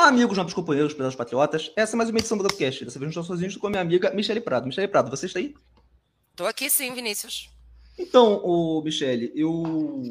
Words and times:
Olá, 0.00 0.08
amigos, 0.08 0.34
novos 0.34 0.54
companheiros, 0.54 0.94
pedaços 0.94 1.14
patriotas. 1.14 1.70
Essa 1.76 1.94
é 1.94 1.98
mais 1.98 2.08
uma 2.08 2.18
edição 2.18 2.38
do 2.38 2.42
Podcast. 2.42 2.86
Dessa 2.86 2.98
vez 2.98 3.14
não 3.14 3.20
estou 3.20 3.22
sozinho, 3.22 3.48
estou 3.48 3.60
com 3.60 3.66
a 3.66 3.70
minha 3.70 3.82
amiga 3.82 4.10
Michele 4.14 4.40
Prado. 4.40 4.66
Michele 4.66 4.88
Prado, 4.88 5.10
você 5.10 5.26
está 5.26 5.38
aí? 5.38 5.54
Estou 6.30 6.46
aqui 6.46 6.70
sim, 6.70 6.94
Vinícius. 6.94 7.50
Então, 7.98 8.42
o 8.42 8.80
Michele, 8.80 9.30
eu 9.34 10.02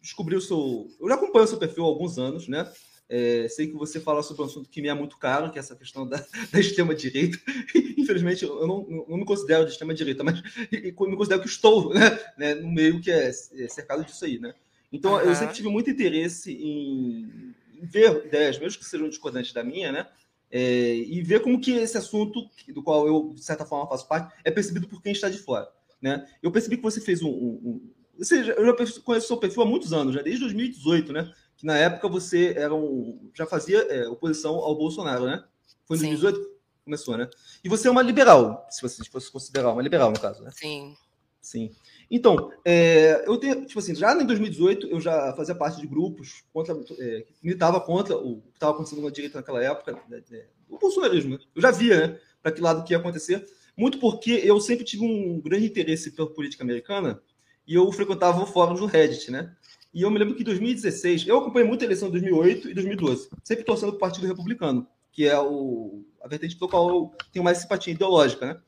descobri 0.00 0.36
o 0.36 0.40
seu. 0.40 0.88
Eu 1.00 1.08
já 1.08 1.16
acompanho 1.16 1.44
o 1.44 1.48
seu 1.48 1.58
perfil 1.58 1.82
há 1.82 1.88
alguns 1.88 2.18
anos, 2.18 2.46
né? 2.46 2.72
É, 3.08 3.48
sei 3.48 3.66
que 3.66 3.74
você 3.74 3.98
fala 3.98 4.22
sobre 4.22 4.44
um 4.44 4.46
assunto 4.46 4.70
que 4.70 4.80
me 4.80 4.86
é 4.86 4.94
muito 4.94 5.18
caro, 5.18 5.50
que 5.50 5.58
é 5.58 5.60
essa 5.60 5.74
questão 5.74 6.06
da, 6.06 6.24
da 6.52 6.60
extrema-direita. 6.60 7.36
Infelizmente, 7.98 8.44
eu 8.44 8.64
não, 8.64 8.86
não, 9.08 9.16
me 9.16 9.24
considero 9.24 9.64
de 9.64 9.72
extrema-direita, 9.72 10.22
mas 10.22 10.40
me 10.70 10.92
considero 10.92 11.42
que 11.42 11.48
estou 11.48 11.90
né, 11.92 12.16
né, 12.38 12.54
no 12.54 12.70
meio 12.70 13.00
que 13.00 13.10
é, 13.10 13.28
é 13.28 13.68
cercado 13.68 14.04
disso 14.04 14.24
aí, 14.24 14.38
né? 14.38 14.54
Então, 14.92 15.14
uhum. 15.14 15.20
eu 15.20 15.34
sempre 15.34 15.54
tive 15.54 15.68
muito 15.68 15.90
interesse 15.90 16.52
em, 16.52 17.52
ver 17.86 18.26
ideias, 18.26 18.58
mesmo 18.58 18.78
que 18.78 18.84
sejam 18.84 19.08
discordantes 19.08 19.52
da 19.52 19.64
minha, 19.64 19.92
né? 19.92 20.08
É, 20.50 20.94
e 20.94 21.22
ver 21.22 21.40
como 21.40 21.60
que 21.60 21.72
esse 21.72 21.96
assunto, 21.96 22.48
do 22.68 22.82
qual 22.82 23.06
eu, 23.06 23.32
de 23.34 23.42
certa 23.42 23.64
forma, 23.64 23.88
faço 23.88 24.06
parte, 24.06 24.34
é 24.44 24.50
percebido 24.50 24.86
por 24.86 25.02
quem 25.02 25.12
está 25.12 25.30
de 25.30 25.38
fora. 25.38 25.68
Né? 26.00 26.28
Eu 26.42 26.50
percebi 26.50 26.76
que 26.76 26.82
você 26.82 27.00
fez 27.00 27.22
um... 27.22 27.30
um, 27.30 27.60
um 27.64 27.90
você, 28.18 28.40
eu 28.40 28.66
já 28.66 28.74
conheço 29.02 29.26
o 29.26 29.28
seu 29.28 29.36
perfil 29.38 29.62
há 29.62 29.66
muitos 29.66 29.92
anos, 29.92 30.14
né? 30.14 30.22
desde 30.22 30.40
2018, 30.42 31.12
né? 31.12 31.32
que 31.62 31.66
na 31.66 31.78
época 31.78 32.08
você 32.08 32.54
era 32.56 32.74
um, 32.74 33.30
já 33.32 33.46
fazia 33.46 33.78
é, 33.82 34.08
oposição 34.08 34.56
ao 34.56 34.74
Bolsonaro, 34.74 35.26
né? 35.26 35.44
Foi 35.86 35.96
em 35.96 36.00
2018 36.00 36.40
que 36.40 36.48
começou, 36.84 37.16
né? 37.16 37.30
E 37.62 37.68
você 37.68 37.86
é 37.86 37.90
uma 37.90 38.02
liberal, 38.02 38.66
se 38.68 38.82
você 38.82 39.04
fosse 39.04 39.30
considerar 39.30 39.72
uma 39.72 39.80
liberal, 39.80 40.10
no 40.10 40.18
caso, 40.18 40.42
né? 40.42 40.50
Sim. 40.52 40.96
Sim. 41.40 41.70
Então, 42.14 42.52
é, 42.62 43.24
eu 43.26 43.38
tenho, 43.38 43.64
tipo 43.64 43.78
assim, 43.78 43.94
já 43.94 44.12
em 44.12 44.26
2018 44.26 44.86
eu 44.86 45.00
já 45.00 45.32
fazia 45.34 45.54
parte 45.54 45.80
de 45.80 45.86
grupos 45.86 46.44
contra, 46.52 46.74
é, 46.98 47.22
que 47.22 47.34
militava 47.42 47.80
contra 47.80 48.14
o 48.14 48.42
que 48.42 48.50
estava 48.52 48.74
acontecendo 48.74 49.00
na 49.00 49.08
direita 49.08 49.38
naquela 49.38 49.64
época, 49.64 49.98
né, 50.10 50.22
né, 50.30 50.44
o 50.68 50.78
bolsonarismo. 50.78 51.30
Né? 51.30 51.38
Eu 51.56 51.62
já 51.62 51.70
via, 51.70 52.06
né, 52.06 52.18
para 52.42 52.52
que 52.52 52.60
lado 52.60 52.84
que 52.84 52.92
ia 52.92 52.98
acontecer, 52.98 53.42
muito 53.74 53.98
porque 53.98 54.42
eu 54.44 54.60
sempre 54.60 54.84
tive 54.84 55.02
um 55.02 55.40
grande 55.40 55.64
interesse 55.64 56.10
pela 56.10 56.28
política 56.28 56.62
americana 56.62 57.18
e 57.66 57.76
eu 57.76 57.90
frequentava 57.90 58.42
o 58.42 58.46
fórum 58.46 58.74
do 58.74 58.84
Reddit, 58.84 59.30
né? 59.30 59.50
E 59.94 60.02
eu 60.02 60.10
me 60.10 60.18
lembro 60.18 60.34
que 60.34 60.42
em 60.42 60.44
2016, 60.44 61.26
eu 61.26 61.38
acompanhei 61.38 61.66
muito 61.66 61.80
a 61.80 61.86
eleição 61.86 62.08
de 62.10 62.20
2008 62.20 62.70
e 62.70 62.74
2012, 62.74 63.30
sempre 63.42 63.64
torcendo 63.64 63.90
para 63.90 63.96
o 63.96 64.00
Partido 64.00 64.26
Republicano, 64.26 64.86
que 65.10 65.26
é 65.26 65.38
o, 65.38 66.04
a 66.22 66.28
vertente 66.28 66.56
pelo 66.56 66.70
qual 66.70 66.88
eu 66.88 67.12
tenho 67.32 67.44
mais 67.44 67.58
simpatia 67.58 67.94
ideológica, 67.94 68.44
né? 68.46 68.60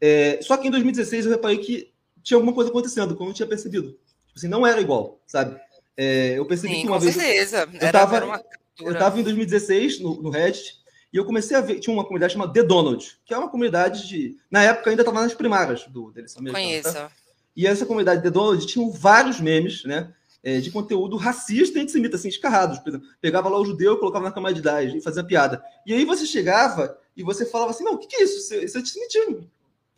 É, 0.00 0.40
só 0.42 0.56
que 0.56 0.66
em 0.66 0.70
2016 0.70 1.26
eu 1.26 1.32
reparei 1.32 1.58
que 1.58 1.89
tinha 2.22 2.36
alguma 2.36 2.54
coisa 2.54 2.70
acontecendo, 2.70 3.16
que 3.16 3.22
eu 3.22 3.26
não 3.26 3.32
tinha 3.32 3.48
percebido. 3.48 3.90
Tipo 3.92 4.36
assim, 4.36 4.48
não 4.48 4.66
era 4.66 4.80
igual, 4.80 5.20
sabe? 5.26 5.58
É, 5.96 6.38
eu 6.38 6.46
percebi 6.46 6.74
Sim, 6.74 6.80
que 6.82 6.86
uma 6.86 6.96
com 6.96 7.04
vez. 7.04 7.14
Certeza. 7.14 7.68
Eu 7.72 7.86
estava 7.86 8.42
eu 8.78 8.98
tava 8.98 9.20
em 9.20 9.22
2016 9.22 10.00
no, 10.00 10.22
no 10.22 10.30
Reddit 10.30 10.80
e 11.12 11.16
eu 11.16 11.24
comecei 11.24 11.56
a 11.56 11.60
ver. 11.60 11.80
Tinha 11.80 11.92
uma 11.92 12.04
comunidade 12.04 12.32
chamada 12.32 12.52
The 12.52 12.62
Donald, 12.62 13.18
que 13.24 13.34
é 13.34 13.38
uma 13.38 13.50
comunidade 13.50 14.08
de. 14.08 14.36
Na 14.50 14.62
época 14.62 14.90
ainda 14.90 15.02
estava 15.02 15.20
nas 15.20 15.34
primárias 15.34 15.86
do, 15.88 16.12
eleição 16.16 16.40
americana. 16.40 16.64
Conheço. 16.64 16.92
Tá? 16.92 17.10
E 17.54 17.66
essa 17.66 17.84
comunidade 17.84 18.22
The 18.22 18.30
Donald 18.30 18.66
tinha 18.66 18.88
vários 18.90 19.40
memes, 19.40 19.84
né? 19.84 20.12
é, 20.42 20.58
de 20.58 20.70
conteúdo 20.70 21.16
racista 21.16 21.78
e 21.78 21.82
antissemita, 21.82 22.16
assim, 22.16 22.28
escarrados. 22.28 22.78
Por 22.78 22.88
exemplo, 22.88 23.08
pegava 23.20 23.48
lá 23.48 23.58
o 23.58 23.64
judeu, 23.64 23.98
colocava 23.98 24.24
na 24.24 24.32
cama 24.32 24.52
de 24.52 24.60
idade 24.60 24.96
e 24.96 25.00
fazia 25.00 25.24
piada. 25.24 25.62
E 25.86 25.92
aí 25.92 26.04
você 26.04 26.26
chegava 26.26 26.98
e 27.16 27.22
você 27.22 27.44
falava 27.44 27.70
assim: 27.70 27.84
não, 27.84 27.94
o 27.94 27.98
que, 27.98 28.06
que 28.06 28.16
é 28.16 28.24
isso? 28.24 28.54
Isso 28.54 28.76
é 28.76 28.80
antissemitismo. 28.80 29.50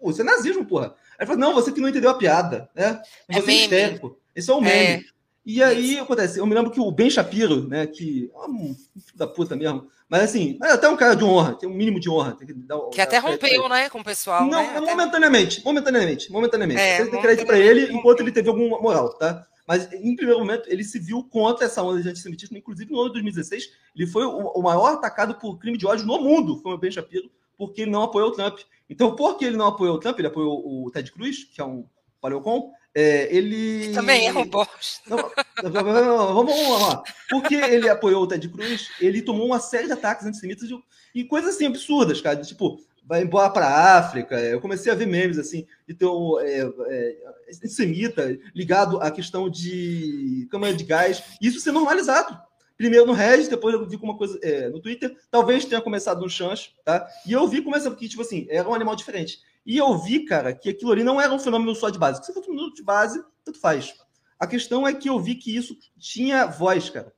Pô, 0.03 0.11
isso 0.11 0.21
é 0.21 0.25
nazismo, 0.25 0.65
porra. 0.65 0.95
Aí 1.17 1.25
falou, 1.25 1.41
não, 1.41 1.55
você 1.55 1.71
que 1.71 1.81
não 1.81 1.89
entendeu 1.89 2.11
a 2.11 2.15
piada, 2.15 2.69
né? 2.75 3.01
É 3.29 3.41
você 3.41 3.51
é 3.51 3.55
histérico. 3.55 4.19
Esse 4.35 4.51
é 4.51 4.55
o 4.55 4.61
meme. 4.61 5.05
É. 5.05 5.13
E 5.45 5.63
aí 5.63 5.93
isso. 5.93 6.03
acontece, 6.03 6.39
eu 6.39 6.47
me 6.47 6.55
lembro 6.55 6.71
que 6.71 6.81
o 6.81 6.91
Ben 6.91 7.11
Shapiro, 7.11 7.69
né, 7.69 7.87
que 7.87 8.31
é 8.33 8.49
um 8.49 8.75
filho 8.75 9.17
da 9.17 9.27
puta 9.27 9.57
mesmo, 9.57 9.89
mas 10.09 10.23
assim, 10.23 10.59
é 10.63 10.71
até 10.71 10.89
um 10.89 10.97
cara 10.97 11.15
de 11.15 11.25
honra, 11.25 11.55
tem 11.55 11.69
um 11.69 11.75
mínimo 11.75 11.99
de 11.99 12.09
honra. 12.09 12.37
Tem 12.37 12.47
que, 12.47 12.53
dar, 12.53 12.79
que 12.91 13.01
até 13.01 13.19
rompeu, 13.19 13.69
né, 13.69 13.89
com 13.89 14.01
o 14.01 14.05
pessoal. 14.05 14.47
Não, 14.47 14.63
né? 14.63 14.81
momentaneamente, 14.81 15.65
momentaneamente, 15.65 16.31
momentaneamente. 16.31 16.81
É, 16.81 16.99
tem 16.99 17.07
que 17.07 17.13
dar 17.13 17.23
crédito 17.23 17.47
para 17.47 17.59
ele 17.59 17.93
enquanto 17.93 18.21
ele 18.21 18.31
teve 18.31 18.49
alguma 18.49 18.81
moral, 18.81 19.15
tá? 19.15 19.47
Mas, 19.67 19.93
em 19.93 20.15
primeiro 20.17 20.41
momento, 20.41 20.69
ele 20.69 20.85
se 20.85 20.99
viu 20.99 21.25
contra 21.25 21.67
essa 21.67 21.83
onda 21.83 22.03
de 22.03 22.09
antissemitismo. 22.09 22.59
Inclusive, 22.59 22.93
no 22.93 23.01
ano 23.01 23.09
de 23.09 23.15
2016, 23.15 23.71
ele 23.97 24.07
foi 24.07 24.25
o, 24.25 24.61
maior 24.61 24.93
atacado 24.93 25.37
por 25.37 25.59
crime 25.59 25.79
de 25.79 25.87
ódio 25.87 26.05
no 26.05 26.21
mundo, 26.21 26.61
foi 26.63 26.75
o 26.75 26.79
Ben 26.79 26.91
Shapiro, 26.91 27.31
porque 27.57 27.83
ele 27.83 27.91
não 27.91 28.03
apoiou 28.03 28.29
o 28.29 28.33
Trump. 28.33 28.59
Então, 28.89 29.17
porque 29.17 29.45
ele 29.45 29.57
não 29.57 29.69
apoiou 29.69 29.97
o 29.97 29.99
Trump, 29.99 30.19
ele 30.19 30.29
apoiou 30.29 30.85
o 30.85 30.91
Ted 30.91 31.11
Cruz, 31.13 31.45
que 31.45 31.61
é 31.61 31.65
um 31.65 31.87
paleocon, 32.21 32.73
é, 32.95 33.35
ele... 33.35 33.93
Também 33.93 34.27
é 34.27 34.33
um 34.33 34.47
bosta. 34.47 35.17
vamos, 35.63 36.35
vamos 36.35 36.83
lá. 36.83 37.03
Porque 37.31 37.55
ele 37.55 37.89
apoiou 37.89 38.23
o 38.23 38.27
Ted 38.27 38.47
Cruz, 38.49 38.91
ele 39.01 39.23
tomou 39.23 39.47
uma 39.47 39.61
série 39.61 39.87
de 39.87 39.93
ataques 39.93 40.27
antissemitas 40.27 40.69
e 41.15 41.25
coisas 41.25 41.55
assim 41.55 41.67
absurdas, 41.67 42.21
cara. 42.21 42.37
Tipo, 42.37 42.79
vai 43.05 43.23
embora 43.23 43.51
para 43.51 43.67
a 43.67 43.99
África. 43.99 44.39
Eu 44.39 44.61
comecei 44.61 44.93
a 44.93 44.95
ver 44.95 45.07
memes 45.07 45.39
assim, 45.39 45.67
de 45.89 45.95
ter 45.95 46.07
um 46.07 46.39
é, 46.41 46.71
é, 46.89 47.53
semita 47.67 48.39
ligado 48.55 49.01
à 49.01 49.11
questão 49.11 49.49
de 49.49 50.47
câmara 50.51 50.75
de 50.75 50.85
gás, 50.85 51.23
isso 51.41 51.61
ser 51.61 51.73
normalizado. 51.73 52.39
Primeiro 52.83 53.07
no 53.07 53.13
Reddit, 53.13 53.49
depois 53.49 53.73
eu 53.73 53.89
vi 53.89 53.95
uma 53.95 54.17
coisa 54.17 54.37
é, 54.43 54.69
no 54.69 54.81
Twitter, 54.81 55.17
talvez 55.31 55.65
tenha 55.65 55.81
começado 55.81 56.21
no 56.21 56.29
Chance, 56.29 56.71
tá? 56.85 57.07
E 57.25 57.33
eu 57.33 57.47
vi 57.47 57.63
começando 57.63 57.95
que, 57.95 58.09
tipo 58.09 58.23
assim, 58.23 58.45
era 58.51 58.69
um 58.69 58.75
animal 58.75 58.97
diferente. 58.97 59.39
E 59.65 59.79
eu 59.79 59.97
vi, 59.97 60.25
cara, 60.25 60.53
que 60.53 60.69
aquilo 60.69 60.91
ali 60.91 61.05
não 61.05 61.21
era 61.21 61.33
um 61.33 61.39
fenômeno 61.39 61.77
só 61.77 61.91
de 61.91 61.99
base. 61.99 62.27
Se 62.27 62.33
fosse 62.33 62.41
um 62.41 62.55
fenômeno 62.55 62.75
de 62.75 62.83
base, 62.83 63.23
tanto 63.45 63.61
faz. 63.61 63.95
A 64.37 64.49
questão 64.49 64.85
é 64.85 64.93
que 64.93 65.09
eu 65.09 65.21
vi 65.21 65.37
que 65.37 65.57
isso 65.57 65.77
tinha 65.97 66.45
voz, 66.47 66.91
cara. 66.91 67.13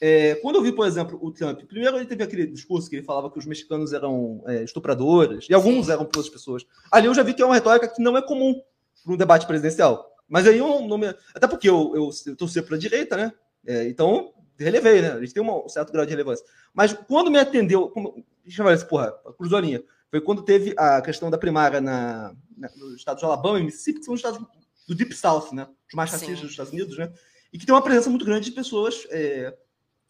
É, 0.00 0.36
quando 0.36 0.56
eu 0.56 0.62
vi, 0.62 0.72
por 0.72 0.86
exemplo, 0.86 1.18
o 1.20 1.30
Trump, 1.30 1.64
primeiro 1.64 1.98
ele 1.98 2.06
teve 2.06 2.24
aquele 2.24 2.46
discurso 2.46 2.88
que 2.88 2.96
ele 2.96 3.04
falava 3.04 3.30
que 3.30 3.38
os 3.38 3.44
mexicanos 3.44 3.92
eram 3.92 4.42
é, 4.46 4.64
estupradores, 4.64 5.46
e 5.50 5.52
alguns 5.52 5.84
Sim. 5.84 5.92
eram 5.92 6.06
para 6.06 6.18
outras 6.18 6.30
pessoas. 6.30 6.64
Ali 6.90 7.08
eu 7.08 7.14
já 7.14 7.22
vi 7.22 7.34
que 7.34 7.42
é 7.42 7.44
uma 7.44 7.56
retórica 7.56 7.88
que 7.88 8.00
não 8.00 8.16
é 8.16 8.22
comum 8.22 8.58
para 9.04 9.12
um 9.12 9.18
debate 9.18 9.46
presidencial. 9.46 10.14
Mas 10.26 10.46
aí 10.46 10.56
eu 10.56 10.80
não 10.88 10.96
me. 10.96 11.14
Até 11.34 11.46
porque 11.46 11.68
eu, 11.68 11.92
eu, 11.94 12.10
eu 12.26 12.36
torci 12.36 12.62
para 12.62 12.76
a 12.76 12.78
direita, 12.78 13.18
né? 13.18 13.32
É, 13.66 13.86
então, 13.86 14.32
relevei, 14.64 15.02
né? 15.02 15.12
A 15.12 15.20
gente 15.20 15.32
tem 15.32 15.42
um 15.42 15.68
certo 15.68 15.92
grau 15.92 16.04
de 16.04 16.10
relevância. 16.10 16.44
Mas 16.72 16.92
quando 16.92 17.30
me 17.30 17.38
atendeu. 17.38 17.88
Como, 17.88 18.24
deixa 18.44 18.62
eu 18.62 18.66
ver, 18.66 18.86
porra, 18.86 19.12
cruzou 19.36 19.58
a 19.58 19.60
linha. 19.60 19.82
Foi 20.10 20.20
quando 20.20 20.42
teve 20.42 20.74
a 20.76 21.00
questão 21.00 21.30
da 21.30 21.38
primária 21.38 21.80
na, 21.80 22.34
na, 22.56 22.68
no 22.76 22.96
estado 22.96 23.18
de 23.18 23.24
Alabama 23.24 23.60
e 23.60 23.64
Mississippi, 23.64 24.00
que 24.00 24.04
são 24.04 24.14
os 24.14 24.20
estados 24.20 24.40
do 24.88 24.94
Deep 24.94 25.14
South, 25.14 25.52
né? 25.52 25.68
Os 25.88 25.94
mais 25.94 26.10
racistas 26.10 26.40
dos 26.40 26.50
Estados 26.50 26.72
Unidos, 26.72 26.98
né? 26.98 27.12
E 27.52 27.58
que 27.58 27.66
tem 27.66 27.74
uma 27.74 27.82
presença 27.82 28.10
muito 28.10 28.24
grande 28.24 28.46
de 28.46 28.52
pessoas. 28.52 29.06
É, 29.10 29.54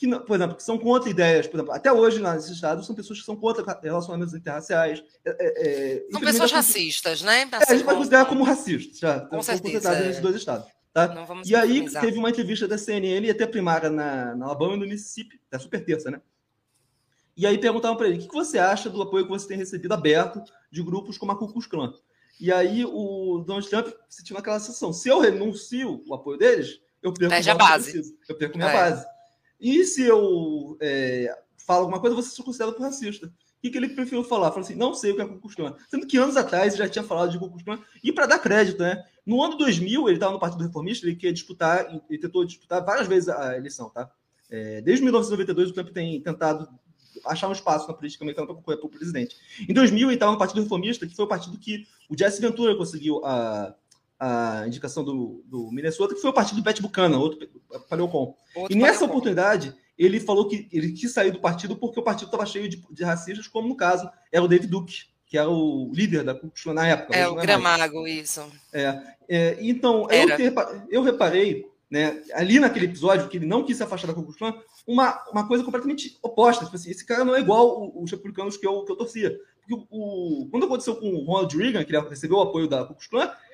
que, 0.01 0.09
por 0.21 0.35
exemplo, 0.35 0.57
que 0.57 0.63
são 0.63 0.79
contra 0.79 1.11
ideias, 1.11 1.47
por 1.47 1.59
exemplo, 1.59 1.75
até 1.75 1.93
hoje 1.93 2.23
nesses 2.23 2.51
estados 2.51 2.87
são 2.87 2.97
pessoas 2.97 3.19
que 3.19 3.25
são 3.27 3.37
contra 3.37 3.79
relacionamentos 3.83 4.33
interraciais. 4.33 5.05
É, 5.23 5.31
é, 5.31 5.97
é 5.99 6.11
são 6.11 6.21
pessoas 6.23 6.51
racistas, 6.51 7.21
né? 7.21 7.43
Assim, 7.53 7.65
é, 7.69 7.73
a 7.73 7.75
gente 7.75 7.85
pode 7.85 7.99
considerar 7.99 8.25
como 8.25 8.43
racistas, 8.43 8.99
já. 8.99 9.21
Com 9.21 9.43
certeza. 9.43 9.93
É. 9.93 10.07
nesses 10.07 10.23
dois 10.23 10.37
estados. 10.37 10.67
Tá? 10.93 11.15
E 11.45 11.55
aí 11.55 11.89
teve 11.89 12.19
uma 12.19 12.31
entrevista 12.31 12.67
da 12.67 12.77
CNN 12.77 13.27
e 13.27 13.31
até 13.31 13.47
primária 13.47 13.89
na, 13.89 14.35
na 14.35 14.47
Alabama 14.47 14.75
e 14.75 14.79
no 14.79 14.87
Mississippi, 14.87 15.41
da 15.49 15.59
super 15.59 15.85
terça, 15.85 16.11
né? 16.11 16.21
E 17.37 17.47
aí 17.47 17.57
perguntavam 17.57 17.97
para 17.97 18.09
ele, 18.09 18.19
o 18.19 18.29
que 18.29 18.35
você 18.35 18.59
acha 18.59 18.91
do 18.91 19.01
apoio 19.01 19.25
que 19.25 19.31
você 19.31 19.47
tem 19.47 19.57
recebido 19.57 19.93
aberto 19.93 20.43
de 20.71 20.83
grupos 20.83 21.17
como 21.17 21.33
a 21.33 21.37
Ku 21.39 21.51
Klux 21.51 21.67
Klan? 21.67 21.95
E 22.41 22.53
aí 22.53 22.85
o 22.85 23.45
Donald 23.47 23.69
Trump 23.69 23.89
sentiu 24.09 24.35
naquela 24.35 24.59
situação, 24.59 24.93
se 24.93 25.09
eu 25.09 25.21
renuncio 25.21 26.03
o 26.07 26.15
apoio 26.15 26.39
deles, 26.39 26.81
eu 27.03 27.15
perco 27.15 27.51
a 27.51 27.55
base. 27.55 28.17
Eu 28.29 28.37
perco 28.37 28.59
minha 28.59 28.71
é. 28.71 28.73
base. 28.73 29.07
E 29.61 29.85
se 29.85 30.03
eu 30.03 30.77
é, 30.81 31.35
falo 31.67 31.81
alguma 31.81 32.01
coisa, 32.01 32.17
você 32.17 32.35
se 32.35 32.43
considera 32.43 32.73
por 32.73 32.83
racista. 32.83 33.27
O 33.27 33.31
que, 33.63 33.71
que 33.71 33.77
ele 33.77 33.91
preferiu 33.91 34.25
falar? 34.25 34.49
Falou 34.49 34.65
assim, 34.65 34.75
não 34.75 34.95
sei 34.95 35.13
o 35.13 35.17
que 35.17 35.23
é 35.23 35.27
Ku 35.27 35.51
Sendo 35.89 36.07
que 36.07 36.17
anos 36.17 36.37
atrás 36.37 36.75
ele 36.75 36.83
já 36.83 36.89
tinha 36.89 37.05
falado 37.05 37.31
de 37.31 37.39
Ku 37.39 37.53
E 38.03 38.11
para 38.11 38.27
dar 38.27 38.39
crédito, 38.39 38.83
né? 38.83 39.05
No 39.27 39.43
ano 39.43 39.57
2000, 39.57 40.09
ele 40.09 40.17
estava 40.17 40.33
no 40.33 40.41
Partido 40.41 40.65
Reformista, 40.65 41.07
ele 41.07 41.17
queria 41.17 41.33
disputar, 41.33 41.87
ele 42.09 42.19
tentou 42.19 42.45
disputar 42.45 42.85
várias 42.85 43.07
vezes 43.07 43.29
a 43.29 43.57
eleição, 43.57 43.91
tá? 43.91 44.11
É, 44.51 44.81
desde 44.81 45.05
1992, 45.05 45.71
o 45.71 45.75
Trump 45.75 45.91
tem 45.91 46.21
tentado 46.21 46.69
achar 47.25 47.49
um 47.49 47.53
espaço 47.53 47.87
na 47.87 47.95
política 47.95 48.25
americana 48.25 48.47
para 48.47 48.57
concorrer 48.57 48.79
para 48.79 48.87
o 48.87 48.91
presidente. 48.91 49.37
Em 49.69 49.73
2000, 49.73 50.09
ele 50.09 50.15
estava 50.15 50.33
no 50.33 50.39
Partido 50.39 50.63
Reformista, 50.63 51.07
que 51.07 51.15
foi 51.15 51.25
o 51.25 51.29
partido 51.29 51.59
que 51.59 51.87
o 52.09 52.17
Jesse 52.17 52.41
Ventura 52.41 52.75
conseguiu 52.75 53.25
a, 53.25 53.75
a 54.19 54.67
indicação 54.67 55.05
do, 55.05 55.43
do 55.47 55.71
Minnesota, 55.71 56.15
que 56.15 56.21
foi 56.21 56.31
o 56.31 56.35
partido 56.35 56.57
do 56.57 56.65
Pat 56.65 56.81
Buchanan, 56.81 57.19
outro 57.19 57.49
paleocon. 57.89 58.35
Outro 58.55 58.77
e 58.77 58.81
nessa 58.81 59.05
oportunidade, 59.05 59.75
ele 59.97 60.21
falou 60.21 60.49
que 60.49 60.69
ele 60.73 60.93
quis 60.93 61.13
sair 61.13 61.31
do 61.31 61.41
partido 61.41 61.77
porque 61.77 62.01
o 62.01 62.03
partido 62.03 62.27
estava 62.27 62.47
cheio 62.47 62.69
de, 62.69 62.83
de, 62.91 63.05
racistas, 63.05 63.47
como 63.47 63.69
no 63.69 63.77
caso 63.77 64.11
era 64.33 64.45
o 64.45 64.49
David 64.49 64.71
Duke, 64.71 65.05
que 65.31 65.39
era 65.39 65.49
o 65.49 65.89
líder 65.95 66.25
da 66.25 66.35
Ku 66.35 66.51
na 66.75 66.89
época. 66.89 67.17
É, 67.17 67.29
o 67.29 67.39
é 67.39 67.43
Gramago, 67.43 68.07
isso. 68.07 68.45
É, 68.73 69.01
é 69.29 69.57
então, 69.61 70.09
eu, 70.11 70.29
eu, 70.91 71.03
reparei, 71.03 71.69
né, 71.89 72.21
ali 72.35 72.59
naquele 72.59 72.87
episódio, 72.87 73.29
que 73.29 73.37
ele 73.37 73.47
não 73.47 73.63
quis 73.63 73.77
se 73.77 73.83
afastar 73.85 74.09
da 74.09 74.15
Ku 74.15 74.27
uma, 74.85 75.23
uma 75.31 75.47
coisa 75.47 75.63
completamente 75.63 76.19
oposta. 76.21 76.65
Tipo 76.65 76.75
assim, 76.75 76.91
esse 76.91 77.07
cara 77.07 77.25
não 77.25 77.37
é 77.37 77.41
igual 77.41 77.93
os 77.95 78.11
republicanos 78.11 78.57
que 78.57 78.67
eu, 78.67 78.85
que 78.85 78.91
eu 78.91 78.97
torcia. 78.97 79.39
Porque 79.61 79.87
o, 79.89 80.43
o, 80.43 80.49
quando 80.51 80.67
aconteceu 80.67 80.97
com 80.97 81.09
o 81.09 81.25
Ronald 81.25 81.57
Reagan, 81.57 81.85
que 81.85 81.95
ele 81.95 82.09
recebeu 82.09 82.39
o 82.39 82.43
apoio 82.43 82.67
da 82.67 82.85
Ku 82.85 82.97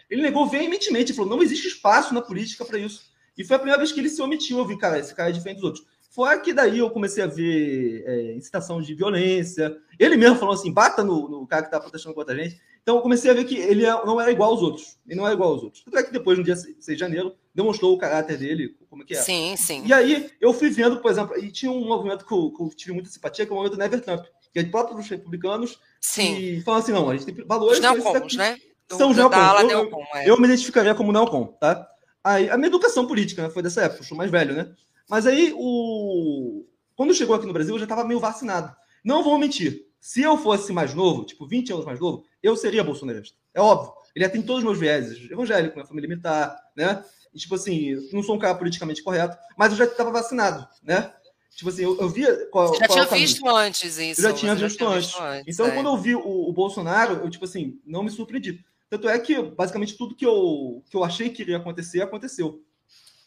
ele 0.08 0.23
negou 0.23 0.49
veementemente, 0.49 1.12
falou: 1.12 1.31
não 1.31 1.43
existe 1.43 1.69
espaço 1.69 2.14
na 2.14 2.23
política 2.23 2.64
para 2.64 2.78
isso. 2.78 3.14
E 3.37 3.44
foi 3.44 3.56
a 3.56 3.58
primeira 3.58 3.78
vez 3.78 3.93
que 3.93 4.00
ele 4.00 4.08
se 4.08 4.23
omitiu. 4.23 4.56
Eu 4.56 4.67
vi, 4.67 4.78
cara, 4.78 4.99
esse 4.99 5.14
cara 5.14 5.28
é 5.28 5.32
diferente 5.32 5.56
dos 5.56 5.64
outros. 5.64 5.87
Fora 6.17 6.41
que 6.41 6.55
daí 6.55 6.79
eu 6.79 6.89
comecei 6.89 7.23
a 7.23 7.27
ver 7.27 8.03
é, 8.07 8.33
incitação 8.33 8.81
de 8.81 8.95
violência. 8.95 9.77
Ele 9.99 10.17
mesmo 10.17 10.39
falou 10.39 10.55
assim: 10.55 10.73
bata 10.73 11.05
no, 11.05 11.29
no 11.29 11.47
cara 11.47 11.63
que 11.63 11.71
tá 11.71 11.79
protestando 11.79 12.15
contra 12.15 12.35
a 12.35 12.39
gente. 12.39 12.59
Então 12.81 12.97
eu 12.97 13.03
comecei 13.03 13.31
a 13.31 13.35
ver 13.35 13.45
que 13.45 13.59
ele 13.59 13.85
é, 13.85 13.91
não 14.07 14.19
era 14.19 14.33
igual 14.33 14.53
aos 14.53 14.63
outros. 14.63 14.99
Ele 15.07 15.17
não 15.17 15.27
era 15.27 15.35
igual 15.35 15.53
aos 15.53 15.63
outros. 15.63 15.85
Tanto 15.85 15.99
é 15.99 16.03
que 16.03 16.11
depois, 16.11 16.39
no 16.39 16.45
dia 16.45 16.57
6 16.57 16.79
de 16.87 16.97
janeiro, 16.97 17.35
demonstrou 17.55 17.93
o 17.93 17.99
caráter 17.99 18.39
dele, 18.39 18.75
como 18.89 19.03
é 19.03 19.05
que 19.05 19.13
é. 19.13 19.21
Sim, 19.21 19.57
sim. 19.59 19.83
E 19.85 19.93
aí 19.93 20.31
eu 20.41 20.55
fui 20.55 20.71
vendo, 20.71 21.03
por 21.03 21.11
exemplo, 21.11 21.37
e 21.37 21.53
tinha 21.53 21.71
um 21.71 21.87
movimento 21.87 22.25
que 22.25 22.33
eu, 22.33 22.51
que 22.51 22.62
eu 22.62 22.69
tive 22.71 22.93
muita 22.93 23.11
simpatia, 23.11 23.45
que 23.45 23.53
é 23.53 23.55
o 23.55 23.59
movimento 23.59 23.79
Never 23.79 24.01
Trump, 24.01 24.25
que 24.55 24.59
é 24.59 24.62
de 24.62 24.71
próprios 24.71 25.07
republicanos. 25.11 25.79
Sim. 26.01 26.35
E 26.35 26.62
falam 26.62 26.81
assim: 26.81 26.93
não, 26.93 27.11
a 27.11 27.15
gente 27.15 27.31
tem 27.31 27.45
valores. 27.45 27.77
Os 27.77 27.83
neocons, 27.83 28.37
né? 28.37 28.57
São 28.89 29.11
os 29.11 29.17
neocons. 29.19 29.71
Eu, 29.71 29.91
eu, 29.91 30.03
é. 30.15 30.31
eu 30.31 30.41
me 30.41 30.47
identificaria 30.47 30.95
como 30.95 31.12
neocon, 31.12 31.45
tá? 31.61 31.87
Aí, 32.25 32.49
a 32.49 32.57
minha 32.57 32.69
educação 32.69 33.07
política 33.07 33.43
né, 33.43 33.51
foi 33.51 33.62
dessa 33.62 33.83
época, 33.83 34.01
eu 34.01 34.05
sou 34.05 34.17
mais 34.17 34.31
velho, 34.31 34.55
né? 34.55 34.75
Mas 35.08 35.26
aí 35.26 35.53
o 35.56 36.64
quando 36.97 37.14
chegou 37.14 37.37
aqui 37.37 37.47
no 37.47 37.53
Brasil, 37.53 37.75
eu 37.75 37.79
já 37.79 37.85
estava 37.85 38.05
meio 38.05 38.19
vacinado. 38.19 38.75
Não 39.05 39.23
vou 39.23 39.38
mentir. 39.38 39.85
Se 40.00 40.23
eu 40.23 40.38
fosse 40.38 40.73
mais 40.73 40.94
novo, 40.94 41.25
tipo 41.25 41.47
20 41.47 41.73
anos 41.73 41.85
mais 41.85 42.00
novo, 42.00 42.25
eu 42.43 42.56
seria 42.56 42.82
bolsonarista. 42.82 43.37
É 43.55 43.61
óbvio. 43.61 43.93
Ele 44.14 44.29
tem 44.29 44.41
todos 44.41 44.61
os 44.61 44.64
meus 44.64 44.79
vieses. 44.79 45.31
Evangélico, 45.31 45.75
minha 45.75 45.87
família 45.87 46.08
militar, 46.08 46.56
né? 46.75 47.05
E, 47.35 47.38
tipo 47.38 47.55
assim, 47.55 47.94
não 48.12 48.23
sou 48.23 48.35
um 48.35 48.38
cara 48.38 48.55
politicamente 48.55 49.03
correto, 49.03 49.37
mas 49.58 49.73
eu 49.73 49.76
já 49.79 49.85
estava 49.85 50.11
vacinado, 50.11 50.67
né? 50.82 51.12
Tipo 51.55 51.70
assim, 51.70 51.85
eu, 51.85 51.99
eu 52.00 52.09
via 52.09 52.47
qual, 52.50 52.69
Você 52.69 52.79
já 52.79 52.87
qual 52.87 53.06
tinha 53.06 53.19
visto 53.19 53.49
antes 53.49 53.99
isso. 53.99 54.20
Eu 54.20 54.31
já 54.31 54.32
tinha, 54.32 54.55
visto, 54.55 54.79
já 54.79 54.88
antes. 54.88 55.06
visto, 55.06 55.23
antes. 55.23 55.55
Então, 55.55 55.67
é. 55.67 55.70
quando 55.70 55.87
eu 55.87 55.97
vi 55.99 56.14
o, 56.14 56.20
o, 56.20 56.52
Bolsonaro, 56.52 57.14
eu, 57.14 57.31
tipo 57.31 57.44
assim, 57.44 57.79
não 57.85 58.02
me 58.02 58.11
surpreendi. 58.11 58.64
Tanto 58.88 59.09
é 59.09 59.19
que, 59.19 59.43
basicamente, 59.43 59.97
tudo 59.97 60.14
que 60.14 60.25
eu, 60.25 60.82
que 60.91 60.97
eu 60.97 61.02
achei 61.02 61.29
que 61.29 61.43
iria 61.43 61.56
acontecer, 61.56 62.00
aconteceu. 62.00 62.62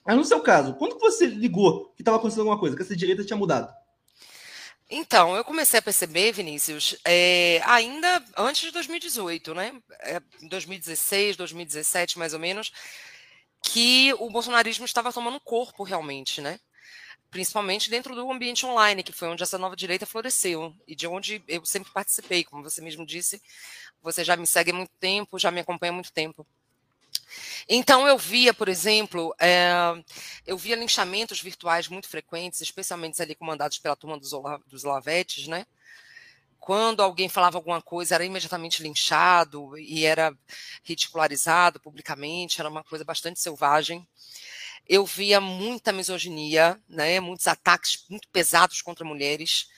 Mas 0.09 0.17
no 0.17 0.25
seu 0.25 0.41
caso, 0.41 0.73
quando 0.73 0.95
que 0.95 1.01
você 1.01 1.27
ligou 1.27 1.93
que 1.95 2.01
estava 2.01 2.17
acontecendo 2.17 2.39
alguma 2.39 2.57
coisa, 2.57 2.75
que 2.75 2.81
essa 2.81 2.95
direita 2.95 3.23
tinha 3.23 3.37
mudado? 3.37 3.71
Então, 4.89 5.35
eu 5.35 5.45
comecei 5.45 5.77
a 5.77 5.83
perceber, 5.83 6.31
Vinícius, 6.31 6.97
é, 7.05 7.61
ainda 7.63 8.25
antes 8.35 8.63
de 8.63 8.71
2018, 8.71 9.53
né? 9.53 9.71
É, 9.99 10.19
2016, 10.41 11.37
2017, 11.37 12.17
mais 12.17 12.33
ou 12.33 12.39
menos, 12.39 12.71
que 13.61 14.11
o 14.17 14.31
bolsonarismo 14.31 14.83
estava 14.83 15.13
tomando 15.13 15.39
corpo 15.39 15.83
realmente, 15.83 16.41
né? 16.41 16.59
Principalmente 17.29 17.91
dentro 17.91 18.15
do 18.15 18.31
ambiente 18.31 18.65
online, 18.65 19.03
que 19.03 19.13
foi 19.13 19.27
onde 19.27 19.43
essa 19.43 19.59
nova 19.59 19.75
direita 19.75 20.07
floresceu 20.07 20.75
e 20.87 20.95
de 20.95 21.05
onde 21.05 21.43
eu 21.47 21.63
sempre 21.67 21.93
participei, 21.93 22.43
como 22.43 22.63
você 22.63 22.81
mesmo 22.81 23.05
disse. 23.05 23.39
Você 24.01 24.23
já 24.23 24.35
me 24.35 24.47
segue 24.47 24.71
há 24.71 24.73
muito 24.73 24.91
tempo, 24.99 25.37
já 25.37 25.51
me 25.51 25.59
acompanha 25.59 25.91
há 25.91 25.93
muito 25.93 26.11
tempo. 26.11 26.47
Então 27.67 28.07
eu 28.07 28.17
via, 28.17 28.53
por 28.53 28.67
exemplo, 28.67 29.33
é, 29.39 29.71
eu 30.45 30.57
via 30.57 30.75
linchamentos 30.75 31.41
virtuais 31.41 31.87
muito 31.87 32.07
frequentes, 32.07 32.61
especialmente 32.61 33.21
ali 33.21 33.35
comandados 33.35 33.77
pela 33.79 33.95
turma 33.95 34.17
dos, 34.17 34.31
dos 34.67 34.83
Lavetes, 34.83 35.47
né? 35.47 35.65
Quando 36.59 37.01
alguém 37.01 37.29
falava 37.29 37.57
alguma 37.57 37.81
coisa, 37.81 38.15
era 38.15 38.25
imediatamente 38.25 38.83
linchado 38.83 39.77
e 39.77 40.05
era 40.05 40.35
ridicularizado 40.83 41.79
publicamente, 41.79 42.59
era 42.59 42.69
uma 42.69 42.83
coisa 42.83 43.05
bastante 43.05 43.39
selvagem. 43.39 44.07
Eu 44.87 45.05
via 45.05 45.39
muita 45.39 45.91
misoginia, 45.91 46.79
né? 46.87 47.19
Muitos 47.19 47.47
ataques 47.47 48.05
muito 48.09 48.27
pesados 48.29 48.81
contra 48.81 49.05
mulheres, 49.05 49.69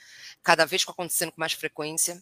cada 0.44 0.65
vez 0.65 0.83
acontecendo 0.88 1.31
com 1.31 1.39
mais 1.39 1.54
frequência 1.54 2.21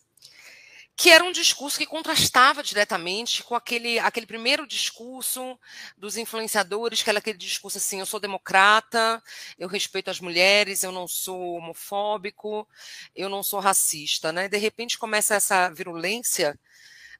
que 1.00 1.10
era 1.10 1.24
um 1.24 1.32
discurso 1.32 1.78
que 1.78 1.86
contrastava 1.86 2.62
diretamente 2.62 3.42
com 3.42 3.56
aquele, 3.56 3.98
aquele 4.00 4.26
primeiro 4.26 4.68
discurso 4.68 5.58
dos 5.98 6.18
influenciadores, 6.18 7.02
que 7.02 7.10
era 7.10 7.20
aquele 7.20 7.38
discurso 7.38 7.78
assim: 7.78 8.02
eu 8.02 8.06
sou 8.06 8.20
democrata, 8.20 9.24
eu 9.58 9.70
respeito 9.70 10.10
as 10.10 10.20
mulheres, 10.20 10.84
eu 10.84 10.92
não 10.92 11.08
sou 11.08 11.54
homofóbico, 11.54 12.68
eu 13.16 13.30
não 13.30 13.42
sou 13.42 13.62
racista. 13.62 14.34
Né? 14.34 14.50
De 14.50 14.58
repente 14.58 15.00
começa 15.00 15.36
essa 15.36 15.70
virulência 15.70 16.60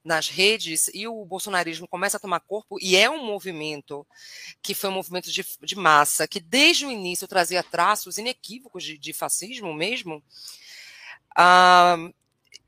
nas 0.04 0.28
redes 0.28 0.92
e 0.94 1.08
o 1.08 1.24
bolsonarismo 1.24 1.88
começa 1.88 2.18
a 2.18 2.20
tomar 2.20 2.42
corpo, 2.42 2.78
e 2.82 2.98
é 2.98 3.10
um 3.10 3.26
movimento 3.26 4.06
que 4.62 4.74
foi 4.74 4.90
um 4.90 4.94
movimento 4.94 5.32
de, 5.32 5.46
de 5.62 5.76
massa, 5.78 6.28
que 6.28 6.42
desde 6.42 6.86
o 6.86 6.92
início 6.92 7.30
trazia 7.30 7.64
traços 7.64 8.18
inequívocos 8.18 8.84
de, 8.84 8.98
de 8.98 9.14
fascismo 9.14 9.74
mesmo. 9.74 10.22
Uh, 11.38 12.14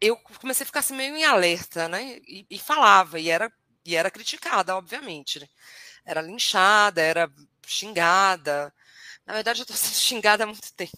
eu 0.01 0.17
comecei 0.17 0.63
a 0.63 0.65
ficar 0.65 0.79
assim, 0.79 0.95
meio 0.95 1.15
em 1.15 1.23
alerta, 1.23 1.87
né? 1.87 2.19
E, 2.27 2.45
e, 2.49 2.59
falava, 2.59 3.19
e 3.19 3.29
era, 3.29 3.53
e 3.85 3.95
era 3.95 4.09
criticada, 4.09 4.75
obviamente. 4.75 5.39
Né? 5.39 5.47
Era 6.03 6.21
linchada, 6.21 7.01
era 7.01 7.31
xingada. 7.65 8.73
Na 9.25 9.35
verdade, 9.35 9.59
eu 9.61 9.63
estou 9.63 9.77
sendo 9.77 9.93
xingada 10.01 10.43
há 10.43 10.47
muito 10.47 10.73
tempo 10.73 10.97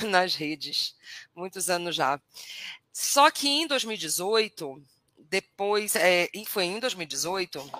nas 0.08 0.34
redes, 0.34 0.96
muitos 1.34 1.68
anos 1.68 1.94
já. 1.94 2.18
Só 2.90 3.30
que 3.30 3.48
em 3.48 3.66
2018, 3.66 4.82
depois, 5.18 5.94
é, 5.96 6.30
e 6.32 6.46
foi 6.46 6.64
em 6.64 6.80
2018, 6.80 7.70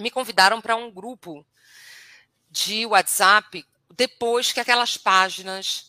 me 0.00 0.10
convidaram 0.10 0.60
para 0.60 0.74
um 0.74 0.90
grupo 0.90 1.46
de 2.50 2.86
WhatsApp 2.86 3.64
depois 3.94 4.52
que 4.52 4.60
aquelas 4.60 4.96
páginas 4.96 5.87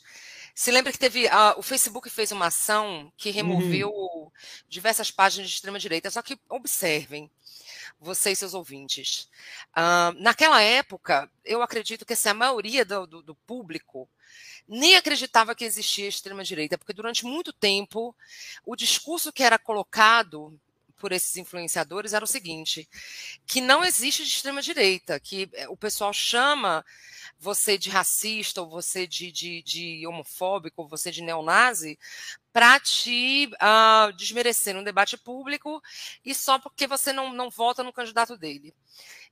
se 0.59 0.71
lembra 0.71 0.91
que 0.91 0.99
teve. 0.99 1.25
Uh, 1.27 1.55
o 1.55 1.61
Facebook 1.61 2.09
fez 2.09 2.33
uma 2.33 2.47
ação 2.47 3.09
que 3.15 3.29
removeu 3.29 3.89
uhum. 3.89 4.29
diversas 4.67 5.09
páginas 5.09 5.47
de 5.49 5.55
extrema-direita. 5.55 6.11
Só 6.11 6.21
que 6.21 6.37
observem, 6.49 7.31
vocês, 7.97 8.37
seus 8.37 8.53
ouvintes. 8.53 9.29
Uh, 9.71 10.11
naquela 10.19 10.61
época, 10.61 11.31
eu 11.45 11.61
acredito 11.61 12.05
que 12.05 12.11
assim, 12.11 12.27
a 12.27 12.33
maioria 12.33 12.83
do, 12.83 13.07
do, 13.07 13.21
do 13.21 13.35
público 13.35 14.09
nem 14.67 14.97
acreditava 14.97 15.55
que 15.55 15.63
existia 15.63 16.09
extrema-direita, 16.09 16.77
porque 16.77 16.91
durante 16.91 17.23
muito 17.23 17.53
tempo 17.53 18.13
o 18.65 18.75
discurso 18.75 19.31
que 19.31 19.43
era 19.43 19.57
colocado 19.57 20.59
por 20.99 21.11
esses 21.11 21.37
influenciadores 21.37 22.13
era 22.13 22.23
o 22.23 22.27
seguinte: 22.27 22.87
que 23.47 23.61
não 23.61 23.83
existe 23.83 24.23
de 24.23 24.29
extrema 24.29 24.61
direita, 24.61 25.19
que 25.19 25.49
eh, 25.53 25.67
o 25.69 25.77
pessoal 25.77 26.13
chama 26.13 26.85
você 27.39 27.77
de 27.77 27.89
racista, 27.89 28.61
ou 28.61 28.69
você 28.69 29.07
de, 29.07 29.31
de, 29.31 29.63
de 29.63 30.05
homofóbico, 30.05 30.81
ou 30.81 30.87
você 30.87 31.09
de 31.09 31.23
neonazi, 31.23 31.97
para 32.51 32.79
te 32.79 33.49
uh, 33.53 34.11
desmerecer 34.13 34.75
no 34.75 34.83
debate 34.83 35.17
público 35.17 35.81
e 36.25 36.35
só 36.35 36.59
porque 36.59 36.85
você 36.85 37.13
não, 37.13 37.33
não 37.33 37.49
vota 37.49 37.81
no 37.81 37.93
candidato 37.93 38.37
dele. 38.37 38.73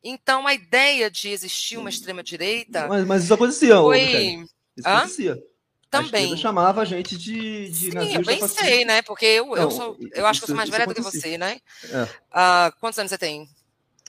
Então, 0.02 0.48
a 0.48 0.54
ideia 0.54 1.12
de 1.12 1.30
existir 1.30 1.78
uma 1.78 1.90
extrema-direita. 1.90 2.88
Mas, 2.88 3.06
mas, 3.06 3.24
isso 3.25 3.34
acontecia, 3.34 3.75
foi... 3.78 4.48
Isso 4.78 4.88
acontecia. 4.88 5.44
Também. 5.89 6.34
A 6.34 6.38
chamava 6.38 6.81
a 6.81 6.86
gente 6.86 7.18
de, 7.18 7.69
de 7.69 7.92
Sim, 7.92 8.16
eu 8.16 8.24
bem 8.24 8.45
sei, 8.48 8.84
né? 8.84 9.01
Porque 9.01 9.25
eu, 9.25 9.46
não, 9.48 9.56
eu, 9.56 9.72
sou, 9.72 9.98
eu 10.13 10.27
acho 10.27 10.41
que 10.41 10.44
eu 10.44 10.48
sou 10.48 10.56
mais 10.56 10.70
velha 10.70 10.86
do 10.86 10.94
que 10.94 11.01
você, 11.01 11.38
né? 11.38 11.62
É. 11.86 12.03
Uh, 12.03 12.74
quantos 12.79 13.00
anos 13.00 13.10
você 13.10 13.17
tem? 13.17 13.50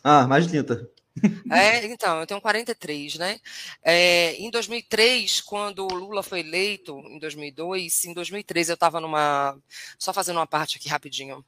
Ah, 0.02 0.26
mais 0.26 0.44
de 0.44 0.50
30. 0.50 0.88
É, 1.50 1.85
então, 1.87 2.20
eu 2.20 2.26
tenho 2.26 2.40
43, 2.40 3.16
né? 3.16 3.40
É, 3.82 4.35
em 4.35 4.50
2003, 4.50 5.40
quando 5.40 5.85
o 5.85 5.94
Lula 5.94 6.23
foi 6.23 6.40
eleito, 6.40 6.99
em 7.06 7.18
2002, 7.18 8.04
em 8.04 8.14
2003 8.14 8.68
eu 8.68 8.75
estava 8.75 9.00
numa. 9.00 9.56
Só 9.99 10.12
fazendo 10.12 10.37
uma 10.37 10.47
parte 10.47 10.78
aqui 10.78 10.88
rapidinho. 10.88 11.44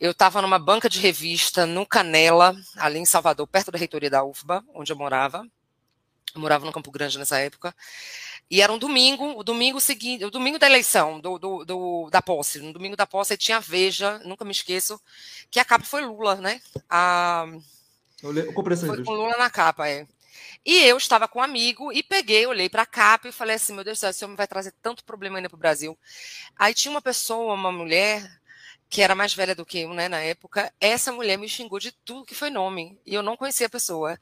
Eu 0.00 0.12
estava 0.12 0.40
numa 0.40 0.58
banca 0.58 0.88
de 0.88 1.00
revista 1.00 1.66
no 1.66 1.84
Canela, 1.84 2.56
ali 2.76 3.00
em 3.00 3.04
Salvador, 3.04 3.46
perto 3.48 3.72
da 3.72 3.78
reitoria 3.78 4.10
da 4.10 4.24
UFBA, 4.24 4.64
onde 4.74 4.92
eu 4.92 4.96
morava. 4.96 5.44
Eu 6.34 6.40
morava 6.40 6.64
no 6.64 6.72
Campo 6.72 6.90
Grande 6.90 7.18
nessa 7.18 7.38
época. 7.38 7.74
E 8.50 8.62
era 8.62 8.72
um 8.72 8.78
domingo, 8.78 9.38
o 9.38 9.44
domingo 9.44 9.80
seguinte, 9.80 10.24
o 10.24 10.30
domingo 10.30 10.58
da 10.58 10.66
eleição, 10.66 11.20
do, 11.20 11.38
do, 11.38 11.64
do, 11.64 12.08
da 12.10 12.22
posse. 12.22 12.60
No 12.60 12.72
domingo 12.72 12.96
da 12.96 13.06
posse 13.06 13.36
tinha 13.36 13.60
Veja, 13.60 14.18
nunca 14.24 14.44
me 14.44 14.52
esqueço, 14.52 14.98
que 15.50 15.60
a 15.60 15.64
capa 15.64 15.84
foi 15.84 16.02
Lula, 16.04 16.36
né? 16.36 16.60
A, 16.88 17.46
eu 18.22 18.52
comprei 18.52 18.74
essa 18.74 18.86
Foi 18.86 19.04
com 19.04 19.12
Lula 19.12 19.36
na 19.36 19.50
capa, 19.50 19.88
é. 19.88 20.06
E 20.64 20.84
eu 20.84 20.96
estava 20.96 21.28
com 21.28 21.38
um 21.38 21.42
amigo 21.42 21.92
e 21.92 22.02
peguei, 22.02 22.46
olhei 22.46 22.68
para 22.68 22.82
a 22.82 22.86
capa 22.86 23.28
e 23.28 23.32
falei 23.32 23.56
assim: 23.56 23.74
meu 23.74 23.84
Deus 23.84 23.98
do 23.98 24.00
céu, 24.00 24.10
esse 24.10 24.24
homem 24.24 24.36
vai 24.36 24.46
trazer 24.46 24.74
tanto 24.82 25.04
problema 25.04 25.38
ainda 25.38 25.48
para 25.48 25.56
o 25.56 25.58
Brasil. 25.58 25.96
Aí 26.56 26.74
tinha 26.74 26.90
uma 26.90 27.00
pessoa, 27.02 27.54
uma 27.54 27.70
mulher, 27.70 28.28
que 28.88 29.02
era 29.02 29.14
mais 29.14 29.34
velha 29.34 29.54
do 29.54 29.64
que 29.64 29.80
eu, 29.80 29.94
né, 29.94 30.08
na 30.08 30.20
época. 30.20 30.72
Essa 30.80 31.12
mulher 31.12 31.36
me 31.38 31.48
xingou 31.48 31.78
de 31.78 31.92
tudo 31.92 32.24
que 32.24 32.34
foi 32.34 32.50
nome. 32.50 32.98
E 33.06 33.14
eu 33.14 33.22
não 33.22 33.36
conhecia 33.36 33.66
a 33.66 33.70
pessoa. 33.70 34.18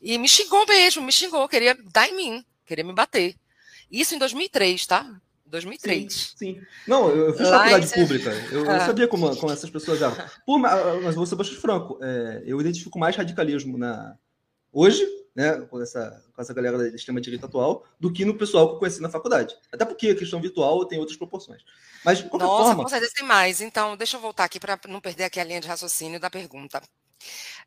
E 0.00 0.18
me 0.18 0.28
xingou 0.28 0.66
mesmo, 0.66 1.02
me 1.02 1.12
xingou, 1.12 1.48
queria 1.48 1.74
dar 1.74 2.08
em 2.08 2.16
mim, 2.16 2.44
queria 2.64 2.84
me 2.84 2.92
bater. 2.92 3.36
Isso 3.90 4.14
em 4.14 4.18
2003, 4.18 4.86
tá? 4.86 5.20
2003. 5.46 6.12
Sim, 6.12 6.36
sim. 6.36 6.60
Não, 6.86 7.08
eu, 7.08 7.32
fiz 7.32 7.48
Lá 7.48 7.58
faculdade 7.58 7.86
em... 7.86 8.02
pública. 8.02 8.30
Eu, 8.50 8.68
ah. 8.68 8.74
eu, 8.74 8.80
sabia 8.80 9.08
como, 9.08 9.36
como 9.36 9.52
essas 9.52 9.70
pessoas 9.70 10.02
eram. 10.02 10.16
Mas, 10.46 11.04
mas 11.04 11.14
vou 11.14 11.24
ser 11.24 11.36
bastante 11.36 11.60
franco. 11.60 11.98
É, 12.02 12.42
eu 12.44 12.60
identifico 12.60 12.98
mais 12.98 13.14
radicalismo 13.16 13.78
na 13.78 14.16
hoje, 14.72 15.06
né, 15.34 15.60
com 15.70 15.80
essa, 15.80 16.22
com 16.34 16.42
essa 16.42 16.52
galera 16.52 16.76
da 16.76 16.88
extrema-direita 16.88 17.46
atual, 17.46 17.84
do 17.98 18.12
que 18.12 18.24
no 18.24 18.36
pessoal 18.36 18.68
que 18.68 18.74
eu 18.74 18.78
conheci 18.78 19.00
na 19.00 19.08
faculdade. 19.08 19.56
Até 19.72 19.84
porque 19.84 20.08
a 20.08 20.14
questão 20.14 20.40
virtual 20.40 20.84
tem 20.84 20.98
outras 20.98 21.16
proporções. 21.16 21.62
Mas, 22.04 22.18
de 22.18 22.24
qualquer 22.24 22.46
Nossa, 22.46 22.64
forma... 22.64 22.82
com 22.82 22.88
certeza 22.88 23.12
tem 23.16 23.26
mais. 23.26 23.60
Então, 23.60 23.96
deixa 23.96 24.16
eu 24.16 24.20
voltar 24.20 24.44
aqui 24.44 24.60
para 24.60 24.78
não 24.88 25.00
perder 25.00 25.24
aqui 25.24 25.40
a 25.40 25.44
linha 25.44 25.60
de 25.60 25.68
raciocínio 25.68 26.20
da 26.20 26.28
pergunta. 26.28 26.82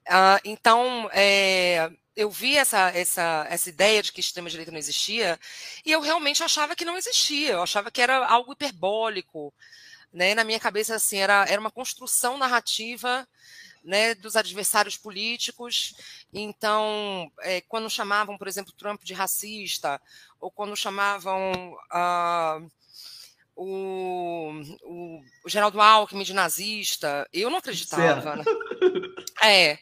Uh, 0.07 0.39
então, 0.43 1.09
é, 1.13 1.91
eu 2.15 2.29
vi 2.29 2.57
essa, 2.57 2.89
essa, 2.89 3.45
essa 3.49 3.69
ideia 3.69 4.03
de 4.03 4.11
que 4.11 4.19
extrema-direita 4.19 4.71
não 4.71 4.79
existia 4.79 5.39
e 5.85 5.91
eu 5.91 6.01
realmente 6.01 6.43
achava 6.43 6.75
que 6.75 6.85
não 6.85 6.97
existia. 6.97 7.53
Eu 7.53 7.63
achava 7.63 7.89
que 7.91 8.01
era 8.01 8.25
algo 8.27 8.53
hiperbólico. 8.53 9.53
Né? 10.11 10.33
Na 10.33 10.43
minha 10.43 10.59
cabeça, 10.59 10.95
assim, 10.95 11.17
era, 11.17 11.45
era 11.47 11.61
uma 11.61 11.71
construção 11.71 12.37
narrativa 12.37 13.27
né, 13.83 14.15
dos 14.15 14.35
adversários 14.35 14.97
políticos. 14.97 15.93
Então, 16.33 17.31
é, 17.39 17.61
quando 17.61 17.89
chamavam, 17.89 18.37
por 18.37 18.47
exemplo, 18.47 18.73
Trump 18.73 19.01
de 19.03 19.13
racista, 19.13 20.01
ou 20.39 20.51
quando 20.51 20.75
chamavam 20.75 21.73
uh, 21.73 22.71
o, 23.55 24.18
o, 25.49 25.51
Geraldo 25.51 25.81
Alckmin 25.81 26.23
de 26.23 26.33
nazista, 26.33 27.27
eu 27.33 27.49
não 27.49 27.57
acreditava. 27.57 28.35
Né? 28.37 28.43
É. 29.41 29.79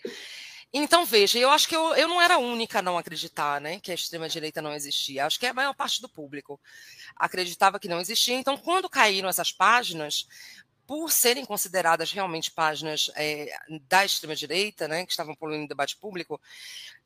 Então, 0.72 1.06
veja, 1.06 1.40
eu 1.40 1.50
acho 1.50 1.68
que 1.68 1.76
eu, 1.76 1.96
eu 1.96 2.08
não 2.08 2.22
era 2.22 2.36
a 2.36 2.40
única 2.40 2.80
a 2.80 2.82
não 2.82 2.98
acreditar 2.98 3.60
né, 3.60 3.80
que 3.80 3.92
a 3.92 3.96
extrema-direita 3.96 4.62
não 4.62 4.74
existia. 4.74 5.26
Acho 5.26 5.40
que 5.40 5.46
a 5.46 5.54
maior 5.54 5.74
parte 5.74 6.02
do 6.02 6.10
público 6.10 6.60
acreditava 7.16 7.80
que 7.80 7.88
não 7.88 8.00
existia. 8.00 8.36
Então, 8.36 8.58
quando 8.58 8.90
caíram 8.90 9.30
essas 9.30 9.52
páginas, 9.52 10.28
por 10.86 11.12
serem 11.12 11.46
consideradas 11.46 12.12
realmente 12.12 12.52
páginas 12.52 13.10
é, 13.16 13.50
da 13.90 14.06
extrema-direita, 14.06 14.88
né, 14.88 15.06
que 15.06 15.12
estavam 15.12 15.36
poluindo 15.36 15.66
o 15.66 15.68
debate 15.68 15.98
público, 15.98 16.40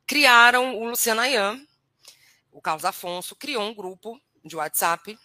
criaram 0.06 0.78
o 0.78 0.90
Luciano 0.90 1.22
Ayan, 1.22 1.60
o 2.52 2.62
Carlos 2.62 2.86
Afonso, 2.86 3.36
criou 3.36 3.64
um 3.64 3.74
grupo 3.74 4.22
de 4.44 4.56
WhatsApp. 4.56 5.18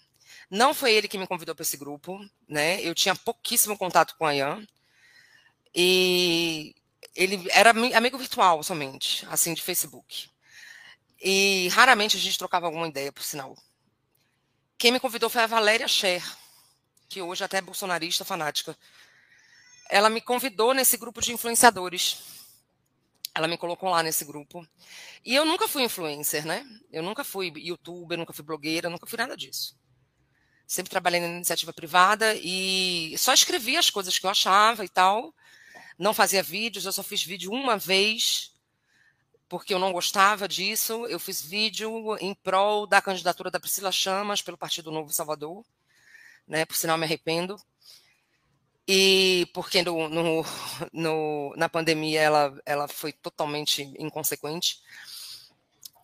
Não 0.51 0.75
foi 0.75 0.93
ele 0.93 1.09
que 1.09 1.19
me 1.19 1.27
convidou 1.27 1.55
para 1.55 1.63
esse 1.63 1.77
grupo, 1.77 2.19
né? 2.49 2.81
Eu 2.81 2.95
tinha 2.95 3.15
pouquíssimo 3.15 3.77
contato 3.77 4.17
com 4.17 4.25
o 4.25 4.29
Ayan. 4.29 4.67
E 5.75 6.75
ele 7.15 7.47
era 7.51 7.71
amigo 7.71 8.19
virtual 8.19 8.63
somente, 8.63 9.27
assim, 9.31 9.55
de 9.55 9.63
Facebook. 9.63 10.31
E 11.21 11.69
raramente 11.69 12.17
a 12.17 12.21
gente 12.21 12.39
trocava 12.39 12.67
alguma 12.67 12.89
ideia, 12.89 13.13
por 13.13 13.23
sinal. 13.23 13.57
Quem 14.79 14.93
me 14.93 15.01
convidou 15.01 15.31
foi 15.31 15.43
a 15.43 15.47
Valéria 15.47 15.89
Scher, 15.89 16.23
que 17.09 17.23
hoje 17.23 17.43
até 17.43 17.59
é 17.59 17.63
bolsonarista 17.63 18.25
fanática, 18.25 18.77
ela 19.89 20.11
me 20.11 20.21
convidou 20.21 20.75
nesse 20.75 20.97
grupo 20.97 21.21
de 21.21 21.33
influenciadores. 21.33 22.19
Ela 23.35 23.47
me 23.47 23.57
colocou 23.57 23.91
lá 23.91 24.03
nesse 24.03 24.25
grupo. 24.25 24.67
E 25.25 25.35
eu 25.35 25.45
nunca 25.45 25.69
fui 25.69 25.83
influencer, 25.83 26.47
né? 26.47 26.67
Eu 26.91 27.03
nunca 27.03 27.23
fui 27.23 27.53
youtuber, 27.57 28.19
nunca 28.19 28.33
fui 28.33 28.45
blogueira, 28.45 28.91
nunca 28.91 29.07
fui 29.07 29.19
nada 29.19 29.37
disso. 29.37 29.77
Sempre 30.67 30.91
trabalhei 30.91 31.21
na 31.21 31.29
iniciativa 31.29 31.73
privada 31.73 32.35
e 32.35 33.15
só 33.19 33.33
escrevia 33.33 33.79
as 33.79 33.91
coisas 33.91 34.19
que 34.19 34.27
eu 34.27 34.31
achava 34.31 34.85
e 34.85 34.89
tal. 34.89 35.35
Não 35.99 36.13
fazia 36.13 36.43
vídeos, 36.43 36.85
eu 36.85 36.93
só 36.93 37.03
fiz 37.03 37.23
vídeo 37.23 37.53
uma 37.53 37.77
vez, 37.79 38.53
porque 39.49 39.73
eu 39.73 39.79
não 39.79 39.93
gostava 39.93 40.49
disso. 40.49 41.07
Eu 41.07 41.19
fiz 41.21 41.41
vídeo 41.41 42.17
em 42.21 42.35
prol 42.35 42.87
da 42.87 43.01
candidatura 43.01 43.51
da 43.51 43.61
Priscila 43.61 43.93
Chamas 43.93 44.43
pelo 44.43 44.59
Partido 44.59 44.91
Novo 44.91 45.13
Salvador 45.13 45.65
né? 46.47 46.65
Por 46.65 46.77
sinal, 46.77 46.97
me 46.97 47.05
arrependo. 47.05 47.57
E 48.89 49.49
porque 49.53 49.83
no, 49.83 50.09
no, 50.09 50.45
no, 50.93 51.55
na 51.57 51.69
pandemia 51.69 52.21
ela, 52.21 52.61
ela 52.65 52.87
foi 52.87 53.13
totalmente 53.13 53.83
inconsequente. 53.99 54.81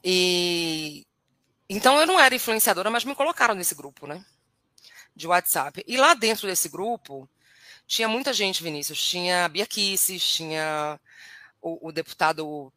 E 0.05 1.07
então 1.69 2.01
eu 2.01 2.07
não 2.07 2.19
era 2.19 2.35
influenciadora, 2.35 2.91
mas 2.91 3.05
me 3.05 3.15
colocaram 3.15 3.55
nesse 3.55 3.75
grupo, 3.75 4.07
né? 4.07 4.25
De 5.15 5.27
WhatsApp. 5.27 5.85
E 5.87 5.97
lá 5.97 6.15
dentro 6.15 6.47
desse 6.47 6.69
grupo 6.69 7.29
tinha 7.87 8.09
muita 8.09 8.33
gente, 8.33 8.63
Vinícius. 8.63 9.03
Tinha 9.03 9.49
Bia 9.49 9.67
Kisses, 9.67 10.23
tinha 10.23 10.99
o, 11.61 11.89
o, 11.89 11.93
deputado 11.93 12.73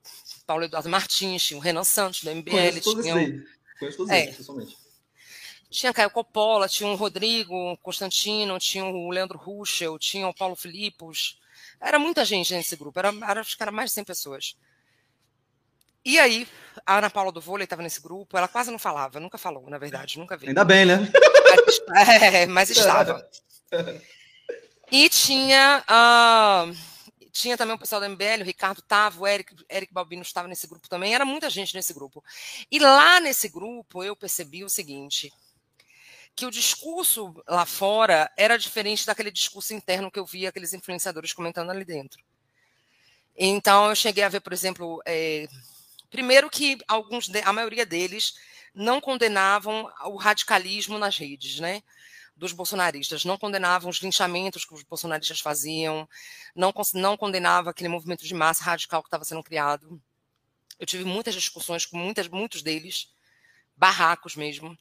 Paulo 0.46 0.66
Eduardo 0.66 0.90
Martins, 0.90 1.44
tinha 1.44 1.58
o 1.58 1.62
Renan 1.62 1.84
Santos, 1.84 2.24
do 2.24 2.32
MBL. 2.32 2.52
Conheço 2.52 2.82
todos 2.82 3.06
tinha 3.06 3.16
o... 3.16 3.46
Conheço 3.80 3.98
todos 3.98 4.12
é, 4.12 4.28
pessoalmente. 4.28 4.78
Tinha 5.70 5.94
Caio 5.94 6.12
Coppola, 6.12 6.70
tinha 6.70 6.90
o 6.90 6.96
Rodrigo 6.96 7.78
Constantino, 7.78 8.60
tinha 8.60 8.86
o 8.86 9.10
Leandro 9.10 9.38
Ruschel, 9.38 9.98
tinha 9.98 10.28
o 10.28 10.34
Paulo 10.34 10.56
Filipos. 10.56 11.40
Era 11.80 11.98
muita 12.00 12.24
gente 12.24 12.54
nesse 12.54 12.76
grupo, 12.76 12.98
era, 13.00 13.14
era, 13.28 13.42
acho 13.42 13.58
que 13.58 13.64
era 13.64 13.72
mais 13.72 13.90
de 13.90 13.96
100 13.96 14.04
pessoas. 14.04 14.56
E 16.06 16.20
aí, 16.20 16.48
a 16.86 17.00
Ana 17.00 17.10
Paula 17.10 17.32
do 17.32 17.42
vôlei 17.42 17.64
estava 17.64 17.82
nesse 17.82 18.00
grupo, 18.00 18.38
ela 18.38 18.48
quase 18.48 18.70
não 18.70 18.78
falava, 18.78 19.20
nunca 19.20 19.38
falou, 19.38 19.68
na 19.70 19.80
verdade, 19.80 20.20
nunca 20.20 20.38
vi. 20.38 20.48
Ainda 20.50 20.64
bem, 20.64 20.86
né? 20.86 21.12
Mas, 21.90 22.22
é, 22.22 22.46
mas 22.46 22.70
estava. 22.70 23.28
E 24.92 25.10
tinha, 25.10 25.84
uh, 25.90 26.76
tinha 27.32 27.58
também 27.58 27.76
o 27.76 27.80
pessoal 27.80 28.00
do 28.00 28.08
MBL, 28.10 28.42
o 28.42 28.46
Ricardo 28.46 28.80
estava, 28.80 29.20
o 29.20 29.28
Eric, 29.28 29.56
Eric 29.70 29.92
Balbino 29.92 30.22
estava 30.22 30.48
nesse 30.48 30.68
grupo 30.68 30.88
também, 30.88 31.16
era 31.16 31.26
muita 31.26 31.50
gente 31.50 31.74
nesse 31.74 31.94
grupo. 31.94 32.24
E 32.72 32.78
lá 32.78 33.20
nesse 33.20 33.50
grupo 33.50 34.04
eu 34.04 34.16
percebi 34.16 34.64
o 34.64 34.70
seguinte: 34.70 35.34
que 36.36 36.46
o 36.46 36.52
discurso 36.52 37.34
lá 37.48 37.66
fora 37.66 38.32
era 38.38 38.58
diferente 38.58 39.06
daquele 39.06 39.32
discurso 39.32 39.74
interno 39.74 40.12
que 40.12 40.20
eu 40.20 40.26
via 40.26 40.50
aqueles 40.50 40.74
influenciadores 40.74 41.34
comentando 41.34 41.72
ali 41.72 41.84
dentro. 41.84 42.24
Então, 43.36 43.90
eu 43.90 43.96
cheguei 43.96 44.24
a 44.24 44.30
ver, 44.30 44.40
por 44.40 44.54
exemplo, 44.54 45.02
é, 45.06 45.48
primeiro 46.16 46.50
que 46.50 46.78
alguns, 46.88 47.30
a 47.44 47.52
maioria 47.52 47.86
deles 47.86 48.36
não 48.74 49.02
condenavam 49.02 49.92
o 50.06 50.16
radicalismo 50.16 50.98
nas 50.98 51.18
redes, 51.18 51.60
né? 51.60 51.84
Dos 52.38 52.54
bolsonaristas, 52.54 53.26
não 53.26 53.38
condenavam 53.38 53.90
os 53.90 53.98
linchamentos 53.98 54.64
que 54.64 54.74
os 54.74 54.84
bolsonaristas 54.84 55.42
faziam, 55.42 56.08
não, 56.56 56.74
não 56.94 57.18
condenava 57.18 57.70
aquele 57.70 57.90
movimento 57.90 58.26
de 58.26 58.34
massa 58.34 58.64
radical 58.64 59.02
que 59.04 59.08
estava 59.08 59.26
sendo 59.26 59.44
criado. 59.44 60.02
Eu 60.80 60.86
tive 60.86 61.04
muitas 61.04 61.34
discussões 61.34 61.86
com 61.86 61.98
muitas, 61.98 62.30
muitos 62.30 62.62
deles, 62.62 63.10
barracos 63.76 64.38
mesmo. 64.38 64.78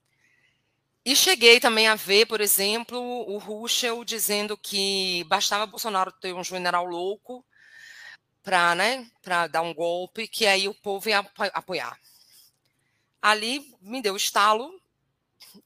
E 1.04 1.16
cheguei 1.16 1.58
também 1.58 1.88
a 1.88 1.96
ver, 1.96 2.26
por 2.26 2.40
exemplo, 2.40 2.98
o 2.98 3.38
Ruschel 3.38 4.04
dizendo 4.04 4.56
que 4.56 5.24
bastava 5.24 5.66
Bolsonaro 5.66 6.12
ter 6.12 6.32
um 6.32 6.44
general 6.44 6.84
louco 6.84 7.44
para 8.44 8.74
né, 8.74 9.10
dar 9.50 9.62
um 9.62 9.72
golpe, 9.72 10.28
que 10.28 10.44
aí 10.44 10.68
o 10.68 10.74
povo 10.74 11.08
ia 11.08 11.26
apoiar. 11.54 11.98
Ali 13.20 13.74
me 13.80 14.02
deu 14.02 14.14
estalo 14.14 14.70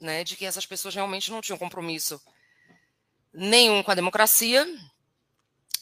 né, 0.01 0.23
de 0.23 0.37
que 0.37 0.47
essas 0.47 0.65
pessoas 0.65 0.95
realmente 0.95 1.31
não 1.31 1.41
tinham 1.41 1.59
compromisso 1.59 2.21
nenhum 3.33 3.83
com 3.83 3.91
a 3.91 3.97
democracia. 3.97 4.65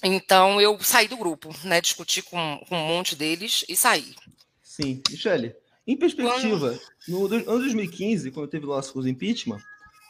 Então 0.03 0.59
eu 0.61 0.79
saí 0.81 1.07
do 1.07 1.19
grupo, 1.19 1.55
né, 1.63 1.81
discuti 1.83 2.23
com, 2.23 2.65
com 2.67 2.77
um 2.77 2.89
monte 2.89 3.15
deles 3.15 3.65
e 3.69 3.77
saí. 3.77 4.15
Sim, 4.63 5.03
Michele, 5.11 5.55
em 5.87 5.97
perspectiva, 5.97 6.79
no 7.07 7.27
ano 7.27 7.45
2015, 7.45 8.31
quando 8.31 8.49
teve 8.49 8.67
lá 8.67 8.79
os 8.79 9.07
impeachment, 9.07 9.61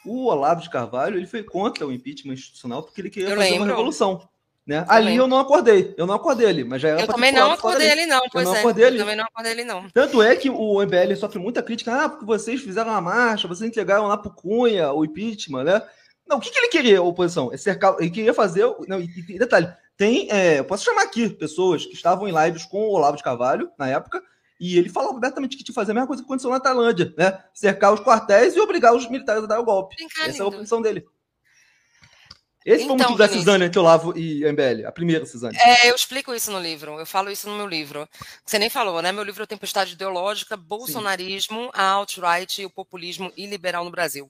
o 0.05 0.27
Olavo 0.27 0.63
de 0.63 0.71
Carvalho 0.71 1.17
ele 1.17 1.27
foi 1.27 1.43
contra 1.43 1.85
o 1.85 1.93
impeachment 1.93 2.35
institucional 2.35 2.83
porque 2.85 3.01
ele 3.01 3.11
queria 3.11 3.31
eu 3.31 3.37
fazer 3.37 3.51
lembro. 3.51 3.65
uma 3.65 3.75
revolução. 3.75 4.29
Né? 4.67 4.85
Ali 4.89 5.15
eu 5.15 5.29
não 5.29 5.39
acordei, 5.39 5.95
eu 5.97 6.09
não 6.09 6.15
acordei 6.15 6.49
ali, 6.49 6.65
mas 6.65 6.83
já 6.83 6.89
era 6.89 7.01
Eu 7.03 7.07
também 7.07 7.31
não 7.31 7.53
acordei 7.53 7.89
ele, 7.89 8.05
não, 8.07 8.21
pois 8.33 8.45
eu 8.45 8.51
não 8.51 8.57
é. 8.57 8.61
Acordei 8.61 8.85
ali. 8.85 8.97
Eu 8.97 9.03
também 9.03 9.17
não 9.17 9.25
acordei 9.25 9.53
ele, 9.53 9.65
não. 9.65 9.89
Tanto 9.91 10.21
é 10.21 10.35
que 10.35 10.51
o 10.51 10.83
MBL 10.83 11.15
sofre 11.17 11.39
muita 11.39 11.63
crítica, 11.63 12.05
ah, 12.05 12.09
porque 12.09 12.25
vocês 12.25 12.61
fizeram 12.61 12.91
uma 12.91 13.01
marcha, 13.01 13.47
vocês 13.47 13.69
entregaram 13.69 14.09
lá 14.09 14.17
pro 14.17 14.35
Cunha 14.35 14.93
o 14.93 15.05
impeachment, 15.05 15.63
né? 15.63 15.83
Não, 16.27 16.39
o 16.39 16.41
que, 16.41 16.51
que 16.51 16.59
ele 16.59 16.69
queria, 16.69 16.99
a 16.99 17.03
oposição? 17.03 17.53
É 17.53 17.57
cercar, 17.57 17.95
ele 18.01 18.11
queria 18.11 18.35
fazer. 18.35 18.65
Não, 18.89 19.01
e, 19.01 19.09
e 19.29 19.39
detalhe, 19.39 19.73
tem. 19.97 20.29
É, 20.33 20.59
eu 20.59 20.65
posso 20.65 20.85
chamar 20.85 21.03
aqui 21.03 21.29
pessoas 21.29 21.87
que 21.87 21.95
estavam 21.95 22.27
em 22.27 22.35
lives 22.45 22.65
com 22.65 22.89
o 22.89 22.91
Olavo 22.91 23.17
de 23.17 23.23
Carvalho 23.23 23.71
na 23.79 23.89
época, 23.89 24.21
e 24.59 24.77
ele 24.77 24.89
falava 24.89 25.17
abertamente 25.17 25.57
que 25.57 25.63
tinha 25.63 25.67
que 25.67 25.73
fazer 25.73 25.93
a 25.93 25.95
mesma 25.95 26.09
coisa 26.09 26.23
que 26.23 26.27
aconteceu 26.27 26.51
na 26.51 26.59
Tailândia, 26.59 27.15
né? 27.17 27.39
Cercar 27.55 27.93
os 27.93 28.01
quartéis 28.01 28.57
e 28.57 28.61
obrigar 28.61 28.97
os 28.97 29.09
militares 29.09 29.45
a 29.45 29.47
dar 29.47 29.61
o 29.61 29.65
golpe. 29.65 29.95
Essa 30.27 30.43
é 30.43 30.45
a 30.45 30.49
opção 30.49 30.83
dele. 30.83 31.07
Esse 32.67 32.83
então, 32.83 32.99
foi 32.99 33.07
o 33.07 33.11
motivo 33.11 33.19
da 33.19 33.29
Cisane 33.29 33.65
entre 33.65 33.79
Olavo 33.79 34.19
e 34.19 34.45
a 34.45 34.53
MBL, 34.53 34.87
a 34.87 34.91
primeira 34.91 35.25
Cisane. 35.25 35.57
É, 35.57 35.89
eu 35.89 35.95
explico 35.95 36.35
isso 36.35 36.51
no 36.51 36.59
livro, 36.59 36.99
eu 36.99 37.07
falo 37.07 37.31
isso 37.31 37.49
no 37.49 37.57
meu 37.57 37.69
livro. 37.69 38.09
Você 38.45 38.59
nem 38.59 38.69
falou, 38.69 39.01
né? 39.01 39.13
Meu 39.13 39.23
livro 39.23 39.45
é 39.45 39.47
Tempestade 39.47 39.93
Ideológica, 39.93 40.57
Bolsonarismo, 40.57 41.67
Sim. 41.67 41.71
a 41.73 41.91
alt-right, 41.91 42.65
o 42.65 42.71
populismo 42.71 43.33
iliberal 43.37 43.85
no 43.85 43.91
Brasil. 43.93 44.29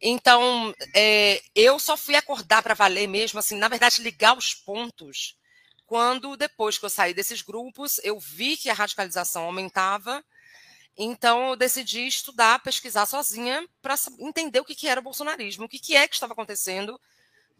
Então, 0.00 0.74
é, 0.96 1.42
eu 1.54 1.78
só 1.78 1.98
fui 1.98 2.14
acordar 2.14 2.62
para 2.62 2.72
valer 2.72 3.06
mesmo, 3.06 3.38
assim, 3.38 3.58
na 3.58 3.68
verdade, 3.68 4.02
ligar 4.02 4.38
os 4.38 4.54
pontos 4.54 5.36
quando, 5.84 6.38
depois 6.38 6.78
que 6.78 6.86
eu 6.86 6.88
saí 6.88 7.12
desses 7.12 7.42
grupos, 7.42 8.00
eu 8.02 8.18
vi 8.18 8.56
que 8.56 8.70
a 8.70 8.74
radicalização 8.74 9.44
aumentava, 9.44 10.24
então 10.96 11.50
eu 11.50 11.56
decidi 11.56 12.06
estudar, 12.06 12.62
pesquisar 12.62 13.04
sozinha 13.04 13.68
para 13.82 13.96
entender 14.18 14.60
o 14.60 14.64
que, 14.64 14.74
que 14.74 14.88
era 14.88 15.00
o 15.00 15.02
bolsonarismo, 15.02 15.66
o 15.66 15.68
que, 15.68 15.78
que 15.78 15.94
é 15.94 16.08
que 16.08 16.14
estava 16.14 16.32
acontecendo 16.32 16.98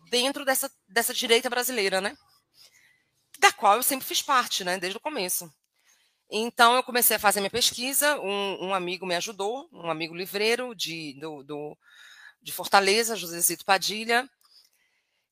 dentro 0.09 0.45
dessa, 0.45 0.71
dessa 0.89 1.13
direita 1.13 1.51
brasileira, 1.51 2.01
né? 2.01 2.17
Da 3.39 3.53
qual 3.53 3.77
eu 3.77 3.83
sempre 3.83 4.07
fiz 4.07 4.23
parte, 4.23 4.65
né? 4.65 4.79
Desde 4.79 4.97
o 4.97 5.01
começo. 5.01 5.53
Então 6.31 6.77
eu 6.77 6.83
comecei 6.83 7.17
a 7.17 7.21
fazer 7.21 7.41
minha 7.41 7.51
pesquisa, 7.51 8.19
um, 8.21 8.69
um 8.69 8.75
amigo 8.75 9.05
me 9.05 9.17
ajudou, 9.17 9.69
um 9.73 9.91
amigo 9.91 10.15
livreiro 10.15 10.75
de, 10.75 11.19
do, 11.19 11.43
do 11.43 11.77
de 12.41 12.53
Fortaleza, 12.53 13.17
José 13.17 13.41
Zito 13.41 13.65
Padilha, 13.65 14.29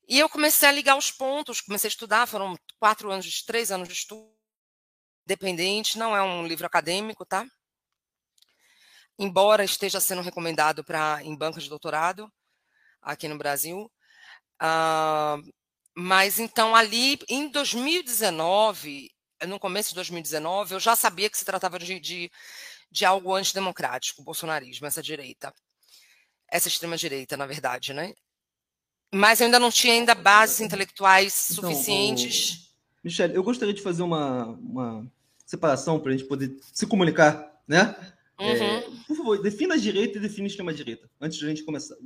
e 0.09 0.19
eu 0.19 0.29
comecei 0.29 0.69
a 0.69 0.73
ligar 0.73 0.97
os 0.97 1.11
pontos, 1.11 1.61
comecei 1.61 1.89
a 1.89 1.93
estudar, 1.93 2.27
foram 2.27 2.59
quatro 2.79 3.11
anos, 3.11 3.43
três 3.43 3.71
anos 3.71 3.87
de 3.87 3.95
estudo, 3.95 4.33
dependente, 5.25 5.99
não 5.99 6.17
é 6.17 6.23
um 6.23 6.47
livro 6.47 6.67
acadêmico, 6.67 7.27
tá? 7.27 7.47
Embora 9.19 9.63
esteja 9.63 10.01
sendo 10.01 10.23
recomendado 10.23 10.83
para 10.83 11.23
em 11.23 11.37
bancas 11.37 11.65
de 11.65 11.69
doutorado 11.69 12.33
aqui 13.03 13.29
no 13.29 13.37
Brasil. 13.37 13.91
Uh, 14.63 15.43
mas 15.97 16.39
então 16.39 16.75
ali 16.75 17.19
em 17.29 17.49
2019, 17.49 19.11
no 19.47 19.59
começo 19.59 19.91
de 19.91 19.95
2019, 19.97 20.75
eu 20.75 20.81
já 20.81 20.95
sabia 20.97 21.29
que 21.29 21.39
se 21.39 21.45
tratava 21.45 21.79
de, 21.79 21.99
de, 21.99 22.31
de 22.91 23.05
algo 23.05 23.35
antidemocrático, 23.35 24.23
o 24.23 24.25
bolsonarismo, 24.25 24.87
essa 24.87 25.03
direita. 25.03 25.53
Essa 26.51 26.69
extrema-direita, 26.69 27.37
na 27.37 27.47
verdade, 27.47 27.93
né? 27.93 28.15
Mas 29.13 29.41
eu 29.41 29.47
ainda 29.47 29.59
não 29.59 29.71
tinha 29.71 29.93
ainda 29.95 30.15
bases 30.15 30.61
intelectuais 30.61 31.51
então, 31.51 31.71
suficientes. 31.71 32.53
O... 32.53 32.69
Michele, 33.05 33.35
eu 33.35 33.43
gostaria 33.43 33.75
de 33.75 33.83
fazer 33.83 34.03
uma, 34.03 34.47
uma 34.47 35.11
separação 35.45 35.99
para 35.99 36.13
a 36.13 36.17
gente 36.17 36.29
poder 36.29 36.57
se 36.73 36.87
comunicar, 36.87 37.61
né? 37.67 37.97
É, 38.39 38.53
uhum. 38.53 38.65
É, 38.65 38.81
por 39.07 39.17
favor, 39.17 39.43
defina 39.43 39.75
a 39.75 39.79
direita 39.79 40.19
e 40.19 40.21
defina 40.21 40.47
a 40.47 40.49
extrema-direita, 40.49 41.11
antes 41.21 41.39
de 41.39 41.45
a 41.45 41.49
gente 41.49 41.65
começar. 41.65 41.97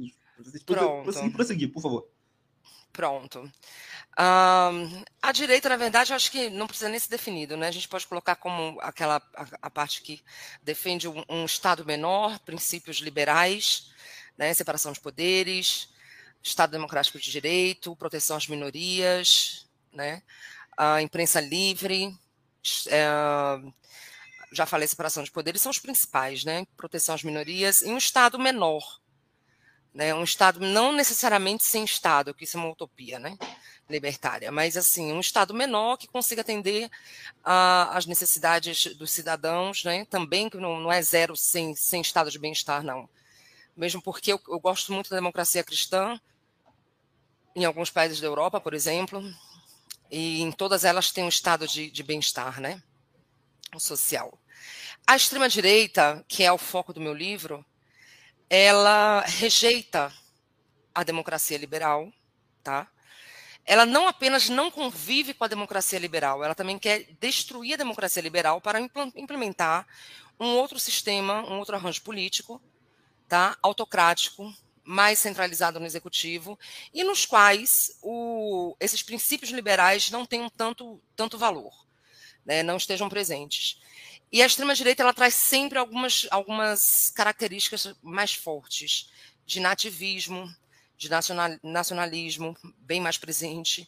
Pronto. 0.64 1.02
Prosseguir, 1.02 1.32
prosseguir, 1.32 1.72
por 1.72 1.82
favor. 1.82 2.08
Pronto. 2.92 3.50
Um, 4.18 5.04
a 5.22 5.32
direita, 5.32 5.68
na 5.68 5.76
verdade, 5.76 6.12
eu 6.12 6.16
acho 6.16 6.30
que 6.30 6.50
não 6.50 6.66
precisa 6.66 6.90
nem 6.90 6.98
ser 6.98 7.08
definido, 7.08 7.56
né? 7.56 7.68
A 7.68 7.70
gente 7.70 7.88
pode 7.88 8.06
colocar 8.06 8.36
como 8.36 8.78
aquela 8.82 9.16
a, 9.34 9.46
a 9.62 9.70
parte 9.70 10.02
que 10.02 10.22
defende 10.62 11.08
um, 11.08 11.24
um, 11.28 11.44
Estado 11.46 11.84
menor, 11.84 12.38
princípios 12.40 12.98
liberais, 12.98 13.90
né? 14.36 14.52
separação 14.52 14.92
de 14.92 15.00
poderes, 15.00 15.88
Estado 16.42 16.72
democrático 16.72 17.18
de 17.18 17.30
direito, 17.30 17.96
proteção 17.96 18.36
às 18.36 18.46
minorias, 18.46 19.66
né? 19.92 20.22
a 20.76 21.00
imprensa 21.02 21.40
livre, 21.40 22.14
é, 22.88 23.06
já 24.52 24.66
falei 24.66 24.86
separação 24.86 25.22
de 25.22 25.30
poderes, 25.30 25.62
são 25.62 25.70
os 25.70 25.78
principais, 25.78 26.44
né? 26.44 26.66
Proteção 26.76 27.14
às 27.14 27.22
minorias 27.22 27.82
e 27.82 27.88
um 27.88 27.98
Estado 27.98 28.38
menor, 28.38 29.00
né? 29.94 30.14
Um 30.14 30.24
Estado 30.24 30.60
não 30.60 30.92
necessariamente 30.92 31.64
sem 31.64 31.84
Estado, 31.84 32.34
que 32.34 32.44
isso 32.44 32.56
é 32.56 32.60
uma 32.60 32.70
utopia, 32.70 33.18
né? 33.18 33.36
Libertária, 33.88 34.50
mas 34.50 34.76
assim 34.76 35.12
um 35.12 35.20
Estado 35.20 35.52
menor 35.52 35.96
que 35.96 36.06
consiga 36.06 36.40
atender 36.40 36.90
às 37.44 38.06
necessidades 38.06 38.94
dos 38.96 39.10
cidadãos, 39.10 39.84
né? 39.84 40.04
Também 40.06 40.48
que 40.48 40.56
não, 40.56 40.80
não 40.80 40.92
é 40.92 41.02
zero 41.02 41.36
sem, 41.36 41.74
sem 41.74 42.00
Estado 42.00 42.30
de 42.30 42.38
bem-estar, 42.38 42.82
não. 42.82 43.08
Mesmo 43.76 44.00
porque 44.02 44.32
eu, 44.32 44.40
eu 44.48 44.60
gosto 44.60 44.92
muito 44.92 45.10
da 45.10 45.16
democracia 45.16 45.64
cristã, 45.64 46.20
em 47.54 47.64
alguns 47.64 47.90
países 47.90 48.20
da 48.20 48.26
Europa, 48.26 48.60
por 48.60 48.74
exemplo, 48.74 49.22
e 50.10 50.40
em 50.42 50.50
todas 50.52 50.84
elas 50.84 51.10
tem 51.10 51.24
um 51.24 51.28
estado 51.28 51.66
de, 51.66 51.90
de 51.90 52.02
bem-estar, 52.02 52.60
né? 52.60 52.82
O 53.74 53.80
social. 53.80 54.38
A 55.06 55.16
extrema-direita, 55.16 56.24
que 56.28 56.42
é 56.42 56.52
o 56.52 56.58
foco 56.58 56.92
do 56.92 57.00
meu 57.00 57.14
livro, 57.14 57.64
ela 58.54 59.22
rejeita 59.22 60.12
a 60.94 61.02
democracia 61.02 61.56
liberal, 61.56 62.12
tá? 62.62 62.86
Ela 63.64 63.86
não 63.86 64.06
apenas 64.06 64.50
não 64.50 64.70
convive 64.70 65.32
com 65.32 65.42
a 65.42 65.48
democracia 65.48 65.98
liberal, 65.98 66.44
ela 66.44 66.54
também 66.54 66.78
quer 66.78 67.06
destruir 67.18 67.72
a 67.72 67.78
democracia 67.78 68.20
liberal 68.20 68.60
para 68.60 68.78
implementar 69.16 69.86
um 70.38 70.48
outro 70.48 70.78
sistema, 70.78 71.40
um 71.50 71.58
outro 71.58 71.76
arranjo 71.76 72.02
político, 72.02 72.60
tá? 73.26 73.56
Autocrático, 73.62 74.54
mais 74.84 75.18
centralizado 75.18 75.80
no 75.80 75.86
executivo 75.86 76.58
e 76.92 77.02
nos 77.02 77.24
quais 77.24 77.96
o, 78.02 78.76
esses 78.78 79.02
princípios 79.02 79.50
liberais 79.50 80.10
não 80.10 80.26
tenham 80.26 80.50
tanto, 80.50 81.00
tanto 81.16 81.38
valor, 81.38 81.72
né, 82.44 82.62
não 82.62 82.76
estejam 82.76 83.08
presentes. 83.08 83.80
E 84.32 84.42
a 84.42 84.46
extrema-direita 84.46 85.02
ela 85.02 85.12
traz 85.12 85.34
sempre 85.34 85.78
algumas, 85.78 86.26
algumas 86.30 87.10
características 87.10 87.94
mais 88.02 88.32
fortes 88.32 89.10
de 89.44 89.60
nativismo, 89.60 90.50
de 90.96 91.10
nacional, 91.10 91.50
nacionalismo, 91.62 92.56
bem 92.78 92.98
mais 92.98 93.18
presente. 93.18 93.86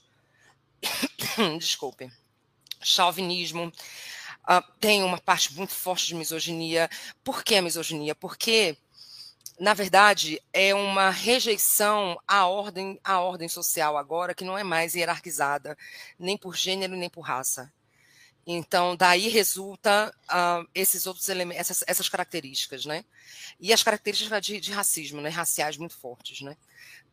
Desculpe. 1.58 2.12
Chauvinismo. 2.82 3.72
Uh, 4.42 4.78
tem 4.78 5.02
uma 5.02 5.18
parte 5.18 5.54
muito 5.54 5.72
forte 5.72 6.08
de 6.08 6.14
misoginia. 6.14 6.90
Por 7.24 7.42
que 7.42 7.54
a 7.54 7.62
misoginia? 7.62 8.14
Porque 8.14 8.76
na 9.58 9.72
verdade, 9.72 10.42
é 10.52 10.74
uma 10.74 11.10
rejeição 11.10 12.20
à 12.26 12.46
ordem, 12.46 12.98
à 13.04 13.20
ordem 13.20 13.48
social 13.48 13.96
agora, 13.96 14.34
que 14.34 14.44
não 14.44 14.58
é 14.58 14.64
mais 14.64 14.96
hierarquizada, 14.96 15.78
nem 16.18 16.36
por 16.36 16.56
gênero, 16.56 16.96
nem 16.96 17.08
por 17.08 17.20
raça. 17.20 17.72
Então, 18.46 18.94
daí 18.94 19.28
resulta 19.28 20.14
uh, 20.24 20.68
esses 20.74 21.06
outros 21.06 21.28
elementos, 21.28 21.60
essas, 21.60 21.84
essas, 21.86 22.08
características, 22.08 22.84
né? 22.84 23.04
E 23.58 23.72
as 23.72 23.82
características 23.82 24.44
de, 24.44 24.60
de, 24.60 24.72
racismo, 24.72 25.20
né? 25.20 25.30
Raciais 25.30 25.78
muito 25.78 25.96
fortes, 25.96 26.42
né? 26.42 26.56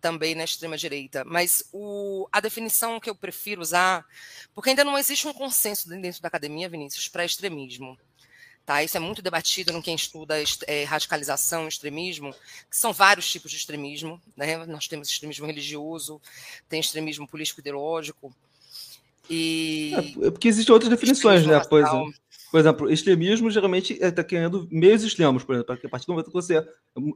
Também 0.02 0.36
na 0.36 0.44
extrema-direita. 0.44 1.24
Mas 1.24 1.64
o, 1.72 2.28
a 2.32 2.42
definição 2.42 3.00
que 3.00 3.10
eu 3.10 3.16
prefiro 3.16 3.62
usar, 3.62 4.06
porque 4.54 4.72
ainda 4.72 4.84
não 4.84 4.98
existe 4.98 5.28
um 5.28 5.34
consenso 5.34 5.88
dentro 5.88 6.22
da 6.22 6.28
academia, 6.28 6.68
Vinícius, 6.68 7.08
para 7.08 7.24
extremismo. 7.24 7.98
Tá? 8.66 8.84
Isso 8.84 8.98
é 8.98 9.00
muito 9.00 9.22
debatido 9.22 9.72
no 9.74 9.82
quem 9.82 9.96
estuda 9.96 10.36
é, 10.68 10.84
radicalização, 10.84 11.68
extremismo, 11.68 12.34
que 12.70 12.78
são 12.78 12.94
vários 12.94 13.30
tipos 13.30 13.52
de 13.52 13.58
extremismo. 13.58 14.22
Né? 14.36 14.66
Nós 14.66 14.88
temos 14.88 15.10
extremismo 15.10 15.46
religioso, 15.48 16.22
tem 16.68 16.80
extremismo 16.80 17.28
político-ideológico. 17.28 18.34
E... 19.32 19.94
É, 19.96 20.28
é 20.28 20.32
porque 20.32 20.50
existem 20.50 20.74
outras 20.74 20.90
definições, 20.90 21.46
né? 21.46 21.62
Pois 21.70 21.86
é. 21.86 22.22
Por 22.52 22.60
exemplo, 22.60 22.92
extremismo 22.92 23.50
geralmente 23.50 23.98
está 24.02 24.26
querendo 24.26 24.68
meios 24.70 25.06
extremos, 25.06 25.42
por 25.42 25.56
exemplo, 25.56 25.74
a 25.74 25.90
partir 25.90 26.06
do 26.06 26.12
momento 26.12 26.28
que 26.28 26.34
você. 26.34 26.62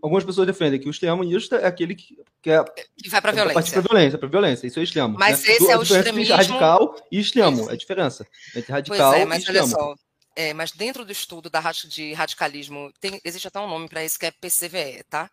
Algumas 0.01 0.23
pessoas 0.23 0.47
defendem 0.47 0.79
que 0.79 0.87
o 0.87 0.91
extremista 0.91 1.57
é 1.57 1.67
aquele 1.67 1.93
que, 1.93 2.15
que, 2.41 2.49
é, 2.49 2.63
que 2.95 3.09
vai 3.09 3.19
para 3.19 3.31
a 3.31 3.33
violência. 3.33 3.73
Para 3.73 3.81
violência, 3.81 4.17
para 4.17 4.29
violência, 4.29 4.67
isso 4.67 4.79
é 4.79 4.83
extremo. 4.83 5.17
Mas 5.19 5.43
né? 5.43 5.55
esse 5.55 5.69
é 5.69 5.77
o 5.77 5.81
extremismo. 5.81 6.35
radical 6.37 6.95
e 7.11 7.19
extremo, 7.19 7.69
é 7.69 7.73
a 7.73 7.75
diferença 7.75 8.25
entre 8.55 8.71
radical 8.71 9.11
pois 9.11 9.21
é, 9.21 9.25
mas 9.25 9.39
e 9.39 9.41
extremo. 9.41 9.65
Olha 9.65 9.75
só, 9.75 9.95
é, 10.37 10.53
mas 10.53 10.71
dentro 10.71 11.03
do 11.03 11.11
estudo 11.11 11.49
da, 11.49 11.61
de 11.85 12.13
radicalismo, 12.13 12.89
tem, 13.01 13.19
existe 13.25 13.49
até 13.49 13.59
um 13.59 13.67
nome 13.67 13.89
para 13.89 14.05
isso 14.05 14.17
que 14.17 14.25
é 14.25 14.31
PCVE, 14.31 15.03
tá? 15.09 15.29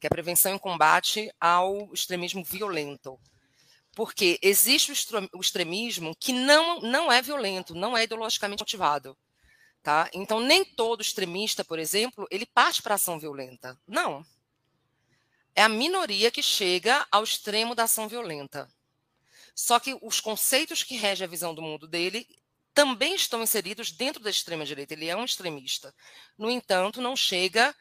Que 0.00 0.08
é 0.08 0.10
Prevenção 0.10 0.56
e 0.56 0.58
Combate 0.58 1.30
ao 1.40 1.88
Extremismo 1.92 2.42
Violento. 2.42 3.16
Porque 3.96 4.38
existe 4.42 4.92
o 5.32 5.40
extremismo 5.40 6.14
que 6.20 6.30
não, 6.30 6.80
não 6.80 7.10
é 7.10 7.22
violento, 7.22 7.74
não 7.74 7.96
é 7.96 8.04
ideologicamente 8.04 8.60
motivado. 8.60 9.16
Tá? 9.82 10.10
Então, 10.12 10.38
nem 10.38 10.66
todo 10.66 11.00
extremista, 11.00 11.64
por 11.64 11.78
exemplo, 11.78 12.28
ele 12.30 12.44
parte 12.44 12.82
para 12.82 12.96
ação 12.96 13.18
violenta. 13.18 13.80
Não. 13.88 14.22
É 15.54 15.62
a 15.62 15.68
minoria 15.68 16.30
que 16.30 16.42
chega 16.42 17.06
ao 17.10 17.24
extremo 17.24 17.74
da 17.74 17.84
ação 17.84 18.06
violenta. 18.06 18.68
Só 19.54 19.80
que 19.80 19.96
os 20.02 20.20
conceitos 20.20 20.82
que 20.82 20.96
regem 20.96 21.24
a 21.24 21.30
visão 21.30 21.54
do 21.54 21.62
mundo 21.62 21.88
dele 21.88 22.28
também 22.74 23.14
estão 23.14 23.42
inseridos 23.42 23.90
dentro 23.90 24.22
da 24.22 24.28
extrema-direita. 24.28 24.92
Ele 24.92 25.08
é 25.08 25.16
um 25.16 25.24
extremista. 25.24 25.94
No 26.36 26.50
entanto, 26.50 27.00
não 27.00 27.16
chega 27.16 27.74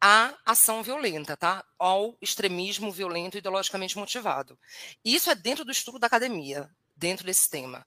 à 0.00 0.34
ação 0.46 0.82
violenta, 0.82 1.36
tá? 1.36 1.64
Ao 1.78 2.16
extremismo 2.20 2.90
violento 2.90 3.36
ideologicamente 3.36 3.98
motivado. 3.98 4.58
Isso 5.04 5.30
é 5.30 5.34
dentro 5.34 5.64
do 5.64 5.70
estudo 5.70 5.98
da 5.98 6.06
academia, 6.06 6.70
dentro 6.96 7.26
desse 7.26 7.48
tema. 7.50 7.86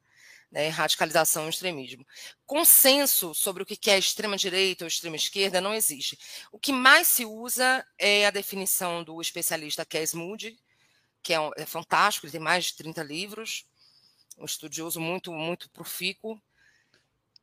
Né, 0.51 0.67
radicalização 0.67 1.47
e 1.47 1.49
extremismo. 1.49 2.05
Consenso 2.45 3.33
sobre 3.33 3.63
o 3.63 3.65
que 3.65 3.89
é 3.89 3.97
extrema-direita 3.97 4.83
ou 4.83 4.87
extrema-esquerda 4.87 5.59
não 5.59 5.73
existe. 5.73 6.15
O 6.51 6.59
que 6.59 6.71
mais 6.71 7.07
se 7.07 7.25
usa 7.25 7.83
é 7.97 8.27
a 8.27 8.29
definição 8.29 9.03
do 9.03 9.19
especialista 9.19 9.83
Kes 9.83 10.13
Moody, 10.13 10.55
que 11.23 11.33
é, 11.33 11.39
um, 11.39 11.49
é 11.57 11.65
fantástico, 11.65 12.27
ele 12.27 12.33
tem 12.33 12.39
mais 12.39 12.65
de 12.65 12.75
30 12.75 13.01
livros, 13.01 13.65
um 14.37 14.45
estudioso 14.45 14.99
muito, 14.99 15.33
muito 15.33 15.71
profícuo, 15.71 16.39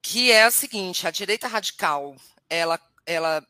que 0.00 0.30
é 0.30 0.44
a 0.44 0.50
seguinte: 0.52 1.04
a 1.04 1.10
direita 1.10 1.48
radical 1.48 2.14
ela, 2.48 2.80
ela 3.06 3.46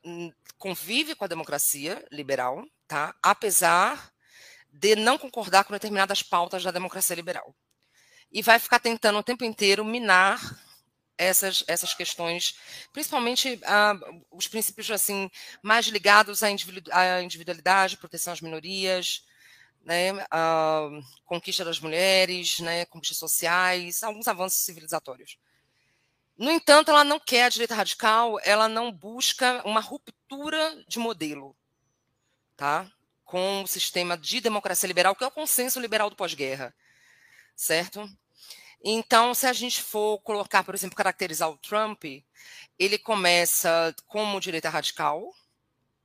convive 0.58 1.14
com 1.14 1.24
a 1.24 1.28
democracia 1.28 2.04
liberal, 2.10 2.64
tá? 2.86 3.14
apesar 3.22 4.12
de 4.72 4.94
não 4.94 5.18
concordar 5.18 5.64
com 5.64 5.72
determinadas 5.72 6.22
pautas 6.22 6.62
da 6.62 6.70
democracia 6.70 7.16
liberal. 7.16 7.54
E 8.32 8.42
vai 8.42 8.58
ficar 8.58 8.78
tentando 8.78 9.18
o 9.18 9.22
tempo 9.22 9.44
inteiro 9.44 9.84
minar 9.84 10.40
essas, 11.18 11.62
essas 11.66 11.92
questões, 11.92 12.58
principalmente 12.92 13.54
uh, 13.54 14.24
os 14.30 14.48
princípios 14.48 14.90
assim 14.90 15.30
mais 15.62 15.86
ligados 15.86 16.42
à, 16.42 16.50
individualidade, 17.22 17.98
proteção 17.98 18.32
às 18.32 18.40
minorias, 18.40 19.26
né, 19.84 20.10
a 20.30 20.88
conquista 21.26 21.64
das 21.64 21.80
mulheres, 21.80 22.60
né, 22.60 22.86
conquistas 22.86 23.18
sociais, 23.18 24.02
alguns 24.02 24.28
avanços 24.28 24.60
civilizatórios. 24.62 25.36
No 26.40 26.50
entanto, 26.50 26.90
ela 26.90 27.04
não 27.04 27.20
quer 27.20 27.44
a 27.44 27.48
direita 27.50 27.74
radical, 27.74 28.40
ela 28.42 28.66
não 28.66 28.90
busca 28.90 29.60
uma 29.66 29.78
ruptura 29.78 30.82
de 30.88 30.98
modelo, 30.98 31.54
tá? 32.56 32.90
Com 33.26 33.62
o 33.62 33.66
sistema 33.66 34.16
de 34.16 34.40
democracia 34.40 34.86
liberal, 34.86 35.14
que 35.14 35.22
é 35.22 35.26
o 35.26 35.30
consenso 35.30 35.78
liberal 35.78 36.08
do 36.08 36.16
pós-guerra, 36.16 36.74
certo? 37.54 38.10
Então, 38.82 39.34
se 39.34 39.46
a 39.46 39.52
gente 39.52 39.82
for 39.82 40.18
colocar, 40.20 40.64
por 40.64 40.74
exemplo, 40.74 40.96
caracterizar 40.96 41.50
o 41.50 41.58
Trump, 41.58 42.04
ele 42.78 42.96
começa 42.96 43.94
como 44.06 44.40
direita 44.40 44.70
radical 44.70 45.22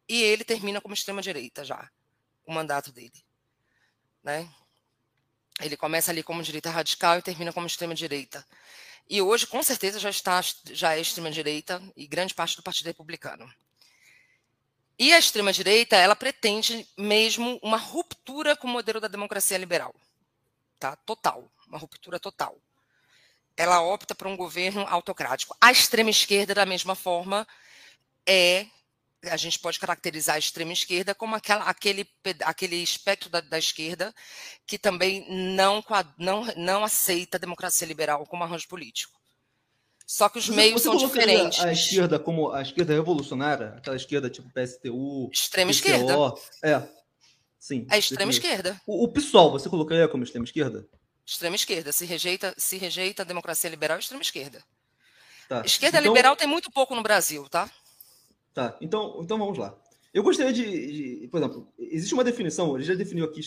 e 0.05 0.21
ele 0.21 0.43
termina 0.43 0.81
como 0.81 0.93
extrema 0.93 1.21
direita 1.21 1.63
já, 1.63 1.89
o 2.45 2.51
mandato 2.51 2.91
dele, 2.91 3.23
né? 4.21 4.49
Ele 5.61 5.77
começa 5.77 6.11
ali 6.11 6.21
como 6.21 6.43
direita 6.43 6.69
radical 6.69 7.19
e 7.19 7.21
termina 7.21 7.53
como 7.53 7.67
extrema 7.67 7.95
direita. 7.95 8.45
E 9.09 9.21
hoje, 9.21 9.45
com 9.45 9.61
certeza, 9.61 9.99
já 9.99 10.09
está 10.09 10.41
já 10.71 10.95
é 10.95 11.01
extrema 11.01 11.31
direita 11.31 11.81
e 11.95 12.07
grande 12.07 12.33
parte 12.33 12.55
do 12.55 12.63
Partido 12.63 12.87
Republicano. 12.87 13.51
E 14.97 15.13
a 15.13 15.19
extrema 15.19 15.51
direita, 15.51 15.95
ela 15.95 16.15
pretende 16.15 16.87
mesmo 16.97 17.59
uma 17.61 17.77
ruptura 17.77 18.55
com 18.55 18.67
o 18.67 18.71
modelo 18.71 18.99
da 18.99 19.07
democracia 19.07 19.57
liberal, 19.57 19.93
tá? 20.79 20.95
Total, 20.95 21.51
uma 21.67 21.77
ruptura 21.77 22.19
total 22.19 22.57
ela 23.57 23.81
opta 23.81 24.13
por 24.13 24.27
um 24.27 24.35
governo 24.35 24.85
autocrático. 24.87 25.55
A 25.61 25.71
extrema 25.71 26.09
esquerda, 26.09 26.53
da 26.53 26.65
mesma 26.65 26.95
forma, 26.95 27.47
é 28.27 28.67
a 29.29 29.37
gente 29.37 29.59
pode 29.59 29.79
caracterizar 29.79 30.35
a 30.35 30.39
extrema 30.39 30.73
esquerda 30.73 31.15
como 31.15 31.35
aquela, 31.35 31.63
aquele, 31.65 32.07
aquele 32.43 32.77
espectro 32.77 33.29
da, 33.29 33.41
da 33.41 33.57
esquerda 33.57 34.13
que 34.65 34.77
também 34.77 35.25
não, 35.55 35.83
não, 36.17 36.45
não 36.55 36.83
aceita 36.83 37.37
a 37.37 37.39
democracia 37.39 37.87
liberal 37.87 38.25
como 38.25 38.43
arranjo 38.43 38.67
político. 38.67 39.13
Só 40.05 40.29
que 40.29 40.37
os 40.37 40.47
você, 40.47 40.55
meios 40.55 40.83
você 40.83 40.89
são 40.89 40.97
diferentes. 40.97 41.59
A 41.59 41.71
esquerda 41.71 42.19
como 42.19 42.51
a 42.51 42.61
esquerda 42.61 42.93
revolucionária, 42.93 43.73
aquela 43.77 43.95
esquerda 43.95 44.29
tipo 44.29 44.47
PSTU, 44.51 45.29
extrema 45.31 45.71
PCO, 45.71 45.77
esquerda. 45.77 46.13
É. 46.63 46.87
Sim. 47.59 47.87
A 47.89 47.97
extrema 47.97 48.31
esquerda. 48.31 48.79
O, 48.85 49.05
o 49.05 49.07
PSOL, 49.07 49.51
você 49.51 49.67
colocaria 49.67 50.07
como 50.07 50.23
extrema 50.23 50.45
esquerda? 50.45 50.87
Extrema 51.25 51.55
esquerda. 51.55 51.91
Se 51.91 52.05
rejeita, 52.05 52.53
se 52.55 52.77
rejeita 52.77 53.23
a 53.23 53.25
democracia 53.25 53.67
liberal, 53.69 53.97
extrema 53.97 54.21
esquerda. 54.21 54.63
Tá. 55.49 55.63
Esquerda 55.65 55.99
então, 55.99 56.13
liberal 56.13 56.35
tem 56.35 56.47
muito 56.47 56.69
pouco 56.71 56.95
no 56.95 57.01
Brasil, 57.01 57.47
tá? 57.49 57.69
Tá. 58.55 58.77
Então, 58.79 59.19
então 59.21 59.37
vamos 59.37 59.57
lá. 59.57 59.77
Eu 60.13 60.23
gostaria 60.23 60.53
de, 60.53 61.19
de, 61.19 61.27
por 61.27 61.39
exemplo, 61.39 61.67
existe 61.77 62.13
uma 62.13 62.23
definição, 62.23 62.73
ele 62.73 62.85
já 62.85 62.95
definiu 62.95 63.25
aqui 63.25 63.41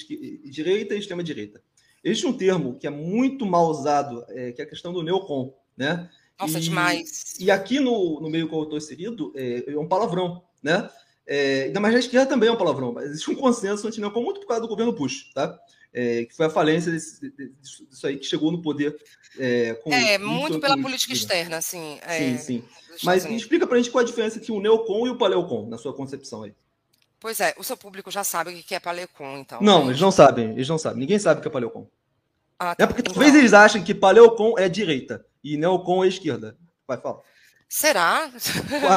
direita 0.44 0.94
e 0.94 0.98
extrema 0.98 1.24
direita. 1.24 1.62
Existe 2.04 2.26
um 2.26 2.32
termo 2.36 2.78
que 2.78 2.86
é 2.86 2.90
muito 2.90 3.46
mal 3.46 3.68
usado, 3.68 4.22
é, 4.28 4.52
que 4.52 4.60
é 4.60 4.64
a 4.66 4.68
questão 4.68 4.92
do 4.92 5.02
neocon, 5.02 5.54
né? 5.74 6.10
Nossa, 6.38 6.58
e, 6.58 6.60
demais. 6.60 7.36
E 7.40 7.50
aqui 7.50 7.80
no, 7.80 8.20
no 8.20 8.28
meio 8.28 8.50
que 8.50 8.54
eu 8.54 8.64
estou 8.64 8.76
inserido, 8.76 9.32
é, 9.34 9.72
é 9.72 9.78
um 9.78 9.88
palavrão, 9.88 10.42
né? 10.62 10.90
É, 11.26 11.64
ainda 11.64 11.80
mais 11.80 11.94
na 11.94 12.00
esquerda 12.00 12.26
também 12.26 12.50
é 12.50 12.52
um 12.52 12.56
palavrão, 12.56 12.92
mas 12.92 13.06
existe 13.06 13.30
um 13.30 13.34
consenso 13.34 13.88
anti-neocon 13.88 14.22
muito 14.22 14.40
por 14.40 14.46
causa 14.48 14.60
do 14.60 14.68
governo 14.68 14.92
Bush, 14.92 15.32
tá? 15.32 15.58
É, 15.92 16.24
que 16.24 16.34
foi 16.34 16.46
a 16.46 16.50
falência 16.50 16.92
desse, 16.92 17.32
disso 17.60 18.06
aí 18.06 18.16
que 18.16 18.26
chegou 18.26 18.52
no 18.52 18.62
poder. 18.62 18.96
É, 19.38 19.74
com, 19.74 19.92
é 19.92 20.18
muito 20.18 20.60
pela 20.60 20.80
política 20.80 21.12
externa, 21.12 21.58
assim. 21.58 21.98
É, 22.02 22.18
sim, 22.18 22.38
sim. 22.38 22.64
Mas 23.02 23.24
explica 23.24 23.66
para 23.66 23.76
a 23.76 23.80
gente 23.80 23.90
qual 23.90 24.02
a 24.02 24.06
diferença 24.06 24.38
entre 24.38 24.52
o 24.52 24.60
neocon 24.60 25.06
e 25.06 25.10
o 25.10 25.16
paleocon, 25.16 25.68
na 25.68 25.78
sua 25.78 25.92
concepção 25.94 26.42
aí. 26.42 26.54
Pois 27.20 27.40
é, 27.40 27.54
o 27.58 27.64
seu 27.64 27.76
público 27.76 28.10
já 28.10 28.22
sabe 28.22 28.50
o 28.50 28.62
que 28.62 28.74
é 28.74 28.80
paleocon, 28.80 29.38
então. 29.38 29.60
Não, 29.60 29.88
eles 29.88 30.00
não 30.00 30.10
sabem, 30.10 30.52
eles 30.52 30.68
não 30.68 30.78
sabem. 30.78 31.00
Ninguém 31.00 31.18
sabe 31.18 31.38
o 31.38 31.42
que 31.42 31.48
é 31.48 31.50
paleocon. 31.50 31.88
Ah, 32.58 32.74
tá. 32.74 32.84
É 32.84 32.86
porque 32.86 33.02
talvez 33.02 33.28
então... 33.28 33.40
eles 33.40 33.52
achem 33.52 33.82
que 33.82 33.94
paleocon 33.94 34.54
é 34.58 34.68
direita 34.68 35.24
e 35.42 35.56
neocon 35.56 36.04
é 36.04 36.08
esquerda. 36.08 36.56
Vai, 36.86 37.00
fala. 37.00 37.20
Será? 37.68 38.30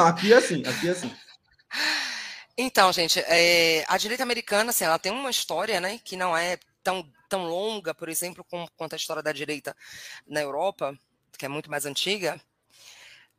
Aqui 0.06 0.32
é 0.32 0.36
assim, 0.36 0.62
aqui 0.66 0.88
é 0.88 0.92
assim. 0.92 1.10
Então, 2.56 2.92
gente, 2.92 3.18
é, 3.20 3.82
a 3.88 3.96
direita 3.96 4.22
americana, 4.22 4.70
assim, 4.70 4.84
ela 4.84 4.98
tem 4.98 5.10
uma 5.10 5.30
história, 5.30 5.80
né, 5.80 5.98
que 6.04 6.16
não 6.16 6.36
é 6.36 6.58
tão, 6.82 7.10
tão 7.28 7.44
longa, 7.44 7.94
por 7.94 8.08
exemplo, 8.08 8.44
como, 8.44 8.70
quanto 8.76 8.94
a 8.94 8.96
história 8.96 9.22
da 9.22 9.32
direita 9.32 9.76
na 10.26 10.40
Europa, 10.40 10.96
que 11.38 11.46
é 11.46 11.48
muito 11.48 11.70
mais 11.70 11.86
antiga, 11.86 12.40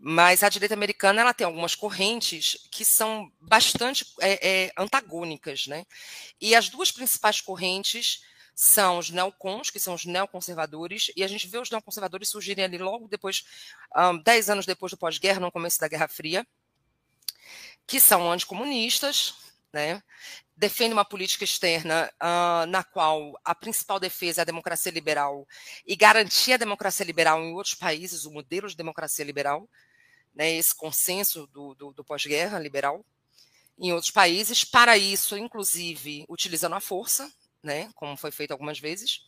mas 0.06 0.44
a 0.44 0.50
direita 0.50 0.74
americana 0.74 1.22
ela 1.22 1.34
tem 1.34 1.46
algumas 1.46 1.76
correntes 1.76 2.68
que 2.70 2.84
são 2.84 3.32
bastante 3.40 4.06
é, 4.20 4.66
é, 4.66 4.72
antagônicas, 4.78 5.68
né? 5.68 5.86
E 6.42 6.54
as 6.56 6.68
duas 6.68 6.92
principais 6.92 7.40
correntes 7.40 8.22
são 8.56 8.98
os 8.98 9.10
neocons, 9.10 9.70
que 9.70 9.80
são 9.80 9.94
os 9.94 10.06
neoconservadores, 10.06 11.12
e 11.16 11.24
a 11.24 11.28
gente 11.28 11.48
vê 11.48 11.58
os 11.58 11.72
neoconservadores 11.72 12.30
surgirem 12.30 12.66
ali 12.66 12.78
logo 12.78 13.08
depois, 13.08 13.46
um, 13.96 14.18
dez 14.18 14.50
anos 14.50 14.66
depois 14.66 14.92
do 14.92 14.98
pós-guerra, 14.98 15.40
no 15.40 15.52
começo 15.52 15.80
da 15.80 15.88
Guerra 15.88 16.08
Fria, 16.08 16.46
que 17.88 18.00
são 18.00 18.32
anticomunistas, 18.32 19.36
né? 19.72 20.04
Defende 20.64 20.94
uma 20.94 21.04
política 21.04 21.44
externa 21.44 22.10
uh, 22.22 22.66
na 22.68 22.86
qual 22.86 23.38
a 23.44 23.54
principal 23.54 24.00
defesa 24.00 24.40
é 24.40 24.44
a 24.44 24.46
democracia 24.46 24.94
liberal 24.94 25.46
e 25.86 25.94
garantir 25.94 26.54
a 26.54 26.58
democracia 26.58 27.06
liberal 27.06 27.44
em 27.44 27.52
outros 27.52 27.76
países, 27.76 28.24
o 28.24 28.32
modelo 28.32 28.70
de 28.70 28.78
democracia 28.78 29.26
liberal, 29.26 29.68
né, 30.34 30.54
esse 30.54 30.74
consenso 30.74 31.46
do, 31.48 31.76
do, 31.76 31.92
do 31.92 32.02
pós-guerra 32.02 32.58
liberal 32.60 33.06
em 33.78 33.92
outros 33.92 34.10
países, 34.10 34.64
para 34.64 34.98
isso, 34.98 35.38
inclusive, 35.38 36.26
utilizando 36.30 36.76
a 36.76 36.80
força, 36.80 37.30
né, 37.62 37.90
como 37.94 38.16
foi 38.16 38.32
feito 38.32 38.52
algumas 38.52 38.80
vezes. 38.80 39.22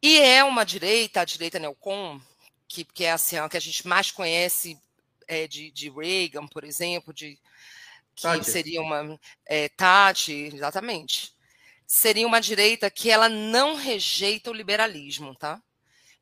E 0.00 0.18
é 0.18 0.42
uma 0.42 0.64
direita, 0.64 1.20
a 1.20 1.26
direita 1.26 1.58
neocon, 1.58 2.18
que, 2.66 2.84
que 2.84 3.04
é 3.04 3.12
assim, 3.12 3.36
a 3.36 3.46
que 3.50 3.56
a 3.58 3.60
gente 3.60 3.86
mais 3.86 4.10
conhece 4.10 4.80
é, 5.28 5.46
de, 5.46 5.70
de 5.72 5.90
Reagan, 5.90 6.46
por 6.46 6.64
exemplo, 6.64 7.12
de 7.12 7.38
que 8.16 8.22
Tati. 8.22 8.50
seria 8.50 8.80
uma 8.80 9.20
é, 9.44 9.68
Tati, 9.68 10.50
exatamente. 10.52 11.34
Seria 11.86 12.26
uma 12.26 12.40
direita 12.40 12.90
que 12.90 13.10
ela 13.10 13.28
não 13.28 13.76
rejeita 13.76 14.50
o 14.50 14.54
liberalismo, 14.54 15.34
tá? 15.34 15.62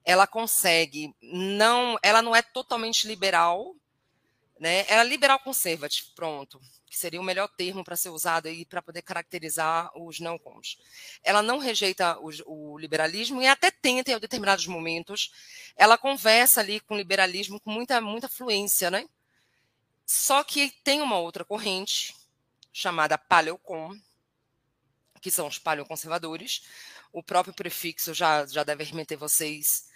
Ela 0.04 0.26
consegue 0.26 1.14
não, 1.22 1.96
ela 2.02 2.20
não 2.20 2.36
é 2.36 2.42
totalmente 2.42 3.06
liberal, 3.06 3.74
né? 4.58 4.84
Ela 4.88 5.02
é 5.02 5.08
liberal 5.08 5.38
conservative, 5.40 6.08
pronto, 6.14 6.60
que 6.86 6.98
seria 6.98 7.20
o 7.20 7.24
melhor 7.24 7.48
termo 7.48 7.82
para 7.82 7.96
ser 7.96 8.10
usado 8.10 8.46
aí 8.46 8.64
para 8.66 8.82
poder 8.82 9.02
caracterizar 9.02 9.90
os 9.96 10.20
não 10.20 10.38
cons. 10.38 10.78
Ela 11.22 11.42
não 11.42 11.58
rejeita 11.58 12.18
o, 12.18 12.30
o, 12.46 12.78
liberalismo 12.78 13.40
e 13.40 13.46
até 13.46 13.70
tenta 13.70 14.12
em 14.12 14.18
determinados 14.18 14.66
momentos. 14.66 15.30
Ela 15.76 15.96
conversa 15.96 16.60
ali 16.60 16.80
com 16.80 16.94
o 16.94 16.98
liberalismo 16.98 17.60
com 17.60 17.70
muita 17.70 18.00
muita 18.00 18.28
fluência, 18.28 18.90
né? 18.90 19.06
Só 20.06 20.44
que 20.44 20.70
tem 20.82 21.00
uma 21.00 21.18
outra 21.18 21.44
corrente 21.44 22.14
chamada 22.72 23.16
paleocon, 23.16 23.96
que 25.20 25.30
são 25.30 25.46
os 25.46 25.58
paleoconservadores. 25.58 26.62
O 27.12 27.22
próprio 27.22 27.54
prefixo 27.54 28.12
já, 28.12 28.44
já 28.46 28.64
deve 28.64 28.84
remeter 28.84 29.16
vocês 29.16 29.88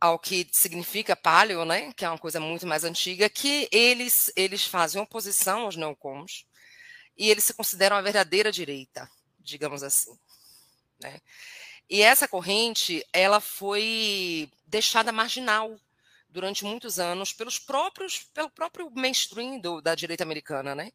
ao 0.00 0.18
que 0.18 0.46
significa 0.52 1.16
paleo, 1.16 1.64
né? 1.64 1.92
que 1.94 2.04
é 2.04 2.08
uma 2.08 2.18
coisa 2.18 2.38
muito 2.38 2.66
mais 2.66 2.84
antiga, 2.84 3.28
que 3.28 3.68
eles, 3.72 4.30
eles 4.36 4.64
fazem 4.64 5.00
oposição 5.00 5.62
aos 5.62 5.76
neocons 5.76 6.46
e 7.16 7.30
eles 7.30 7.44
se 7.44 7.54
consideram 7.54 7.96
a 7.96 8.02
verdadeira 8.02 8.52
direita, 8.52 9.10
digamos 9.38 9.82
assim. 9.82 10.16
Né? 11.00 11.20
E 11.88 12.02
essa 12.02 12.28
corrente 12.28 13.04
ela 13.12 13.40
foi 13.40 14.50
deixada 14.66 15.12
marginal 15.12 15.78
durante 16.36 16.66
muitos 16.66 16.98
anos 16.98 17.32
pelos 17.32 17.58
próprios, 17.58 18.26
pelo 18.34 18.50
próprio 18.50 18.90
mainstream 18.94 19.58
do, 19.58 19.80
da 19.80 19.94
direita 19.94 20.22
americana, 20.22 20.74
né? 20.74 20.90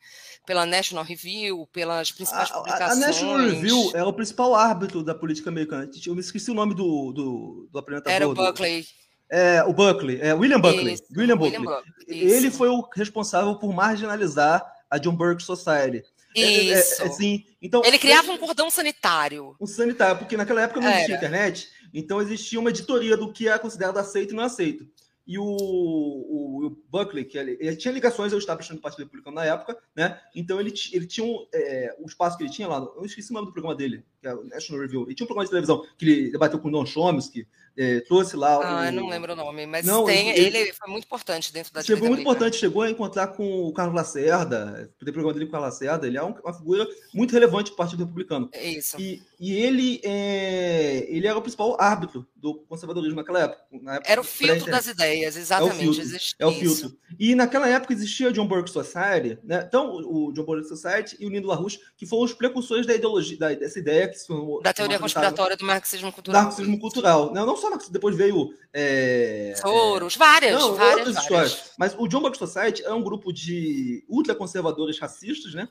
Pela 0.45 0.67
National 0.67 1.03
Review, 1.03 1.67
pelas 1.73 2.11
principais 2.11 2.51
a, 2.51 2.53
publicações. 2.53 3.03
A 3.03 3.07
National 3.07 3.37
Review 3.37 3.91
é 3.95 4.03
o 4.03 4.13
principal 4.13 4.53
árbitro 4.53 5.03
da 5.03 5.15
política 5.15 5.49
americana. 5.49 5.89
Eu 6.05 6.13
me 6.13 6.21
esqueci 6.21 6.51
o 6.51 6.53
nome 6.53 6.75
do, 6.75 7.11
do, 7.11 7.69
do 7.71 7.79
apresentador. 7.79 8.13
Era 8.13 8.29
o 8.29 8.35
Buckley. 8.35 8.85
É, 9.31 9.63
o 9.63 9.73
Buckley, 9.73 10.19
é 10.21 10.31
William 10.35 10.59
Buckley. 10.59 10.93
Isso, 10.93 11.05
William 11.17 11.37
Buckley. 11.37 11.57
William 11.57 11.75
Buckley. 11.77 12.19
Ele 12.19 12.51
foi 12.51 12.69
o 12.69 12.87
responsável 12.95 13.55
por 13.55 13.73
marginalizar 13.73 14.63
a 14.91 14.99
John 14.99 15.15
Burke 15.15 15.41
Society. 15.41 16.03
Isso. 16.35 17.01
É, 17.01 17.05
é, 17.05 17.07
assim, 17.07 17.45
então, 17.59 17.81
ele 17.83 17.97
criava 17.97 18.31
um 18.31 18.37
cordão 18.37 18.69
sanitário. 18.69 19.55
Um 19.59 19.65
sanitário, 19.65 20.19
porque 20.19 20.37
naquela 20.37 20.61
época 20.61 20.79
não 20.79 20.91
existia 20.91 21.15
internet, 21.15 21.67
então 21.91 22.21
existia 22.21 22.59
uma 22.59 22.69
editoria 22.69 23.17
do 23.17 23.33
que 23.33 23.47
é 23.47 23.57
considerado 23.57 23.97
aceito 23.97 24.33
e 24.33 24.35
não 24.35 24.43
aceito 24.43 24.85
e 25.25 25.37
o, 25.37 25.43
o, 25.43 26.65
o 26.65 26.69
Buckley, 26.89 27.25
que 27.25 27.37
ele, 27.37 27.57
ele, 27.59 27.75
tinha 27.75 27.93
ligações 27.93 28.33
ao 28.33 28.39
establishment 28.39 28.77
do 28.77 28.81
Partido 28.81 29.03
Republicano 29.03 29.35
na 29.35 29.45
época, 29.45 29.77
né? 29.95 30.19
Então 30.35 30.59
ele, 30.59 30.73
ele 30.91 31.07
tinha 31.07 31.25
um, 31.25 31.45
é, 31.53 31.95
o 31.99 32.05
espaço 32.05 32.37
que 32.37 32.43
ele 32.43 32.51
tinha 32.51 32.67
lá, 32.67 32.77
eu 32.95 33.05
esqueci 33.05 33.31
o 33.31 33.33
nome 33.33 33.47
do 33.47 33.53
programa 33.53 33.75
dele, 33.75 34.05
que 34.21 34.27
é 34.27 34.33
o 34.33 34.43
National 34.43 34.81
Review. 34.83 35.03
Ele 35.03 35.15
tinha 35.15 35.25
um 35.25 35.27
programa 35.27 35.45
de 35.45 35.49
televisão 35.49 35.83
que 35.97 36.05
ele 36.05 36.31
debateu 36.31 36.59
com 36.59 36.67
o 36.67 36.71
Don 36.71 36.85
Chomsky, 36.85 37.47
é, 37.75 38.01
trouxe 38.01 38.35
lá. 38.35 38.85
Ah, 38.85 38.89
o... 38.89 38.91
não 38.91 39.07
lembro 39.07 39.33
o 39.33 39.35
nome, 39.35 39.65
mas 39.65 39.85
não, 39.85 40.05
tem, 40.05 40.29
ele, 40.29 40.57
ele, 40.57 40.73
foi 40.73 40.89
muito 40.89 41.05
importante 41.05 41.51
dentro 41.53 41.73
da 41.73 41.81
Chegou 41.81 42.07
muito 42.09 42.21
importante, 42.21 42.57
chegou 42.57 42.83
a 42.83 42.89
encontrar 42.89 43.27
com 43.27 43.63
o 43.63 43.73
Carlos 43.73 43.95
Lacerda, 43.95 44.91
tem 44.99 45.13
programa 45.13 45.33
dele 45.33 45.45
com 45.45 45.49
o 45.49 45.51
Carlos 45.53 45.73
Lacerda, 45.73 46.05
ele 46.05 46.17
é 46.17 46.21
uma 46.21 46.53
figura 46.53 46.87
muito 47.13 47.31
relevante 47.31 47.71
do 47.71 47.77
Partido 47.77 47.99
Republicano. 47.99 48.49
É 48.53 48.69
isso. 48.69 48.99
E, 48.99 49.21
e 49.39 49.53
ele, 49.53 50.01
é, 50.03 51.05
ele 51.09 51.25
era 51.25 51.37
o 51.37 51.41
principal 51.41 51.75
árbitro 51.79 52.27
do 52.35 52.55
conservadorismo 52.67 53.15
naquela 53.15 53.39
época. 53.43 53.61
Na 53.81 53.95
época 53.95 54.11
era 54.11 54.21
o 54.21 54.23
filtro 54.23 54.69
das 54.69 54.87
ideias 54.87 55.35
exatamente. 55.37 55.81
É 55.81 55.87
o 55.89 55.93
filtro. 55.93 56.35
É 56.39 56.45
o 56.45 56.51
filtro. 56.51 56.97
E 57.19 57.35
naquela 57.35 57.69
época 57.69 57.93
existia 57.93 58.29
o 58.29 58.33
John 58.33 58.47
Burke 58.47 58.69
Society, 58.69 59.39
né? 59.43 59.63
Então, 59.65 59.95
o 59.95 60.31
John 60.33 60.43
Burke 60.43 60.67
Society 60.67 61.15
e 61.19 61.25
o 61.25 61.29
Lindo 61.29 61.47
LaRouche, 61.47 61.79
que 61.95 62.05
foram 62.05 62.23
os 62.23 62.33
precursores 62.33 62.85
da 62.85 62.93
ideologia, 62.93 63.37
da, 63.37 63.53
dessa 63.53 63.79
ideia 63.79 64.10
formou. 64.25 64.61
Da 64.61 64.73
teoria 64.73 64.99
conspiratória 64.99 65.55
do 65.55 65.65
marxismo 65.65 66.11
cultural. 66.11 66.43
Marxismo 66.43 66.79
cultural. 66.79 67.33
Não, 67.33 67.45
não 67.45 67.57
só 67.57 67.69
marxismo, 67.69 67.93
depois 67.93 68.15
veio. 68.15 68.53
É, 68.73 69.53
Soros, 69.57 70.15
várias, 70.15 70.59
não, 70.59 70.75
várias, 70.75 71.05
várias. 71.05 71.23
histórias. 71.23 71.71
Mas 71.77 71.95
o 71.97 72.07
John 72.07 72.21
Burke 72.21 72.37
Society 72.37 72.83
é 72.83 72.93
um 72.93 73.03
grupo 73.03 73.31
de 73.31 74.05
ultraconservadores 74.09 74.99
racistas, 74.99 75.53
né? 75.53 75.67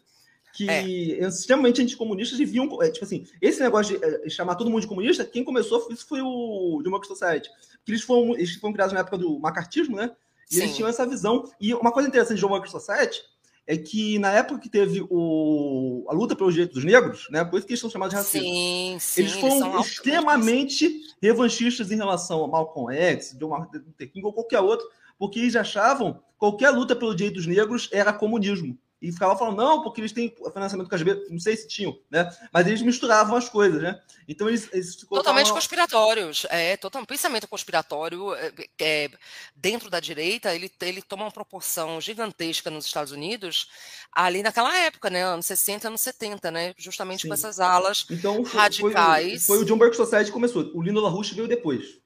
que 0.53 0.69
é. 0.69 0.83
extremamente 1.27 1.81
anticomunistas 1.81 2.39
e 2.41 2.45
viam, 2.45 2.83
é, 2.83 2.91
tipo 2.91 3.05
assim, 3.05 3.25
esse 3.41 3.61
negócio 3.61 3.99
de 3.99 4.05
é, 4.05 4.29
chamar 4.29 4.57
todo 4.57 4.71
mundo 4.71 4.83
de 4.83 4.89
comunista, 4.89 5.25
quem 5.25 5.45
começou 5.45 5.87
isso 5.91 6.07
foi 6.07 6.21
o 6.21 6.81
Democracy 6.83 7.17
Society. 7.17 7.49
Que 7.85 7.93
eles 7.93 8.03
foram, 8.03 8.35
eles 8.35 8.55
foram 8.57 8.73
criados 8.73 8.93
na 8.93 9.01
época 9.01 9.17
do 9.17 9.39
macartismo, 9.39 9.97
né? 9.97 10.11
E 10.51 10.57
Sim. 10.57 10.63
eles 10.63 10.77
tinham 10.77 10.89
essa 10.89 11.07
visão. 11.07 11.51
E 11.61 11.73
uma 11.75 11.93
coisa 11.93 12.09
interessante 12.09 12.37
de 12.37 12.43
Democracy 12.43 12.73
Society 12.73 13.23
é 13.67 13.77
que 13.77 14.19
na 14.19 14.33
época 14.33 14.61
que 14.61 14.69
teve 14.69 15.07
o, 15.09 16.05
a 16.09 16.13
luta 16.13 16.35
pelos 16.35 16.55
direitos 16.55 16.75
dos 16.75 16.85
negros, 16.85 17.29
né? 17.31 17.45
Por 17.45 17.59
isso 17.59 17.67
que 17.67 17.73
eles 17.73 17.81
são 17.81 17.91
chamados 17.91 18.11
de 18.11 18.17
racistas. 18.17 18.43
Sim, 18.43 18.97
sim, 18.99 19.21
eles 19.21 19.33
foram 19.33 19.75
eles 19.75 19.87
extremamente 19.87 20.91
revanchistas 21.23 21.91
em 21.91 21.97
relação 21.97 22.45
a 22.45 22.49
Malcolm 22.49 22.93
X, 22.93 23.37
John 23.39 23.51
Martin 23.51 23.79
Luther 23.79 24.11
King 24.11 24.27
ou 24.27 24.33
qualquer 24.33 24.61
outro, 24.61 24.87
porque 25.19 25.39
eles 25.39 25.55
achavam 25.55 26.21
qualquer 26.39 26.71
luta 26.71 26.97
pelo 26.97 27.15
direito 27.15 27.37
dos 27.37 27.47
negros 27.47 27.89
era 27.93 28.13
comunismo 28.13 28.79
e 29.01 29.11
ficava 29.11 29.37
falando, 29.37 29.57
não, 29.57 29.83
porque 29.83 30.01
eles 30.01 30.13
têm 30.13 30.35
financiamento 30.53 30.89
do 30.89 30.91
KGB, 30.91 31.27
não 31.31 31.41
sei 31.41 31.57
se 31.57 31.67
tinham, 31.67 31.99
né? 32.11 32.31
Mas 32.53 32.67
eles 32.67 32.83
misturavam 32.83 33.35
as 33.35 33.49
coisas, 33.49 33.81
né? 33.81 33.99
Então 34.29 34.47
eles. 34.47 34.69
eles 34.73 34.97
Totalmente 34.97 35.51
conspiratórios. 35.51 36.47
É, 36.51 36.77
total, 36.77 37.07
pensamento 37.07 37.49
conspiratório 37.49 38.35
é, 38.35 38.53
é, 38.79 39.11
dentro 39.57 39.89
da 39.89 40.01
direita, 40.01 40.55
ele, 40.55 40.71
ele 40.83 41.01
toma 41.01 41.25
uma 41.25 41.31
proporção 41.31 41.99
gigantesca 41.99 42.71
nos 42.71 42.85
Estados 42.85 43.11
Unidos, 43.11 43.69
ali 44.13 44.43
naquela 44.43 44.77
época, 44.81 45.09
né? 45.09 45.25
Anos 45.25 45.47
60, 45.47 45.89
anos 45.89 46.01
70, 46.03 46.51
né? 46.51 46.75
Justamente 46.77 47.23
Sim. 47.23 47.29
com 47.29 47.35
essas 47.35 47.59
alas 47.59 48.05
então, 48.11 48.45
foi, 48.45 48.61
radicais. 48.61 49.47
Foi, 49.47 49.57
foi, 49.57 49.65
o 49.65 49.67
John 49.67 49.79
Burke 49.79 49.97
Society 49.97 50.27
que 50.27 50.33
começou. 50.33 50.71
O 50.75 50.83
Lino 50.83 51.01
LaRouche 51.01 51.35
veio 51.35 51.49
depois. 51.49 52.00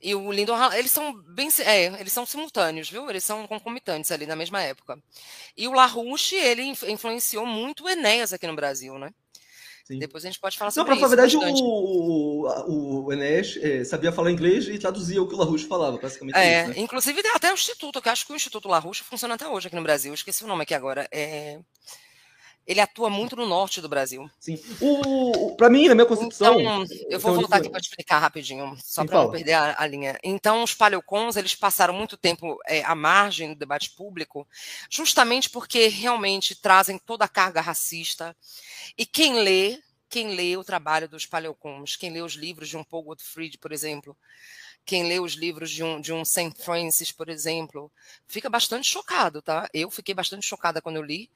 E 0.00 0.14
o 0.14 0.30
Lyndon 0.30 0.56
eles 0.74 0.92
são 0.92 1.12
bem, 1.12 1.48
é, 1.64 1.86
eles 2.00 2.12
são 2.12 2.24
simultâneos, 2.24 2.88
viu? 2.88 3.10
Eles 3.10 3.24
são 3.24 3.46
concomitantes 3.46 4.12
ali 4.12 4.26
na 4.26 4.36
mesma 4.36 4.62
época. 4.62 4.98
E 5.56 5.66
o 5.66 5.72
LaRouche, 5.72 6.36
ele 6.36 6.62
influenciou 6.62 7.44
muito 7.44 7.84
o 7.84 7.88
Enéas 7.88 8.32
aqui 8.32 8.46
no 8.46 8.54
Brasil, 8.54 8.96
né? 8.98 9.12
Sim. 9.84 9.98
Depois 9.98 10.24
a 10.24 10.28
gente 10.28 10.38
pode 10.38 10.56
falar 10.56 10.70
sobre 10.70 10.90
Não, 10.90 10.98
pra 10.98 11.06
isso. 11.06 11.16
Na 11.16 11.38
verdade, 11.38 11.62
o, 11.64 13.06
o 13.06 13.12
Enéas 13.12 13.58
é, 13.60 13.82
sabia 13.84 14.12
falar 14.12 14.30
inglês 14.30 14.68
e 14.68 14.78
traduzia 14.78 15.20
o 15.20 15.26
que 15.26 15.34
o 15.34 15.38
LaRouche 15.38 15.66
falava, 15.66 15.96
basicamente. 15.96 16.36
É, 16.36 16.60
isso, 16.60 16.70
né? 16.70 16.74
inclusive 16.78 17.20
até 17.34 17.50
o 17.50 17.54
Instituto, 17.54 18.00
que 18.00 18.08
eu 18.08 18.12
acho 18.12 18.26
que 18.26 18.32
o 18.32 18.36
Instituto 18.36 18.68
LaRouche 18.68 19.02
funciona 19.02 19.34
até 19.34 19.48
hoje 19.48 19.66
aqui 19.66 19.76
no 19.76 19.82
Brasil. 19.82 20.12
Esqueci 20.12 20.44
o 20.44 20.46
nome 20.46 20.62
aqui 20.62 20.74
agora. 20.74 21.08
É 21.10 21.58
ele 22.68 22.80
atua 22.80 23.08
muito 23.08 23.34
no 23.34 23.46
norte 23.46 23.80
do 23.80 23.88
Brasil. 23.88 24.30
Sim. 24.38 24.62
O, 24.78 25.56
para 25.56 25.70
mim, 25.70 25.88
na 25.88 25.94
minha 25.94 26.06
concepção. 26.06 26.60
Então, 26.60 26.84
eu 27.08 27.18
vou 27.18 27.30
então, 27.30 27.34
voltar 27.40 27.56
aqui 27.56 27.70
para 27.70 27.80
explicar 27.80 28.18
rapidinho, 28.18 28.76
só 28.84 29.06
para 29.06 29.22
não 29.22 29.30
perder 29.30 29.54
a, 29.54 29.76
a, 29.78 29.86
linha. 29.86 30.18
Então, 30.22 30.62
os 30.62 30.74
paleocons, 30.74 31.36
eles 31.36 31.54
passaram 31.54 31.94
muito 31.94 32.18
tempo 32.18 32.58
é, 32.66 32.84
à 32.84 32.94
margem 32.94 33.54
do 33.54 33.58
debate 33.58 33.92
público, 33.92 34.46
justamente 34.90 35.48
porque 35.48 35.88
realmente 35.88 36.54
trazem 36.54 36.98
toda 36.98 37.24
a 37.24 37.28
carga 37.28 37.62
racista. 37.62 38.36
E 38.98 39.06
quem 39.06 39.40
lê, 39.40 39.80
quem 40.10 40.34
lê 40.34 40.54
o 40.54 40.62
trabalho 40.62 41.08
dos 41.08 41.24
paleocons, 41.24 41.96
quem 41.96 42.10
lê 42.10 42.20
os 42.20 42.34
livros 42.34 42.68
de 42.68 42.76
um 42.76 42.84
Paul 42.84 43.02
Gottfried, 43.02 43.56
por 43.56 43.72
exemplo, 43.72 44.14
quem 44.84 45.08
lê 45.08 45.18
os 45.18 45.32
livros 45.32 45.70
de 45.70 45.82
um, 45.82 45.98
de 46.02 46.12
um 46.12 46.22
St. 46.22 46.52
Francis, 46.58 47.10
por 47.10 47.30
exemplo, 47.30 47.90
fica 48.26 48.50
bastante 48.50 48.86
chocado, 48.86 49.40
tá? 49.40 49.70
Eu 49.72 49.90
fiquei 49.90 50.14
bastante 50.14 50.44
chocada 50.44 50.82
quando 50.82 50.96
eu 50.96 51.02
li 51.02 51.30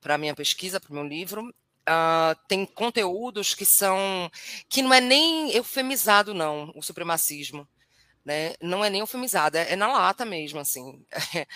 para 0.00 0.18
minha 0.18 0.34
pesquisa, 0.34 0.80
para 0.80 0.90
o 0.90 0.94
meu 0.94 1.04
livro. 1.06 1.54
Uh, 1.88 2.36
tem 2.46 2.66
conteúdos 2.66 3.54
que 3.54 3.64
são 3.64 4.30
que 4.68 4.82
não 4.82 4.92
é 4.92 5.00
nem 5.00 5.50
eufemizado 5.52 6.34
não 6.34 6.70
o 6.76 6.82
supremacismo 6.82 7.66
né? 8.24 8.54
Não 8.60 8.84
é 8.84 8.90
nem 8.90 9.00
eufemizado 9.00 9.56
é, 9.56 9.72
é 9.72 9.76
na 9.76 9.88
lata 9.88 10.24
mesmo 10.24 10.60
assim. 10.60 11.04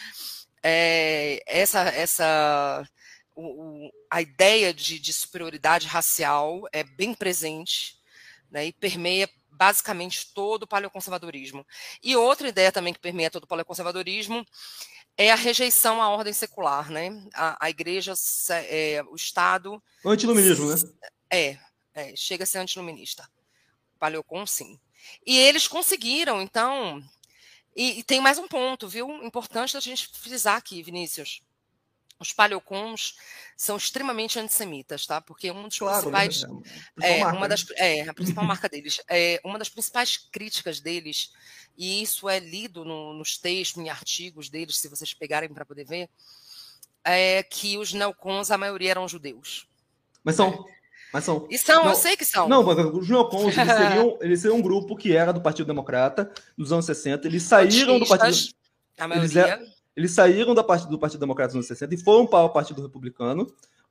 É, 0.67 1.43
essa 1.47 1.81
essa 1.91 2.89
o, 3.37 3.43
o, 3.87 3.93
a 4.11 4.23
ideia 4.23 4.73
de, 4.73 4.99
de, 4.99 5.13
superioridade 5.13 5.87
racial 5.87 6.63
é 6.73 6.83
bem 6.83 7.13
presente 7.13 7.99
né, 8.51 8.65
e 8.69 8.73
permeia 8.73 9.29
basicamente 9.51 10.33
todo 10.33 10.63
o 10.63 10.67
paleoconservadorismo. 10.67 11.67
E 12.03 12.17
outra 12.17 12.49
ideia 12.49 12.73
também 12.73 12.95
que 12.95 12.99
permeia 12.99 13.31
todo 13.31 13.45
o 13.45 13.47
paleoconservadorismo 13.47 14.43
é 15.17 15.31
a 15.31 15.37
rejeição 15.37 16.03
à 16.03 16.09
ordem 16.09 16.33
secular, 16.33 16.91
né? 16.91 17.27
A, 17.35 17.67
a 17.67 17.71
igreja, 17.71 18.15
é, 18.69 19.03
o 19.09 19.15
Estado. 19.15 19.83
O 20.05 20.11
antiluminismo, 20.11 20.67
né? 20.67 20.77
É, 21.31 21.59
é, 21.95 22.17
chega 22.17 22.45
a 22.45 22.47
ser 22.47 22.59
antiluminista. 22.59 23.29
Paleocon, 23.99 24.47
sim. 24.47 24.79
E 25.25 25.39
eles 25.39 25.69
conseguiram, 25.69 26.43
então. 26.43 27.03
E, 27.77 28.01
e, 28.01 28.03
tem 28.03 28.21
mais 28.21 28.39
um 28.39 28.49
ponto, 28.49 28.89
viu? 28.89 29.09
Importante 29.25 29.77
a 29.77 29.81
gente 29.81 30.09
frisar 30.09 30.57
aqui, 30.57 30.83
Vinícius. 30.83 31.43
Os 32.25 32.33
paleocons 32.33 33.17
são 33.57 33.77
extremamente 33.77 34.39
antissemitas, 34.39 35.07
tá? 35.07 35.21
Porque 35.21 35.51
um 35.51 35.69
dos 35.69 35.79
claro, 35.79 36.11
né? 36.11 36.25
principais. 36.25 36.65
Né? 36.97 37.21
É, 37.21 37.27
uma 37.27 37.41
né? 37.41 37.49
das, 37.49 37.67
é, 37.77 38.09
a 38.09 38.15
principal 38.15 38.45
marca 38.47 38.69
deles. 38.69 39.01
É, 39.09 39.41
uma 39.45 39.59
das 39.59 39.69
principais 39.69 40.17
críticas 40.17 40.81
deles 40.81 41.31
e 41.77 42.03
isso 42.03 42.29
é 42.29 42.39
lido 42.39 42.85
no, 42.85 43.13
nos 43.13 43.37
textos, 43.37 43.83
em 43.83 43.89
artigos 43.89 44.49
deles, 44.49 44.77
se 44.79 44.89
vocês 44.89 45.13
pegarem 45.13 45.49
para 45.49 45.65
poder 45.65 45.85
ver, 45.85 46.09
é 47.05 47.43
que 47.43 47.77
os 47.77 47.93
neocons, 47.93 48.51
a 48.51 48.59
maioria 48.59 48.93
eram 48.93 49.09
judeus. 49.09 49.67
Mas 50.23 50.37
são. 50.37 50.65
Mas 51.13 51.25
são. 51.25 51.47
E 51.51 51.59
são, 51.59 51.85
não, 51.85 51.91
eu 51.91 51.97
sei 51.97 52.17
que 52.17 52.25
são. 52.25 52.49
Não, 52.49 52.67
os 52.67 53.09
neocons, 53.09 53.57
eles 53.57 53.77
seriam, 53.77 54.19
eles 54.23 54.41
seriam 54.41 54.59
um 54.59 54.63
grupo 54.63 54.97
que 54.97 55.15
era 55.15 55.33
do 55.33 55.41
Partido 55.41 55.67
Democrata, 55.67 56.33
dos 56.57 56.73
anos 56.73 56.87
60. 56.87 57.27
Eles 57.27 57.43
saíram 57.43 57.99
do 57.99 58.07
Partido. 58.07 58.55
A 58.99 59.09
maioria. 59.09 59.59
Eles, 59.59 59.74
eles 59.97 60.13
saíram 60.13 60.55
da 60.55 60.65
parte, 60.65 60.89
do 60.89 60.99
Partido 60.99 61.21
Democrata 61.21 61.49
nos 61.49 61.57
anos 61.57 61.67
60 61.67 61.95
e 61.95 61.99
foram 61.99 62.27
para 62.27 62.45
o 62.45 62.51
Partido 62.51 62.83
Republicano 62.83 63.47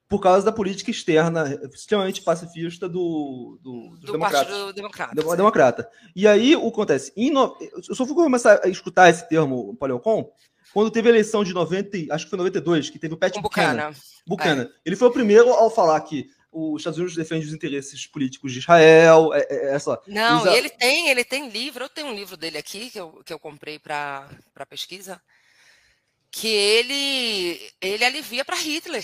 por 0.07 0.19
causa 0.19 0.45
da 0.45 0.51
política 0.51 0.91
externa 0.91 1.59
extremamente 1.73 2.21
pacifista 2.21 2.87
do, 2.87 3.57
do, 3.61 3.95
do 3.99 4.19
Partido 4.19 4.73
Democrata. 4.73 5.35
Democrata. 5.35 5.89
E 6.15 6.27
aí 6.27 6.55
o 6.55 6.61
que 6.61 6.67
acontece? 6.67 7.13
No... 7.31 7.57
Eu 7.87 7.95
só 7.95 8.05
fui 8.05 8.13
começar 8.13 8.59
a 8.63 8.67
escutar 8.67 9.09
esse 9.09 9.27
termo 9.27 9.75
paleocon 9.77 10.29
quando 10.73 10.91
teve 10.91 11.07
a 11.07 11.11
eleição 11.11 11.43
de 11.43 11.53
90, 11.53 12.13
acho 12.13 12.25
que 12.25 12.29
foi 12.31 12.37
92, 12.37 12.89
que 12.89 12.97
teve 12.97 13.13
o 13.13 13.17
Pat 13.17 13.39
Buchanan. 13.39 13.93
Buchanan. 14.25 14.63
É. 14.63 14.69
Ele 14.83 14.95
foi 14.95 15.07
o 15.07 15.11
primeiro 15.11 15.51
ao 15.51 15.69
falar 15.69 16.01
que 16.01 16.27
os 16.51 16.81
Estados 16.81 16.97
Unidos 16.97 17.15
defendem 17.15 17.47
os 17.47 17.53
interesses 17.53 18.07
políticos 18.07 18.51
de 18.51 18.59
Israel. 18.59 19.33
É, 19.33 19.45
é, 19.49 19.75
essa, 19.75 19.99
Não, 20.07 20.41
usa... 20.41 20.55
ele 20.55 20.69
tem, 20.69 21.09
ele 21.09 21.23
tem 21.23 21.49
livro. 21.49 21.85
Eu 21.85 21.89
tenho 21.89 22.07
um 22.07 22.15
livro 22.15 22.35
dele 22.35 22.57
aqui 22.57 22.89
que 22.89 22.99
eu, 22.99 23.21
que 23.23 23.31
eu 23.31 23.39
comprei 23.39 23.77
para 23.77 24.27
pesquisa 24.67 25.21
que 26.33 26.47
ele 26.47 27.61
ele 27.79 28.03
alivia 28.03 28.43
para 28.43 28.55
Hitler. 28.55 29.03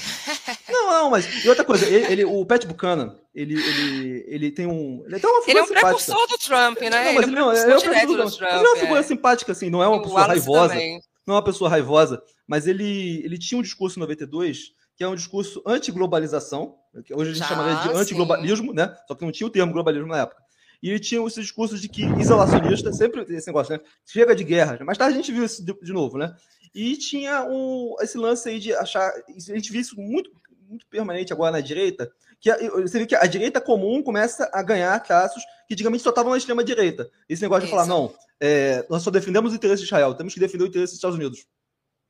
Não, 0.68 0.88
não, 0.90 1.10
mas 1.12 1.46
e 1.46 1.48
outra 1.48 1.64
coisa, 1.64 1.86
ele, 1.86 2.12
ele, 2.12 2.26
o 2.26 2.44
Pat 2.44 2.66
Buchanan, 2.66 3.16
ele, 3.36 3.54
ele, 3.54 4.26
ele 4.28 4.52
tem 4.52 4.66
um 4.66 5.04
ele 5.06 5.20
tem 5.20 5.30
uma 5.30 5.42
figura 5.44 5.52
Ele 5.52 5.60
é 5.60 5.62
um 5.62 5.68
simpática. 5.68 5.96
precursor 5.96 6.28
do 6.28 6.38
Trump, 6.40 6.82
né? 6.82 6.90
Não, 6.90 7.14
mas 7.14 7.28
ele, 7.28 7.36
não, 7.36 7.54
ele 7.54 7.72
é, 7.72 7.78
um 7.78 7.82
precursor 7.82 8.26
do 8.26 8.36
Trump. 8.36 8.52
Ele 8.52 8.66
é 8.66 8.70
uma 8.70 8.78
figura 8.78 9.00
é. 9.00 9.04
simpática 9.04 9.52
assim, 9.52 9.70
não 9.70 9.84
é 9.84 9.88
uma 9.88 10.02
pessoa 10.02 10.26
raivosa. 10.26 10.74
Também. 10.74 11.00
Não 11.28 11.36
é 11.36 11.38
uma 11.38 11.44
pessoa 11.44 11.70
raivosa, 11.70 12.24
mas 12.48 12.66
ele 12.66 13.22
ele 13.24 13.38
tinha 13.38 13.60
um 13.60 13.62
discurso 13.62 14.00
em 14.00 14.02
92 14.02 14.74
que 14.98 15.04
é 15.04 15.08
um 15.08 15.16
discurso 15.16 15.62
anti-globalização, 15.66 16.76
que 17.06 17.14
hoje 17.14 17.30
a 17.30 17.34
gente 17.34 17.48
Já, 17.48 17.50
chamaria 17.50 17.76
de 17.76 17.98
anti-globalismo, 17.98 18.74
né? 18.74 18.94
Só 19.08 19.16
que 19.16 19.24
não 19.24 19.32
tinha 19.32 19.48
o 19.48 19.52
termo 19.52 19.72
globalismo 19.72 20.08
na 20.08 20.18
época. 20.18 20.42
E 20.82 20.90
ele 20.90 21.00
tinha 21.00 21.26
esse 21.26 21.42
discurso 21.42 21.78
de 21.78 21.90
que 21.90 22.04
isolacionista, 22.20 22.92
sempre 22.94 23.22
esse 23.34 23.48
negócio, 23.48 23.76
né? 23.76 23.82
Chega 24.06 24.34
de 24.34 24.44
guerra. 24.44 24.80
Mais 24.84 24.98
tarde 24.98 25.14
a 25.14 25.18
gente 25.18 25.32
viu 25.32 25.44
isso 25.44 25.64
de, 25.64 25.74
de 25.74 25.92
novo, 25.92 26.18
né? 26.18 26.34
E 26.74 26.96
tinha 26.98 27.44
um, 27.46 27.96
esse 28.02 28.18
lance 28.18 28.50
aí 28.50 28.60
de 28.60 28.74
achar. 28.74 29.10
A 29.10 29.56
gente 29.56 29.72
viu 29.72 29.82
isso 29.82 30.00
muito, 30.00 30.32
muito 30.68 30.86
permanente 30.88 31.34
agora 31.34 31.52
na 31.52 31.62
direita, 31.62 32.12
que 32.40 32.50
a, 32.50 32.58
você 32.58 33.00
vê 33.00 33.06
que 33.06 33.16
a 33.16 33.26
direita 33.26 33.60
comum 33.60 34.02
começa 34.02 34.50
a 34.54 34.62
ganhar 34.62 35.00
traços 35.02 35.44
que 35.68 35.74
antigamente 35.74 36.04
só 36.04 36.10
estavam 36.10 36.32
na 36.32 36.38
extrema-direita. 36.38 37.10
Esse 37.28 37.42
negócio 37.42 37.66
de 37.66 37.72
falar, 37.72 37.86
não, 37.86 38.14
é, 38.40 38.86
nós 38.90 39.04
só 39.04 39.12
defendemos 39.12 39.52
o 39.52 39.56
interesse 39.56 39.82
de 39.82 39.88
Israel, 39.88 40.16
temos 40.16 40.34
que 40.34 40.40
defender 40.40 40.64
o 40.64 40.68
interesse 40.68 40.94
dos 40.94 40.98
Estados 40.98 41.18
Unidos. 41.18 41.46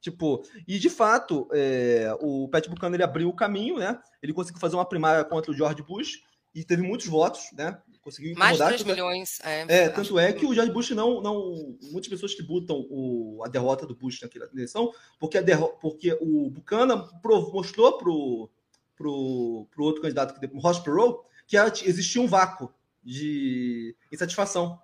Tipo, 0.01 0.43
e 0.65 0.79
de 0.79 0.89
fato, 0.89 1.49
é, 1.51 2.15
o 2.21 2.47
Pat 2.47 2.67
Buchanan 2.69 2.95
ele 2.95 3.03
abriu 3.03 3.27
o 3.27 3.35
caminho, 3.35 3.77
né? 3.77 3.99
Ele 4.23 4.31
conseguiu 4.31 4.61
fazer 4.61 4.75
uma 4.75 4.87
primária 4.87 5.25
contra 5.25 5.51
o 5.51 5.53
George 5.53 5.83
Bush 5.83 6.21
e 6.53 6.63
teve 6.63 6.81
muitos 6.81 7.07
votos, 7.07 7.51
né? 7.53 7.79
conseguiu. 8.09 8.35
Mais 8.37 8.57
de 8.57 8.65
3 8.65 8.83
milhões. 8.83 9.39
É, 9.43 9.65
é 9.67 9.89
tanto 9.89 10.17
é 10.17 10.33
que 10.33 10.45
o 10.45 10.53
George 10.53 10.71
Bush 10.71 10.89
não, 10.91 11.21
não. 11.21 11.77
Muitas 11.91 12.07
pessoas 12.07 12.33
tributam 12.33 12.85
o, 12.89 13.41
a 13.45 13.47
derrota 13.47 13.85
do 13.85 13.95
Bush 13.95 14.21
naquela 14.21 14.49
eleição, 14.51 14.91
porque, 15.19 15.37
a 15.37 15.41
derro, 15.41 15.69
porque 15.81 16.17
o 16.19 16.49
Buchanan 16.49 17.07
mostrou 17.53 17.97
pro, 17.97 18.49
pro, 18.95 19.67
pro 19.71 19.83
outro 19.83 20.01
candidato, 20.01 20.39
o 20.53 20.59
Ross 20.59 20.79
Perot, 20.79 21.19
que 21.47 21.57
existia 21.57 22.21
um 22.21 22.27
vácuo 22.27 22.73
de 23.03 23.95
insatisfação 24.11 24.79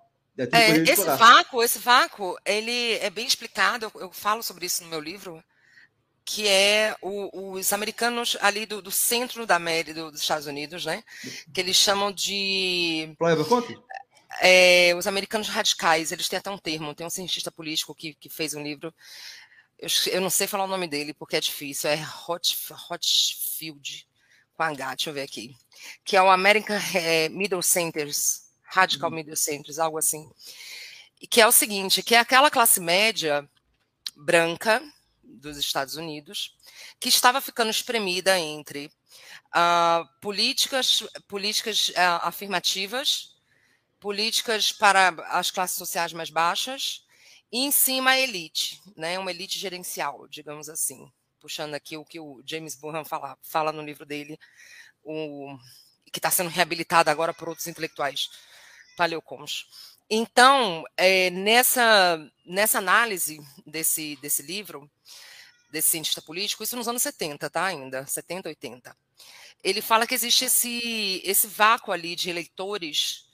É, 0.52 0.76
esse 0.78 1.04
vácuo, 1.04 1.62
esse 1.62 1.78
vácuo, 1.78 2.36
ele 2.44 2.94
é 2.94 3.10
bem 3.10 3.26
explicado, 3.26 3.86
eu, 3.86 4.00
eu 4.02 4.12
falo 4.12 4.42
sobre 4.42 4.66
isso 4.66 4.82
no 4.84 4.90
meu 4.90 5.00
livro, 5.00 5.42
que 6.26 6.48
é 6.48 6.96
o, 7.00 7.52
os 7.52 7.72
americanos 7.72 8.36
ali 8.40 8.66
do, 8.66 8.82
do 8.82 8.90
centro 8.90 9.46
da 9.46 9.54
América, 9.54 9.94
do, 9.94 10.10
dos 10.10 10.20
Estados 10.20 10.48
Unidos, 10.48 10.84
né? 10.84 11.04
Que 11.54 11.60
eles 11.60 11.76
chamam 11.76 12.10
de. 12.10 13.14
É, 14.42 14.92
os 14.98 15.06
americanos 15.06 15.48
radicais, 15.48 16.10
eles 16.10 16.28
têm 16.28 16.38
até 16.38 16.50
um 16.50 16.58
termo, 16.58 16.94
tem 16.94 17.06
um 17.06 17.10
cientista 17.10 17.50
político 17.50 17.94
que, 17.94 18.12
que 18.14 18.28
fez 18.28 18.54
um 18.54 18.62
livro, 18.62 18.92
eu, 19.78 19.88
eu 20.10 20.20
não 20.20 20.28
sei 20.28 20.46
falar 20.46 20.64
o 20.64 20.68
nome 20.68 20.86
dele 20.88 21.14
porque 21.14 21.36
é 21.36 21.40
difícil, 21.40 21.88
é 21.88 22.06
Hot, 22.26 22.56
Hotfield, 22.90 24.06
com 24.54 24.62
H, 24.62 24.94
deixa 24.94 25.10
eu 25.10 25.14
ver 25.14 25.22
aqui, 25.22 25.54
que 26.04 26.16
é 26.16 26.22
o 26.22 26.30
American 26.30 26.76
é, 26.94 27.28
Middle 27.28 27.62
Centers, 27.62 28.46
Radical 28.62 29.10
uhum. 29.10 29.16
Middle 29.16 29.36
Centers, 29.36 29.78
algo 29.78 29.96
assim, 29.96 30.28
que 31.30 31.40
é 31.40 31.46
o 31.46 31.52
seguinte, 31.52 32.02
que 32.02 32.14
é 32.14 32.18
aquela 32.18 32.50
classe 32.50 32.80
média 32.80 33.48
branca 34.16 34.82
dos 35.36 35.56
Estados 35.56 35.96
Unidos 35.96 36.56
que 36.98 37.08
estava 37.08 37.40
ficando 37.40 37.70
espremida 37.70 38.38
entre 38.38 38.86
uh, 39.54 40.06
políticas, 40.20 41.02
políticas 41.28 41.90
uh, 41.90 42.22
afirmativas 42.22 43.36
políticas 44.00 44.72
para 44.72 45.08
as 45.30 45.50
classes 45.50 45.76
sociais 45.76 46.12
mais 46.12 46.30
baixas 46.30 47.04
e 47.50 47.64
em 47.64 47.70
cima 47.70 48.12
a 48.12 48.18
elite, 48.18 48.80
né? 48.96 49.18
uma 49.18 49.30
elite 49.30 49.58
gerencial, 49.58 50.28
digamos 50.28 50.68
assim, 50.68 51.10
puxando 51.40 51.74
aqui 51.74 51.96
o 51.96 52.04
que 52.04 52.20
o 52.20 52.42
James 52.44 52.74
Burham 52.74 53.04
fala, 53.04 53.38
fala 53.42 53.72
no 53.72 53.82
livro 53.82 54.04
dele, 54.04 54.38
o, 55.02 55.56
que 56.12 56.18
está 56.18 56.30
sendo 56.30 56.50
reabilitado 56.50 57.10
agora 57.10 57.32
por 57.32 57.48
outros 57.48 57.66
intelectuais 57.66 58.28
paleocons. 58.96 59.66
Então, 60.08 60.84
é, 60.96 61.30
nessa, 61.30 62.18
nessa 62.44 62.78
análise 62.78 63.40
desse, 63.66 64.16
desse 64.16 64.42
livro, 64.42 64.90
desse 65.70 65.88
cientista 65.88 66.22
político, 66.22 66.62
isso 66.62 66.76
nos 66.76 66.88
anos 66.88 67.02
70, 67.02 67.50
tá? 67.50 67.66
Ainda, 67.66 68.06
70, 68.06 68.48
80. 68.48 68.96
Ele 69.62 69.82
fala 69.82 70.06
que 70.06 70.14
existe 70.14 70.44
esse, 70.44 71.20
esse 71.24 71.46
vácuo 71.46 71.92
ali 71.92 72.14
de 72.14 72.30
eleitores 72.30 73.26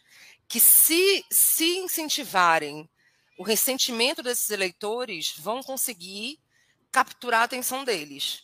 que 0.49 0.61
se, 0.61 1.25
se 1.31 1.79
incentivarem 1.79 2.88
o 3.38 3.42
ressentimento 3.42 4.23
desses 4.23 4.51
eleitores, 4.51 5.35
vão 5.38 5.62
conseguir 5.62 6.38
capturar 6.90 7.40
a 7.40 7.45
atenção 7.45 7.85
deles, 7.85 8.42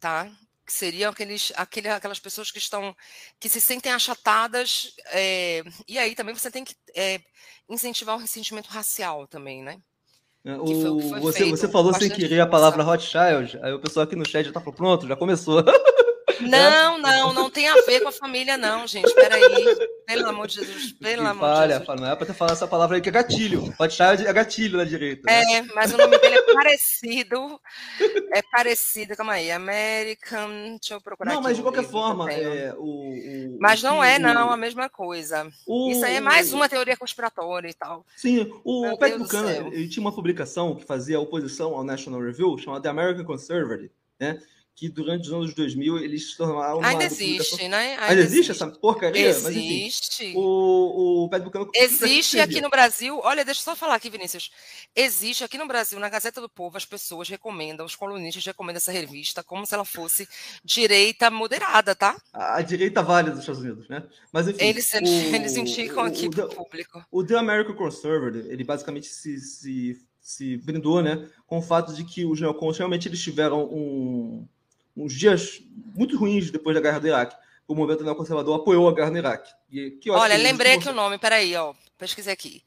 tá? 0.00 0.30
Que 0.64 0.72
seriam 0.72 1.12
aqueles, 1.12 1.52
aquele, 1.54 1.88
aquelas 1.88 2.18
pessoas 2.18 2.50
que 2.50 2.58
estão, 2.58 2.96
que 3.38 3.48
se 3.48 3.60
sentem 3.60 3.92
achatadas, 3.92 4.94
é, 5.06 5.62
e 5.86 5.98
aí 5.98 6.14
também 6.14 6.34
você 6.34 6.50
tem 6.50 6.64
que 6.64 6.74
é, 6.94 7.20
incentivar 7.68 8.16
o 8.16 8.20
ressentimento 8.20 8.68
racial 8.70 9.28
também, 9.28 9.62
né? 9.62 9.80
É, 10.46 10.56
o, 10.58 11.20
você, 11.20 11.44
você 11.50 11.66
falou 11.66 11.92
sem 11.92 12.08
querer 12.08 12.38
a 12.38 12.46
palavra 12.46 12.84
Rothschild, 12.84 13.58
aí 13.60 13.72
o 13.72 13.80
pessoal 13.80 14.04
aqui 14.04 14.14
no 14.14 14.24
chat 14.24 14.46
já 14.46 14.52
tá 14.52 14.60
falando, 14.60 14.76
pronto, 14.76 15.08
já 15.08 15.16
começou. 15.16 15.64
Não, 16.40 16.98
não, 16.98 17.32
não 17.32 17.50
tem 17.50 17.68
a 17.68 17.80
ver 17.82 18.00
com 18.00 18.08
a 18.08 18.12
família, 18.12 18.56
não, 18.56 18.86
gente. 18.86 19.12
Peraí. 19.14 19.42
Pelo 20.06 20.28
amor 20.28 20.46
de 20.46 20.54
Jesus, 20.54 20.92
pelo 20.92 21.22
que 21.22 21.28
amor 21.28 21.40
falha, 21.40 21.80
de 21.80 21.86
Jesus. 21.86 22.00
Não 22.00 22.10
é 22.10 22.14
pra 22.14 22.26
ter 22.26 22.34
falado 22.34 22.54
essa 22.54 22.68
palavra 22.68 22.96
aí 22.96 23.02
que 23.02 23.08
é 23.08 23.12
gatilho. 23.12 23.74
Pode 23.76 23.92
estar 23.92 24.20
é 24.20 24.32
gatilho 24.32 24.78
na 24.78 24.84
direita. 24.84 25.22
Né? 25.26 25.56
É, 25.56 25.62
mas 25.74 25.92
o 25.92 25.96
nome 25.96 26.16
dele 26.18 26.36
é 26.36 26.54
parecido. 26.54 27.60
É 28.32 28.42
parecido, 28.42 29.16
calma 29.16 29.32
aí. 29.32 29.50
American. 29.50 30.76
Deixa 30.78 30.94
eu 30.94 31.00
procurar. 31.00 31.34
Não, 31.34 31.42
mas 31.42 31.56
de 31.56 31.62
qualquer 31.62 31.84
forma, 31.84 32.30
é, 32.30 32.72
o, 32.76 32.84
o, 32.84 33.58
Mas 33.60 33.82
não 33.82 34.02
é, 34.02 34.18
não, 34.18 34.50
a 34.50 34.56
mesma 34.56 34.88
coisa. 34.88 35.50
O, 35.66 35.90
Isso 35.90 36.04
aí 36.04 36.16
é 36.16 36.20
mais 36.20 36.52
uma 36.52 36.68
teoria 36.68 36.96
conspiratória 36.96 37.68
e 37.68 37.74
tal. 37.74 38.06
Sim, 38.16 38.52
o 38.64 38.96
Pat 38.96 39.16
Buchanan, 39.16 39.68
ele 39.72 39.88
tinha 39.88 40.00
uma 40.00 40.14
publicação 40.14 40.76
que 40.76 40.84
fazia 40.84 41.18
oposição 41.18 41.74
ao 41.74 41.82
National 41.82 42.20
Review, 42.20 42.56
chamada 42.58 42.82
The 42.82 42.88
American 42.88 43.24
Conservative, 43.24 43.90
né? 44.20 44.40
Que 44.76 44.90
durante 44.90 45.26
os 45.26 45.32
anos 45.32 45.54
2000 45.54 45.98
eles 46.00 46.30
se 46.30 46.36
tornaram 46.36 46.84
Ainda 46.84 47.04
existe, 47.04 47.66
né? 47.66 47.92
Ainda, 47.92 48.04
Ainda 48.04 48.22
existe, 48.22 48.50
essa 48.50 48.68
porcaria? 48.68 49.26
Existe. 49.26 49.42
Mas, 49.42 49.56
enfim, 49.56 50.34
o, 50.36 51.24
o 51.24 51.28
Pé 51.30 51.40
Bucano... 51.40 51.70
Existe 51.74 52.38
aqui 52.38 52.60
no 52.60 52.68
Brasil, 52.68 53.18
olha, 53.24 53.42
deixa 53.42 53.60
eu 53.60 53.64
só 53.64 53.74
falar 53.74 53.94
aqui, 53.94 54.10
Vinícius. 54.10 54.50
Existe 54.94 55.42
aqui 55.42 55.56
no 55.56 55.66
Brasil, 55.66 55.98
na 55.98 56.10
Gazeta 56.10 56.42
do 56.42 56.48
Povo, 56.48 56.76
as 56.76 56.84
pessoas 56.84 57.26
recomendam, 57.26 57.86
os 57.86 57.96
colunistas 57.96 58.44
recomendam 58.44 58.76
essa 58.76 58.92
revista 58.92 59.42
como 59.42 59.64
se 59.64 59.74
ela 59.74 59.84
fosse 59.84 60.28
direita 60.62 61.30
moderada, 61.30 61.94
tá? 61.94 62.14
A, 62.30 62.58
a 62.58 62.62
direita 62.62 63.02
válida 63.02 63.30
dos 63.30 63.40
Estados 63.40 63.62
Unidos, 63.62 63.88
né? 63.88 64.04
Mas 64.30 64.46
enfim. 64.46 64.62
Eles, 64.62 64.92
o, 64.92 64.98
eles 65.34 65.56
indicam 65.56 66.04
o, 66.04 66.06
aqui 66.06 66.28
para 66.28 66.44
o 66.44 66.54
público. 66.54 67.02
O 67.10 67.24
The 67.24 67.36
American 67.36 67.74
Conservative, 67.74 68.46
ele 68.50 68.62
basicamente 68.62 69.06
se, 69.06 69.40
se, 69.40 69.98
se 70.20 70.58
brindou, 70.58 71.00
né, 71.00 71.26
com 71.46 71.56
o 71.58 71.62
fato 71.62 71.94
de 71.94 72.04
que 72.04 72.26
os 72.26 72.38
neocons 72.38 72.76
realmente 72.76 73.08
eles 73.08 73.22
tiveram 73.22 73.64
um 73.64 74.46
uns 74.96 75.12
dias 75.12 75.60
muito 75.94 76.16
ruins 76.16 76.50
depois 76.50 76.74
da 76.74 76.80
guerra 76.80 76.98
do 76.98 77.08
Iraque. 77.08 77.36
O 77.68 77.74
movimento 77.74 78.04
neoconservador 78.04 78.60
apoiou 78.60 78.88
a 78.88 78.94
guerra 78.94 79.10
no 79.10 79.18
Iraque. 79.18 79.52
E, 79.70 79.98
Olha, 80.10 80.36
lembrei 80.36 80.74
aqui 80.74 80.88
o 80.88 80.94
nome, 80.94 81.18
peraí, 81.18 81.54
ó, 81.56 81.74
pesquisei 81.98 82.32
aqui. 82.32 82.62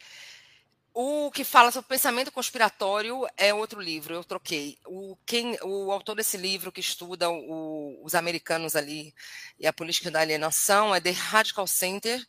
O 0.93 1.31
que 1.31 1.43
fala 1.43 1.71
sobre 1.71 1.87
pensamento 1.87 2.31
conspiratório 2.31 3.25
é 3.37 3.53
outro 3.53 3.79
livro, 3.79 4.13
eu 4.13 4.23
troquei. 4.23 4.77
O, 4.85 5.17
quem, 5.25 5.57
o 5.63 5.91
autor 5.91 6.15
desse 6.15 6.35
livro 6.35 6.71
que 6.71 6.81
estuda 6.81 7.29
o, 7.29 7.99
os 8.03 8.15
americanos 8.15 8.75
ali 8.75 9.13
e 9.57 9.65
a 9.65 9.71
política 9.71 10.11
da 10.11 10.19
alienação 10.19 10.93
é 10.93 10.99
The 10.99 11.11
Radical 11.11 11.67
Center, 11.67 12.21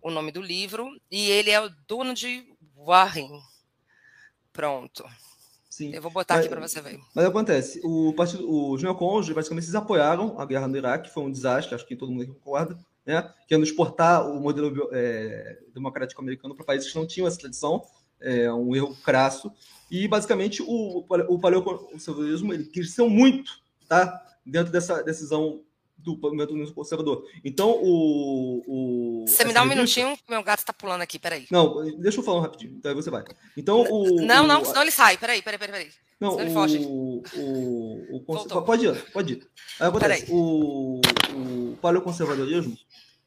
o 0.00 0.10
nome 0.10 0.30
do 0.30 0.40
livro, 0.40 0.88
e 1.10 1.30
ele 1.30 1.50
é 1.50 1.60
o 1.60 1.70
dono 1.88 2.14
de 2.14 2.46
Warren. 2.76 3.42
Pronto. 4.52 5.04
Sim. 5.72 5.90
Eu 5.94 6.02
vou 6.02 6.10
botar 6.10 6.34
mas, 6.34 6.44
aqui 6.44 6.54
para 6.54 6.68
você 6.68 6.82
ver. 6.82 7.00
Mas 7.14 7.24
acontece, 7.24 7.80
o 7.82 8.12
partido, 8.12 8.46
os 8.46 8.82
neocons, 8.82 9.26
basicamente, 9.30 9.64
eles 9.64 9.74
apoiaram 9.74 10.38
a 10.38 10.44
guerra 10.44 10.68
no 10.68 10.76
Iraque, 10.76 11.08
foi 11.08 11.22
um 11.22 11.32
desastre, 11.32 11.74
acho 11.74 11.86
que 11.86 11.96
todo 11.96 12.12
mundo 12.12 12.26
concorda, 12.26 12.78
né? 13.06 13.32
Querendo 13.48 13.64
exportar 13.64 14.30
o 14.30 14.38
modelo 14.38 14.90
é, 14.92 15.60
democrático 15.72 16.20
americano 16.20 16.54
para 16.54 16.66
países 16.66 16.92
que 16.92 16.98
não 16.98 17.06
tinham 17.06 17.26
essa 17.26 17.38
tradição, 17.38 17.82
é 18.20 18.52
um 18.52 18.76
erro 18.76 18.94
crasso. 19.02 19.50
E, 19.90 20.06
basicamente, 20.06 20.62
o, 20.62 21.06
o 21.08 21.38
paleoconservadorismo, 21.40 22.52
ele 22.52 22.64
cresceu 22.64 23.08
muito, 23.08 23.52
tá? 23.88 24.22
Dentro 24.44 24.70
dessa 24.70 25.02
decisão 25.02 25.62
do 26.02 26.16
movimento 26.18 26.74
conservador. 26.74 27.24
Então, 27.44 27.70
o. 27.82 28.62
o 28.66 29.24
você 29.26 29.44
me 29.44 29.52
dá 29.52 29.60
um 29.60 29.68
revista... 29.68 30.00
minutinho, 30.00 30.18
meu 30.28 30.42
gato 30.42 30.60
está 30.60 30.72
pulando 30.72 31.02
aqui, 31.02 31.18
peraí. 31.18 31.46
Não, 31.50 31.82
deixa 31.98 32.20
eu 32.20 32.24
falar 32.24 32.38
um 32.38 32.42
rapidinho, 32.42 32.74
então 32.76 32.90
aí 32.90 32.94
você 32.94 33.10
vai. 33.10 33.24
Então, 33.56 33.82
o. 33.82 34.20
Não, 34.22 34.44
o, 34.44 34.46
não, 34.46 34.64
senão 34.64 34.82
ele 34.82 34.90
sai, 34.90 35.16
peraí, 35.16 35.42
peraí, 35.42 35.58
peraí. 35.58 35.88
Não, 36.20 36.32
senão 36.32 36.44
ele 36.44 36.54
foge. 36.54 36.78
O, 36.78 37.22
o, 37.36 38.16
o, 38.16 38.62
pode 38.62 38.86
ir, 38.86 39.12
pode 39.12 39.32
ir. 39.34 39.48
Aí 39.80 39.88
acontece, 39.88 40.26
o, 40.30 41.00
o 41.34 41.76
paleoconservadorismo, 41.80 42.76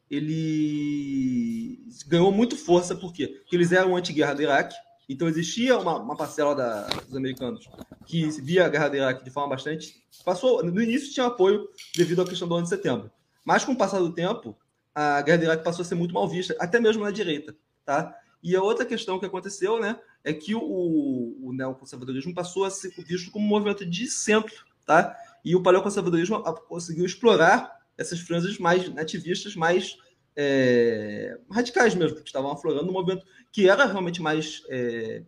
ele 0.09 1.79
ganhou 2.07 2.31
muito 2.31 2.55
força, 2.55 2.95
por 2.95 3.11
quê? 3.11 3.27
Porque 3.27 3.55
eles 3.55 3.71
eram 3.71 3.95
anti-guerra 3.95 4.33
do 4.33 4.41
Iraque, 4.43 4.75
então 5.08 5.28
existia 5.28 5.78
uma, 5.78 5.98
uma 5.98 6.15
parcela 6.15 6.56
da, 6.56 6.88
dos 6.88 7.15
americanos 7.15 7.68
que 8.06 8.26
via 8.41 8.65
a 8.65 8.70
guerra 8.70 8.89
do 8.89 8.96
Iraque 8.98 9.24
de 9.24 9.30
forma 9.30 9.50
bastante. 9.50 10.04
Passou, 10.24 10.63
no 10.63 10.82
início 10.82 11.13
tinha 11.13 11.28
apoio 11.28 11.68
devido 11.96 12.22
à 12.22 12.26
questão 12.26 12.48
do 12.48 12.56
ano 12.56 12.63
de 12.63 12.70
setembro. 12.70 13.12
Mas 13.44 13.63
com 13.63 13.74
o 13.74 13.78
passar 13.78 14.00
do 14.00 14.12
tempo, 14.12 14.58
a 14.94 15.22
guerra 15.22 15.38
do 15.38 15.44
Iraque 15.44 15.63
passou 15.63 15.84
a 15.84 15.86
ser 15.86 15.96
muito 15.96 16.13
mal 16.13 16.28
vista, 16.28 16.56
até 16.60 16.80
mesmo 16.80 17.04
na 17.04 17.12
direita. 17.12 17.56
Tá? 17.86 18.15
E 18.41 18.56
a 18.56 18.62
outra 18.62 18.86
questão 18.86 19.20
que 19.20 19.26
aconteceu 19.26 19.80
né, 19.80 20.00
é 20.24 20.34
que 20.34 20.56
o, 20.56 20.62
o 20.62 21.54
neoconservadorismo 21.54 22.34
passou 22.34 22.65
a 22.65 22.72
ser 22.72 22.91
visto 23.04 23.32
como 23.32 23.46
um 23.46 23.50
movimento 23.50 23.86
de 23.86 24.08
centro. 24.08 24.65
Tá? 24.86 25.15
E 25.44 25.56
o 25.56 25.62
paleoconservadorismo 25.62 26.41
conseguiu 26.68 27.06
explorar 27.06 27.80
essas 27.98 28.20
franjas 28.20 28.58
mais 28.58 28.91
nativistas, 28.94 29.56
mais 29.56 29.98
é, 30.36 31.38
radicais 31.50 31.95
mesmo, 31.95 32.17
que 32.17 32.28
estavam 32.28 32.52
aflorando 32.52 32.86
no 32.86 32.93
movimento 32.93 33.26
que 33.52 33.69
era 33.69 33.86
realmente 33.86 34.21
mais, 34.21 34.63
é, 34.69 35.24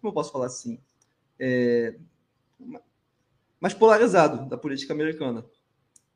como 0.00 0.10
eu 0.10 0.12
posso 0.12 0.30
falar 0.30 0.46
assim, 0.46 0.78
é, 1.38 1.94
mais 3.58 3.72
polarizado 3.72 4.48
da 4.48 4.56
política 4.56 4.92
americana. 4.92 5.44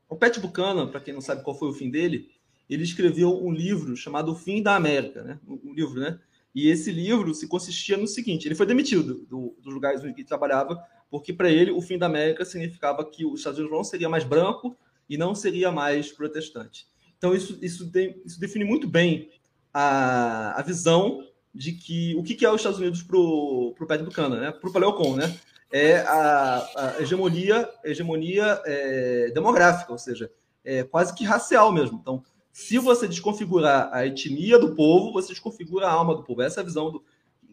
O 0.07 0.15
Pat 0.15 0.37
Buchanan, 0.39 0.87
para 0.87 0.99
quem 0.99 1.13
não 1.13 1.21
sabe 1.21 1.43
qual 1.43 1.57
foi 1.57 1.69
o 1.69 1.73
fim 1.73 1.89
dele, 1.89 2.29
ele 2.69 2.83
escreveu 2.83 3.43
um 3.43 3.51
livro 3.51 3.95
chamado 3.95 4.31
O 4.31 4.35
Fim 4.35 4.61
da 4.61 4.75
América, 4.75 5.23
né? 5.23 5.39
um 5.47 5.73
livro, 5.73 5.99
né? 5.99 6.19
E 6.53 6.69
esse 6.69 6.91
livro 6.91 7.33
se 7.33 7.47
consistia 7.47 7.97
no 7.97 8.07
seguinte: 8.07 8.47
ele 8.47 8.55
foi 8.55 8.65
demitido 8.65 9.25
do, 9.25 9.55
dos 9.61 9.73
lugares 9.73 10.01
onde 10.01 10.13
ele 10.13 10.23
trabalhava, 10.23 10.81
porque 11.11 11.33
para 11.33 11.51
ele 11.51 11.69
o 11.69 11.81
fim 11.81 11.97
da 11.97 12.05
América 12.05 12.45
significava 12.45 13.03
que 13.03 13.25
os 13.25 13.39
Estados 13.39 13.59
Unidos 13.59 13.75
não 13.77 13.83
seria 13.83 14.07
mais 14.07 14.23
branco 14.23 14.75
e 15.09 15.17
não 15.17 15.35
seria 15.35 15.71
mais 15.71 16.11
protestante. 16.11 16.87
Então, 17.17 17.33
isso, 17.33 17.57
isso, 17.61 17.91
isso 18.25 18.39
define 18.39 18.65
muito 18.65 18.87
bem 18.87 19.29
a, 19.73 20.59
a 20.59 20.61
visão 20.61 21.27
de 21.53 21.71
que 21.71 22.15
o 22.15 22.23
que, 22.23 22.35
que 22.35 22.45
é 22.45 22.49
os 22.49 22.57
Estados 22.57 22.79
Unidos 22.79 23.01
para 23.01 23.17
o 23.17 23.73
Pat 23.87 24.01
Buchanan, 24.01 24.39
né? 24.39 24.51
para 24.51 24.69
o 24.69 24.73
Paleocon, 24.73 25.15
né? 25.15 25.33
é 25.71 25.99
a, 25.99 26.69
a 26.75 27.01
hegemonia, 27.01 27.69
hegemonia 27.83 28.61
é, 28.65 29.31
demográfica, 29.33 29.91
ou 29.91 29.97
seja, 29.97 30.31
é 30.63 30.83
quase 30.83 31.13
que 31.13 31.25
racial 31.25 31.71
mesmo. 31.71 31.99
Então, 32.01 32.23
Se 32.51 32.77
você 32.77 33.07
desconfigurar 33.07 33.89
a 33.91 34.05
etnia 34.05 34.57
do 34.57 34.73
povo, 34.73 35.11
você 35.11 35.29
desconfigura 35.29 35.87
a 35.87 35.91
alma 35.91 36.15
do 36.15 36.23
povo. 36.23 36.41
Essa 36.41 36.61
é 36.61 36.63
a 36.63 36.65
visão 36.65 36.91
do, 36.91 37.03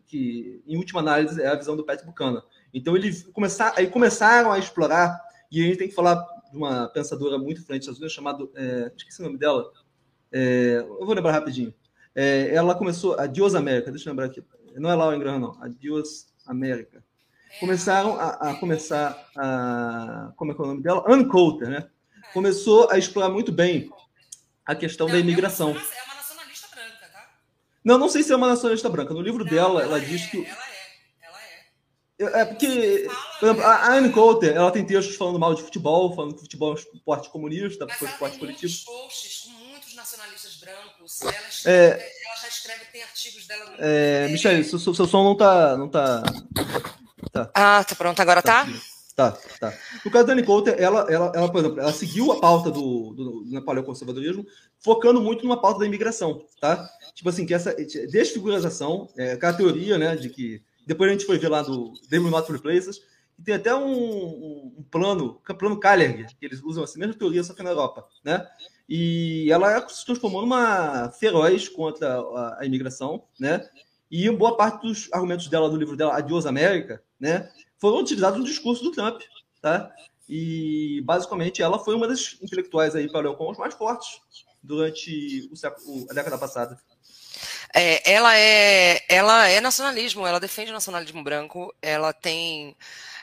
que, 0.07 0.63
em 0.67 0.77
última 0.77 1.01
análise, 1.01 1.43
é 1.43 1.49
a 1.49 1.57
visão 1.57 1.77
do 1.77 1.85
Pat 1.85 2.05
Buchanan. 2.05 2.43
Então, 2.73 2.97
ele 2.97 3.13
começar, 3.33 3.73
aí 3.77 3.89
começaram 3.89 4.53
a 4.53 4.59
explorar, 4.59 5.21
e 5.51 5.61
a 5.61 5.65
gente 5.65 5.79
tem 5.79 5.89
que 5.89 5.95
falar 5.95 6.25
de 6.53 6.59
uma 6.59 6.87
pensadora 6.89 7.39
muito 7.39 7.65
frente 7.65 7.89
às 7.89 7.97
Unidos, 7.97 8.13
chamada, 8.13 8.47
é, 8.55 8.93
esqueci 8.95 9.21
o 9.21 9.25
nome 9.25 9.39
dela, 9.39 9.73
é, 10.31 10.85
eu 10.87 11.05
vou 11.05 11.15
lembrar 11.15 11.33
rapidinho. 11.33 11.75
É, 12.15 12.55
ela 12.55 12.75
começou, 12.75 13.19
a 13.19 13.27
Dios 13.27 13.55
América, 13.55 13.91
deixa 13.91 14.09
eu 14.09 14.13
lembrar 14.13 14.27
aqui, 14.27 14.45
não 14.77 14.91
é 14.91 14.95
Laura 14.95 15.17
Ingraham, 15.17 15.39
não, 15.39 15.63
a 15.63 15.69
Dios 15.69 16.27
América. 16.47 17.03
Começaram 17.59 18.19
a, 18.19 18.51
a 18.51 18.55
começar 18.55 19.27
a, 19.37 20.33
como 20.37 20.53
é 20.53 20.55
que 20.55 20.61
é 20.61 20.65
o 20.65 20.67
nome 20.67 20.83
dela? 20.83 21.05
Ann 21.07 21.25
Coulter, 21.25 21.69
né? 21.69 21.89
Começou 22.33 22.91
a 22.91 22.99
explorar 22.99 23.29
muito 23.31 23.51
bem 23.51 23.91
a 24.65 24.75
questão 24.75 25.07
não, 25.07 25.15
da 25.15 25.21
imigração. 25.21 25.71
É 25.71 25.73
uma, 25.73 25.81
é 25.81 26.05
uma 26.05 26.15
nacionalista 26.15 26.69
branca, 26.75 27.13
tá? 27.13 27.31
Não, 27.85 27.99
não 27.99 28.09
sei 28.09 28.23
se 28.23 28.33
é 28.33 28.37
uma 28.37 28.49
nacionalista 28.49 28.89
branca. 28.89 29.13
No 29.13 29.21
livro 29.21 29.45
não, 29.45 29.51
dela, 29.51 29.83
ela, 29.83 29.97
ela 29.97 30.01
diz 30.01 30.23
é, 30.23 30.29
que. 30.29 30.37
Ela 30.39 30.47
é, 30.47 30.51
ela 30.51 30.72
é. 32.29 32.41
É 32.41 32.45
porque, 32.45 33.09
por 33.39 33.47
exemplo, 33.47 33.65
a 33.65 33.93
Anne 33.93 34.11
Coulter, 34.11 34.55
ela 34.55 34.71
tem 34.71 34.85
textos 34.85 35.17
falando 35.17 35.39
mal 35.39 35.55
de 35.55 35.63
futebol, 35.63 36.15
falando 36.15 36.33
que 36.35 36.39
o 36.39 36.43
futebol 36.43 36.71
é 36.71 36.75
um 36.75 36.95
esporte 36.95 37.31
comunista, 37.31 37.87
Mas 37.87 38.01
esporte 38.01 38.39
coletivo. 38.39 38.73
posts 38.85 39.45
com 39.45 39.51
muitos 39.69 39.95
nacionalistas 39.95 40.57
brancos. 40.57 41.23
Ela, 41.23 41.33
escreve, 41.49 41.79
é, 41.79 42.13
ela 42.27 42.37
já 42.41 42.49
escreve, 42.49 42.85
tem 42.93 43.03
artigos 43.03 43.47
dela 43.47 43.71
no 43.71 43.77
é, 43.79 44.29
Michelle, 44.29 44.65
seu, 44.65 44.79
seu, 44.79 44.95
seu 44.95 45.07
som 45.07 45.25
não 45.25 45.37
tá, 45.37 45.77
não 45.77 45.89
tá, 45.89 46.23
tá. 47.33 47.51
Ah, 47.55 47.85
tá 47.85 47.95
pronto, 47.95 48.21
agora 48.21 48.43
tá? 48.43 48.65
tá? 48.65 48.73
Tá, 49.15 49.33
tá. 49.61 49.79
No 50.05 50.11
caso 50.11 50.27
da 50.27 50.33
Anne 50.33 50.43
Coulter, 50.43 50.75
ela, 50.79 51.07
ela, 51.11 51.33
ela, 51.35 51.53
por 51.53 51.59
exemplo, 51.59 51.81
ela 51.81 51.93
seguiu 51.93 52.33
a 52.33 52.41
pauta 52.41 52.71
do, 52.71 53.13
do, 53.13 53.45
do 53.45 53.63
paleoconservadorismo, 53.63 54.47
focando 54.81 55.21
muito 55.21 55.45
numa 55.45 55.61
pauta 55.61 55.81
da 55.81 55.87
imigração, 55.87 56.47
tá? 56.59 56.89
Tipo 57.15 57.29
assim, 57.29 57.45
que 57.45 57.53
essa 57.53 57.75
desfigurização, 57.75 59.09
é, 59.19 59.33
aquela 59.33 59.53
teoria, 59.53 59.99
né, 59.99 60.17
de 60.17 60.31
que 60.31 60.63
depois 60.87 61.11
a 61.11 61.13
gente 61.13 61.27
foi 61.27 61.39
ver 61.39 61.49
lá 61.49 61.63
do 61.63 61.93
Demon 62.09 62.31
Not 62.31 62.51
Replaces, 62.51 63.01
e 63.39 63.43
tem 63.43 63.55
até 63.55 63.75
um, 63.75 63.93
um, 63.93 64.75
um 64.79 64.83
plano, 64.91 65.41
um 65.49 65.55
plano 65.55 65.81
Kalerg, 65.81 66.27
que 66.39 66.47
eles 66.47 66.63
usam 66.63 66.85
essa 66.85 66.99
mesma 66.99 67.15
teoria, 67.15 67.43
só 67.43 67.55
que 67.55 67.63
na 67.63 67.71
Europa, 67.71 68.07
né? 68.25 68.47
E 68.89 69.51
ela 69.51 69.89
se 69.89 70.05
transformou 70.05 70.43
numa 70.43 71.11
feroz 71.13 71.69
contra 71.69 72.21
a, 72.21 72.59
a 72.61 72.67
imigração, 72.67 73.25
né? 73.39 73.67
E 74.11 74.29
boa 74.31 74.57
parte 74.57 74.87
dos 74.87 75.09
argumentos 75.13 75.49
dela 75.49 75.71
no 75.71 75.77
livro 75.77 75.97
dela, 75.97 76.17
Adios 76.17 76.45
América, 76.45 77.03
né? 77.19 77.51
foram 77.83 77.99
utilizados 77.99 78.39
no 78.39 78.45
discurso 78.45 78.85
do 78.85 78.93
Trump, 78.93 79.21
tá? 79.61 79.93
E 80.29 81.03
basicamente 81.05 81.61
ela 81.61 81.81
foi 81.81 81.97
uma 81.97 82.07
das 82.07 82.39
intelectuais 82.41 82.95
aí 82.95 83.11
para 83.11 83.29
os 83.29 83.59
mais 83.59 83.75
fortes 83.75 84.21
durante 84.63 85.49
o 85.51 85.57
século, 85.57 86.07
a 86.09 86.15
década 86.15 86.39
passada. 86.39 86.79
É, 87.75 88.13
ela 88.13 88.37
é, 88.37 89.05
ela 89.09 89.49
é 89.49 89.61
nacionalismo, 89.61 90.27
ela 90.27 90.39
defende 90.39 90.71
o 90.71 90.75
nacionalismo 90.75 91.23
branco, 91.23 91.75
ela 91.81 92.13
tem, 92.13 92.77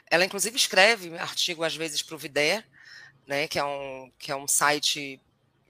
ela 0.09 0.25
inclusive 0.25 0.55
escreve 0.55 1.15
artigo 1.17 1.63
às 1.63 1.75
vezes 1.75 2.01
para 2.01 2.15
o 2.15 2.17
Vider, 2.17 2.65
né, 3.27 3.47
que 3.47 3.59
é 3.59 3.63
um 3.63 4.11
que 4.17 4.31
é 4.31 4.35
um 4.35 4.47
site 4.47 5.21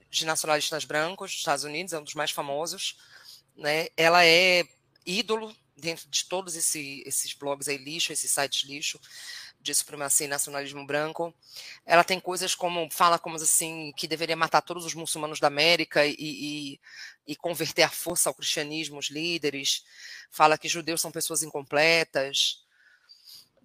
de 0.10 0.26
nacionalistas 0.26 0.86
brancos 0.86 1.32
dos 1.32 1.40
Estados 1.40 1.66
Unidos, 1.66 1.94
é 1.94 2.00
um 2.00 2.04
dos 2.04 2.16
mais 2.16 2.32
famosos, 2.32 2.98
né? 3.56 3.90
Ela 3.98 4.26
é 4.26 4.66
ídolo 5.06 5.56
dentro 5.78 6.10
de 6.10 6.26
todos 6.26 6.56
esse, 6.56 7.04
esses 7.06 7.34
blogs 7.34 7.68
aí 7.68 7.78
lixo, 7.78 8.12
esses 8.12 8.32
sites 8.32 8.68
lixo 8.68 9.00
de 9.60 9.76
supremacia 9.76 10.26
e 10.26 10.30
nacionalismo 10.30 10.86
branco. 10.86 11.34
Ela 11.86 12.04
tem 12.04 12.20
coisas 12.20 12.56
como 12.56 12.90
fala 12.92 13.20
como 13.20 13.36
assim 13.36 13.92
que 13.96 14.08
deveria 14.08 14.36
matar 14.36 14.62
todos 14.62 14.86
os 14.86 14.94
muçulmanos 14.94 15.40
da 15.40 15.48
América 15.48 16.06
e, 16.06 16.16
e, 16.18 16.80
e 17.28 17.36
converter 17.36 17.84
à 17.84 17.90
força 17.90 18.30
ao 18.30 18.34
cristianismo 18.34 19.00
os 19.00 19.10
líderes. 19.10 19.84
Fala 20.32 20.58
que 20.58 20.70
judeus 20.70 21.02
são 21.02 21.12
pessoas 21.12 21.44
incompletas 21.44 22.64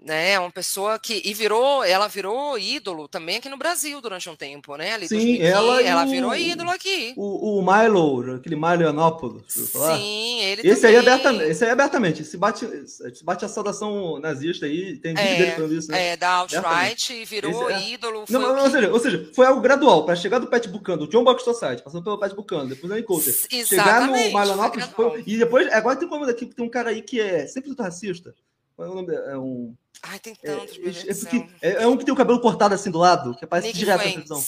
né? 0.05 0.33
É 0.33 0.39
uma 0.39 0.51
pessoa 0.51 0.99
que 0.99 1.23
e 1.25 1.33
virou, 1.33 1.83
ela 1.83 2.07
virou 2.09 2.59
ídolo 2.59 3.09
também 3.09 3.37
aqui 3.37 3.49
no 3.49 3.57
Brasil 3.57 4.01
durante 4.01 4.29
um 4.29 4.37
tempo, 4.37 4.77
né? 4.77 4.93
Ali, 4.93 5.09
Sim, 5.09 5.17
2015, 5.17 5.51
ela, 5.51 5.83
ela 5.83 6.05
virou 6.05 6.35
ídolo 6.37 6.71
aqui. 6.71 7.15
O, 7.17 7.59
o 7.59 7.63
Milo, 7.63 8.35
aquele 8.35 8.57
Milo 8.57 8.89
Anópolis. 8.89 9.43
Sim, 9.49 10.41
ele 10.41 10.69
esse 10.69 10.83
também. 10.83 10.97
aí 10.97 11.03
abertamente, 11.03 11.51
esse 11.51 11.65
aí 11.65 11.71
abertamente, 11.71 12.25
se 12.25 12.37
bate, 12.37 12.67
se 12.87 13.25
bate 13.25 13.45
a 13.45 13.49
saudação 13.49 14.19
nazista 14.19 14.67
aí, 14.67 14.97
tem 14.97 15.15
vídeo 15.15 15.29
é, 15.29 15.37
dele 15.37 15.51
falando 15.53 15.75
isso, 15.75 15.91
né? 15.91 16.09
É, 16.09 16.17
da 16.17 16.31
alt-right, 16.31 17.25
virou 17.25 17.71
é... 17.71 17.89
ídolo. 17.89 18.25
Não, 18.29 18.63
ou, 18.63 18.71
seja, 18.71 18.93
ou 18.93 18.99
seja, 19.01 19.31
foi 19.35 19.47
algo 19.47 19.61
gradual, 19.61 20.05
para 20.05 20.17
chegar 20.17 20.39
do 20.39 20.47
Pat 20.47 20.67
Buchanan, 20.69 20.99
do 20.99 21.09
John 21.09 21.25
Box 21.25 21.43
Society, 21.43 21.83
passando 21.83 22.05
pelo 22.05 22.19
Pat 22.19 22.35
Buchanan, 22.35 22.67
depois 22.67 22.93
da 22.93 23.03
Coulter, 23.03 23.35
chegar 23.67 24.07
no 24.07 24.13
Milo 24.13 24.53
Anópolis, 24.53 24.87
foi, 24.87 25.23
e 25.27 25.39
depois, 25.39 25.73
agora 25.73 25.97
tem 25.97 26.09
como 26.09 26.27
daqui, 26.27 26.47
tem 26.47 26.65
um 26.65 26.71
cara 26.71 26.91
aí 26.91 27.01
que 27.01 27.21
é 27.21 27.47
sempre 27.47 27.75
racista, 27.79 28.35
é 28.79 28.83
o 28.83 28.95
nome? 28.95 29.15
É 29.15 29.39
um 29.39 29.75
Ai, 30.07 30.19
tem 30.19 30.35
tantos, 30.35 30.77
é, 30.77 31.11
é, 31.11 31.15
porque, 31.15 31.47
é, 31.63 31.83
é, 31.83 31.87
um 31.87 31.97
que 31.97 32.05
tem 32.05 32.13
o 32.13 32.17
cabelo 32.17 32.41
cortado 32.41 32.75
assim 32.75 32.91
do 32.91 32.99
lado, 32.99 33.35
que 33.37 33.45
aparece 33.45 33.69
Nick 33.69 33.79
direto 33.79 33.99
na 33.99 34.05
televisão. 34.05 34.45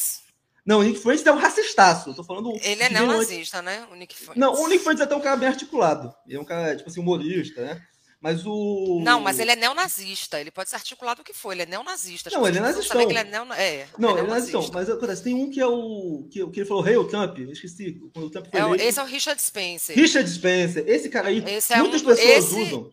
Não, 0.67 0.81
o 0.81 0.83
Nick 0.83 0.99
Fuentes 0.99 1.25
é 1.25 1.33
um 1.33 1.39
racistaço. 1.39 2.11
Eu 2.11 2.15
tô 2.15 2.25
falando. 2.25 2.53
Ele 2.61 2.83
é 2.83 2.91
neonazista, 2.91 3.63
né? 3.63 3.87
O 3.91 3.95
Nick 3.95 4.17
Fuentes. 4.17 4.37
Não, 4.37 4.53
o 4.53 4.69
Nick 4.69 4.83
Fuentes 4.83 5.01
é 5.01 5.05
até 5.05 5.15
um 5.15 5.21
cara 5.21 5.37
bem 5.37 5.49
articulado. 5.49 6.13
Ele 6.27 6.37
é 6.37 6.41
um 6.41 6.45
cara, 6.45 6.77
tipo 6.77 6.91
assim, 6.91 7.01
humorista, 7.01 7.63
né? 7.63 7.81
Mas 8.21 8.45
o. 8.45 9.01
Não, 9.05 9.21
mas 9.21 9.39
ele 9.39 9.53
é 9.53 9.57
neonazista. 9.57 10.41
Ele 10.41 10.51
pode 10.51 10.69
ser 10.69 10.77
articulado 10.77 11.23
o 11.23 11.25
que 11.25 11.33
for. 11.33 11.53
Ele 11.53 11.63
é 11.63 11.67
neonazista. 11.67 12.31
não, 12.31 12.49
ele 12.49 12.59
é 12.59 12.61
nazista. 12.61 13.01
Ele 13.01 13.17
é 13.17 13.25
neo... 13.25 13.53
é, 13.53 13.87
não, 13.97 14.19
ele 14.19 14.21
é, 14.21 14.25
é 14.25 14.27
nazista. 14.27 14.71
Mas 14.73 14.91
acontece, 14.91 15.23
tem 15.23 15.35
um 15.35 15.49
que 15.49 15.61
é 15.61 15.67
o. 15.67 16.27
Que, 16.31 16.45
que 16.49 16.61
ele 16.61 16.67
falou, 16.67 16.83
Rei, 16.83 16.95
hey, 16.95 16.99
o 16.99 17.05
Trump. 17.05 17.39
Eu 17.39 17.53
esqueci. 17.53 18.01
Quando 18.13 18.27
o 18.27 18.31
Trump 18.31 18.47
foi 18.51 18.59
é, 18.59 18.63
eleito. 18.65 18.85
Esse 18.85 18.99
é 18.99 19.03
o 19.03 19.07
Richard 19.07 19.41
Spencer. 19.41 19.95
Richard 19.95 20.29
Spencer. 20.29 20.85
Esse 20.89 21.09
cara 21.09 21.29
aí, 21.29 21.45
esse 21.47 21.73
é 21.73 21.79
muitas 21.79 22.03
um... 22.03 22.07
pessoas 22.07 22.29
esse... 22.29 22.63
usam. 22.63 22.93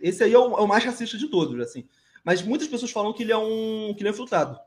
Esse 0.00 0.24
aí 0.24 0.32
é 0.32 0.38
o, 0.38 0.58
é 0.58 0.62
o 0.62 0.66
mais 0.66 0.84
racista 0.84 1.18
de 1.18 1.28
todos, 1.28 1.58
assim. 1.60 1.86
Mas 2.24 2.42
muitas 2.42 2.68
pessoas 2.68 2.90
falam 2.90 3.12
que 3.12 3.22
ele 3.22 3.32
é 3.32 3.36
um 3.36 3.94
que 3.94 4.02
ele 4.02 4.08
é 4.08 4.12
infiltrado. 4.12 4.58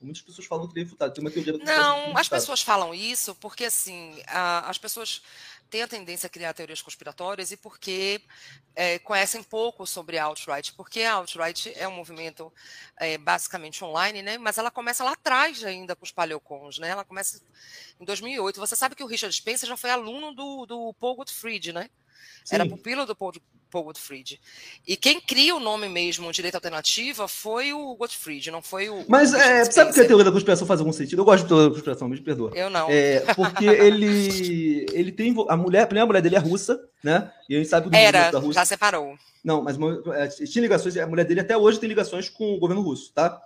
Muitas 0.00 0.22
pessoas 0.22 0.46
falam 0.46 0.66
que 0.66 0.74
ele 0.74 0.80
é 0.80 0.84
infiltrado. 0.84 1.12
Tem 1.12 1.24
uma 1.24 1.30
teoria 1.30 1.58
da 1.58 1.64
Não, 1.64 2.16
as 2.16 2.28
pessoas 2.28 2.62
falam 2.62 2.94
isso 2.94 3.34
porque 3.34 3.64
assim, 3.64 4.20
a, 4.28 4.68
as 4.70 4.78
pessoas 4.78 5.22
têm 5.68 5.82
a 5.82 5.88
tendência 5.88 6.26
a 6.26 6.30
criar 6.30 6.54
teorias 6.54 6.80
conspiratórias 6.80 7.50
e 7.50 7.56
porque 7.56 8.20
é, 8.74 8.98
conhecem 9.00 9.42
pouco 9.42 9.86
sobre 9.86 10.16
a 10.16 10.24
alt-right, 10.24 10.72
porque 10.72 11.02
a 11.02 11.14
alt-right 11.14 11.72
é 11.76 11.86
um 11.86 11.94
movimento 11.94 12.52
é, 12.96 13.18
basicamente 13.18 13.84
online, 13.84 14.22
né? 14.22 14.38
Mas 14.38 14.56
ela 14.56 14.70
começa 14.70 15.04
lá 15.04 15.12
atrás 15.12 15.62
ainda 15.64 15.94
com 15.94 16.04
os 16.04 16.12
paleocons, 16.12 16.78
né? 16.78 16.88
Ela 16.88 17.04
começa 17.04 17.40
em 18.00 18.04
2008. 18.04 18.60
Você 18.60 18.76
sabe 18.76 18.94
que 18.94 19.02
o 19.02 19.06
Richard 19.06 19.34
Spencer 19.34 19.68
já 19.68 19.76
foi 19.76 19.90
aluno 19.90 20.32
do, 20.32 20.64
do 20.64 20.94
Paul 20.94 21.16
Gottfried, 21.16 21.72
né? 21.72 21.90
Sim. 22.44 22.54
Era 22.54 22.66
pupilo 22.66 23.04
do 23.04 23.14
Paul, 23.14 23.32
Paul 23.70 23.84
Gottfried. 23.84 24.40
E 24.86 24.96
quem 24.96 25.20
cria 25.20 25.54
o 25.54 25.60
nome 25.60 25.88
mesmo, 25.88 26.30
Direito 26.32 26.56
Alternativa, 26.56 27.28
foi 27.28 27.72
o 27.72 27.94
Gottfried, 27.94 28.50
não 28.50 28.62
foi 28.62 28.88
o. 28.88 29.04
Mas 29.08 29.32
é, 29.34 29.64
sabe 29.64 29.92
que 29.92 30.00
a 30.00 30.06
teoria 30.06 30.24
da 30.24 30.32
conspiração 30.32 30.66
faz 30.66 30.80
algum 30.80 30.92
sentido? 30.92 31.20
Eu 31.20 31.24
gosto 31.24 31.42
de 31.42 31.48
teoria 31.48 31.68
da 31.68 31.74
conspiração, 31.74 32.08
me 32.08 32.20
perdoa. 32.20 32.52
Eu 32.54 32.70
não. 32.70 32.88
É, 32.90 33.20
porque 33.34 33.64
ele, 33.66 34.86
ele 34.92 35.12
tem. 35.12 35.34
A 35.48 35.56
mulher, 35.56 35.82
a 35.82 35.86
primeira 35.86 36.06
mulher 36.06 36.22
dele 36.22 36.36
é 36.36 36.40
russa, 36.40 36.80
né? 37.02 37.30
E 37.48 37.54
a 37.54 37.58
gente 37.58 37.68
sabe 37.68 37.88
que 37.88 37.96
o 37.96 37.98
Era, 37.98 38.30
da 38.30 38.38
Rússia... 38.38 38.60
já 38.60 38.64
separou. 38.64 39.16
Não, 39.44 39.62
mas 39.62 39.76
é, 40.14 40.28
tinha 40.46 40.62
ligações, 40.62 40.96
a 40.96 41.06
mulher 41.06 41.24
dele 41.24 41.40
até 41.40 41.56
hoje 41.56 41.78
tem 41.78 41.88
ligações 41.88 42.28
com 42.28 42.54
o 42.54 42.58
governo 42.58 42.82
russo, 42.82 43.12
tá? 43.12 43.40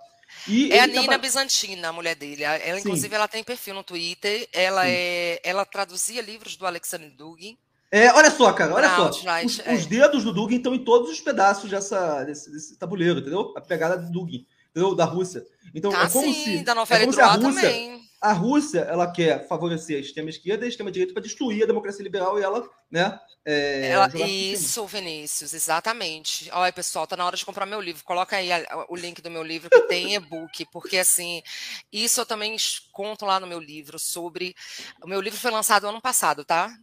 E 0.47 0.71
é 0.71 0.81
a 0.81 0.87
Nina 0.87 1.05
tava... 1.05 1.17
Bizantina, 1.19 1.89
a 1.89 1.93
mulher 1.93 2.15
dele. 2.15 2.43
Ela, 2.43 2.79
inclusive, 2.79 3.13
ela 3.13 3.27
tem 3.27 3.43
perfil 3.43 3.75
no 3.75 3.83
Twitter. 3.83 4.47
Ela, 4.51 4.87
é, 4.87 5.39
ela 5.43 5.65
traduzia 5.65 6.21
livros 6.21 6.55
do 6.55 6.65
Alexander 6.65 7.09
Dugin. 7.11 7.57
É, 7.93 8.11
olha 8.11 8.31
só, 8.31 8.51
cara, 8.53 8.73
olha 8.73 8.89
não, 8.89 9.13
só. 9.13 9.21
os, 9.45 9.59
é. 9.59 9.75
os, 9.75 9.85
dedos 9.85 10.23
do 10.23 10.33
Dugin 10.33 10.55
estão 10.57 10.73
em 10.73 10.83
todos 10.83 11.11
os 11.11 11.21
pedaços 11.21 11.69
dessa, 11.69 12.23
desse, 12.23 12.51
desse 12.51 12.75
tabuleiro, 12.75 13.19
entendeu? 13.19 13.53
A 13.55 13.61
pegada 13.61 13.95
do 13.95 14.11
Dugin, 14.11 14.47
entendeu? 14.71 14.95
Da 14.95 15.05
Rússia. 15.05 15.45
Então, 15.75 15.91
tá, 15.91 16.05
é 16.05 16.09
como 16.09 16.33
sim, 16.33 16.43
se. 16.57 16.63
Da 16.63 16.73
novela 16.73 17.03
é 17.03 17.05
como 17.05 17.13
se 17.13 17.21
a 17.21 17.27
Rússia, 17.27 17.61
também. 17.61 18.01
A 18.19 18.33
Rússia, 18.33 18.79
ela 18.79 19.11
quer 19.11 19.47
favorecer 19.47 19.97
a 19.97 19.99
extrema-esquerda 19.99 20.63
e 20.63 20.65
a 20.65 20.69
extrema-direita 20.69 21.13
para 21.13 21.21
destruir 21.21 21.61
a 21.61 21.67
democracia 21.67 22.01
liberal 22.01 22.39
e 22.39 22.41
ela, 22.41 22.67
né? 22.89 23.19
É, 23.45 23.89
ela, 23.89 24.09
isso, 24.25 24.87
Vinícius, 24.87 25.53
exatamente. 25.53 26.49
Olha, 26.51 26.73
pessoal, 26.73 27.05
tá 27.05 27.15
na 27.15 27.27
hora 27.27 27.37
de 27.37 27.45
comprar 27.45 27.67
meu 27.67 27.79
livro. 27.79 28.03
Coloca 28.03 28.37
aí 28.37 28.51
a, 28.51 28.85
o 28.89 28.95
link 28.95 29.21
do 29.21 29.29
meu 29.29 29.43
livro 29.43 29.69
que 29.69 29.81
tem 29.81 30.15
e-book, 30.15 30.65
porque 30.71 30.97
assim, 30.97 31.43
isso 31.91 32.21
eu 32.21 32.25
também 32.25 32.55
conto 32.91 33.23
lá 33.23 33.39
no 33.39 33.45
meu 33.45 33.59
livro 33.59 33.99
sobre. 33.99 34.55
O 35.03 35.07
meu 35.07 35.21
livro 35.21 35.39
foi 35.39 35.51
lançado 35.51 35.87
ano 35.87 36.01
passado, 36.01 36.43
tá? 36.43 36.73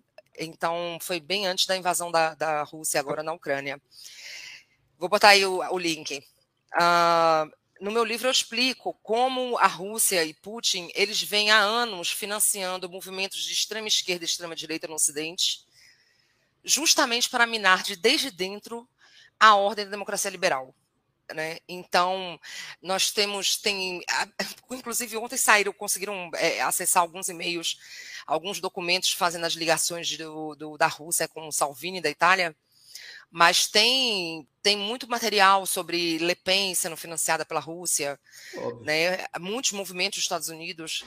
Então, 0.43 0.99
foi 1.03 1.20
bem 1.20 1.47
antes 1.47 1.66
da 1.66 1.76
invasão 1.76 2.11
da, 2.11 2.34
da 2.34 2.62
Rússia, 2.62 2.99
agora 2.99 3.22
na 3.22 3.34
Ucrânia. 3.34 3.80
Vou 4.99 5.09
botar 5.09 5.28
aí 5.28 5.45
o, 5.45 5.59
o 5.59 5.78
link. 5.78 6.18
Uh, 6.74 7.51
no 7.80 7.91
meu 7.91 8.05
livro 8.05 8.26
eu 8.26 8.32
explico 8.32 8.95
como 9.03 9.59
a 9.59 9.66
Rússia 9.66 10.24
e 10.24 10.32
Putin 10.32 10.91
eles 10.95 11.22
vêm 11.22 11.51
há 11.51 11.59
anos 11.59 12.11
financiando 12.11 12.88
movimentos 12.88 13.43
de 13.43 13.53
extrema 13.53 13.88
esquerda 13.88 14.24
e 14.24 14.26
extrema 14.26 14.57
direita 14.57 14.88
no 14.88 14.95
Ocidente, 14.95 15.64
justamente 16.64 17.28
para 17.28 17.47
minar 17.47 17.82
de 17.82 17.97
desde 17.97 18.30
dentro 18.30 18.88
a 19.38 19.55
ordem 19.55 19.84
da 19.84 19.91
democracia 19.91 20.30
liberal. 20.30 20.74
Né? 21.35 21.59
Então, 21.68 22.39
nós 22.83 23.11
temos, 23.11 23.57
tem, 23.57 24.03
inclusive 24.70 25.16
ontem 25.16 25.37
saíram, 25.37 25.72
conseguiram 25.72 26.31
é, 26.35 26.61
acessar 26.61 27.03
alguns 27.03 27.28
e-mails, 27.28 27.78
alguns 28.26 28.61
documentos 28.61 29.12
fazendo 29.12 29.47
as 29.47 29.55
ligações 29.55 30.16
do, 30.16 30.55
do, 30.55 30.76
da 30.76 30.87
Rússia 30.87 31.28
com 31.28 31.47
o 31.49 31.53
Salvini 31.53 32.01
da 32.01 32.11
Itália, 32.11 32.55
mas 33.31 33.68
tem, 33.68 34.47
tem 34.61 34.76
muito 34.76 35.09
material 35.09 35.64
sobre 35.64 36.18
Le 36.18 36.35
Pen 36.35 36.74
sendo 36.74 36.97
financiada 36.97 37.45
pela 37.45 37.61
Rússia, 37.61 38.18
né? 38.83 39.24
muitos 39.39 39.70
movimentos 39.72 40.18
dos 40.18 40.24
Estados 40.24 40.49
Unidos 40.49 41.05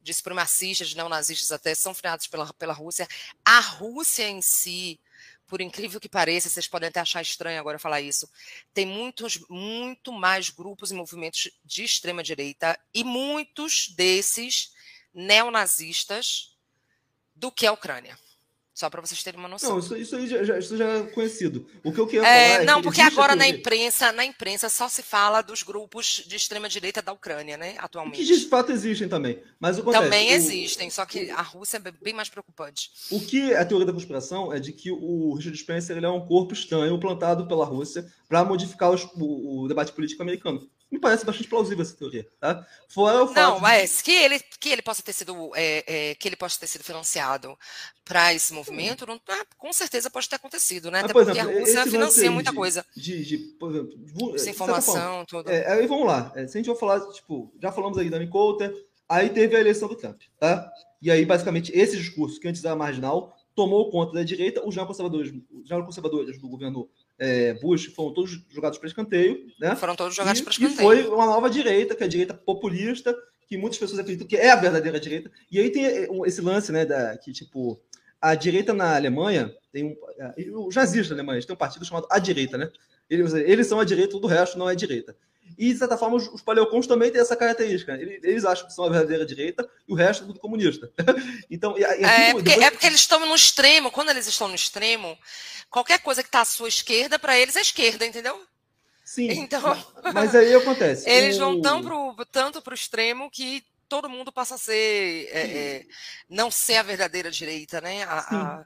de 0.00 0.12
supremacistas, 0.12 0.90
de 0.90 0.96
neonazistas 0.96 1.50
até, 1.50 1.74
são 1.74 1.94
financiados 1.94 2.26
pela, 2.28 2.52
pela 2.54 2.74
Rússia. 2.74 3.08
A 3.44 3.58
Rússia 3.58 4.28
em 4.28 4.42
si, 4.42 5.00
por 5.46 5.60
incrível 5.60 6.00
que 6.00 6.08
pareça, 6.08 6.48
vocês 6.48 6.66
podem 6.66 6.88
até 6.88 7.00
achar 7.00 7.22
estranho 7.22 7.60
agora 7.60 7.78
falar 7.78 8.00
isso, 8.00 8.28
tem 8.72 8.86
muitos, 8.86 9.38
muito 9.48 10.12
mais 10.12 10.50
grupos 10.50 10.90
e 10.90 10.94
movimentos 10.94 11.50
de 11.64 11.84
extrema 11.84 12.22
direita 12.22 12.78
e 12.92 13.04
muitos 13.04 13.88
desses 13.96 14.72
neonazistas 15.12 16.56
do 17.34 17.52
que 17.52 17.66
a 17.66 17.72
Ucrânia. 17.72 18.18
Só 18.74 18.90
para 18.90 19.00
vocês 19.00 19.22
terem 19.22 19.38
uma 19.38 19.48
noção. 19.48 19.70
Não, 19.70 19.78
isso, 19.78 19.96
isso 19.96 20.16
aí 20.16 20.26
já, 20.26 20.42
já, 20.42 20.58
isso 20.58 20.76
já 20.76 20.84
é 20.84 21.02
conhecido. 21.04 21.64
O 21.84 21.92
que 21.92 22.00
eu 22.00 22.08
queria 22.08 22.26
é, 22.26 22.48
falar 22.48 22.62
é 22.62 22.64
Não, 22.64 22.82
porque 22.82 23.00
agora 23.00 23.36
na 23.36 23.46
imprensa, 23.46 24.10
na 24.10 24.24
imprensa 24.24 24.68
só 24.68 24.88
se 24.88 25.00
fala 25.00 25.42
dos 25.42 25.62
grupos 25.62 26.24
de 26.26 26.34
extrema-direita 26.34 27.00
da 27.00 27.12
Ucrânia, 27.12 27.56
né? 27.56 27.76
Atualmente. 27.78 28.16
Que 28.16 28.24
de 28.24 28.48
fato 28.48 28.72
existem 28.72 29.08
também. 29.08 29.40
Mas 29.60 29.78
acontece, 29.78 30.02
também 30.02 30.28
o, 30.28 30.32
existem, 30.32 30.90
só 30.90 31.06
que 31.06 31.30
a 31.30 31.40
Rússia 31.40 31.76
é 31.76 31.92
bem 32.02 32.12
mais 32.12 32.28
preocupante. 32.28 32.90
O 33.12 33.20
que 33.20 33.52
é 33.52 33.58
a 33.58 33.64
teoria 33.64 33.86
da 33.86 33.92
conspiração 33.92 34.52
é 34.52 34.58
de 34.58 34.72
que 34.72 34.90
o 34.90 35.34
Richard 35.34 35.56
Spencer 35.56 35.96
ele 35.96 36.06
é 36.06 36.10
um 36.10 36.26
corpo 36.26 36.52
estranho 36.52 36.98
plantado 36.98 37.46
pela 37.46 37.64
Rússia 37.64 38.04
para 38.28 38.44
modificar 38.44 38.90
os, 38.90 39.04
o, 39.14 39.62
o 39.62 39.68
debate 39.68 39.92
político 39.92 40.20
americano. 40.20 40.68
Me 40.94 41.00
parece 41.00 41.26
bastante 41.26 41.48
plausível 41.48 41.82
essa 41.82 41.96
teoria, 41.96 42.24
tá? 42.38 42.64
Fora 42.88 43.24
o 43.24 43.26
fato 43.26 43.36
Não, 43.36 43.58
mas 43.58 44.00
que 44.00 44.12
ele 44.12 44.38
que 44.60 44.68
ele 44.68 44.80
possa 44.80 45.02
ter 45.02 45.12
sido 45.12 45.50
é, 45.56 46.10
é, 46.10 46.14
que 46.14 46.28
ele 46.28 46.36
possa 46.36 46.60
ter 46.60 46.68
sido 46.68 46.84
financiado 46.84 47.58
para 48.04 48.32
esse 48.32 48.54
movimento, 48.54 49.04
não, 49.04 49.20
ah, 49.28 49.44
com 49.58 49.72
certeza 49.72 50.08
pode 50.08 50.28
ter 50.28 50.36
acontecido, 50.36 50.92
né? 50.92 51.00
Até 51.00 51.12
porque 51.12 51.32
exemplo, 51.32 51.50
a 51.50 51.58
Rússia 51.58 51.82
financia 51.82 52.30
muita 52.30 52.52
de, 52.52 52.56
coisa. 52.56 52.86
De, 52.96 53.24
de, 53.24 53.38
por 53.58 53.70
exemplo, 53.70 54.32
desinformação, 54.34 55.24
tudo. 55.24 55.50
É, 55.50 55.72
aí 55.72 55.86
vamos 55.88 56.06
lá. 56.06 56.32
É, 56.36 56.46
se 56.46 56.56
a 56.56 56.60
gente 56.60 56.70
for 56.70 56.78
falar, 56.78 57.00
tipo, 57.10 57.52
já 57.60 57.72
falamos 57.72 57.98
aí 57.98 58.08
da 58.08 58.16
Amy 58.16 58.28
Coulter, 58.28 58.72
aí 59.08 59.30
teve 59.30 59.56
a 59.56 59.60
eleição 59.60 59.88
do 59.88 59.96
Trump, 59.96 60.22
tá? 60.38 60.70
E 61.02 61.10
aí, 61.10 61.26
basicamente, 61.26 61.72
esse 61.74 61.96
discurso 61.96 62.38
que 62.38 62.46
antes 62.46 62.64
era 62.64 62.76
marginal 62.76 63.36
tomou 63.52 63.90
conta 63.90 64.12
da 64.12 64.22
direita, 64.22 64.64
os 64.64 64.76
conservadores, 64.76 65.34
os 65.50 65.68
conservadores 65.68 66.38
do 66.38 66.48
governo 66.48 66.88
é, 67.18 67.54
Bush 67.54 67.86
foram 67.86 68.12
todos 68.12 68.40
jogados 68.50 68.78
para 68.78 68.88
escanteio. 68.88 69.46
Né? 69.58 69.74
Foram 69.76 69.94
todos 69.94 70.14
jogados 70.14 70.40
para 70.40 70.52
escanteio. 70.52 70.74
E 70.74 70.82
foi 70.82 71.08
uma 71.08 71.26
nova 71.26 71.48
direita, 71.48 71.94
que 71.94 72.02
é 72.02 72.06
a 72.06 72.08
direita 72.08 72.34
populista, 72.34 73.16
que 73.46 73.56
muitas 73.56 73.78
pessoas 73.78 73.98
acreditam 73.98 74.26
que 74.26 74.36
é 74.36 74.50
a 74.50 74.56
verdadeira 74.56 74.98
direita. 74.98 75.30
E 75.50 75.58
aí 75.58 75.70
tem 75.70 75.84
é, 75.84 76.08
esse 76.26 76.40
lance, 76.40 76.72
né, 76.72 76.84
da, 76.84 77.16
que 77.16 77.32
tipo, 77.32 77.80
a 78.20 78.34
direita 78.34 78.72
na 78.72 78.96
Alemanha, 78.96 79.54
tem 79.72 79.84
um, 79.84 79.96
é, 80.18 80.34
os 80.50 80.74
nazistas 80.74 81.10
na 81.10 81.16
Alemanha, 81.16 81.42
tem 81.42 81.54
um 81.54 81.58
partido 81.58 81.84
chamado 81.84 82.06
A 82.10 82.18
Direita, 82.18 82.56
né? 82.56 82.70
Eles, 83.08 83.34
eles 83.34 83.66
são 83.66 83.78
a 83.78 83.84
direita, 83.84 84.12
todo 84.12 84.24
o 84.24 84.28
resto 84.28 84.58
não 84.58 84.68
é 84.68 84.74
direita. 84.74 85.14
E, 85.58 85.72
de 85.72 85.78
certa 85.78 85.96
forma, 85.96 86.16
os, 86.16 86.26
os 86.28 86.42
paleocons 86.42 86.86
também 86.86 87.10
têm 87.10 87.20
essa 87.20 87.36
característica. 87.36 87.92
Eles, 87.92 88.24
eles, 88.24 88.44
acham 88.44 88.66
que 88.66 88.72
são 88.72 88.84
a 88.84 88.88
verdadeira 88.88 89.26
direita 89.26 89.68
e 89.86 89.92
o 89.92 89.94
resto 89.94 90.24
é 90.24 90.26
tudo 90.26 90.40
comunista. 90.40 90.90
então, 91.50 91.76
e, 91.76 91.82
e, 91.82 91.84
é, 91.84 92.32
porque, 92.32 92.42
depois... 92.42 92.66
é 92.66 92.70
porque 92.70 92.86
eles 92.86 93.00
estão 93.00 93.24
no 93.26 93.34
extremo. 93.34 93.90
Quando 93.90 94.08
eles 94.08 94.26
estão 94.26 94.48
no 94.48 94.54
extremo, 94.54 95.16
qualquer 95.74 95.98
coisa 95.98 96.22
que 96.22 96.28
está 96.28 96.42
à 96.42 96.44
sua 96.44 96.68
esquerda, 96.68 97.18
para 97.18 97.36
eles 97.36 97.56
é 97.56 97.60
esquerda, 97.60 98.06
entendeu? 98.06 98.40
Sim. 99.04 99.28
Então... 99.32 99.60
Mas 100.14 100.32
aí 100.32 100.54
acontece. 100.54 101.02
Eles 101.10 101.36
vão 101.36 101.60
tão 101.60 101.82
pro, 101.82 102.14
tanto 102.30 102.62
para 102.62 102.70
o 102.70 102.74
extremo 102.74 103.28
que 103.28 103.64
todo 103.88 104.08
mundo 104.08 104.32
passa 104.32 104.54
a 104.54 104.58
ser. 104.58 105.28
É, 105.32 105.40
é, 105.40 105.86
não 106.30 106.48
ser 106.48 106.76
a 106.76 106.82
verdadeira 106.82 107.28
direita, 107.28 107.80
né? 107.80 108.04
A, 108.04 108.18
a, 108.18 108.64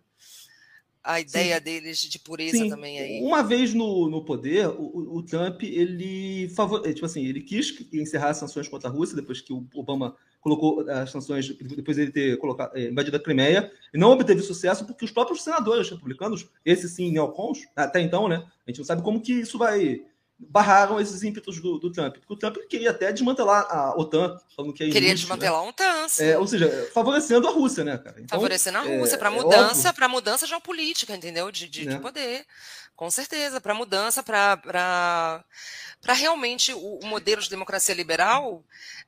a 1.03 1.20
ideia 1.20 1.57
Sim. 1.57 1.62
deles 1.62 1.99
de 2.01 2.18
pureza 2.18 2.59
Sim. 2.59 2.68
também 2.68 2.99
aí. 2.99 3.22
Uma 3.22 3.42
vez 3.42 3.72
no, 3.74 4.09
no 4.09 4.24
poder, 4.24 4.68
o, 4.68 5.16
o 5.16 5.22
Trump 5.22 5.62
ele 5.62 6.49
favor, 6.51 6.82
tipo 6.92 7.07
assim, 7.07 7.24
ele 7.24 7.40
quis 7.40 7.74
encerrar 7.92 8.30
as 8.30 8.36
sanções 8.36 8.68
contra 8.68 8.88
a 8.88 8.92
Rússia 8.92 9.16
depois 9.16 9.40
que 9.40 9.53
o 9.53 9.66
Obama 9.74 10.16
colocou 10.40 10.88
as 10.88 11.11
sanções 11.11 11.49
depois 11.49 11.99
ele 11.99 12.12
ter 12.12 12.38
colocado, 12.38 12.76
eh, 12.76 12.88
invadido 12.88 13.16
a 13.16 13.20
Crimeia, 13.20 13.70
e 13.92 13.99
não 13.99 14.12
obteve 14.12 14.40
sucesso 14.40 14.86
porque 14.86 15.05
os 15.05 15.11
próprios 15.11 15.42
senadores 15.42 15.90
republicanos, 15.90 16.49
esses 16.64 16.92
sim 16.92 17.11
neocons, 17.11 17.66
até 17.74 18.01
então, 18.01 18.28
né? 18.28 18.44
A 18.66 18.70
gente 18.70 18.78
não 18.78 18.84
sabe 18.84 19.03
como 19.03 19.20
que 19.20 19.32
isso 19.32 19.59
vai 19.59 20.03
barraram 20.39 21.01
esses 21.01 21.22
ímpetos 21.22 21.61
do, 21.61 21.78
do, 21.78 21.91
Trump. 21.91 22.16
Porque 22.16 22.32
o 22.32 22.36
Trump 22.36 22.57
queria 22.68 22.91
até 22.91 23.12
desmantelar 23.12 23.66
a 23.68 23.99
OTAN, 23.99 24.39
falando 24.55 24.72
que 24.72 24.84
é 24.84 24.86
Queria 24.86 25.09
inútil, 25.09 25.26
desmantelar 25.26 25.61
né? 25.61 25.66
a 25.66 25.70
OTAN, 25.70 26.09
sim. 26.09 26.24
É, 26.24 26.39
ou 26.39 26.47
seja, 26.47 26.91
favorecendo 26.95 27.49
a 27.49 27.51
Rússia, 27.51 27.82
né, 27.82 27.99
cara? 27.99 28.16
Então, 28.20 28.39
favorecendo 28.39 28.78
a 28.78 28.82
Rússia, 28.82 29.16
é, 29.16 29.18
para 29.18 29.30
é 29.30 29.34
mudança, 29.34 29.89
é 29.89 29.93
para 29.93 30.09
mudança 30.09 30.47
geopolítica, 30.47 31.16
entendeu? 31.16 31.51
De, 31.51 31.68
de, 31.68 31.80
de 31.80 31.89
né? 31.89 31.99
poder. 31.99 32.47
Com 32.95 33.11
certeza, 33.11 33.61
para 33.61 33.74
mudança, 33.74 34.22
para 34.22 35.45
realmente 36.09 36.72
o, 36.72 36.99
o, 37.03 37.07
modelo 37.07 37.41
de 37.41 37.51
democracia 37.51 37.95
liberal 37.95 38.64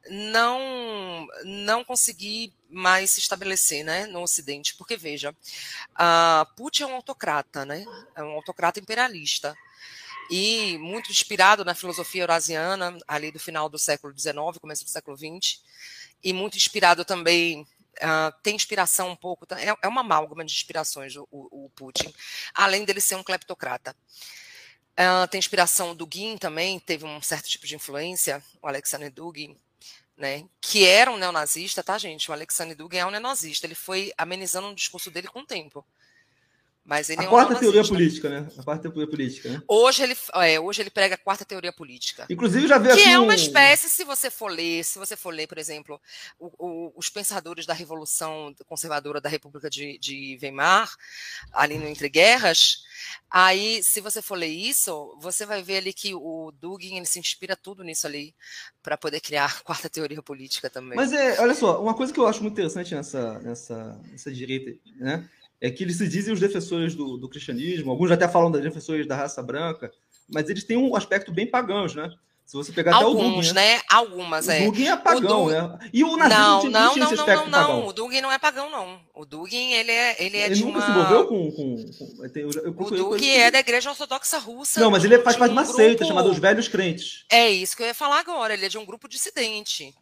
não, 0.08 1.26
não 1.44 1.84
conseguir 1.84 2.52
mais 2.68 3.10
se 3.10 3.20
estabelecer 3.20 3.84
né, 3.84 4.06
no 4.06 4.22
Ocidente. 4.22 4.76
Porque, 4.76 4.96
veja, 4.96 5.34
a 5.94 6.46
Putin 6.56 6.84
é 6.84 6.86
um 6.86 6.94
autocrata, 6.94 7.64
né? 7.64 7.84
É 8.14 8.22
um 8.22 8.30
autocrata 8.30 8.78
imperialista 8.78 9.56
e 10.30 10.78
muito 10.78 11.10
inspirado 11.10 11.64
na 11.64 11.74
filosofia 11.74 12.22
eurasiana, 12.22 12.96
ali 13.08 13.32
do 13.32 13.40
final 13.40 13.68
do 13.68 13.78
século 13.78 14.16
XIX, 14.16 14.36
começo 14.60 14.84
do 14.84 14.90
século 14.90 15.16
XX, 15.16 15.60
e 16.22 16.32
muito 16.32 16.56
inspirado 16.56 17.04
também, 17.04 17.62
uh, 17.62 18.32
tem 18.40 18.54
inspiração 18.54 19.10
um 19.10 19.16
pouco, 19.16 19.44
é, 19.54 19.74
é, 19.82 19.88
uma 19.88 20.02
amálgama 20.02 20.44
de 20.44 20.52
inspirações 20.52 21.16
o, 21.16 21.26
o, 21.32 21.68
Putin, 21.74 22.14
além 22.54 22.84
dele 22.84 23.00
ser 23.00 23.16
um 23.16 23.24
cleptocrata. 23.24 23.96
Uh, 24.92 25.26
tem 25.28 25.38
inspiração 25.38 25.88
do 25.88 26.06
Dugin 26.06 26.38
também, 26.38 26.78
teve 26.78 27.04
um 27.04 27.20
certo 27.20 27.48
tipo 27.48 27.66
de 27.66 27.74
influência, 27.74 28.40
o 28.62 28.68
Alexander 28.68 29.10
Dugin, 29.10 29.56
né, 30.16 30.44
que 30.60 30.86
era 30.86 31.10
um 31.10 31.16
neonazista, 31.16 31.82
tá, 31.82 31.98
gente? 31.98 32.30
O 32.30 32.34
Alexander 32.34 32.76
Dugin 32.76 32.98
é 32.98 33.06
um 33.06 33.10
neonazista, 33.10 33.66
ele 33.66 33.74
foi 33.74 34.12
amenizando 34.16 34.68
o 34.68 34.74
discurso 34.74 35.10
dele 35.10 35.26
com 35.26 35.40
o 35.40 35.46
tempo. 35.46 35.84
Mas 36.90 37.08
ele 37.08 37.20
a 37.20 37.24
é 37.24 37.26
um 37.28 37.30
quarta 37.30 37.54
teoria 37.54 37.84
política, 37.84 38.28
né? 38.28 38.48
A 38.58 38.64
quarta 38.64 38.90
teoria 38.90 39.08
política, 39.08 39.48
né? 39.48 39.62
Hoje 39.68 40.02
ele, 40.02 40.16
é, 40.34 40.58
hoje 40.58 40.82
ele 40.82 40.90
prega 40.90 41.14
a 41.14 41.18
quarta 41.18 41.44
teoria 41.44 41.72
política. 41.72 42.26
Inclusive 42.28 42.66
já 42.66 42.78
veio 42.78 42.96
que 42.96 43.02
é 43.04 43.16
uma 43.16 43.32
um... 43.32 43.36
espécie, 43.36 43.88
se 43.88 44.02
você 44.02 44.28
for 44.28 44.50
ler, 44.50 44.84
se 44.84 44.98
você 44.98 45.16
for 45.16 45.32
ler, 45.32 45.46
por 45.46 45.56
exemplo, 45.56 46.00
o, 46.36 46.50
o, 46.58 46.92
os 46.96 47.08
pensadores 47.08 47.64
da 47.64 47.72
Revolução 47.72 48.52
Conservadora 48.66 49.20
da 49.20 49.28
República 49.28 49.70
de, 49.70 49.98
de 49.98 50.36
Weimar, 50.42 50.92
ali 51.52 51.78
no 51.78 51.86
Entre 51.86 52.08
Guerras, 52.08 52.82
aí, 53.30 53.84
se 53.84 54.00
você 54.00 54.20
for 54.20 54.34
ler 54.34 54.48
isso, 54.48 55.16
você 55.20 55.46
vai 55.46 55.62
ver 55.62 55.76
ali 55.76 55.92
que 55.92 56.12
o 56.12 56.52
Dugin 56.60 56.96
ele 56.96 57.06
se 57.06 57.20
inspira 57.20 57.54
tudo 57.54 57.84
nisso 57.84 58.04
ali 58.04 58.34
para 58.82 58.98
poder 58.98 59.20
criar 59.20 59.44
a 59.44 59.62
quarta 59.62 59.88
teoria 59.88 60.20
política 60.20 60.68
também. 60.68 60.96
Mas 60.96 61.12
é, 61.12 61.40
olha 61.40 61.54
só, 61.54 61.80
uma 61.80 61.94
coisa 61.94 62.12
que 62.12 62.18
eu 62.18 62.26
acho 62.26 62.42
muito 62.42 62.54
interessante 62.54 62.96
nessa, 62.96 63.38
nessa, 63.38 64.00
nessa 64.10 64.32
direita, 64.32 64.76
né? 64.96 65.24
É 65.60 65.70
que 65.70 65.84
eles 65.84 65.96
se 65.96 66.08
dizem 66.08 66.32
os 66.32 66.40
defensores 66.40 66.94
do, 66.94 67.16
do 67.16 67.28
cristianismo, 67.28 67.90
alguns 67.90 68.10
até 68.10 68.26
falam 68.26 68.50
dos 68.50 68.62
defensores 68.62 69.06
da 69.06 69.16
raça 69.16 69.42
branca, 69.42 69.92
mas 70.28 70.48
eles 70.48 70.64
têm 70.64 70.76
um 70.76 70.94
aspecto 70.96 71.32
bem 71.32 71.46
pagãos, 71.46 71.94
né? 71.94 72.10
Se 72.50 72.56
você 72.56 72.72
pegar 72.72 72.96
Alguns, 72.96 73.12
até 73.14 73.28
o 73.28 73.34
Dugin, 73.36 73.52
né? 73.52 73.80
Algumas, 73.88 74.48
o 74.48 74.50
é. 74.50 74.64
Dugin 74.64 74.88
é 74.88 74.96
pagão, 74.96 75.44
Dugin... 75.44 75.56
né? 75.56 75.78
E 75.92 76.02
o 76.02 76.16
nazismo 76.16 76.40
não, 76.42 76.60
tinha, 76.60 76.70
não, 76.72 76.92
tinha 76.92 77.04
não, 77.04 77.12
esse 77.12 77.20
aspecto 77.20 77.44
não, 77.44 77.50
não, 77.50 77.66
pagão. 77.68 77.86
O 77.86 77.92
Dugin 77.92 78.20
não 78.20 78.32
é 78.32 78.38
pagão, 78.40 78.70
não. 78.70 79.00
O 79.14 79.24
Dugin, 79.24 79.70
ele 79.70 79.92
é, 79.92 80.16
ele 80.18 80.36
é 80.36 80.46
ele 80.46 80.54
de 80.56 80.64
nunca 80.64 80.78
uma... 80.78 80.84
se 80.84 80.90
envolveu 80.90 81.26
com... 81.28 81.52
com, 81.52 81.76
com 81.76 82.24
eu, 82.34 82.50
eu, 82.50 82.74
o 82.76 82.90
Dugin 82.90 83.30
é 83.30 83.52
da 83.52 83.60
Igreja 83.60 83.90
Ortodoxa 83.90 84.38
Russa. 84.38 84.80
Não, 84.80 84.90
mas 84.90 85.04
ele 85.04 85.16
faz 85.20 85.36
parte 85.36 85.52
de 85.52 85.58
uma 85.58 85.62
grupo... 85.62 85.76
seita 85.76 86.04
chamada 86.04 86.28
Os 86.28 86.40
Velhos 86.40 86.66
Crentes. 86.66 87.24
É 87.30 87.48
isso 87.48 87.76
que 87.76 87.84
eu 87.84 87.86
ia 87.86 87.94
falar 87.94 88.18
agora. 88.18 88.52
Ele 88.52 88.66
é 88.66 88.68
de 88.68 88.78
um 88.78 88.84
grupo 88.84 89.08
dissidente 89.08 89.94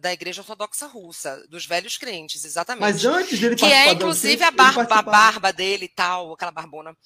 da 0.00 0.12
Igreja 0.12 0.40
Ortodoxa 0.40 0.86
Russa, 0.86 1.46
dos 1.48 1.66
velhos 1.66 1.98
crentes, 1.98 2.44
exatamente. 2.44 2.80
Mas 2.80 3.04
antes 3.04 3.38
dele 3.38 3.54
Que 3.54 3.66
é, 3.66 3.92
inclusive, 3.92 4.42
a 4.42 4.50
barba, 4.50 4.86
a 4.90 5.02
barba 5.02 5.52
dele 5.52 5.84
e 5.84 5.88
tal, 5.88 6.32
aquela 6.32 6.50
barbona 6.50 6.96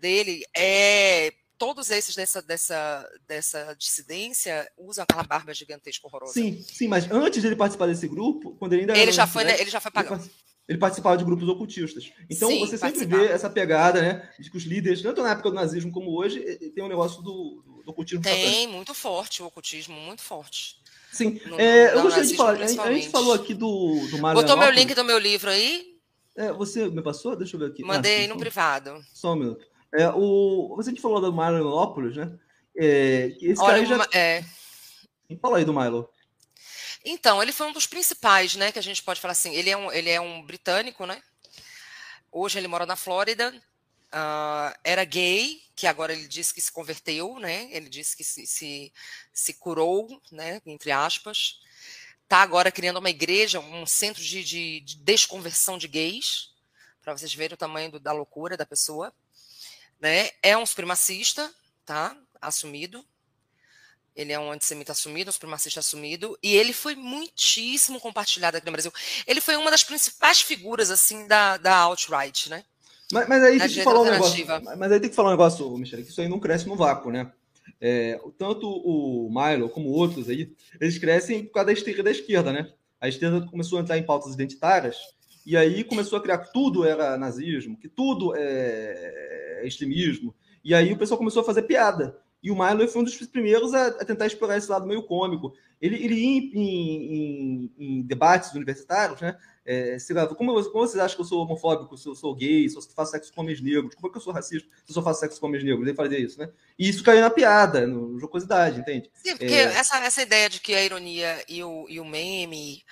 dele, 0.00 0.42
é. 0.56 1.32
Todos 1.56 1.88
esses 1.88 2.16
dessa, 2.16 2.42
dessa, 2.42 3.08
dessa 3.28 3.76
dissidência 3.78 4.68
usam 4.76 5.04
aquela 5.04 5.22
barba 5.22 5.54
gigantesca 5.54 6.06
horrorosa. 6.06 6.32
Sim, 6.32 6.60
sim, 6.60 6.88
mas 6.88 7.08
antes 7.10 7.42
dele 7.42 7.54
participar 7.54 7.86
desse 7.86 8.08
grupo, 8.08 8.56
quando 8.58 8.72
ele 8.72 8.82
ainda 8.82 8.98
ele 8.98 9.12
já 9.12 9.24
foi, 9.24 9.44
né, 9.44 9.58
ele 9.60 9.70
já 9.70 9.80
foi 9.80 9.92
pagão. 9.92 10.20
Ele 10.66 10.78
participava 10.78 11.16
de 11.16 11.24
grupos 11.24 11.48
ocultistas. 11.48 12.10
Então 12.28 12.48
Sim, 12.48 12.58
você 12.58 12.76
sempre 12.76 13.04
vê 13.04 13.26
essa 13.26 13.48
pegada, 13.48 14.00
né? 14.02 14.30
De 14.38 14.50
que 14.50 14.56
os 14.56 14.64
líderes, 14.64 15.00
tanto 15.00 15.22
na 15.22 15.30
época 15.30 15.50
do 15.50 15.54
nazismo 15.54 15.92
como 15.92 16.18
hoje, 16.18 16.40
tem 16.74 16.82
um 16.82 16.88
negócio 16.88 17.22
do, 17.22 17.62
do 17.84 17.90
ocultismo. 17.90 18.22
Tem, 18.22 18.66
muito 18.66 18.94
forte 18.94 19.42
o 19.42 19.46
ocultismo, 19.46 19.94
muito 19.94 20.22
forte. 20.22 20.76
Sim. 21.14 21.40
No, 21.46 21.60
é, 21.60 21.94
eu 21.94 22.02
gostaria 22.02 22.28
de 22.28 22.36
falar. 22.36 22.60
A 22.60 22.66
gente 22.66 23.08
falou 23.08 23.32
aqui 23.34 23.54
do, 23.54 24.06
do 24.10 24.18
Botou 24.18 24.56
meu 24.56 24.70
link 24.70 24.92
do 24.94 25.04
meu 25.04 25.16
livro 25.16 25.48
aí? 25.48 25.94
É, 26.36 26.52
você 26.52 26.88
me 26.88 27.02
passou? 27.02 27.36
Deixa 27.36 27.54
eu 27.54 27.60
ver 27.60 27.66
aqui. 27.66 27.84
Mandei 27.84 28.24
ah, 28.24 28.28
no 28.28 28.36
privado. 28.36 29.00
Só 29.14 29.32
um 29.32 29.36
minuto. 29.36 29.64
É, 29.94 30.08
o, 30.08 30.74
você 30.76 30.90
a 30.90 30.92
gente 30.92 31.00
falou 31.00 31.20
do 31.20 31.32
Marianópolis, 31.32 32.16
né? 32.16 32.32
É, 32.76 33.32
esse 33.40 33.62
Olha, 33.62 33.86
cara 33.86 34.08
já... 34.12 34.18
é... 34.18 34.44
Fala 35.40 35.58
aí 35.58 35.64
do 35.64 35.72
Milo. 35.72 36.10
Então, 37.04 37.40
ele 37.40 37.52
foi 37.52 37.68
um 37.68 37.72
dos 37.72 37.86
principais, 37.86 38.56
né? 38.56 38.72
Que 38.72 38.80
a 38.80 38.82
gente 38.82 39.02
pode 39.02 39.20
falar 39.20 39.32
assim. 39.32 39.54
Ele 39.54 39.70
é 39.70 39.76
um, 39.76 39.92
ele 39.92 40.10
é 40.10 40.20
um 40.20 40.42
britânico, 40.42 41.06
né? 41.06 41.22
Hoje 42.32 42.58
ele 42.58 42.66
mora 42.66 42.86
na 42.86 42.96
Flórida. 42.96 43.54
Uh, 44.14 44.72
era 44.84 45.04
gay, 45.04 45.60
que 45.74 45.88
agora 45.88 46.12
ele 46.12 46.28
diz 46.28 46.52
que 46.52 46.60
se 46.60 46.70
converteu, 46.70 47.40
né? 47.40 47.68
Ele 47.72 47.88
disse 47.88 48.16
que 48.16 48.22
se, 48.22 48.46
se, 48.46 48.92
se 49.32 49.54
curou, 49.54 50.22
né? 50.30 50.62
Entre 50.64 50.92
aspas. 50.92 51.58
Está 52.22 52.40
agora 52.40 52.70
criando 52.70 52.98
uma 52.98 53.10
igreja, 53.10 53.58
um 53.58 53.84
centro 53.84 54.22
de, 54.22 54.44
de, 54.44 54.80
de 54.80 54.96
desconversão 54.98 55.76
de 55.76 55.88
gays, 55.88 56.54
para 57.02 57.16
vocês 57.16 57.34
verem 57.34 57.54
o 57.54 57.58
tamanho 57.58 57.90
do, 57.90 57.98
da 57.98 58.12
loucura 58.12 58.56
da 58.56 58.64
pessoa. 58.64 59.12
Né? 60.00 60.30
É 60.42 60.56
um 60.56 60.64
supremacista, 60.64 61.52
tá? 61.84 62.16
Assumido. 62.40 63.04
Ele 64.14 64.32
é 64.32 64.38
um 64.38 64.50
antissemita 64.50 64.92
assumido, 64.92 65.28
um 65.28 65.32
supremacista 65.32 65.80
assumido, 65.80 66.38
e 66.40 66.54
ele 66.54 66.72
foi 66.72 66.94
muitíssimo 66.94 68.00
compartilhado 68.00 68.56
aqui 68.56 68.66
no 68.66 68.72
Brasil. 68.72 68.92
Ele 69.26 69.40
foi 69.40 69.56
uma 69.56 69.72
das 69.72 69.82
principais 69.82 70.40
figuras, 70.40 70.90
assim, 70.90 71.26
da, 71.26 71.56
da 71.56 71.76
alt-right, 71.76 72.48
né? 72.48 72.64
Mas, 73.12 73.28
mas 73.28 73.42
aí 73.42 73.58
tem 73.58 73.68
que 73.68 73.82
falar 73.82 74.00
um 74.02 74.10
negócio. 74.10 74.46
Mas 74.78 74.92
aí 74.92 75.00
tem 75.00 75.10
que 75.10 75.16
falar 75.16 75.28
um 75.28 75.32
negócio, 75.32 75.76
Michele, 75.76 76.02
que 76.02 76.10
isso 76.10 76.20
aí 76.20 76.28
não 76.28 76.40
cresce 76.40 76.66
no 76.66 76.76
vácuo, 76.76 77.10
né? 77.10 77.30
É, 77.80 78.20
tanto 78.38 78.68
o 78.68 79.28
Milo 79.30 79.68
como 79.68 79.90
outros 79.90 80.28
aí, 80.28 80.52
eles 80.80 80.98
crescem 80.98 81.44
por 81.44 81.52
causa 81.52 81.66
da 81.66 81.72
esteira 81.72 82.02
da 82.02 82.10
esquerda, 82.10 82.52
né? 82.52 82.70
A 83.00 83.08
esquerda 83.08 83.46
começou 83.46 83.78
a 83.78 83.82
entrar 83.82 83.98
em 83.98 84.02
pautas 84.02 84.34
identitárias 84.34 84.96
e 85.44 85.56
aí 85.56 85.84
começou 85.84 86.18
a 86.18 86.22
criar 86.22 86.38
que 86.38 86.52
tudo 86.52 86.84
era 86.84 87.18
nazismo, 87.18 87.78
que 87.78 87.88
tudo 87.88 88.34
é 88.34 89.62
extremismo. 89.64 90.34
E 90.64 90.74
aí 90.74 90.92
o 90.92 90.96
pessoal 90.96 91.18
começou 91.18 91.42
a 91.42 91.44
fazer 91.44 91.62
piada. 91.62 92.18
E 92.42 92.50
o 92.50 92.54
Milo 92.54 92.88
foi 92.88 93.02
um 93.02 93.04
dos 93.04 93.16
primeiros 93.26 93.72
a, 93.74 93.88
a 93.88 94.04
tentar 94.04 94.26
explorar 94.26 94.56
esse 94.56 94.70
lado 94.70 94.86
meio 94.86 95.02
cômico. 95.02 95.54
Ele, 95.80 96.02
ele 96.02 96.14
ia 96.14 96.26
em, 96.26 96.50
em, 96.54 97.12
em, 97.14 97.72
em 97.78 98.02
debates 98.02 98.52
universitários, 98.54 99.20
né? 99.20 99.36
É, 99.66 99.96
como, 100.36 100.62
como 100.70 100.86
vocês 100.86 101.02
acham 101.02 101.16
que 101.16 101.22
eu 101.22 101.26
sou 101.26 101.42
homofóbico, 101.42 101.96
se 101.96 102.06
eu 102.06 102.14
sou 102.14 102.34
gay, 102.34 102.68
se 102.68 102.76
eu 102.76 102.82
faço 102.82 103.12
sexo 103.12 103.32
com 103.32 103.40
homens 103.40 103.62
negros? 103.62 103.94
Como 103.94 104.08
é 104.08 104.10
que 104.10 104.18
eu 104.18 104.20
sou 104.20 104.32
racista 104.32 104.68
se 104.84 104.90
eu 104.90 104.94
só 104.94 105.02
faço 105.02 105.20
sexo 105.20 105.40
com 105.40 105.46
homens 105.46 105.64
negros? 105.64 105.86
Ele 105.86 105.96
fazia 105.96 106.18
isso, 106.18 106.38
né? 106.38 106.50
E 106.78 106.88
isso 106.88 107.02
caiu 107.02 107.22
na 107.22 107.30
piada, 107.30 107.86
no 107.86 108.18
jocosidade, 108.20 108.80
entende? 108.80 109.10
Sim, 109.14 109.36
porque 109.36 109.54
é... 109.54 109.64
essa, 109.64 109.96
essa 109.98 110.22
ideia 110.22 110.50
de 110.50 110.60
que 110.60 110.74
a 110.74 110.84
ironia 110.84 111.42
e 111.48 111.64
o, 111.64 111.86
e 111.88 111.98
o 111.98 112.04
meme 112.04 112.84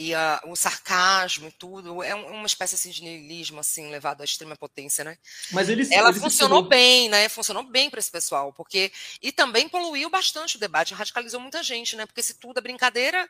e 0.00 0.14
a, 0.14 0.40
o 0.46 0.56
sarcasmo 0.56 1.48
e 1.48 1.52
tudo 1.52 2.02
é 2.02 2.14
uma 2.14 2.46
espécie 2.46 2.74
assim, 2.74 2.88
de 2.88 3.02
niilismo 3.02 3.60
assim 3.60 3.90
levado 3.90 4.22
à 4.22 4.24
extrema 4.24 4.56
potência, 4.56 5.04
né? 5.04 5.18
Mas 5.52 5.68
ele, 5.68 5.86
ela 5.92 6.08
ele 6.08 6.18
funcionou 6.18 6.62
bem, 6.62 7.10
né? 7.10 7.28
Funcionou 7.28 7.62
bem 7.62 7.90
para 7.90 8.00
esse 8.00 8.10
pessoal, 8.10 8.50
porque 8.50 8.90
e 9.20 9.30
também 9.30 9.68
poluiu 9.68 10.08
bastante 10.08 10.56
o 10.56 10.58
debate, 10.58 10.94
radicalizou 10.94 11.38
muita 11.38 11.62
gente, 11.62 11.96
né? 11.96 12.06
Porque 12.06 12.22
se 12.22 12.32
tudo 12.32 12.56
é 12.56 12.62
brincadeira, 12.62 13.28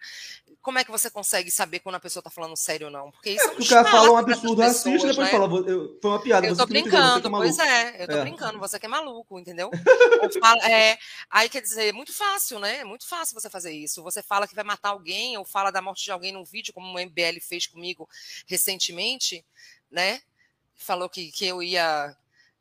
como 0.62 0.78
é 0.78 0.84
que 0.84 0.92
você 0.92 1.10
consegue 1.10 1.50
saber 1.50 1.80
quando 1.80 1.96
a 1.96 2.00
pessoa 2.00 2.20
está 2.20 2.30
falando 2.30 2.56
sério 2.56 2.86
ou 2.86 2.92
não? 2.92 3.10
Porque 3.10 3.30
isso 3.30 3.48
é, 3.48 3.52
é 3.52 3.56
um 3.56 3.60
o 3.60 3.68
cara 3.68 3.90
fala 3.90 4.10
um 4.12 4.16
absurdo 4.16 4.62
racista, 4.62 5.08
depois 5.08 5.16
né? 5.16 5.26
fala, 5.26 5.48
foi 5.50 6.10
uma 6.10 6.22
piada. 6.22 6.46
Eu 6.46 6.56
tô 6.56 6.66
brincando, 6.66 7.26
é 7.26 7.30
pois 7.32 7.58
é, 7.58 8.04
eu 8.04 8.06
tô 8.06 8.16
é. 8.16 8.20
brincando, 8.20 8.60
você 8.60 8.78
que 8.78 8.86
é 8.86 8.88
maluco, 8.88 9.40
entendeu? 9.40 9.70
fala, 10.40 10.70
é, 10.70 10.96
aí 11.28 11.48
quer 11.48 11.62
dizer, 11.62 11.88
é 11.88 11.92
muito 11.92 12.12
fácil, 12.12 12.60
né? 12.60 12.78
É 12.78 12.84
muito 12.84 13.08
fácil 13.08 13.34
você 13.34 13.50
fazer 13.50 13.72
isso. 13.72 14.04
Você 14.04 14.22
fala 14.22 14.46
que 14.46 14.54
vai 14.54 14.62
matar 14.62 14.90
alguém 14.90 15.36
ou 15.36 15.44
fala 15.44 15.72
da 15.72 15.82
morte 15.82 16.04
de 16.04 16.12
alguém 16.12 16.30
num 16.30 16.44
vídeo 16.44 16.59
vídeo, 16.60 16.74
como 16.74 16.86
o 16.86 17.00
MBL 17.00 17.40
fez 17.40 17.66
comigo 17.66 18.08
recentemente, 18.46 19.44
né? 19.90 20.20
Falou 20.76 21.08
que, 21.08 21.32
que 21.32 21.46
eu 21.46 21.62
ia 21.62 22.14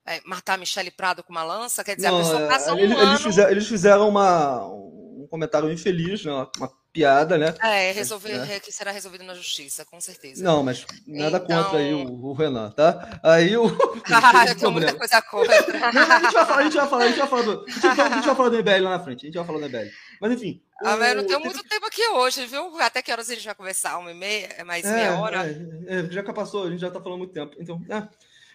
é, 0.05 0.21
matar 0.25 0.53
a 0.53 0.57
Michele 0.57 0.91
Prado 0.91 1.23
com 1.23 1.31
uma 1.31 1.43
lança, 1.43 1.83
quer 1.83 1.95
dizer, 1.95 2.09
Não, 2.09 2.17
a 2.17 2.23
pessoa 2.23 2.47
passa 2.47 2.73
um 2.73 2.79
eles, 2.79 2.97
ano... 2.97 3.11
Eles 3.11 3.21
fizeram, 3.21 3.51
eles 3.51 3.67
fizeram 3.67 4.09
uma, 4.09 4.65
um 4.65 5.27
comentário 5.29 5.71
infeliz, 5.71 6.23
né? 6.25 6.31
uma 6.57 6.79
piada, 6.91 7.37
né? 7.37 7.53
É, 7.61 7.91
resolver, 7.91 8.37
né? 8.39 8.59
que 8.59 8.71
será 8.71 8.91
resolvido 8.91 9.23
na 9.23 9.33
justiça, 9.33 9.85
com 9.85 10.01
certeza. 10.01 10.43
Não, 10.43 10.63
mas 10.63 10.85
nada 11.05 11.37
então... 11.37 11.63
contra 11.63 11.79
aí 11.79 11.93
o, 11.93 12.25
o, 12.25 12.33
Renan, 12.33 12.71
tá? 12.71 13.19
Aí 13.23 13.55
o. 13.55 13.65
Ah, 14.11 14.45
eu 14.47 14.57
tenho 14.57 14.71
muita 14.71 14.93
coisa 14.95 15.21
contra. 15.21 15.91
Não, 15.93 16.01
a 16.01 16.19
gente 16.19 16.33
vai 16.33 16.45
falar, 16.45 16.57
a 16.57 16.63
gente 16.63 16.75
vai 16.75 16.87
falar, 16.87 17.03
a 17.03 17.07
gente 17.07 17.19
vai 17.19 17.27
falar 17.27 17.41
do, 17.43 17.65
a 17.67 18.15
gente 18.15 18.25
vai 18.25 18.35
falar 18.35 18.49
do 18.49 18.57
MBL 18.57 18.83
lá 18.83 18.89
na 18.97 19.03
frente, 19.03 19.21
a 19.23 19.27
gente 19.27 19.37
vai 19.37 19.45
falar 19.45 19.59
do 19.59 19.65
MBL. 19.65 19.89
Mas 20.19 20.33
enfim. 20.33 20.61
Ah, 20.81 20.95
mas 20.95 21.09
eu 21.09 21.15
não 21.15 21.27
tenho 21.27 21.39
muito 21.39 21.63
tempo 21.63 21.85
aqui 21.85 22.05
hoje, 22.07 22.45
viu? 22.45 22.79
Até 22.79 23.01
que 23.01 23.11
horas 23.11 23.29
a 23.29 23.35
gente 23.35 23.45
vai 23.45 23.55
conversar? 23.55 23.97
Uma 23.97 24.11
e 24.11 24.13
meia? 24.13 24.47
É 24.57 24.63
mais 24.63 24.85
é, 24.85 24.93
meia 24.93 25.19
hora? 25.19 25.45
É, 25.45 25.99
é, 25.99 26.11
já 26.11 26.23
passou, 26.33 26.67
a 26.67 26.71
gente 26.71 26.79
já 26.79 26.89
tá 26.89 27.01
falando 27.01 27.19
muito 27.19 27.33
tempo. 27.33 27.55
Então, 27.59 27.81
é. 27.89 28.01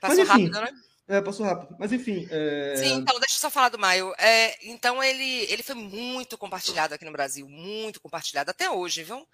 Passou 0.00 0.16
mas, 0.16 0.18
enfim, 0.18 0.28
rápido, 0.28 0.60
né? 0.60 0.80
É, 1.06 1.20
passou 1.20 1.44
rápido. 1.44 1.76
Mas 1.78 1.92
enfim. 1.92 2.26
É... 2.30 2.74
Sim, 2.76 2.94
então 2.94 3.18
deixa 3.20 3.36
eu 3.36 3.40
só 3.40 3.50
falar 3.50 3.68
do 3.68 3.78
Maio. 3.78 4.14
É, 4.18 4.56
então 4.66 5.02
ele, 5.02 5.46
ele 5.50 5.62
foi 5.62 5.74
muito 5.74 6.38
compartilhado 6.38 6.94
aqui 6.94 7.04
no 7.04 7.12
Brasil, 7.12 7.46
muito 7.46 8.00
compartilhado 8.00 8.50
até 8.50 8.70
hoje, 8.70 9.02
viu? 9.02 9.26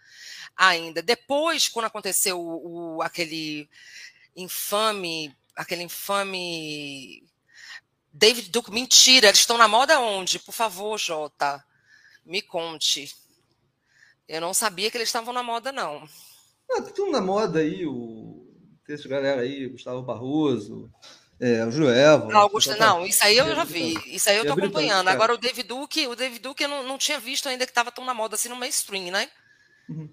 Ainda. 0.57 1.01
Depois, 1.01 1.69
quando 1.69 1.87
aconteceu 1.87 2.41
o, 2.41 2.97
o 2.97 3.03
aquele 3.03 3.69
infame, 4.37 5.35
aquele 5.55 5.85
infame 5.85 7.23
David 8.13 8.51
Duke, 8.51 8.73
mentira, 8.73 9.29
eles 9.29 9.41
estão 9.41 9.57
na 9.57 9.69
moda 9.69 10.01
onde? 10.01 10.41
Por 10.41 10.53
favor, 10.53 10.99
Jota, 10.99 11.65
me 12.25 12.43
conte. 12.43 13.15
Eu 14.29 14.41
não 14.41 14.55
sabia 14.55 14.91
que 14.91 14.97
eles 14.97 15.09
estavam 15.09 15.35
na 15.35 15.43
moda, 15.43 15.73
não. 15.73 16.09
Ah, 16.71 16.83
tá 16.83 16.91
tudo 16.91 17.11
na 17.11 17.21
moda 17.21 17.61
aí, 17.61 17.87
o. 17.87 18.47
Essa 18.89 19.09
galera 19.09 19.43
aí, 19.43 19.69
Gustavo 19.69 20.03
Barroso, 20.03 20.91
é, 21.41 21.65
o 21.65 21.71
Joel. 21.71 22.29
Augusto, 22.37 22.77
não, 22.77 23.07
isso 23.07 23.25
aí 23.25 23.39
eu 23.39 23.55
já 23.55 23.65
vi. 23.65 23.97
Isso 24.07 24.29
aí 24.29 24.37
eu 24.37 24.45
tô 24.45 24.53
acompanhando. 24.53 25.09
Agora 25.09 25.33
o 25.33 25.39
David 25.39 25.67
Duke, 25.67 26.07
o 26.07 26.15
David 26.15 26.41
Duke 26.41 26.63
eu 26.63 26.69
não, 26.69 26.83
não 26.83 26.99
tinha 26.99 27.19
visto 27.19 27.49
ainda 27.49 27.65
que 27.65 27.71
estava 27.71 27.91
tão 27.91 28.05
na 28.05 28.13
moda 28.13 28.35
assim 28.35 28.51
no 28.51 28.57
mainstream, 28.57 29.11
né? 29.11 29.29
Uhum. 29.89 30.09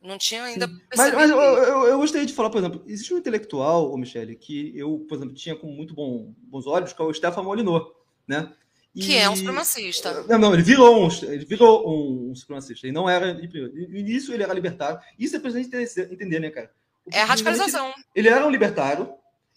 Não 0.00 0.16
tinha 0.16 0.42
ainda 0.44 0.66
Mas, 0.96 1.12
mas 1.12 1.30
eu, 1.30 1.38
eu, 1.38 1.84
eu, 1.84 1.98
gostaria 1.98 2.26
de 2.26 2.32
falar, 2.32 2.48
por 2.48 2.56
exemplo, 2.56 2.82
existe 2.86 3.12
um 3.12 3.18
intelectual, 3.18 3.92
ô 3.92 3.98
Michele, 3.98 4.34
que 4.34 4.72
eu, 4.74 5.04
por 5.06 5.16
exemplo, 5.16 5.34
tinha 5.34 5.54
com 5.54 5.66
muito 5.66 5.92
bom, 5.92 6.32
bons 6.38 6.66
olhos, 6.66 6.94
que 6.94 7.02
é 7.02 7.04
o 7.04 7.12
Stefan 7.12 7.42
Molinot, 7.42 7.92
né? 8.26 8.50
E... 8.94 9.00
Que 9.00 9.16
é 9.16 9.30
um 9.30 9.36
supremacista. 9.36 10.24
Não, 10.24 10.38
não, 10.38 10.54
ele 10.54 10.62
virou 10.62 11.06
um, 11.06 11.08
ele 11.22 11.44
virou 11.44 11.88
um, 11.88 12.30
um 12.30 12.34
supremacista. 12.34 12.86
Ele 12.86 12.94
não 12.94 13.08
era. 13.08 13.34
No 13.34 13.96
início 13.96 14.34
ele 14.34 14.42
era 14.42 14.52
libertário. 14.52 14.98
Isso 15.18 15.36
é 15.36 15.38
pra 15.38 15.50
gente 15.50 15.74
entender, 15.76 16.40
né, 16.40 16.50
cara? 16.50 16.70
é 17.12 17.22
a 17.22 17.24
radicalização. 17.24 17.92
Ele 18.14 18.28
era 18.28 18.46
um 18.46 18.50
libertário, 18.50 19.14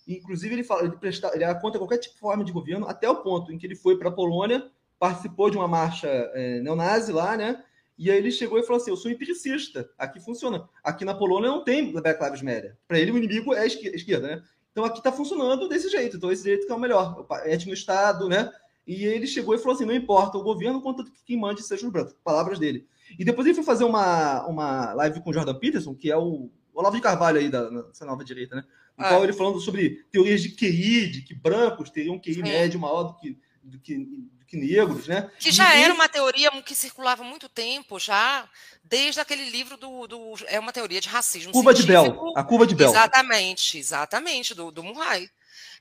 Inclusive, 0.07 0.53
ele, 0.53 0.63
fala, 0.63 0.83
ele, 0.83 0.97
presta, 0.97 1.31
ele 1.33 1.43
era 1.43 1.55
contra 1.55 1.79
qualquer 1.79 1.97
tipo 1.97 2.15
de 2.15 2.19
forma 2.19 2.43
de 2.43 2.51
governo, 2.51 2.87
até 2.87 3.09
o 3.09 3.17
ponto 3.17 3.51
em 3.51 3.57
que 3.57 3.65
ele 3.65 3.75
foi 3.75 3.97
para 3.97 4.09
a 4.09 4.11
Polônia, 4.11 4.69
participou 4.99 5.49
de 5.49 5.57
uma 5.57 5.67
marcha 5.67 6.07
é, 6.07 6.59
neonazi 6.59 7.11
lá, 7.11 7.37
né? 7.37 7.63
E 7.97 8.11
aí 8.11 8.17
ele 8.17 8.31
chegou 8.31 8.59
e 8.59 8.63
falou 8.63 8.81
assim: 8.81 8.91
Eu 8.91 8.97
sou 8.97 9.09
empiricista, 9.09 9.89
aqui 9.97 10.19
funciona. 10.19 10.67
Aqui 10.83 11.05
na 11.05 11.13
Polônia 11.13 11.49
não 11.49 11.63
tem 11.63 11.91
Black 11.91 12.21
Lives 12.21 12.41
Matter. 12.41 12.75
Para 12.87 12.99
ele, 12.99 13.11
o 13.11 13.17
inimigo 13.17 13.53
é 13.53 13.61
a 13.61 13.65
esquerda, 13.65 14.27
né? 14.27 14.43
Então 14.71 14.83
aqui 14.83 14.97
está 14.97 15.11
funcionando 15.11 15.69
desse 15.69 15.89
jeito. 15.89 16.17
Então 16.17 16.31
esse 16.31 16.43
jeito 16.43 16.65
que 16.65 16.71
é 16.71 16.75
o 16.75 16.79
melhor. 16.79 17.25
Ético 17.45 17.69
no 17.69 17.75
Estado, 17.75 18.27
né? 18.27 18.51
E 18.85 19.05
ele 19.05 19.25
chegou 19.25 19.55
e 19.55 19.57
falou 19.57 19.75
assim: 19.75 19.85
Não 19.85 19.93
importa 19.93 20.37
o 20.37 20.43
governo, 20.43 20.81
contanto 20.81 21.11
que 21.11 21.23
quem 21.23 21.39
mande 21.39 21.63
seja 21.63 21.85
os 21.85 21.91
brancos. 21.91 22.15
Palavras 22.23 22.59
dele. 22.59 22.87
E 23.17 23.23
depois 23.23 23.45
ele 23.45 23.55
foi 23.55 23.63
fazer 23.63 23.83
uma, 23.83 24.45
uma 24.47 24.93
live 24.93 25.21
com 25.21 25.29
o 25.29 25.33
Jordan 25.33 25.55
Peterson, 25.55 25.93
que 25.93 26.11
é 26.11 26.17
o 26.17 26.49
Olavo 26.73 26.95
de 26.95 27.01
Carvalho 27.01 27.39
aí 27.39 27.49
da, 27.49 27.69
da 27.69 28.05
nova 28.05 28.23
direita, 28.23 28.55
né? 28.55 28.63
No 28.97 29.05
ah. 29.05 29.09
qual 29.09 29.23
ele 29.23 29.33
falando 29.33 29.59
sobre 29.59 30.03
teorias 30.11 30.41
de 30.41 30.49
QI, 30.49 31.09
de 31.09 31.21
que 31.21 31.33
brancos 31.33 31.89
teriam 31.89 32.19
QI 32.19 32.41
médio 32.41 32.79
maior 32.79 33.03
do 33.03 33.15
que, 33.15 33.37
do 33.63 33.79
que, 33.79 33.97
do 33.97 34.45
que 34.45 34.57
negros, 34.57 35.07
né? 35.07 35.31
Que 35.39 35.51
já 35.51 35.75
e 35.75 35.83
era 35.83 35.93
uma 35.93 36.09
teoria 36.09 36.51
que 36.61 36.75
circulava 36.75 37.23
há 37.23 37.25
muito 37.25 37.47
tempo, 37.49 37.99
já 37.99 38.47
desde 38.83 39.19
aquele 39.19 39.49
livro 39.49 39.77
do, 39.77 40.07
do 40.07 40.33
é 40.47 40.59
uma 40.59 40.73
teoria 40.73 41.01
de 41.01 41.09
racismo 41.09 41.51
curva 41.51 41.73
de 41.73 41.83
Bell, 41.83 42.33
a 42.35 42.43
curva 42.43 42.67
de 42.67 42.75
Bell. 42.75 42.89
Exatamente, 42.89 43.77
exatamente 43.77 44.53
do, 44.53 44.71
do 44.71 44.83
Murray 44.83 45.29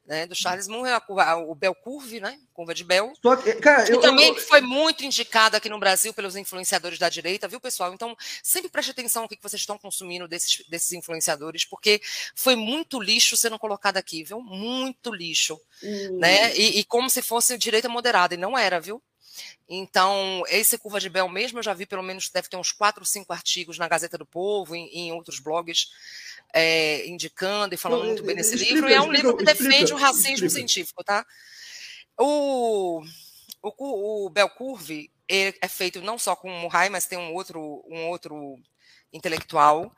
né, 0.05 0.27
do 0.27 0.35
Charles 0.35 0.67
Moore, 0.67 0.91
a, 0.91 1.37
o 1.37 1.55
Bell 1.55 1.75
Curve, 1.75 2.21
né, 2.21 2.39
curva 2.53 2.75
de 2.75 2.85
Bell. 2.85 3.13
Que, 3.43 3.55
cara, 3.55 3.89
eu, 3.89 4.01
também 4.01 4.29
eu, 4.29 4.37
foi 4.37 4.61
muito 4.61 5.05
indicado 5.05 5.57
aqui 5.57 5.69
no 5.69 5.79
Brasil 5.79 6.13
pelos 6.13 6.37
influenciadores 6.37 6.99
da 6.99 7.09
direita, 7.09 7.47
viu, 7.47 7.61
pessoal? 7.61 7.95
Então, 7.95 8.17
sempre 8.43 8.71
preste 8.71 8.91
atenção 8.91 9.23
no 9.23 9.29
que 9.29 9.39
vocês 9.41 9.63
estão 9.63 9.79
consumindo 9.79 10.27
desses, 10.27 10.65
desses 10.69 10.93
influenciadores, 10.93 11.65
porque 11.65 12.01
foi 12.35 12.57
muito 12.57 13.01
lixo 13.01 13.37
sendo 13.37 13.59
colocado 13.59 13.97
aqui, 13.97 14.25
viu? 14.25 14.41
Muito 14.41 15.13
lixo, 15.13 15.61
hum. 15.83 16.19
né? 16.19 16.55
E, 16.57 16.81
e 16.81 16.85
como 16.85 17.09
se 17.09 17.23
fosse 17.23 17.57
direita 17.57 17.89
moderada, 17.89 18.35
e 18.35 18.39
não 18.39 18.59
era, 18.59 18.81
viu? 18.81 19.03
Então, 19.69 20.43
esse 20.49 20.77
Curva 20.77 21.01
de 21.01 21.09
Bell 21.09 21.29
mesmo, 21.29 21.59
eu 21.59 21.63
já 21.63 21.73
vi 21.73 21.87
pelo 21.87 22.03
menos, 22.03 22.29
deve 22.29 22.49
ter 22.49 22.57
uns 22.57 22.73
quatro 22.73 23.03
ou 23.03 23.07
cinco 23.07 23.33
artigos 23.33 23.79
na 23.79 23.89
Gazeta 23.89 24.19
do 24.19 24.27
Povo, 24.27 24.75
em, 24.75 24.89
em 24.89 25.13
outros 25.13 25.39
blogs, 25.39 25.91
é, 26.53 27.07
indicando 27.07 27.75
e 27.75 27.79
falando 27.79 28.05
muito 28.05 28.23
bem 28.23 28.37
desse 28.37 28.57
livro, 28.57 28.89
e 28.89 28.95
é 28.95 29.01
um 29.01 29.11
livro 29.11 29.37
que 29.37 29.45
defende 29.45 29.93
o 29.93 29.97
racismo 29.97 30.51
científico, 30.51 31.03
tá? 31.03 31.25
O, 32.19 33.03
o, 33.63 34.27
o 34.27 34.31
Bell 34.31 34.51
Curve 34.51 35.11
é 35.29 35.69
feito 35.69 36.03
não 36.03 36.19
só 36.19 36.37
com 36.37 36.51
o 36.51 36.61
Murray, 36.61 36.91
mas 36.91 37.07
tem 37.07 37.19
um 37.19 37.33
outro, 37.33 37.83
um 37.89 38.09
outro 38.09 38.59
intelectual. 39.13 39.95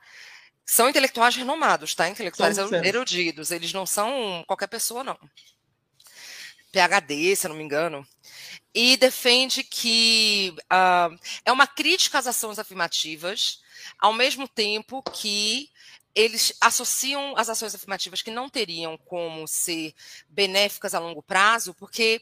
São 0.65 0.89
intelectuais 0.89 1.35
renomados, 1.35 1.93
tá? 1.93 2.07
Intelectuais 2.09 2.57
erudidos. 2.57 3.51
Eles 3.51 3.73
não 3.73 3.85
são 3.85 4.43
qualquer 4.47 4.67
pessoa, 4.67 5.03
não. 5.03 5.17
PhD, 6.75 7.35
se 7.35 7.47
eu 7.47 7.49
não 7.49 7.57
me 7.57 7.63
engano, 7.63 8.05
e 8.73 8.97
defende 8.97 9.63
que 9.63 10.53
uh, 10.63 11.17
é 11.45 11.51
uma 11.51 11.65
crítica 11.65 12.19
às 12.19 12.27
ações 12.27 12.59
afirmativas, 12.59 13.61
ao 13.97 14.11
mesmo 14.11 14.45
tempo 14.45 15.01
que 15.01 15.69
eles 16.13 16.53
associam 16.59 17.33
as 17.37 17.49
ações 17.49 17.73
afirmativas 17.73 18.21
que 18.21 18.31
não 18.31 18.49
teriam 18.49 18.97
como 18.97 19.47
ser 19.47 19.93
benéficas 20.27 20.93
a 20.93 20.99
longo 20.99 21.23
prazo, 21.23 21.73
porque 21.73 22.21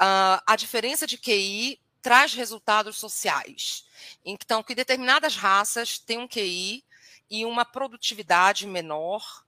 uh, 0.00 0.42
a 0.46 0.54
diferença 0.56 1.06
de 1.06 1.18
QI 1.18 1.80
traz 2.00 2.34
resultados 2.34 2.96
sociais. 2.98 3.84
Então, 4.24 4.62
que 4.62 4.74
determinadas 4.74 5.34
raças 5.34 5.98
têm 5.98 6.18
um 6.18 6.28
QI 6.28 6.84
e 7.28 7.44
uma 7.44 7.64
produtividade 7.64 8.66
menor. 8.66 9.44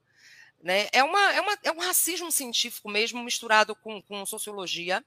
Né? 0.62 0.88
É, 0.92 1.02
uma, 1.02 1.32
é, 1.32 1.40
uma, 1.40 1.58
é 1.64 1.72
um 1.72 1.80
racismo 1.80 2.30
científico 2.30 2.90
mesmo 2.90 3.22
misturado 3.22 3.74
com, 3.74 4.02
com 4.02 4.26
sociologia. 4.26 5.04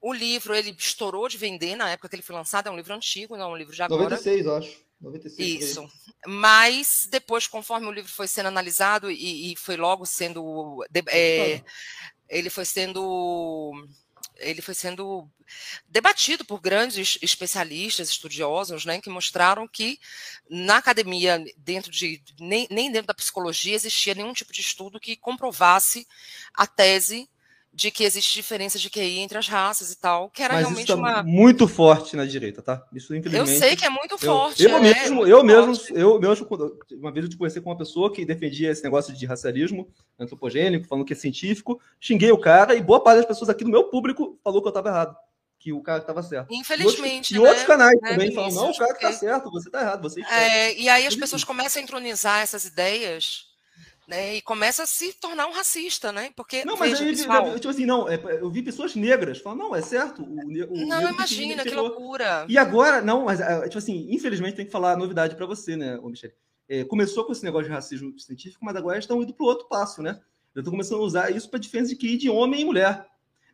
O 0.00 0.12
livro 0.12 0.54
ele 0.54 0.74
estourou 0.76 1.28
de 1.28 1.38
vender 1.38 1.76
na 1.76 1.90
época 1.90 2.08
que 2.08 2.16
ele 2.16 2.22
foi 2.22 2.34
lançado, 2.34 2.66
é 2.66 2.70
um 2.70 2.76
livro 2.76 2.94
antigo, 2.94 3.36
não 3.36 3.50
é 3.50 3.54
um 3.54 3.56
livro 3.56 3.74
de 3.74 3.82
agora. 3.82 4.02
96, 4.02 4.46
acho. 4.46 4.84
96, 5.00 5.62
Isso. 5.62 5.88
Mas 6.26 7.08
depois, 7.10 7.48
conforme 7.48 7.86
o 7.86 7.92
livro 7.92 8.10
foi 8.10 8.28
sendo 8.28 8.46
analisado 8.46 9.10
e, 9.10 9.52
e 9.52 9.56
foi 9.56 9.76
logo 9.76 10.06
sendo. 10.06 10.84
É, 11.08 11.60
ele 12.28 12.48
foi 12.48 12.64
sendo 12.64 13.72
ele 14.36 14.62
foi 14.62 14.74
sendo 14.74 15.28
debatido 15.86 16.44
por 16.44 16.60
grandes 16.60 17.18
especialistas, 17.22 18.08
estudiosos, 18.08 18.84
né, 18.84 19.00
que 19.00 19.10
mostraram 19.10 19.68
que 19.68 19.98
na 20.48 20.78
academia, 20.78 21.42
dentro 21.56 21.90
de 21.90 22.22
nem, 22.40 22.66
nem 22.70 22.90
dentro 22.90 23.08
da 23.08 23.14
psicologia 23.14 23.74
existia 23.74 24.14
nenhum 24.14 24.32
tipo 24.32 24.52
de 24.52 24.60
estudo 24.60 25.00
que 25.00 25.16
comprovasse 25.16 26.06
a 26.54 26.66
tese 26.66 27.28
de 27.74 27.90
que 27.90 28.04
existe 28.04 28.34
diferença 28.34 28.78
de 28.78 28.90
QI 28.90 29.20
entre 29.20 29.38
as 29.38 29.48
raças 29.48 29.90
e 29.90 29.96
tal, 29.96 30.28
que 30.28 30.42
era 30.42 30.54
Mas 30.54 30.62
realmente 30.62 30.88
isso 30.88 30.96
tá 30.96 30.98
uma. 30.98 31.22
muito 31.22 31.66
forte 31.66 32.14
na 32.14 32.26
direita, 32.26 32.60
tá? 32.60 32.84
Isso, 32.92 33.14
infelizmente. 33.14 33.50
Eu 33.50 33.58
sei 33.58 33.74
que 33.74 33.84
é 33.86 33.88
muito 33.88 34.18
forte. 34.18 34.62
Eu, 34.62 34.70
eu 34.70 34.76
é, 34.76 34.80
mesmo, 34.80 35.16
muito 35.16 35.30
eu 35.30 35.42
mesmo, 35.42 35.74
forte. 35.74 35.92
eu 35.94 36.20
mesmo, 36.20 36.46
uma 36.92 37.10
vez 37.10 37.24
eu 37.24 37.30
te 37.30 37.36
conheci 37.36 37.60
com 37.62 37.70
uma 37.70 37.78
pessoa 37.78 38.12
que 38.12 38.26
defendia 38.26 38.70
esse 38.70 38.84
negócio 38.84 39.14
de 39.14 39.24
racialismo 39.24 39.88
antropogênico, 40.18 40.86
falando 40.86 41.06
que 41.06 41.14
é 41.14 41.16
científico, 41.16 41.80
xinguei 41.98 42.30
o 42.30 42.38
cara 42.38 42.74
e 42.74 42.82
boa 42.82 43.00
parte 43.00 43.18
das 43.18 43.26
pessoas 43.26 43.48
aqui 43.48 43.64
do 43.64 43.70
meu 43.70 43.84
público 43.84 44.38
falou 44.44 44.60
que 44.60 44.68
eu 44.68 44.70
estava 44.70 44.90
errado, 44.90 45.16
que 45.58 45.72
o 45.72 45.80
cara 45.80 46.00
estava 46.00 46.22
certo. 46.22 46.52
Infelizmente. 46.52 47.34
E 47.34 47.38
outros, 47.38 47.38
né? 47.38 47.38
e 47.38 47.48
outros 47.48 47.66
canais 47.66 48.00
né, 48.02 48.10
também 48.10 48.34
falam, 48.34 48.52
não, 48.52 48.70
o 48.70 48.76
cara 48.76 48.94
que 48.94 49.00
tá 49.00 49.12
certo, 49.12 49.50
você 49.50 49.70
tá 49.70 49.80
errado, 49.80 50.02
você 50.02 50.20
está 50.20 50.42
É, 50.42 50.78
e 50.78 50.90
aí 50.90 51.06
as 51.06 51.16
pessoas 51.16 51.42
começam 51.42 51.80
a 51.80 51.82
entronizar 51.82 52.40
essas 52.42 52.66
ideias. 52.66 53.50
Né, 54.06 54.36
e 54.36 54.42
começa 54.42 54.82
a 54.82 54.86
se 54.86 55.12
tornar 55.12 55.46
um 55.46 55.52
racista, 55.52 56.10
né? 56.10 56.30
Porque 56.34 56.64
Não, 56.64 56.76
mas 56.76 56.90
veja, 56.90 57.04
aí, 57.04 57.10
pessoal, 57.10 57.54
tipo 57.54 57.68
assim, 57.68 57.86
não, 57.86 58.08
é, 58.08 58.20
eu 58.40 58.50
vi 58.50 58.60
pessoas 58.60 58.96
negras 58.96 59.38
falando, 59.38 59.60
não, 59.60 59.76
é 59.76 59.80
certo. 59.80 60.22
O, 60.22 60.24
o 60.24 60.86
não 60.86 61.06
que 61.06 61.12
imagina 61.12 61.62
que 61.62 61.70
loucura. 61.70 62.44
E 62.48 62.58
agora, 62.58 63.00
não, 63.00 63.26
mas, 63.26 63.40
é, 63.40 63.62
tipo 63.62 63.78
assim, 63.78 64.08
infelizmente 64.10 64.56
tem 64.56 64.66
que 64.66 64.72
falar 64.72 64.92
a 64.92 64.96
novidade 64.96 65.36
para 65.36 65.46
você, 65.46 65.76
né, 65.76 65.98
ô 65.98 66.08
Michele? 66.08 66.34
É, 66.68 66.84
começou 66.84 67.24
com 67.24 67.32
esse 67.32 67.44
negócio 67.44 67.68
de 67.68 67.72
racismo 67.72 68.18
científico, 68.18 68.64
mas 68.64 68.74
agora 68.74 68.98
estão 68.98 69.22
indo 69.22 69.32
para 69.32 69.44
o 69.44 69.48
outro 69.48 69.68
passo, 69.68 70.02
né? 70.02 70.20
Eu 70.54 70.60
estou 70.60 70.72
começando 70.72 71.00
a 71.00 71.04
usar 71.04 71.30
isso 71.30 71.48
para 71.48 71.58
defesa 71.60 71.88
de 71.88 71.96
QI 71.96 72.16
de 72.16 72.28
homem 72.30 72.60
e 72.60 72.64
mulher. 72.64 73.06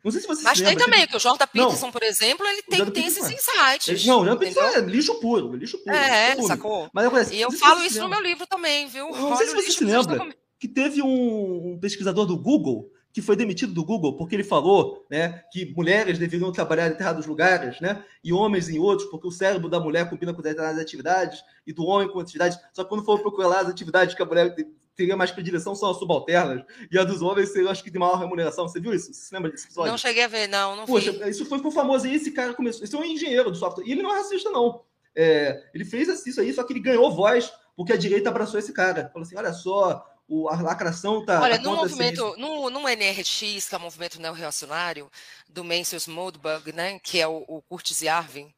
Não 0.03 0.11
sei 0.11 0.21
se 0.21 0.27
você 0.27 0.43
Mas 0.43 0.57
se 0.57 0.63
tem 0.63 0.71
lembra, 0.71 0.85
também, 0.85 1.01
tipo, 1.01 1.11
que 1.11 1.17
o 1.17 1.19
Jordan 1.19 1.45
Não. 1.53 1.65
Peterson, 1.65 1.91
por 1.91 2.03
exemplo, 2.03 2.45
ele 2.47 2.61
tem, 2.61 2.77
Jordan 2.77 2.93
tem 2.93 3.03
Peterson 3.03 3.27
esses 3.27 3.47
insights. 3.47 4.05
Não, 4.05 4.25
já 4.25 4.35
pensou, 4.35 4.63
entendeu? 4.63 4.83
é 4.83 4.85
lixo 4.85 5.19
puro, 5.19 5.55
lixo 5.55 5.77
puro. 5.79 5.95
É, 5.95 6.27
lixo 6.27 6.35
puro. 6.37 6.47
sacou? 6.47 6.89
Mas 6.93 7.05
acontece, 7.05 7.35
E 7.35 7.41
eu 7.41 7.49
não 7.51 7.57
falo 7.57 7.83
isso 7.83 7.99
no 7.99 8.07
meu 8.07 8.21
livro 8.21 8.47
também, 8.47 8.87
viu? 8.87 9.09
Eu 9.09 9.15
não 9.15 9.35
sei 9.35 9.47
se 9.47 9.53
o 9.53 9.55
você 9.61 9.71
se 9.71 9.77
que 9.77 9.83
lembra. 9.83 10.35
Que 10.59 10.67
teve 10.67 11.01
um, 11.01 11.71
um 11.73 11.79
pesquisador 11.79 12.25
do 12.25 12.37
Google 12.37 12.91
que 13.11 13.21
foi 13.23 13.35
demitido 13.35 13.73
do 13.73 13.83
Google 13.83 14.15
porque 14.17 14.35
ele 14.35 14.43
falou 14.43 15.05
né, 15.09 15.43
que 15.51 15.73
mulheres 15.73 16.19
deveriam 16.19 16.51
trabalhar 16.51 16.85
em 16.85 16.89
determinados 16.91 17.25
lugares 17.25 17.79
né, 17.81 18.03
e 18.23 18.31
homens 18.31 18.69
em 18.69 18.77
outros, 18.77 19.09
porque 19.09 19.27
o 19.27 19.31
cérebro 19.31 19.67
da 19.67 19.79
mulher 19.79 20.07
combina 20.09 20.31
com 20.33 20.41
determinadas 20.43 20.79
atividades 20.79 21.41
e 21.65 21.73
do 21.73 21.83
homem 21.85 22.07
com 22.07 22.19
atividades. 22.19 22.59
Só 22.71 22.83
que 22.83 22.89
quando 22.89 23.03
for 23.03 23.19
procurar 23.19 23.61
as 23.61 23.67
atividades 23.69 24.13
que 24.13 24.21
a 24.21 24.25
mulher 24.25 24.53
te- 24.53 24.67
teria 24.95 25.15
mais 25.17 25.31
predileção 25.31 25.73
são 25.73 25.89
as 25.89 25.97
subalternas 25.97 26.61
e 26.91 26.99
a 26.99 27.03
dos 27.03 27.21
homens 27.21 27.49
seriam 27.49 27.71
as 27.71 27.81
que 27.81 27.89
têm 27.89 27.99
maior 27.99 28.19
remuneração. 28.19 28.67
Você 28.67 28.79
viu 28.79 28.93
isso? 28.93 29.11
Você 29.13 29.21
se 29.27 29.33
lembra 29.33 29.49
desse 29.49 29.65
episódio? 29.65 29.91
Não 29.91 29.97
cheguei 29.97 30.23
a 30.23 30.27
ver, 30.27 30.47
não, 30.47 30.75
não 30.75 30.85
Poxa, 30.85 31.11
vi. 31.11 31.29
isso 31.29 31.45
foi 31.45 31.59
por 31.61 31.71
famoso. 31.71 32.05
E 32.05 32.13
esse 32.13 32.31
cara 32.31 32.53
começou. 32.53 32.83
Esse 32.83 32.93
é 32.95 32.99
um 32.99 33.03
engenheiro 33.03 33.49
do 33.49 33.57
software. 33.57 33.85
E 33.87 33.91
ele 33.93 34.03
não 34.03 34.11
é 34.13 34.17
racista, 34.17 34.49
não. 34.51 34.81
É, 35.15 35.63
ele 35.73 35.83
fez 35.85 36.07
isso 36.27 36.39
aí, 36.39 36.53
só 36.53 36.63
que 36.63 36.73
ele 36.73 36.79
ganhou 36.79 37.11
voz 37.11 37.51
porque 37.75 37.93
a 37.93 37.97
direita 37.97 38.29
abraçou 38.29 38.59
esse 38.59 38.71
cara. 38.73 39.09
Falou 39.11 39.25
assim: 39.25 39.35
olha 39.37 39.51
só, 39.53 40.05
o, 40.29 40.47
a 40.47 40.61
lacração 40.61 41.25
tá. 41.25 41.41
Olha, 41.41 41.57
tá 41.57 41.63
no 41.63 41.75
movimento, 41.75 42.35
no, 42.37 42.69
no 42.69 42.87
NRX, 42.87 43.67
que 43.67 43.75
é 43.75 43.77
o 43.77 43.81
movimento 43.81 44.21
neorreacionário, 44.21 45.11
do 45.47 45.63
Mencius 45.63 46.05
Moldbug, 46.07 46.71
né, 46.71 46.99
que 46.99 47.19
é 47.19 47.27
o, 47.27 47.43
o 47.47 47.61
Curtis 47.63 48.01
Yarvin, 48.01 48.53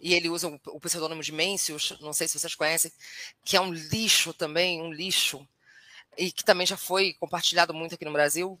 e 0.00 0.12
ele 0.12 0.28
usa 0.28 0.48
o, 0.48 0.60
o 0.66 0.80
pseudônimo 0.80 1.22
de 1.22 1.32
Mencius, 1.32 1.96
não 2.00 2.12
sei 2.12 2.26
se 2.26 2.38
vocês 2.38 2.54
conhecem, 2.56 2.90
que 3.44 3.56
é 3.56 3.60
um 3.60 3.72
lixo 3.72 4.34
também, 4.34 4.82
um 4.82 4.92
lixo, 4.92 5.46
e 6.18 6.32
que 6.32 6.44
também 6.44 6.66
já 6.66 6.76
foi 6.76 7.14
compartilhado 7.14 7.72
muito 7.72 7.94
aqui 7.94 8.04
no 8.04 8.12
Brasil. 8.12 8.60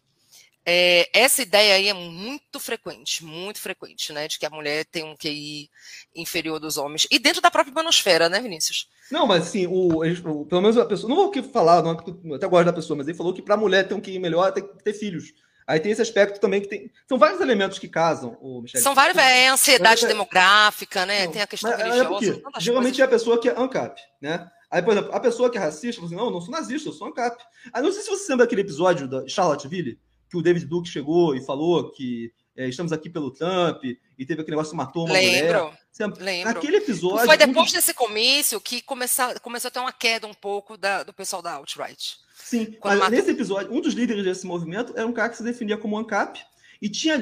É, 0.66 1.10
essa 1.12 1.42
ideia 1.42 1.74
aí 1.74 1.88
é 1.88 1.92
muito 1.94 2.58
frequente, 2.58 3.22
muito 3.24 3.60
frequente, 3.60 4.12
né, 4.12 4.26
de 4.26 4.38
que 4.38 4.46
a 4.46 4.50
mulher 4.50 4.84
tem 4.86 5.04
um 5.04 5.14
QI 5.14 5.68
inferior 6.16 6.58
dos 6.58 6.78
homens, 6.78 7.06
e 7.10 7.18
dentro 7.18 7.42
da 7.42 7.50
própria 7.50 7.74
manosfera, 7.74 8.28
né, 8.30 8.40
Vinícius? 8.40 8.88
Não, 9.10 9.26
mas 9.26 9.46
assim, 9.48 9.66
o, 9.66 10.02
o- 10.02 10.46
pelo 10.46 10.62
menos 10.62 10.78
a 10.78 10.86
pessoa. 10.86 11.08
Não 11.08 11.16
vou 11.16 11.28
aqui 11.28 11.42
falar, 11.42 11.82
não, 11.82 11.94
porque 11.94 12.10
eu 12.26 12.34
até 12.34 12.46
gosto 12.46 12.64
da 12.66 12.72
pessoa, 12.72 12.96
mas 12.96 13.06
ele 13.06 13.16
falou 13.16 13.34
que 13.34 13.42
para 13.42 13.54
a 13.54 13.58
mulher 13.58 13.86
ter 13.86 13.92
um 13.94 14.00
QI 14.00 14.18
melhor 14.18 14.50
tem 14.52 14.66
que 14.66 14.82
ter 14.82 14.94
filhos. 14.94 15.32
Aí 15.66 15.80
tem 15.80 15.92
esse 15.92 16.02
aspecto 16.02 16.40
também 16.40 16.60
que 16.60 16.68
tem. 16.68 16.90
São 17.08 17.18
vários 17.18 17.40
elementos 17.40 17.78
que 17.78 17.88
casam, 17.88 18.36
o 18.40 18.60
Michel. 18.62 18.82
São 18.82 18.94
vários, 18.94 19.16
é 19.18 19.48
ansiedade 19.48 20.02
Mas 20.02 20.04
é- 20.04 20.08
demográfica, 20.08 21.06
né, 21.06 21.24
Não, 21.26 21.32
tem 21.32 21.42
a 21.42 21.46
questão 21.46 21.70
mas 21.70 21.80
é 21.80 21.82
religiosa, 21.84 22.08
porque, 22.10 22.26
são 22.32 22.40
tantas 22.42 22.62
geralmente 22.62 22.86
coisas. 22.92 23.00
é 23.00 23.04
a 23.04 23.08
pessoa 23.08 23.40
que 23.40 23.48
é 23.48 23.58
ANCAP, 23.58 24.00
né? 24.20 24.50
Aí, 24.70 24.82
por 24.82 24.92
exemplo, 24.92 25.14
a 25.14 25.20
pessoa 25.20 25.50
que 25.50 25.56
é 25.56 25.60
racista 25.60 25.96
fala 26.00 26.06
assim: 26.06 26.16
não, 26.16 26.24
eu 26.26 26.30
não 26.30 26.40
sou 26.40 26.50
nazista, 26.50 26.88
eu 26.88 26.92
sou 26.92 27.06
ANCAP. 27.08 27.42
Aí 27.72 27.82
não 27.82 27.92
sei 27.92 28.02
se 28.02 28.10
você 28.10 28.32
lembra 28.32 28.44
daquele 28.46 28.60
episódio 28.62 29.06
da 29.08 29.26
Charlottesville, 29.28 29.98
que 30.34 30.38
o 30.38 30.42
David 30.42 30.66
Duke 30.66 30.88
chegou 30.88 31.34
e 31.36 31.40
falou 31.44 31.90
que 31.92 32.32
é, 32.56 32.68
estamos 32.68 32.92
aqui 32.92 33.08
pelo 33.10 33.30
Trump, 33.32 33.82
e 33.84 34.24
teve 34.26 34.40
aquele 34.42 34.52
negócio 34.56 34.70
que 34.72 34.76
matou 34.76 35.04
uma 35.06 35.14
mulher. 35.14 35.52
Lembro, 35.52 35.78
Você 35.90 36.02
lembra? 36.04 36.24
lembro. 36.24 36.54
Naquele 36.54 36.76
episódio. 36.76 37.26
Foi 37.26 37.36
depois 37.36 37.64
dos- 37.66 37.72
desse 37.72 37.92
comício 37.94 38.60
que 38.60 38.80
começou, 38.82 39.26
começou 39.40 39.68
a 39.68 39.70
ter 39.72 39.80
uma 39.80 39.92
queda 39.92 40.26
um 40.26 40.34
pouco 40.34 40.76
da- 40.76 41.02
do 41.02 41.12
pessoal 41.12 41.42
da 41.42 41.52
alt-right. 41.54 42.16
Sim, 42.36 42.76
mas 42.84 42.98
matou. 42.98 43.10
nesse 43.16 43.30
episódio, 43.30 43.72
um 43.72 43.80
dos 43.80 43.94
líderes 43.94 44.22
desse 44.24 44.46
movimento 44.46 44.92
era 44.96 45.06
um 45.06 45.12
cara 45.12 45.30
que 45.30 45.36
se 45.36 45.42
definia 45.42 45.76
como 45.76 45.98
ANCAP 45.98 46.40
e 46.80 46.88
tinha 46.88 47.16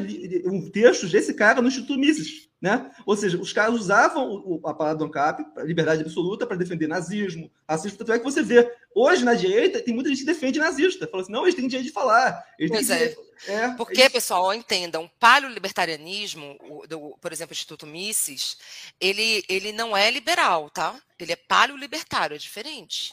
um 0.46 0.70
texto 0.70 1.06
desse 1.08 1.32
cara 1.32 1.62
no 1.62 1.68
Instituto 1.68 1.98
Mises, 1.98 2.48
né? 2.62 2.90
Ou 3.04 3.16
seja, 3.16 3.36
os 3.38 3.52
caras 3.52 3.74
usavam 3.74 4.60
a 4.64 4.72
palavra 4.72 4.98
do 4.98 5.04
ANCAP, 5.06 5.44
liberdade 5.64 6.02
absoluta, 6.02 6.46
para 6.46 6.56
defender 6.56 6.86
nazismo, 6.86 7.50
racismo. 7.68 7.98
Tanto 7.98 8.12
é 8.12 8.18
que 8.20 8.24
você 8.24 8.40
vê, 8.40 8.72
hoje 8.94 9.24
na 9.24 9.34
direita, 9.34 9.82
tem 9.82 9.92
muita 9.92 10.08
gente 10.08 10.20
que 10.20 10.24
defende 10.26 10.60
nazista. 10.60 11.08
Fala 11.08 11.24
assim, 11.24 11.32
não, 11.32 11.42
eles 11.42 11.56
têm 11.56 11.66
direito 11.66 11.88
de 11.88 11.92
falar. 11.92 12.42
Pois 12.68 12.88
é. 12.88 12.98
direito- 12.98 13.20
é. 13.48 13.68
Porque, 13.70 14.00
eles- 14.02 14.12
pessoal, 14.12 14.54
entendam, 14.54 15.04
o 15.06 15.10
paleolibertarianismo, 15.18 16.56
o- 16.62 16.86
do- 16.86 17.18
por 17.20 17.32
exemplo, 17.32 17.52
o 17.52 17.54
Instituto 17.56 17.86
Mises, 17.86 18.56
ele, 19.00 19.44
ele 19.48 19.72
não 19.72 19.96
é 19.96 20.08
liberal, 20.10 20.70
tá? 20.70 20.94
Ele 21.18 21.32
é 21.32 21.36
paleolibertário, 21.36 22.34
é 22.34 22.38
diferente 22.38 23.12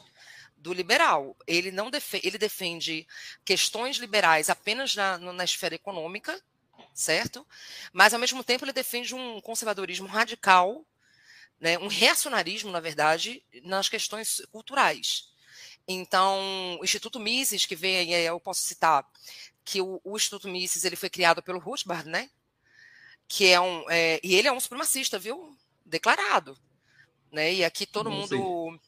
do 0.57 0.73
liberal. 0.73 1.35
Ele 1.47 1.71
não 1.71 1.89
defe- 1.89 2.21
ele 2.23 2.37
defende 2.37 3.07
questões 3.45 3.97
liberais 3.97 4.49
apenas 4.49 4.95
na, 4.95 5.17
na 5.17 5.43
esfera 5.43 5.73
econômica, 5.73 6.39
certo? 6.93 7.45
Mas, 7.93 8.13
ao 8.13 8.19
mesmo 8.19 8.43
tempo, 8.43 8.65
ele 8.65 8.73
defende 8.73 9.15
um 9.15 9.41
conservadorismo 9.41 10.07
radical, 10.07 10.85
né? 11.59 11.77
um 11.77 11.87
reacionarismo, 11.87 12.71
na 12.71 12.79
verdade, 12.79 13.43
nas 13.63 13.89
questões 13.89 14.41
culturais. 14.51 15.29
Então, 15.87 16.77
o 16.79 16.83
Instituto 16.83 17.19
Mises, 17.19 17.65
que 17.65 17.75
vem 17.75 17.97
aí, 17.97 18.25
eu 18.25 18.39
posso 18.39 18.61
citar 18.61 19.03
que 19.65 19.81
o, 19.81 19.99
o 20.03 20.15
Instituto 20.15 20.47
Mises 20.47 20.85
ele 20.85 20.95
foi 20.95 21.09
criado 21.09 21.41
pelo 21.41 21.59
Rothbard, 21.59 22.07
né? 22.07 22.29
Que 23.27 23.47
é 23.47 23.59
um 23.59 23.89
é, 23.89 24.19
e 24.23 24.35
ele 24.35 24.47
é 24.47 24.51
um 24.51 24.59
supremacista, 24.59 25.17
viu? 25.17 25.55
Declarado, 25.85 26.57
né? 27.31 27.53
E 27.53 27.65
aqui 27.65 27.85
todo 27.85 28.09
Não 28.09 28.17
mundo 28.17 28.79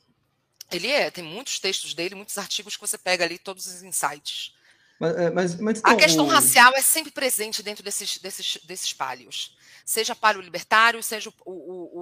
ele 0.72 0.88
é, 0.88 1.12
tem 1.12 1.24
muitos 1.24 1.60
textos 1.60 1.94
dele, 1.94 2.16
muitos 2.16 2.38
artigos 2.38 2.76
que 2.76 2.82
você 2.82 2.98
pega 2.98 3.26
ali 3.26 3.38
todos 3.38 3.68
os 3.68 3.84
insights. 3.84 4.56
Mas, 5.02 5.18
é, 5.18 5.30
mas, 5.32 5.56
mas, 5.60 5.78
A 5.84 5.94
então, 5.94 5.98
questão 5.98 6.26
o- 6.26 6.30
racial 6.30 6.74
é 6.76 6.82
sempre 6.82 7.12
presente 7.12 7.64
dentro 7.64 7.84
desses 7.84 8.18
desses 8.20 8.58
desses 8.64 8.94
palhos, 8.94 9.58
seja 9.86 10.16
palio 10.16 10.42
libertário, 10.42 11.02
seja 11.02 11.30
o 11.30 11.52
o, 11.52 12.00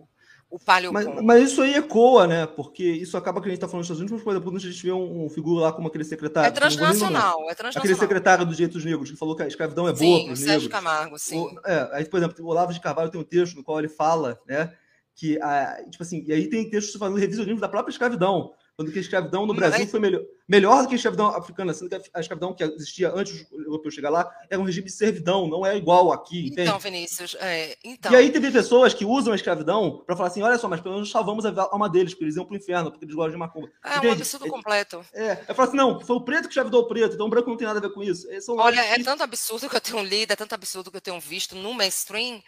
o, 0.00 0.08
o 0.56 0.58
palio 0.58 0.90
Mas, 0.92 1.06
mas 1.22 1.50
isso 1.52 1.60
aí 1.60 1.74
ecoa, 1.74 2.26
né? 2.26 2.46
Porque 2.46 2.82
isso 2.82 3.16
acaba 3.18 3.38
que 3.40 3.48
a 3.48 3.50
gente 3.50 3.58
está 3.58 3.68
falando 3.68 3.82
dos 3.82 3.90
Estados 3.90 4.00
Unidos, 4.00 4.16
mas, 4.16 4.24
por 4.24 4.30
exemplo, 4.32 4.50
quando 4.50 4.56
a 4.56 4.70
gente 4.70 4.82
vê 4.82 4.92
um, 4.92 5.26
um 5.26 5.28
figura 5.28 5.64
lá 5.66 5.72
como 5.74 5.88
aquele 5.88 6.04
secretário. 6.04 6.48
é 6.48 6.50
transnacional, 6.50 7.36
é 7.40 7.42
Aquele 7.44 7.54
transnacional. 7.56 7.98
secretário 8.00 8.46
dos 8.46 8.56
direitos 8.56 8.82
negros 8.82 9.10
que 9.10 9.16
falou 9.18 9.36
que 9.36 9.42
a 9.42 9.46
escravidão 9.46 9.86
é 9.86 9.92
boa 9.92 9.98
Sim, 9.98 10.22
para 10.24 10.30
o 10.30 10.32
os 10.32 10.38
Sérgio 10.38 10.54
negros. 10.54 10.68
Camargo, 10.68 11.18
sim. 11.18 11.36
O- 11.38 11.60
é, 11.66 11.90
aí, 11.92 12.04
por 12.06 12.16
exemplo, 12.16 12.42
o 12.44 12.48
Olavo 12.48 12.72
de 12.72 12.80
Carvalho 12.80 13.10
tem 13.10 13.20
um 13.20 13.24
texto 13.24 13.56
no 13.56 13.62
qual 13.62 13.78
ele 13.78 13.88
fala, 13.90 14.40
né, 14.48 14.72
que, 15.14 15.38
a, 15.42 15.84
tipo 15.90 16.02
assim, 16.02 16.24
e 16.26 16.32
aí 16.32 16.48
tem 16.48 16.70
textos 16.70 16.94
falando 16.96 17.14
do 17.16 17.20
revisionismo 17.20 17.60
da 17.60 17.68
própria 17.68 17.92
escravidão, 17.92 18.54
quando 18.74 18.90
que 18.90 18.98
a 18.98 19.02
escravidão 19.02 19.44
no 19.44 19.52
Hum, 19.52 19.56
Brasil 19.56 19.84
é- 19.84 19.86
foi 19.86 20.00
melhor, 20.00 20.22
melhor 20.48 20.82
do 20.82 20.88
que 20.88 20.94
a 20.94 20.96
escravidão 20.96 21.26
africana, 21.26 21.74
sendo 21.74 21.90
que 21.90 22.10
a 22.14 22.20
escravidão 22.20 22.54
que 22.54 22.64
existia 22.64 23.12
antes 23.14 23.48
do 23.50 23.64
europeu 23.64 23.90
chegar 23.90 24.10
lá 24.10 24.28
era 24.48 24.60
um 24.60 24.64
regime 24.64 24.86
de 24.86 24.92
servidão, 24.92 25.46
não 25.46 25.64
é 25.66 25.76
igual 25.76 26.10
aqui. 26.10 26.48
Então, 26.48 26.64
entende? 26.64 26.82
Vinícius, 26.82 27.36
é, 27.38 27.76
então. 27.84 28.10
E 28.10 28.16
aí 28.16 28.32
teve 28.32 28.50
pessoas 28.50 28.94
que 28.94 29.04
usam 29.04 29.32
a 29.32 29.36
escravidão 29.36 30.02
para 30.06 30.16
falar 30.16 30.28
assim: 30.28 30.42
olha 30.42 30.58
só, 30.58 30.68
mas 30.68 30.80
pelo 30.80 30.94
menos 30.94 31.10
salvamos 31.10 31.44
a 31.44 31.52
alma 31.70 31.88
deles, 31.88 32.14
porque 32.14 32.24
eles 32.24 32.36
iam 32.36 32.46
pro 32.46 32.56
inferno, 32.56 32.90
porque 32.90 33.04
eles 33.04 33.14
gostam 33.14 33.32
de 33.32 33.36
macumba. 33.36 33.68
É 33.84 33.90
entende? 33.90 34.06
um 34.06 34.12
absurdo 34.12 34.46
é, 34.46 34.48
completo. 34.48 35.06
É, 35.12 35.44
eu 35.48 35.54
falo 35.54 35.68
assim: 35.68 35.76
não, 35.76 36.00
foi 36.00 36.16
o 36.16 36.20
preto 36.22 36.42
que 36.42 36.48
escravidou 36.48 36.82
o 36.82 36.88
preto, 36.88 37.14
então 37.14 37.26
o 37.26 37.30
branco 37.30 37.50
não 37.50 37.56
tem 37.56 37.66
nada 37.66 37.78
a 37.78 37.82
ver 37.82 37.92
com 37.92 38.02
isso. 38.02 38.26
olha, 38.56 38.80
é 38.80 39.02
tanto 39.02 39.22
absurdo 39.22 39.68
que 39.68 39.76
eu 39.76 39.80
tenho 39.80 40.02
lido, 40.02 40.32
é 40.32 40.36
tanto 40.36 40.54
absurdo 40.54 40.90
que 40.90 40.96
eu 40.96 41.02
tenho 41.02 41.20
visto 41.20 41.54
no 41.54 41.74
mainstream, 41.74 42.42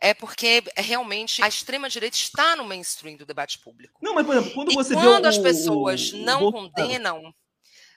é 0.00 0.12
porque 0.12 0.64
é 0.74 0.82
realmente 0.82 1.42
a 1.42 1.48
extrema-direita 1.48 2.16
está 2.16 2.56
no 2.56 2.64
mainstream 2.64 3.16
do 3.16 3.26
debate 3.26 3.58
público. 3.58 4.00
Não, 4.02 4.14
mas, 4.14 4.26
por 4.26 4.34
exemplo, 4.34 4.54
quando 4.54 4.74
você 4.74 4.92
e 4.94 4.96
vê. 4.96 5.02
Quando 5.02 5.26
as 5.26 5.38
pessoas 5.38 6.12
o, 6.12 6.16
não 6.18 6.44
o 6.44 6.52
condenam 6.52 7.34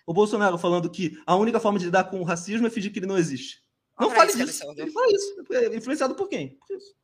o 0.07 0.13
Bolsonaro 0.13 0.57
falando 0.57 0.89
que 0.89 1.21
a 1.25 1.35
única 1.35 1.59
forma 1.59 1.77
de 1.77 1.85
lidar 1.85 2.05
com 2.05 2.21
o 2.21 2.23
racismo 2.23 2.65
é 2.65 2.69
fingir 2.69 2.93
que 2.93 2.99
ele 2.99 3.05
não 3.05 3.17
existe. 3.17 3.61
Não 3.99 4.09
fale 4.09 4.33
disso. 4.33 4.63
Ele 4.77 4.91
fala 4.91 5.07
isso. 5.11 5.43
É 5.51 5.75
influenciado 5.75 6.15
por 6.15 6.29
quem? 6.29 6.57
Por 6.65 6.77
isso. 6.77 6.95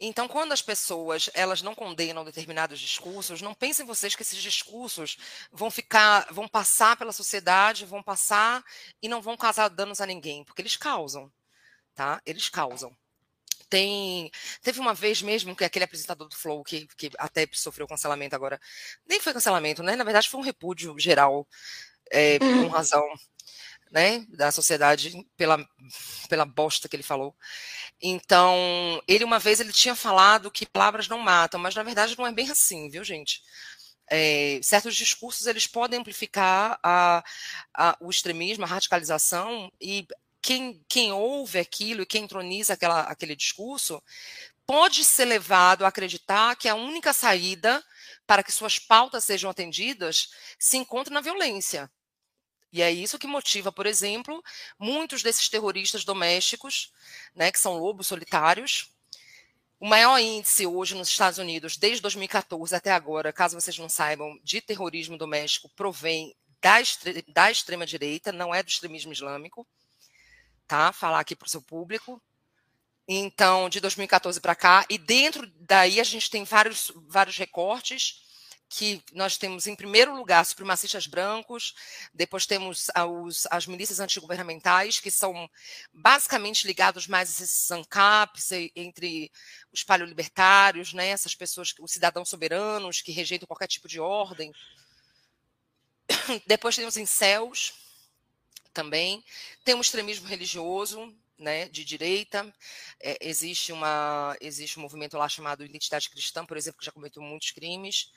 Então, 0.00 0.26
quando 0.26 0.52
as 0.52 0.62
pessoas 0.62 1.28
elas 1.34 1.60
não 1.60 1.74
condenam 1.74 2.24
determinados 2.24 2.80
discursos, 2.80 3.42
não 3.42 3.54
pensem 3.54 3.84
vocês 3.84 4.16
que 4.16 4.22
esses 4.22 4.40
discursos 4.42 5.18
vão 5.52 5.70
ficar, 5.70 6.26
vão 6.32 6.48
passar 6.48 6.96
pela 6.96 7.12
sociedade, 7.12 7.84
vão 7.84 8.02
passar 8.02 8.64
e 9.00 9.06
não 9.06 9.20
vão 9.20 9.36
causar 9.36 9.68
danos 9.68 10.00
a 10.00 10.06
ninguém, 10.06 10.44
porque 10.44 10.62
eles 10.62 10.76
causam, 10.76 11.30
tá? 11.94 12.20
Eles 12.24 12.48
causam. 12.48 12.96
Tem, 13.72 14.30
teve 14.60 14.80
uma 14.80 14.92
vez 14.92 15.22
mesmo 15.22 15.56
que 15.56 15.64
aquele 15.64 15.86
apresentador 15.86 16.28
do 16.28 16.36
Flow, 16.36 16.62
que, 16.62 16.86
que 16.94 17.10
até 17.16 17.48
sofreu 17.52 17.86
cancelamento 17.86 18.36
agora, 18.36 18.60
nem 19.06 19.18
foi 19.18 19.32
cancelamento, 19.32 19.82
né? 19.82 19.96
Na 19.96 20.04
verdade, 20.04 20.28
foi 20.28 20.38
um 20.38 20.44
repúdio 20.44 20.94
geral, 20.98 21.48
é, 22.10 22.38
por 22.38 22.46
hum. 22.46 22.68
razão 22.68 23.02
né, 23.90 24.26
da 24.28 24.52
sociedade 24.52 25.26
pela, 25.38 25.66
pela 26.28 26.44
bosta 26.44 26.86
que 26.86 26.94
ele 26.94 27.02
falou. 27.02 27.34
Então, 27.98 29.02
ele 29.08 29.24
uma 29.24 29.38
vez 29.38 29.58
ele 29.58 29.72
tinha 29.72 29.94
falado 29.94 30.50
que 30.50 30.66
palavras 30.66 31.08
não 31.08 31.18
matam, 31.18 31.58
mas 31.58 31.74
na 31.74 31.82
verdade 31.82 32.14
não 32.18 32.26
é 32.26 32.32
bem 32.32 32.50
assim, 32.50 32.90
viu, 32.90 33.02
gente? 33.02 33.40
É, 34.10 34.60
certos 34.62 34.94
discursos 34.94 35.46
eles 35.46 35.66
podem 35.66 35.98
amplificar 35.98 36.78
a, 36.82 37.24
a, 37.74 37.96
o 38.02 38.10
extremismo, 38.10 38.64
a 38.64 38.68
radicalização 38.68 39.72
e 39.80 40.06
quem, 40.42 40.84
quem 40.88 41.12
ouve 41.12 41.60
aquilo 41.60 42.02
e 42.02 42.06
quem 42.06 42.24
entroniza 42.24 42.74
aquela, 42.74 43.02
aquele 43.02 43.36
discurso 43.36 44.02
pode 44.66 45.04
ser 45.04 45.24
levado 45.24 45.84
a 45.84 45.88
acreditar 45.88 46.56
que 46.56 46.68
a 46.68 46.74
única 46.74 47.12
saída 47.12 47.82
para 48.26 48.42
que 48.42 48.50
suas 48.50 48.78
pautas 48.78 49.24
sejam 49.24 49.50
atendidas 49.50 50.30
se 50.58 50.76
encontra 50.76 51.14
na 51.14 51.20
violência. 51.20 51.90
E 52.72 52.80
é 52.82 52.90
isso 52.90 53.18
que 53.18 53.26
motiva, 53.26 53.70
por 53.70 53.86
exemplo, 53.86 54.42
muitos 54.78 55.22
desses 55.22 55.48
terroristas 55.48 56.04
domésticos, 56.04 56.92
né, 57.34 57.52
que 57.52 57.58
são 57.58 57.78
lobos 57.78 58.06
solitários. 58.06 58.90
O 59.78 59.86
maior 59.86 60.18
índice 60.18 60.66
hoje 60.66 60.94
nos 60.94 61.08
Estados 61.08 61.38
Unidos, 61.38 61.76
desde 61.76 62.00
2014 62.00 62.74
até 62.74 62.90
agora, 62.90 63.32
caso 63.32 63.60
vocês 63.60 63.76
não 63.78 63.88
saibam, 63.88 64.38
de 64.42 64.60
terrorismo 64.60 65.18
doméstico 65.18 65.68
provém 65.76 66.34
da, 66.62 66.78
da 67.28 67.50
extrema-direita, 67.50 68.32
não 68.32 68.54
é 68.54 68.62
do 68.62 68.68
extremismo 68.68 69.12
islâmico 69.12 69.66
tá? 70.72 70.90
Falar 70.90 71.20
aqui 71.20 71.36
para 71.36 71.44
o 71.44 71.50
seu 71.50 71.60
público. 71.60 72.18
Então, 73.06 73.68
de 73.68 73.78
2014 73.78 74.40
para 74.40 74.54
cá, 74.54 74.86
e 74.88 74.96
dentro 74.96 75.46
daí 75.60 76.00
a 76.00 76.04
gente 76.04 76.30
tem 76.30 76.44
vários, 76.44 76.90
vários 77.08 77.36
recortes 77.36 78.22
que 78.70 79.02
nós 79.12 79.36
temos, 79.36 79.66
em 79.66 79.76
primeiro 79.76 80.16
lugar, 80.16 80.42
supremacistas 80.46 81.06
brancos, 81.06 81.74
depois 82.14 82.46
temos 82.46 82.86
os, 83.22 83.46
as 83.50 83.66
milícias 83.66 84.00
antigovernamentais, 84.00 84.98
que 84.98 85.10
são 85.10 85.46
basicamente 85.92 86.66
ligados 86.66 87.06
mais 87.06 87.28
a 87.28 87.44
esses 87.44 87.70
ANCAPs, 87.70 88.50
entre 88.74 89.30
os 89.70 89.84
paleolibertários, 89.84 90.94
né, 90.94 91.08
essas 91.08 91.34
pessoas, 91.34 91.74
os 91.78 91.92
cidadãos 91.92 92.30
soberanos, 92.30 93.02
que 93.02 93.12
rejeitam 93.12 93.46
qualquer 93.46 93.66
tipo 93.66 93.86
de 93.86 94.00
ordem. 94.00 94.50
Depois 96.46 96.74
temos 96.74 96.96
incels, 96.96 97.81
também. 98.72 99.22
Tem 99.64 99.74
um 99.74 99.80
extremismo 99.80 100.26
religioso, 100.26 101.14
né, 101.38 101.68
de 101.68 101.84
direita. 101.84 102.52
É, 103.00 103.18
existe, 103.20 103.72
uma, 103.72 104.36
existe 104.40 104.78
um 104.78 104.82
movimento 104.82 105.16
lá 105.16 105.28
chamado 105.28 105.64
Identidade 105.64 106.08
Cristã, 106.08 106.44
por 106.44 106.56
exemplo, 106.56 106.78
que 106.78 106.86
já 106.86 106.92
cometeu 106.92 107.22
muitos 107.22 107.50
crimes. 107.50 108.10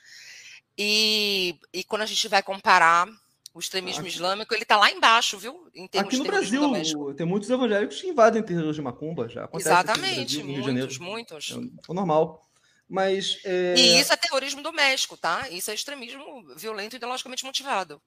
E, 0.78 1.58
e 1.72 1.82
quando 1.84 2.02
a 2.02 2.06
gente 2.06 2.28
vai 2.28 2.42
comparar 2.42 3.08
o 3.54 3.58
extremismo 3.58 4.02
aqui, 4.02 4.10
islâmico, 4.10 4.54
ele 4.54 4.64
está 4.64 4.76
lá 4.76 4.90
embaixo, 4.90 5.38
viu? 5.38 5.66
aqui 5.98 6.18
no 6.18 6.24
Brasil, 6.24 6.60
doméstico. 6.60 7.14
tem 7.14 7.26
muitos 7.26 7.48
evangélicos 7.48 8.00
que 8.00 8.08
invadem 8.08 8.42
terreiros 8.42 8.76
de 8.76 8.82
macumba, 8.82 9.28
já 9.30 9.44
acontece 9.44 9.68
Exatamente, 9.70 10.42
Brasil, 10.42 10.74
muitos, 10.74 10.98
muitos. 10.98 11.50
É 11.88 11.92
normal. 11.92 12.46
Mas, 12.88 13.40
é... 13.44 13.74
E 13.76 13.98
isso 13.98 14.12
é 14.12 14.16
terrorismo 14.16 14.62
doméstico, 14.62 15.16
tá? 15.16 15.48
Isso 15.48 15.70
é 15.70 15.74
extremismo 15.74 16.54
violento 16.54 16.94
e 16.94 16.98
ideologicamente 16.98 17.44
motivado. 17.44 18.00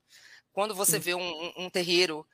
Quando 0.53 0.75
você 0.75 0.99
vê 0.99 1.15
um, 1.15 1.53
um 1.57 1.69
terreiro 1.69 2.25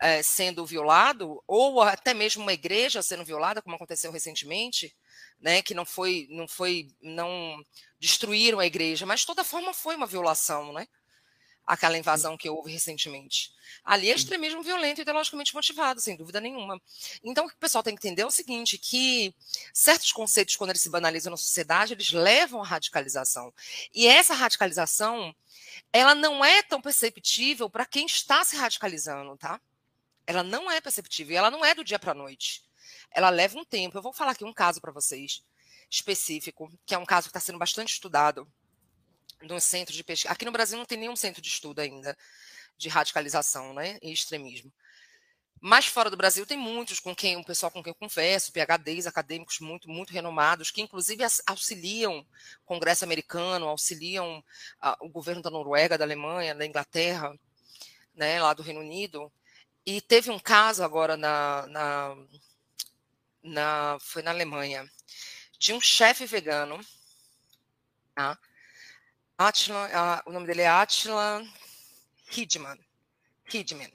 é, 0.00 0.22
sendo 0.22 0.66
violado, 0.66 1.42
ou 1.46 1.80
até 1.82 2.12
mesmo 2.14 2.42
uma 2.42 2.52
igreja 2.52 3.02
sendo 3.02 3.24
violada, 3.24 3.62
como 3.62 3.76
aconteceu 3.76 4.10
recentemente, 4.10 4.94
né, 5.40 5.62
que 5.62 5.74
não 5.74 5.84
foi, 5.84 6.26
não 6.30 6.48
foi, 6.48 6.88
não 7.00 7.62
destruíram 7.98 8.58
a 8.58 8.66
igreja, 8.66 9.06
mas 9.06 9.20
de 9.20 9.26
toda 9.26 9.44
forma 9.44 9.72
foi 9.72 9.96
uma 9.96 10.06
violação, 10.06 10.72
né? 10.72 10.86
Aquela 11.66 11.96
invasão 11.96 12.36
que 12.36 12.50
houve 12.50 12.70
recentemente. 12.70 13.50
Ali 13.82 14.10
é 14.10 14.14
extremismo 14.14 14.62
violento 14.62 14.98
e 14.98 15.02
ideologicamente 15.02 15.54
motivado, 15.54 15.98
sem 15.98 16.14
dúvida 16.14 16.38
nenhuma. 16.38 16.78
Então, 17.22 17.46
o 17.46 17.48
que 17.48 17.54
o 17.54 17.58
pessoal 17.58 17.82
tem 17.82 17.94
que 17.94 18.06
entender 18.06 18.20
é 18.20 18.26
o 18.26 18.30
seguinte, 18.30 18.76
que 18.76 19.34
certos 19.72 20.12
conceitos, 20.12 20.56
quando 20.56 20.70
eles 20.70 20.82
se 20.82 20.90
banalizam 20.90 21.30
na 21.30 21.38
sociedade, 21.38 21.94
eles 21.94 22.12
levam 22.12 22.62
à 22.62 22.66
radicalização. 22.66 23.52
E 23.94 24.06
essa 24.06 24.34
radicalização, 24.34 25.34
ela 25.90 26.14
não 26.14 26.44
é 26.44 26.62
tão 26.62 26.82
perceptível 26.82 27.70
para 27.70 27.86
quem 27.86 28.04
está 28.04 28.44
se 28.44 28.56
radicalizando, 28.56 29.34
tá? 29.38 29.58
Ela 30.26 30.42
não 30.42 30.70
é 30.70 30.80
perceptível, 30.80 31.36
ela 31.36 31.50
não 31.50 31.64
é 31.64 31.74
do 31.74 31.84
dia 31.84 31.98
para 31.98 32.12
a 32.12 32.14
noite. 32.14 32.62
Ela 33.10 33.30
leva 33.30 33.58
um 33.58 33.64
tempo. 33.64 33.96
Eu 33.96 34.02
vou 34.02 34.12
falar 34.12 34.32
aqui 34.32 34.44
um 34.44 34.52
caso 34.52 34.80
para 34.80 34.92
vocês 34.92 35.42
específico, 35.90 36.72
que 36.84 36.94
é 36.94 36.98
um 36.98 37.04
caso 37.04 37.26
que 37.26 37.30
está 37.30 37.40
sendo 37.40 37.58
bastante 37.58 37.92
estudado 37.92 38.50
no 39.42 39.60
centro 39.60 39.94
de 39.94 40.02
pesquisa. 40.02 40.32
Aqui 40.32 40.44
no 40.44 40.52
Brasil 40.52 40.78
não 40.78 40.84
tem 40.86 40.98
nenhum 40.98 41.16
centro 41.16 41.40
de 41.40 41.48
estudo 41.48 41.80
ainda 41.80 42.16
de 42.76 42.88
radicalização, 42.88 43.72
né, 43.72 43.98
e 44.02 44.12
extremismo. 44.12 44.72
Mas 45.60 45.86
fora 45.86 46.10
do 46.10 46.16
Brasil 46.16 46.44
tem 46.44 46.58
muitos 46.58 47.00
com 47.00 47.14
quem 47.14 47.36
o 47.36 47.44
pessoal 47.44 47.70
com 47.70 47.82
quem 47.82 47.90
eu 47.90 47.94
converso, 47.94 48.52
PhDs 48.52 49.06
acadêmicos 49.06 49.60
muito 49.60 49.88
muito 49.88 50.12
renomados, 50.12 50.70
que 50.70 50.82
inclusive 50.82 51.24
auxiliam 51.46 52.18
o 52.18 52.26
Congresso 52.66 53.04
americano, 53.04 53.68
auxiliam 53.68 54.44
a, 54.80 54.96
o 55.00 55.08
governo 55.08 55.40
da 55.40 55.50
Noruega, 55.50 55.96
da 55.96 56.04
Alemanha, 56.04 56.54
da 56.54 56.66
Inglaterra, 56.66 57.34
né, 58.14 58.42
lá 58.42 58.52
do 58.52 58.62
Reino 58.62 58.80
Unido, 58.80 59.32
e 59.86 60.00
teve 60.00 60.30
um 60.30 60.38
caso 60.38 60.82
agora 60.82 61.16
na, 61.16 61.66
na, 61.66 62.16
na 63.42 63.98
foi 64.00 64.22
na 64.22 64.30
Alemanha, 64.30 64.90
de 65.58 65.72
um 65.72 65.80
chefe 65.80 66.26
vegano, 66.26 66.80
tá? 68.14 68.38
Atila, 69.36 70.22
o 70.26 70.32
nome 70.32 70.46
dele 70.46 70.62
é 70.62 70.68
Atila 70.68 71.44
Hidman. 72.34 72.78
Hidman. 73.52 73.92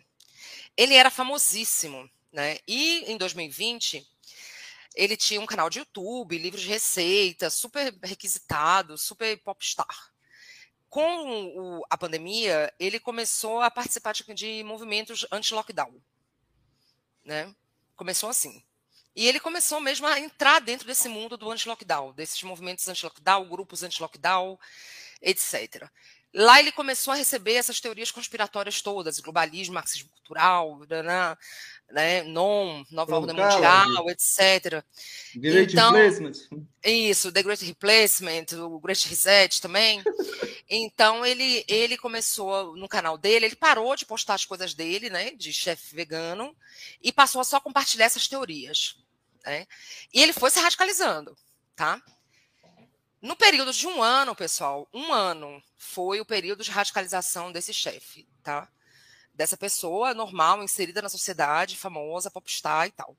Ele 0.75 0.95
era 0.95 1.09
famosíssimo, 1.09 2.09
né? 2.31 2.59
E 2.67 3.11
em 3.11 3.17
2020 3.17 4.05
ele 4.95 5.15
tinha 5.15 5.39
um 5.39 5.45
canal 5.45 5.69
de 5.69 5.79
YouTube, 5.79 6.37
livros 6.37 6.61
de 6.61 6.67
receita, 6.67 7.49
super 7.49 7.93
requisitado, 8.03 8.97
super 8.97 9.37
popstar 9.39 10.11
com 10.89 11.47
o, 11.55 11.85
a 11.89 11.97
pandemia, 11.97 12.73
ele 12.79 12.99
começou 12.99 13.61
a 13.61 13.69
participar 13.69 14.13
de, 14.13 14.23
de 14.33 14.63
movimentos 14.63 15.25
anti-lockdown. 15.31 15.93
Né? 17.23 17.53
Começou 17.95 18.29
assim. 18.29 18.63
E 19.15 19.27
ele 19.27 19.39
começou 19.39 19.79
mesmo 19.79 20.07
a 20.07 20.19
entrar 20.19 20.59
dentro 20.59 20.87
desse 20.87 21.09
mundo 21.09 21.37
do 21.37 21.51
anti-lockdown, 21.51 22.13
desses 22.13 22.41
movimentos 22.43 22.87
anti-lockdown, 22.87 23.47
grupos 23.47 23.83
anti-lockdown, 23.83 24.57
etc. 25.21 25.89
Lá 26.33 26.59
ele 26.59 26.71
começou 26.71 27.11
a 27.11 27.15
receber 27.15 27.53
essas 27.53 27.79
teorias 27.79 28.11
conspiratórias 28.11 28.81
todas, 28.81 29.19
globalismo, 29.19 29.73
marxismo 29.73 30.09
cultural, 30.09 30.79
né, 31.91 32.23
NOM, 32.23 32.83
Nova 32.91 33.17
Ordem 33.17 33.35
Mundial, 33.35 34.09
etc. 34.09 34.83
Great 35.35 35.73
então, 35.73 35.91
Replacement. 35.91 36.65
Isso, 36.83 37.31
The 37.31 37.43
Great 37.43 37.65
Replacement, 37.65 38.45
o 38.59 38.79
Great 38.79 39.07
Reset 39.07 39.61
também. 39.61 40.01
então 40.69 41.25
ele, 41.25 41.63
ele 41.67 41.97
começou 41.97 42.75
no 42.75 42.87
canal 42.87 43.17
dele, 43.17 43.45
ele 43.45 43.55
parou 43.55 43.95
de 43.95 44.05
postar 44.05 44.35
as 44.35 44.45
coisas 44.45 44.73
dele, 44.73 45.09
né, 45.09 45.31
de 45.31 45.51
chefe 45.51 45.95
vegano, 45.95 46.55
e 47.01 47.11
passou 47.11 47.41
a 47.41 47.43
só 47.43 47.59
compartilhar 47.59 48.05
essas 48.05 48.27
teorias. 48.27 48.97
Né? 49.45 49.65
E 50.13 50.21
ele 50.21 50.33
foi 50.33 50.51
se 50.51 50.59
radicalizando, 50.59 51.35
tá? 51.75 52.01
No 53.21 53.35
período 53.35 53.73
de 53.73 53.85
um 53.85 54.01
ano, 54.01 54.33
pessoal, 54.33 54.87
um 54.93 55.11
ano 55.11 55.61
foi 55.75 56.21
o 56.21 56.25
período 56.25 56.63
de 56.63 56.71
radicalização 56.71 57.51
desse 57.51 57.73
chefe, 57.73 58.25
tá? 58.41 58.69
Dessa 59.39 59.55
pessoa 59.55 60.13
normal, 60.13 60.61
inserida 60.61 61.01
na 61.01 61.07
sociedade, 61.07 61.77
famosa, 61.77 62.29
popstar 62.29 62.87
e 62.87 62.91
tal. 62.91 63.15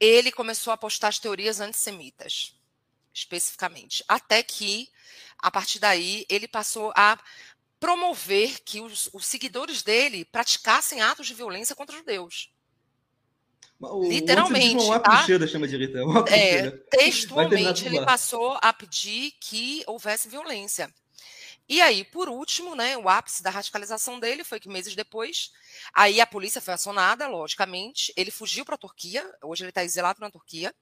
Ele 0.00 0.32
começou 0.32 0.72
a 0.72 0.76
postar 0.76 1.06
as 1.06 1.20
teorias 1.20 1.60
antissemitas, 1.60 2.58
especificamente. 3.14 4.02
Até 4.08 4.42
que, 4.42 4.88
a 5.38 5.48
partir 5.48 5.78
daí, 5.78 6.26
ele 6.28 6.48
passou 6.48 6.92
a 6.96 7.16
promover 7.78 8.64
que 8.64 8.80
os, 8.80 9.10
os 9.12 9.24
seguidores 9.24 9.84
dele 9.84 10.24
praticassem 10.24 11.00
atos 11.00 11.28
de 11.28 11.34
violência 11.34 11.76
contra 11.76 11.96
judeus. 11.96 12.52
O, 13.78 14.08
Literalmente. 14.08 14.82
Uma 14.82 14.98
tá? 14.98 15.24
clichê 15.24 15.46
chama 15.46 15.68
de 15.68 15.76
Rita. 15.76 16.04
Uma 16.04 16.24
É, 16.28 16.68
textualmente, 16.90 17.86
ele 17.86 18.04
passou 18.04 18.58
a 18.60 18.72
pedir 18.72 19.30
que 19.40 19.84
houvesse 19.86 20.28
violência. 20.28 20.92
E 21.72 21.80
aí, 21.80 22.04
por 22.04 22.28
último, 22.28 22.74
né, 22.74 22.98
o 22.98 23.08
ápice 23.08 23.42
da 23.42 23.48
radicalização 23.48 24.20
dele 24.20 24.44
foi 24.44 24.60
que 24.60 24.68
meses 24.68 24.94
depois, 24.94 25.50
aí 25.94 26.20
a 26.20 26.26
polícia 26.26 26.60
foi 26.60 26.74
acionada, 26.74 27.26
logicamente, 27.26 28.12
ele 28.14 28.30
fugiu 28.30 28.62
para 28.62 28.74
a 28.74 28.78
Turquia, 28.78 29.24
hoje 29.42 29.62
ele 29.64 29.70
está 29.70 29.82
exilado 29.82 30.20
na 30.20 30.30
Turquia. 30.30 30.74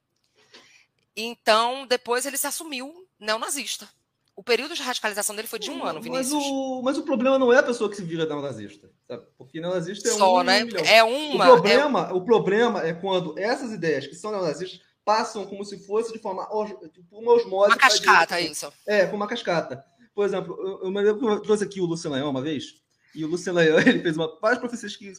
Então, 1.17 1.87
depois 1.87 2.27
ele 2.27 2.37
se 2.37 2.49
assumiu 2.49 3.07
neonazista. 3.21 3.89
O 4.35 4.43
período 4.43 4.75
de 4.75 4.83
radicalização 4.83 5.37
dele 5.37 5.47
foi 5.47 5.61
de 5.61 5.71
um 5.71 5.85
ano, 5.85 6.01
mas 6.01 6.29
Vinícius. 6.31 6.43
o, 6.45 6.83
mas 6.83 6.99
o 6.99 7.05
problema 7.05 7.39
não 7.39 7.53
é 7.53 7.59
a 7.59 7.63
pessoa 7.63 7.89
que 7.89 7.95
se 7.95 8.03
vira 8.03 8.27
neonazista. 8.27 8.91
Sabe? 9.07 9.25
Porque 9.39 9.61
neonazista 9.61 10.09
é 10.09 10.13
Só, 10.13 10.41
um 10.41 10.43
né? 10.43 10.65
milhão. 10.65 10.85
É 10.85 11.05
O 11.05 11.07
uma. 11.07 11.45
é- 11.45 11.49
problema, 11.51 12.13
o 12.13 12.25
problema 12.25 12.83
é 12.85 12.93
quando 12.93 13.39
essas 13.39 13.71
ideias 13.71 14.09
que 14.09 14.17
são 14.17 14.33
neonazistas 14.33 14.81
passam 15.05 15.47
como 15.47 15.65
se 15.65 15.79
fosse 15.87 16.13
de 16.13 16.19
forma 16.19 16.49
tipo, 16.93 17.17
uma 17.17 17.33
osmose. 17.33 17.71
uma 17.71 17.77
cascata, 17.77 18.35
direita. 18.35 18.53
isso. 18.53 18.73
É, 18.85 19.07
com 19.07 19.15
uma 19.15 19.29
cascata. 19.29 19.85
Por 20.21 20.27
exemplo, 20.27 20.55
eu, 20.83 20.93
eu 20.93 21.19
eu 21.19 21.41
trouxe 21.41 21.65
aqui 21.65 21.81
o 21.81 21.87
Luciano 21.87 22.15
Leão 22.15 22.29
uma 22.29 22.43
vez, 22.43 22.75
e 23.15 23.25
o 23.25 23.27
Luciano 23.27 23.59
Leão 23.59 23.79
ele 23.81 24.01
fez 24.01 24.19
uma, 24.19 24.39
várias 24.39 24.59
profecias 24.59 24.95
que 24.95 25.15
se 25.15 25.19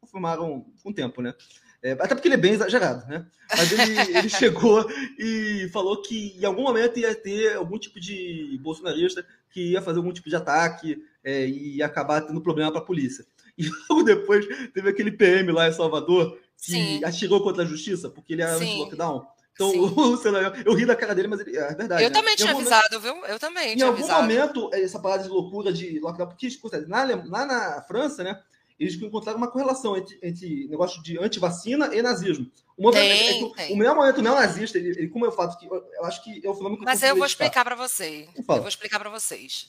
confirmaram 0.00 0.64
com 0.82 0.88
o 0.88 0.94
tempo, 0.94 1.20
né? 1.20 1.34
É, 1.82 1.92
até 1.92 2.14
porque 2.14 2.28
ele 2.28 2.36
é 2.36 2.38
bem 2.38 2.54
exagerado, 2.54 3.06
né? 3.06 3.26
Mas 3.54 3.70
ele, 3.70 3.82
ele 4.16 4.28
chegou 4.30 4.88
e 5.18 5.68
falou 5.70 6.00
que 6.00 6.34
em 6.40 6.46
algum 6.46 6.62
momento 6.62 6.98
ia 6.98 7.14
ter 7.14 7.56
algum 7.56 7.78
tipo 7.78 8.00
de 8.00 8.58
bolsonarista 8.62 9.22
que 9.50 9.72
ia 9.72 9.82
fazer 9.82 9.98
algum 9.98 10.14
tipo 10.14 10.30
de 10.30 10.36
ataque 10.36 10.96
é, 11.22 11.46
e 11.46 11.76
ia 11.76 11.84
acabar 11.84 12.22
tendo 12.22 12.40
problema 12.40 12.72
para 12.72 12.80
a 12.80 12.84
polícia. 12.84 13.26
E 13.58 13.68
logo 13.90 14.02
depois 14.02 14.46
teve 14.72 14.88
aquele 14.88 15.12
PM 15.12 15.52
lá 15.52 15.68
em 15.68 15.72
Salvador 15.74 16.38
que 16.56 16.72
Sim. 16.72 17.04
atirou 17.04 17.42
contra 17.42 17.64
a 17.64 17.66
justiça 17.66 18.08
porque 18.08 18.32
ele 18.32 18.40
era 18.40 18.56
anti-lockdown. 18.56 19.26
Então, 19.58 19.70
o 19.74 20.30
Leão, 20.30 20.52
eu 20.64 20.74
ri 20.74 20.86
da 20.86 20.94
cara 20.94 21.14
dele, 21.16 21.26
mas 21.26 21.40
ele, 21.40 21.56
é 21.56 21.74
verdade. 21.74 22.04
Eu 22.04 22.10
né? 22.10 22.14
também 22.14 22.36
tinha 22.36 22.52
momento- 22.52 22.72
avisado, 22.72 23.00
viu? 23.00 23.26
Eu 23.26 23.38
também 23.40 23.76
em 23.76 23.82
algum 23.82 23.98
avisado. 23.98 24.22
momento, 24.22 24.70
essa 24.72 25.00
parada 25.00 25.24
de 25.24 25.28
loucura 25.28 25.72
de 25.72 25.98
lockdown, 25.98 26.28
porque 26.28 26.46
escuta, 26.46 26.80
na, 26.86 27.02
lá 27.26 27.44
na 27.44 27.82
França, 27.82 28.22
né, 28.22 28.40
eles 28.78 28.94
encontraram 28.94 29.36
uma 29.38 29.50
correlação 29.50 29.96
entre, 29.96 30.16
entre 30.22 30.68
negócio 30.68 31.02
de 31.02 31.18
antivacina 31.18 31.92
e 31.92 32.00
nazismo. 32.00 32.48
O, 32.76 32.82
movimento, 32.84 33.08
Tem, 33.18 33.40
é 33.40 33.44
o- 33.44 33.50
tem. 33.50 33.72
o 33.74 33.76
melhor 33.76 33.96
momento 33.96 34.22
neonazista, 34.22 34.78
ele, 34.78 34.90
ele, 34.90 35.08
como 35.08 35.26
eu 35.26 35.32
fato 35.32 35.58
que 35.58 35.66
eu, 35.66 36.04
acho 36.04 36.22
que 36.22 36.40
é 36.46 36.48
o 36.48 36.54
fenômeno 36.54 36.78
que 36.78 36.84
Mas 36.84 37.02
eu 37.02 37.16
vou 37.16 37.26
explicar 37.26 37.64
para 37.64 37.74
vocês. 37.74 38.28
Fala. 38.46 38.58
Eu 38.58 38.62
vou 38.62 38.68
explicar 38.68 39.00
para 39.00 39.10
vocês. 39.10 39.68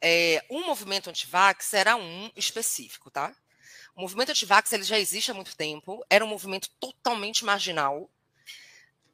É, 0.00 0.42
um 0.50 0.66
movimento 0.66 1.08
antivax 1.08 1.72
era 1.72 1.94
um 1.96 2.30
específico, 2.36 3.10
tá? 3.10 3.32
O 3.96 4.00
movimento 4.00 4.30
antivax 4.30 4.72
ele 4.72 4.82
já 4.84 4.98
existe 4.98 5.30
há 5.30 5.34
muito 5.34 5.56
tempo. 5.56 6.04
Era 6.10 6.24
um 6.24 6.28
movimento 6.28 6.68
totalmente 6.80 7.44
marginal. 7.44 8.08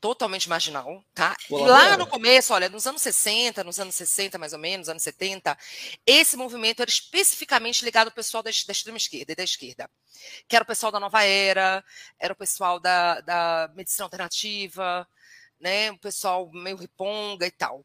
Totalmente 0.05 0.51
marginal, 0.51 1.03
tá? 1.15 1.35
E 1.47 1.49
Pô, 1.49 1.65
lá 1.65 1.97
no 1.97 2.07
começo, 2.07 2.53
olha, 2.53 2.69
nos 2.69 2.87
anos 2.87 3.01
60, 3.01 3.65
nos 3.65 3.81
anos 3.81 3.95
60 3.95 4.37
mais 4.37 4.53
ou 4.53 4.59
menos, 4.59 4.91
anos 4.91 5.03
70, 5.03 5.57
esse 6.07 6.37
movimento 6.37 6.83
era 6.83 6.91
especificamente 6.91 7.83
ligado 7.83 8.09
ao 8.09 8.13
pessoal 8.13 8.43
da, 8.43 8.51
da 8.51 8.73
extrema 8.73 8.99
esquerda 8.99 9.33
e 9.33 9.35
da 9.35 9.43
esquerda. 9.43 9.91
Que 10.47 10.57
era 10.57 10.63
o 10.63 10.67
pessoal 10.67 10.93
da 10.93 11.01
Nova 11.01 11.23
Era, 11.23 11.83
era 12.19 12.35
o 12.35 12.37
pessoal 12.37 12.79
da, 12.79 13.23
da 13.23 13.71
medicina 13.75 14.05
alternativa, 14.05 15.09
né? 15.59 15.91
O 15.91 15.97
pessoal 15.97 16.51
meio 16.53 16.77
riponga 16.77 17.47
e 17.47 17.51
tal. 17.51 17.83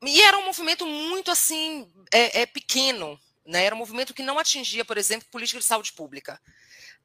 E 0.00 0.22
era 0.22 0.38
um 0.38 0.46
movimento 0.46 0.86
muito 0.86 1.30
assim, 1.30 1.92
é, 2.10 2.40
é, 2.40 2.46
pequeno, 2.46 3.20
né? 3.44 3.64
Era 3.66 3.74
um 3.74 3.78
movimento 3.78 4.14
que 4.14 4.22
não 4.22 4.38
atingia, 4.38 4.82
por 4.82 4.96
exemplo, 4.96 5.28
política 5.30 5.58
de 5.58 5.66
saúde 5.66 5.92
pública, 5.92 6.40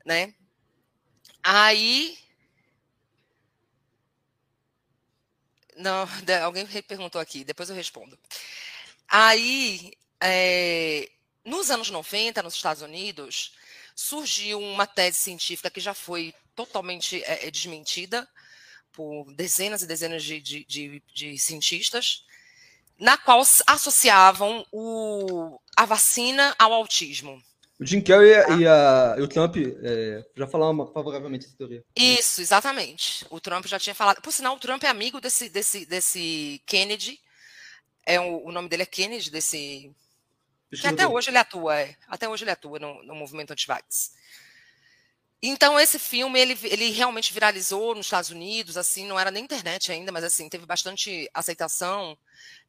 né? 0.06 0.34
Aí. 1.44 2.18
Não, 5.80 6.08
alguém 6.44 6.66
perguntou 6.84 7.20
aqui, 7.20 7.44
depois 7.44 7.70
eu 7.70 7.76
respondo. 7.76 8.20
Aí, 9.08 9.94
é, 10.22 11.10
nos 11.44 11.72
anos 11.72 11.90
90, 11.90 12.44
nos 12.44 12.54
Estados 12.54 12.84
Unidos, 12.84 13.54
surgiu 13.96 14.60
uma 14.60 14.86
tese 14.86 15.18
científica 15.18 15.70
que 15.70 15.80
já 15.80 15.94
foi 15.94 16.34
totalmente 16.56 17.24
é, 17.24 17.48
é, 17.48 17.52
desmentida 17.52 18.28
por 18.92 19.34
dezenas 19.34 19.82
e 19.82 19.88
dezenas 19.88 20.24
de, 20.24 20.42
de, 20.42 20.66
de, 20.66 21.04
de 21.14 21.40
cientistas, 21.40 22.26
na 22.98 23.18
qual 23.18 23.42
associavam 23.66 24.66
o, 24.72 25.60
a 25.76 25.86
vacina 25.86 26.54
ao 26.60 26.74
autismo. 26.74 27.42
O 27.80 27.86
Jim 27.86 28.02
Carrey 28.02 28.34
Tá. 28.46 28.56
e, 28.58 28.68
a- 28.68 29.16
e 29.18 29.22
o 29.22 29.28
Trump 29.28 29.56
é, 29.58 30.26
já 30.36 30.46
falaram 30.48 30.92
favoravelmente 30.94 31.46
dessa 31.46 31.58
teoria. 31.58 31.84
Isso, 31.96 32.42
exatamente. 32.42 33.26
O 33.30 33.40
Trump 33.40 33.66
já 33.68 33.80
tinha 33.80 33.96
falado. 33.96 34.22
Por 34.22 34.34
sinal, 34.34 34.56
o 34.56 34.60
Trump 34.60 34.84
é 34.84 34.88
amigo 34.88 35.22
desse, 35.22 35.48
desse, 35.50 35.86
desse 35.86 36.62
Kennedy. 36.66 37.20
É 38.06 38.20
o, 38.20 38.46
o 38.48 38.52
nome 38.52 38.68
dele 38.68 38.84
é 38.84 38.86
Kennedy, 38.86 39.32
desse. 39.32 39.92
Que 40.72 40.88
até 40.88 41.08
hoje 41.08 41.30
ele 41.30 41.38
atua, 41.38 41.80
é. 41.80 41.96
Até 42.08 42.28
hoje 42.28 42.44
ele 42.44 42.52
atua 42.52 42.78
no, 42.80 43.02
no 43.04 43.16
movimento 43.16 43.52
antivax. 43.52 44.12
Então, 45.42 45.80
esse 45.80 45.98
filme, 45.98 46.38
ele, 46.40 46.58
ele 46.64 46.90
realmente 46.92 47.34
viralizou 47.34 47.96
nos 47.96 48.06
Estados 48.08 48.30
Unidos, 48.30 48.76
assim, 48.76 49.06
não 49.06 49.18
era 49.20 49.32
nem 49.32 49.44
internet 49.44 49.92
ainda, 49.92 50.12
mas 50.12 50.24
assim, 50.24 50.50
teve 50.50 50.66
bastante 50.66 51.30
aceitação 51.34 52.18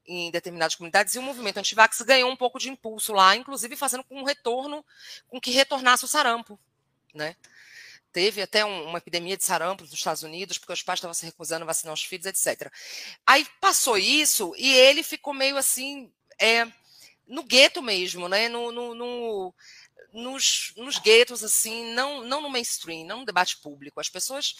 em 0.07 0.31
determinadas 0.31 0.77
comunidades, 0.77 1.14
e 1.14 1.18
o 1.18 1.23
movimento 1.23 1.59
antivax 1.59 2.01
ganhou 2.03 2.31
um 2.31 2.37
pouco 2.37 2.59
de 2.59 2.71
impulso 2.71 3.12
lá, 3.12 3.37
inclusive 3.37 3.77
fazendo 3.77 4.05
com 4.05 4.21
um 4.21 4.25
retorno, 4.25 4.85
com 5.29 5.41
que 5.41 5.51
retornasse 5.51 6.05
o 6.05 6.09
sarampo, 6.09 6.61
né? 7.14 7.37
Teve 8.12 8.43
até 8.43 8.64
um- 8.64 8.87
uma 8.89 8.99
epidemia 8.99 9.37
de 9.37 9.45
sarampo 9.45 9.85
nos 9.85 9.93
Estados 9.93 10.23
Unidos, 10.23 10.59
porque 10.59 10.73
os 10.73 10.83
pais 10.83 10.99
estavam 10.99 11.14
se 11.14 11.25
recusando 11.27 11.62
a 11.64 11.66
vacinar 11.66 11.95
os 11.95 12.03
filhos, 12.05 12.27
etc. 12.27 12.73
Aí 13.27 13.47
passou 13.61 13.97
isso 13.99 14.53
e 14.57 14.73
ele 14.73 15.03
ficou 15.03 15.33
meio 15.33 15.57
assim, 15.57 16.11
é, 16.41 16.66
no 17.27 17.45
gueto 17.45 17.81
mesmo, 17.83 18.29
né? 18.29 18.49
No, 18.49 18.73
no- 18.73 18.95
no- 18.95 19.55
nos, 20.13 20.73
nos 20.77 20.99
guetos, 20.99 21.45
assim, 21.45 21.93
não, 21.93 22.25
não 22.25 22.41
no 22.41 22.51
mainstream, 22.51 23.07
não 23.07 23.21
no 23.21 23.27
debate 23.27 23.59
público. 23.59 24.01
As 24.01 24.09
pessoas 24.09 24.57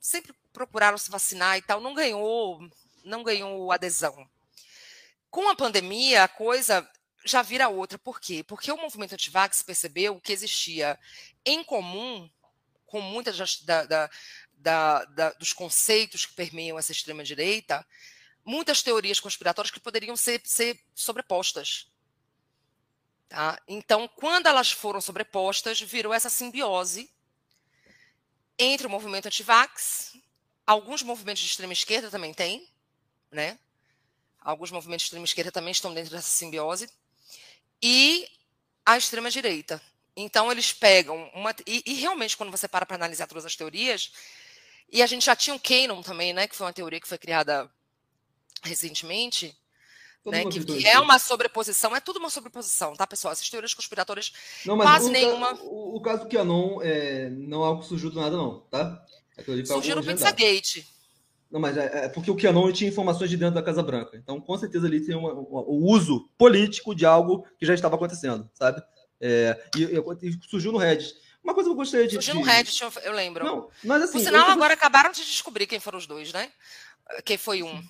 sempre 0.00 0.34
procuraram 0.52 0.98
se 0.98 1.10
vacinar 1.10 1.56
e 1.58 1.62
tal, 1.62 1.80
não 1.80 1.94
ganhou, 1.94 2.60
não 3.04 3.22
ganhou 3.22 3.70
adesão. 3.72 4.28
Com 5.30 5.48
a 5.48 5.56
pandemia, 5.56 6.24
a 6.24 6.28
coisa 6.28 6.88
já 7.24 7.42
vira 7.42 7.68
outra. 7.68 7.98
Por 7.98 8.20
quê? 8.20 8.42
Porque 8.42 8.72
o 8.72 8.76
movimento 8.76 9.12
antivax 9.12 9.62
percebeu 9.62 10.20
que 10.20 10.32
existia 10.32 10.98
em 11.44 11.62
comum 11.62 12.28
com 12.86 13.00
muitas 13.00 13.60
da, 13.60 13.84
da, 13.84 15.04
da, 15.04 15.30
dos 15.32 15.52
conceitos 15.52 16.24
que 16.24 16.34
permeiam 16.34 16.78
essa 16.78 16.92
extrema-direita, 16.92 17.86
muitas 18.44 18.82
teorias 18.82 19.20
conspiratórias 19.20 19.70
que 19.70 19.80
poderiam 19.80 20.16
ser, 20.16 20.40
ser 20.44 20.80
sobrepostas. 20.94 21.86
Tá? 23.28 23.60
Então, 23.68 24.08
quando 24.08 24.46
elas 24.46 24.70
foram 24.70 25.00
sobrepostas, 25.00 25.80
virou 25.80 26.14
essa 26.14 26.30
simbiose 26.30 27.10
entre 28.58 28.86
o 28.86 28.90
movimento 28.90 29.26
antivax, 29.26 30.16
alguns 30.66 31.02
movimentos 31.02 31.42
de 31.42 31.48
extrema 31.48 31.72
esquerda 31.72 32.10
também 32.10 32.32
têm, 32.32 32.66
né? 33.30 33.58
Alguns 34.40 34.70
movimentos 34.70 35.02
de 35.02 35.06
extrema 35.08 35.24
esquerda 35.24 35.52
também 35.52 35.72
estão 35.72 35.92
dentro 35.92 36.10
dessa 36.10 36.28
simbiose, 36.28 36.90
e 37.82 38.26
a 38.84 38.96
extrema 38.96 39.30
direita. 39.30 39.80
Então, 40.16 40.50
eles 40.50 40.72
pegam 40.72 41.30
uma. 41.34 41.54
E, 41.66 41.82
e 41.86 41.94
realmente, 41.94 42.36
quando 42.36 42.50
você 42.50 42.66
para 42.66 42.86
para 42.86 42.96
analisar 42.96 43.26
todas 43.26 43.44
as 43.44 43.54
teorias, 43.54 44.10
e 44.90 45.02
a 45.02 45.06
gente 45.06 45.26
já 45.26 45.36
tinha 45.36 45.54
o 45.54 45.60
Canon 45.60 46.02
também, 46.02 46.32
né? 46.32 46.48
Que 46.48 46.56
foi 46.56 46.66
uma 46.66 46.72
teoria 46.72 47.00
que 47.00 47.06
foi 47.06 47.18
criada 47.18 47.70
recentemente, 48.62 49.56
né, 50.26 50.44
que, 50.44 50.64
que 50.64 50.86
é 50.86 50.98
uma 51.00 51.18
sobreposição, 51.18 51.94
é 51.96 52.00
tudo 52.00 52.18
uma 52.18 52.30
sobreposição, 52.30 52.94
tá, 52.94 53.06
pessoal? 53.06 53.32
Essas 53.32 53.48
teorias 53.48 53.72
conspiratórias, 53.74 54.32
Não, 54.66 54.76
mas 54.76 54.86
quase 54.88 55.04
o, 55.08 55.12
ca- 55.12 55.18
nenhuma. 55.18 55.52
O, 55.62 55.96
o 55.96 56.00
caso 56.02 56.24
do 56.24 56.28
Qanon 56.28 56.80
é, 56.82 57.30
não 57.30 57.62
é 57.62 57.66
algo 57.66 57.82
que 57.82 57.88
surgiu 57.88 58.10
do 58.10 58.20
nada, 58.20 58.36
não, 58.36 58.60
tá? 58.70 59.02
Surgiu 59.66 59.94
no. 59.96 60.02
Pizzagate. 60.02 60.86
Não, 61.50 61.58
mas 61.60 61.76
é, 61.78 62.04
é 62.04 62.08
porque 62.10 62.30
o 62.30 62.36
Qanon 62.36 62.70
tinha 62.72 62.90
informações 62.90 63.30
de 63.30 63.36
dentro 63.36 63.54
da 63.54 63.62
Casa 63.62 63.82
Branca. 63.82 64.16
Então, 64.18 64.38
com 64.40 64.58
certeza, 64.58 64.86
ali 64.86 65.00
tem 65.04 65.14
uma- 65.16 65.32
uma- 65.32 65.62
o 65.62 65.86
uso 65.90 66.28
político 66.36 66.94
de 66.94 67.06
algo 67.06 67.46
que 67.58 67.64
já 67.64 67.72
estava 67.72 67.94
acontecendo, 67.96 68.50
sabe? 68.52 68.82
É, 69.20 69.58
e, 69.76 69.84
e- 69.84 70.38
surgiu 70.50 70.72
no 70.72 70.78
Reddit. 70.78 71.14
Uma 71.42 71.54
coisa 71.54 71.68
que 71.70 71.72
eu 71.72 71.76
gostaria 71.76 72.06
de. 72.06 72.14
Surgiu 72.16 72.34
no 72.34 72.42
Reddit, 72.42 72.82
eu- 72.82 72.92
eu 73.02 73.12
lembro. 73.12 73.44
Não, 73.44 73.70
mas 73.82 74.02
assim. 74.02 74.12
Por 74.12 74.20
sinal, 74.20 74.46
eu- 74.48 74.52
agora 74.52 74.74
acabaram 74.74 75.10
de 75.10 75.24
descobrir 75.24 75.66
quem 75.66 75.80
foram 75.80 75.96
os 75.98 76.06
dois, 76.06 76.32
né? 76.32 76.52
Quem 77.24 77.38
foi 77.38 77.62
um. 77.62 77.82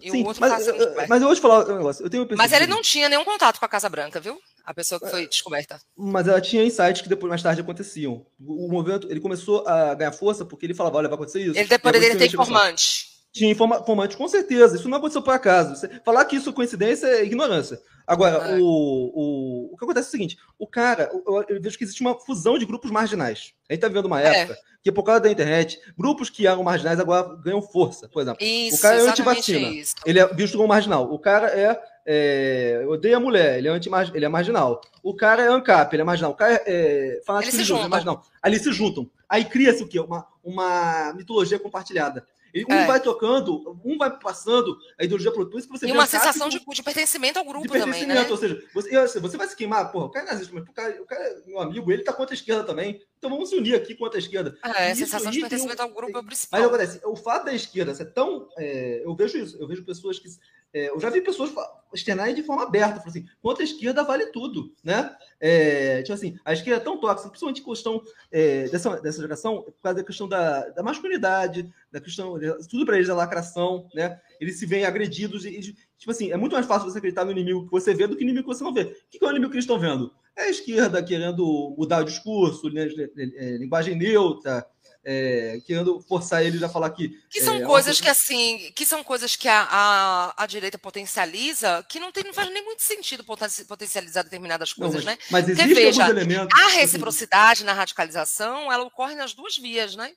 E 0.00 0.10
Sim, 0.10 0.22
o 0.22 0.26
outro 0.26 0.40
mas, 0.40 0.66
mas 1.08 1.22
eu 1.22 1.28
vou 1.28 1.34
te 1.34 1.40
falar 1.40 1.68
um 1.68 1.76
negócio. 1.76 2.04
Eu 2.04 2.10
tenho 2.10 2.26
Mas 2.36 2.52
ele 2.52 2.66
não 2.66 2.80
tinha 2.80 3.08
nenhum 3.08 3.24
contato 3.24 3.58
com 3.58 3.64
a 3.64 3.68
Casa 3.68 3.88
Branca, 3.88 4.20
viu? 4.20 4.38
A 4.64 4.72
pessoa 4.72 4.98
que 5.00 5.06
É. 5.06 5.10
foi 5.10 5.26
descoberta. 5.26 5.80
Mas 5.96 6.28
ela 6.28 6.40
tinha 6.40 6.64
insights 6.64 7.02
que 7.02 7.08
depois, 7.08 7.28
mais 7.28 7.42
tarde, 7.42 7.60
aconteciam. 7.60 8.24
O, 8.38 8.66
o 8.66 8.70
movimento, 8.70 9.06
ele 9.10 9.20
começou 9.20 9.66
a 9.66 9.94
ganhar 9.94 10.12
força 10.12 10.44
porque 10.44 10.66
ele 10.66 10.74
falava, 10.74 10.98
olha, 10.98 11.08
vai 11.08 11.16
acontecer 11.16 11.40
isso. 11.40 11.58
Ele 11.58 11.68
depois 11.68 11.98
dele 11.98 12.16
ter 12.16 12.26
informante. 12.26 13.09
Tinha 13.32 13.50
informa- 13.50 13.78
informante, 13.80 14.16
com 14.16 14.26
certeza. 14.28 14.76
Isso 14.76 14.88
não 14.88 14.98
aconteceu 14.98 15.22
por 15.22 15.32
acaso. 15.32 15.86
Falar 16.04 16.24
que 16.24 16.36
isso 16.36 16.50
é 16.50 16.52
coincidência 16.52 17.06
é 17.06 17.24
ignorância. 17.24 17.80
Agora, 18.06 18.36
É. 18.50 18.58
o, 18.58 18.64
o, 18.64 19.70
o 19.72 19.76
que 19.78 19.84
acontece 19.84 20.06
é 20.06 20.08
o 20.08 20.10
seguinte: 20.10 20.36
o 20.58 20.66
cara, 20.66 21.08
eu, 21.12 21.44
eu 21.48 21.60
vejo 21.62 21.78
que 21.78 21.84
existe 21.84 22.00
uma 22.00 22.18
fusão 22.18 22.58
de 22.58 22.66
grupos 22.66 22.90
marginais. 22.90 23.52
A 23.68 23.72
gente 23.72 23.80
tá 23.82 23.88
vivendo 23.88 24.06
uma 24.06 24.20
É. 24.20 24.40
época 24.40 24.58
que, 24.82 24.90
por 24.90 25.04
causa 25.04 25.20
da 25.20 25.30
internet, 25.30 25.78
grupos 25.96 26.28
que 26.28 26.46
eram 26.46 26.64
marginais 26.64 26.98
agora 26.98 27.36
ganham 27.36 27.62
força. 27.62 28.08
Por 28.08 28.20
exemplo, 28.22 28.42
Isso, 28.44 28.82
cara 28.82 28.96
é 28.96 29.08
antivacina. 29.08 29.68
isso. 29.68 29.94
ele 30.04 30.18
é 30.18 30.26
visto 30.34 30.56
como 30.56 30.66
marginal. 30.68 31.12
O 31.12 31.18
cara 31.18 31.48
é, 31.48 31.80
é 32.06 32.84
odeia 32.88 33.18
a 33.18 33.20
mulher, 33.20 33.58
ele 33.58 33.68
é, 33.68 33.70
anti 33.70 33.88
ele 34.12 34.24
é 34.24 34.28
marginal. 34.28 34.80
O 35.04 35.14
cara 35.14 35.42
é 35.44 35.48
ANCAP, 35.48 35.94
ele 35.94 36.02
é 36.02 36.04
marginal. 36.04 36.32
O 36.32 36.34
cara 36.34 36.54
é, 36.54 36.62
é 36.66 37.20
fanático 37.24 37.52
religioso, 37.52 37.82
ele 37.82 37.86
é 37.86 37.90
marginal. 37.90 38.24
Aí 38.42 38.50
eles 38.52 38.62
se 38.64 38.72
juntam. 38.72 39.08
Aí 39.28 39.44
cria-se 39.44 39.84
o 39.84 39.86
quê? 39.88 40.00
Uma, 40.00 40.26
uma 40.42 41.12
mitologia 41.14 41.58
compartilhada. 41.60 42.26
E 42.54 42.64
um 42.64 42.72
É. 42.72 42.86
vai 42.86 43.00
tocando, 43.00 43.78
um 43.84 43.96
vai 43.96 44.18
passando 44.18 44.76
a 44.98 45.04
ideologia 45.04 45.30
pro 45.30 45.40
outro. 45.40 45.52
Por 45.52 45.58
isso 45.58 45.68
que 45.68 45.78
você 45.78 45.86
E 45.86 45.92
uma 45.92 46.06
sensação 46.06 46.48
de, 46.48 46.58
de 46.58 46.82
pertencimento 46.82 47.38
ao 47.38 47.44
de 47.44 47.50
grupo 47.50 47.66
também, 47.68 47.84
pertencimento. 47.84 48.22
né? 48.24 48.30
Ou 48.30 48.36
seja, 48.36 48.62
você, 48.74 48.96
eu- 48.96 49.06
você 49.22 49.36
vai 49.36 49.46
se 49.48 49.56
queimar, 49.56 49.90
porra, 49.92 50.06
o 50.06 50.10
cara 50.10 50.26
é 50.26 50.30
nazista, 50.32 50.52
mas 50.54 50.64
o 50.68 50.72
cara, 50.72 51.02
o 51.02 51.06
cara 51.06 51.22
é 51.24 51.42
meu 51.46 51.60
amigo, 51.60 51.90
ele 51.92 52.02
tá 52.02 52.12
contra 52.12 52.34
a 52.34 52.36
esquerda 52.36 52.64
também. 52.64 53.00
Então 53.18 53.30
vamos 53.30 53.50
se 53.50 53.56
unir 53.56 53.74
aqui 53.74 53.94
contra 53.94 54.18
a 54.18 54.22
esquerda. 54.22 54.56
É, 54.64 54.68
a 54.70 54.90
Isso 54.92 55.00
sensação 55.00 55.30
de 55.30 55.38
tem 55.38 55.46
um- 55.46 55.48
pertencimento 55.48 55.82
ao 55.82 55.88
grupo 55.90 56.10
é 56.16 56.20
o 56.20 56.24
Mas 56.24 56.26
principal. 56.26 56.64
acontece, 56.64 57.00
o 57.04 57.14
fato 57.16 57.44
da 57.44 57.54
esquerda 57.54 57.94
ser 57.94 58.06
tão. 58.12 58.48
é, 58.58 59.02
eu 59.04 59.14
vejo 59.14 59.38
isso, 59.38 59.56
eu 59.60 59.68
vejo 59.68 59.84
pessoas 59.84 60.18
que. 60.18 60.28
É, 60.72 60.90
eu 60.90 61.00
já 61.00 61.10
vi 61.10 61.20
pessoas 61.20 61.52
externarem 61.92 62.34
de 62.34 62.42
forma 62.42 62.62
aberta, 62.62 63.00
falando 63.00 63.08
assim, 63.08 63.26
contra 63.42 63.62
a 63.62 63.66
esquerda 63.66 64.04
vale 64.04 64.26
tudo, 64.26 64.72
né? 64.84 65.14
É, 65.40 66.02
tipo 66.02 66.12
assim, 66.12 66.36
a 66.44 66.52
esquerda 66.52 66.80
é 66.80 66.84
tão 66.84 67.00
tóxica, 67.00 67.28
principalmente 67.28 67.64
questão 67.64 68.00
é, 68.30 68.68
dessa, 68.68 69.00
dessa 69.00 69.20
geração, 69.20 69.62
por 69.62 69.74
causa 69.82 69.98
da 69.98 70.04
questão 70.04 70.28
da, 70.28 70.68
da 70.68 70.82
masculinidade, 70.82 71.68
da 71.90 72.00
questão. 72.00 72.38
Tudo 72.68 72.86
para 72.86 72.96
eles 72.96 73.08
é 73.08 73.12
lacração, 73.12 73.88
né? 73.94 74.20
Eles 74.40 74.58
se 74.58 74.66
veem 74.66 74.84
agredidos 74.84 75.44
e, 75.44 75.74
tipo 75.98 76.10
assim, 76.10 76.30
é 76.30 76.36
muito 76.36 76.52
mais 76.52 76.66
fácil 76.66 76.88
você 76.88 76.98
acreditar 76.98 77.24
no 77.24 77.32
inimigo 77.32 77.64
que 77.64 77.70
você 77.70 77.92
vê 77.92 78.06
do 78.06 78.16
que 78.16 78.24
no 78.24 78.30
inimigo 78.30 78.48
que 78.48 78.56
você 78.56 78.64
não 78.64 78.72
vê. 78.72 78.82
O 78.82 78.94
que 79.10 79.18
que 79.18 79.24
é 79.24 79.28
o 79.28 79.30
inimigo 79.30 79.50
que 79.50 79.56
eles 79.56 79.64
estão 79.64 79.78
vendo? 79.78 80.12
É 80.36 80.42
a 80.44 80.50
esquerda 80.50 81.02
querendo 81.02 81.74
mudar 81.76 82.02
o 82.02 82.04
discurso, 82.04 82.70
né, 82.70 82.88
é, 83.36 83.56
linguagem 83.56 83.96
neutra, 83.96 84.64
é, 85.04 85.60
querendo 85.66 86.00
forçar 86.02 86.44
eles 86.44 86.62
a 86.62 86.68
falar 86.68 86.90
que. 86.90 87.18
Que 87.30 87.40
são 87.40 87.56
é, 87.56 87.62
coisas 87.62 87.98
uma- 87.98 88.02
que, 88.04 88.08
assim, 88.10 88.72
que 88.74 88.84
são 88.84 89.02
coisas 89.02 89.34
que 89.36 89.48
a, 89.48 89.66
a, 89.70 90.34
a 90.44 90.46
direita 90.46 90.78
potencializa, 90.78 91.84
que 91.88 91.98
não, 91.98 92.12
tem, 92.12 92.24
não 92.24 92.34
faz 92.34 92.50
nem 92.50 92.64
muito 92.64 92.82
sentido 92.82 93.24
potenci- 93.24 93.64
potencializar 93.64 94.22
determinadas 94.22 94.74
Não, 94.76 94.86
coisas, 94.86 95.04
mas, 95.04 95.16
né? 95.16 95.22
mas 95.30 95.46
Porque, 95.46 95.74
veja, 95.74 96.02
alguns 96.04 96.16
elementos. 96.16 96.58
A 96.60 96.68
reciprocidade 96.68 97.64
na 97.64 97.72
radicalização, 97.72 98.70
ela 98.72 98.84
ocorre 98.84 99.14
nas 99.14 99.32
duas 99.34 99.56
vias, 99.56 99.94
né? 99.96 100.12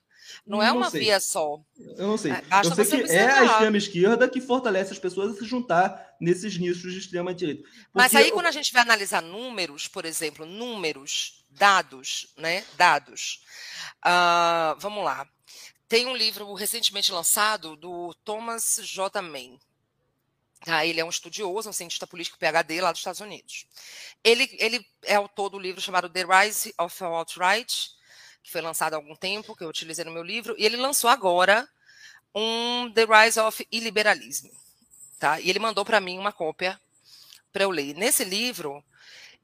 Não 0.46 0.62
é 0.62 0.68
Não 0.68 0.78
uma 0.78 0.90
sei. 0.90 1.02
via 1.02 1.20
só. 1.20 1.60
Eu 1.98 2.06
não 2.06 2.16
sei. 2.16 2.32
É, 2.32 2.40
basta 2.42 2.80
eu 2.80 2.84
sei 2.86 3.02
que 3.02 3.12
é 3.12 3.30
a 3.30 3.44
extrema 3.44 3.76
esquerda 3.76 4.26
que 4.28 4.40
fortalece 4.40 4.92
as 4.92 4.98
pessoas 4.98 5.34
a 5.36 5.38
se 5.38 5.44
juntar 5.44 6.14
nesses 6.18 6.56
nichos 6.58 6.92
de 6.94 6.98
extrema 6.98 7.34
direita. 7.34 7.62
Mas 7.92 8.10
Porque 8.12 8.24
aí, 8.24 8.32
quando 8.32 8.46
a 8.46 8.50
gente 8.50 8.72
vai 8.72 8.80
analisar 8.82 9.20
números, 9.20 9.86
por 9.86 10.06
exemplo, 10.06 10.46
números, 10.46 11.43
dados, 11.54 12.32
né? 12.36 12.64
Dados. 12.76 13.42
Ah, 14.02 14.74
vamos 14.78 15.04
lá. 15.04 15.26
Tem 15.88 16.06
um 16.06 16.16
livro 16.16 16.52
recentemente 16.54 17.12
lançado 17.12 17.76
do 17.76 18.14
Thomas 18.24 18.80
J. 18.82 19.22
Mann. 19.22 19.58
Tá? 20.64 20.84
Ele 20.84 21.00
é 21.00 21.04
um 21.04 21.10
estudioso, 21.10 21.68
um 21.68 21.72
cientista 21.72 22.06
político 22.06 22.38
PhD 22.38 22.80
lá 22.80 22.90
dos 22.90 23.00
Estados 23.00 23.20
Unidos. 23.20 23.66
Ele, 24.22 24.48
ele 24.58 24.86
é 25.02 25.14
autor 25.14 25.50
do 25.50 25.58
livro 25.58 25.80
chamado 25.80 26.08
The 26.08 26.24
Rise 26.24 26.74
of 26.78 26.98
the 26.98 27.04
Alt-Right, 27.04 27.90
que 28.42 28.50
foi 28.50 28.60
lançado 28.60 28.94
há 28.94 28.96
algum 28.96 29.14
tempo, 29.14 29.54
que 29.54 29.62
eu 29.62 29.68
utilizei 29.68 30.04
no 30.04 30.10
meu 30.10 30.22
livro, 30.22 30.54
e 30.58 30.64
ele 30.64 30.76
lançou 30.76 31.10
agora 31.10 31.68
um 32.34 32.90
The 32.92 33.04
Rise 33.04 33.38
of 33.38 33.66
Illiberalism. 33.70 34.48
Tá? 35.18 35.38
E 35.40 35.50
ele 35.50 35.58
mandou 35.58 35.84
para 35.84 36.00
mim 36.00 36.18
uma 36.18 36.32
cópia 36.32 36.80
para 37.52 37.64
eu 37.64 37.70
ler. 37.70 37.94
Nesse 37.94 38.24
livro, 38.24 38.82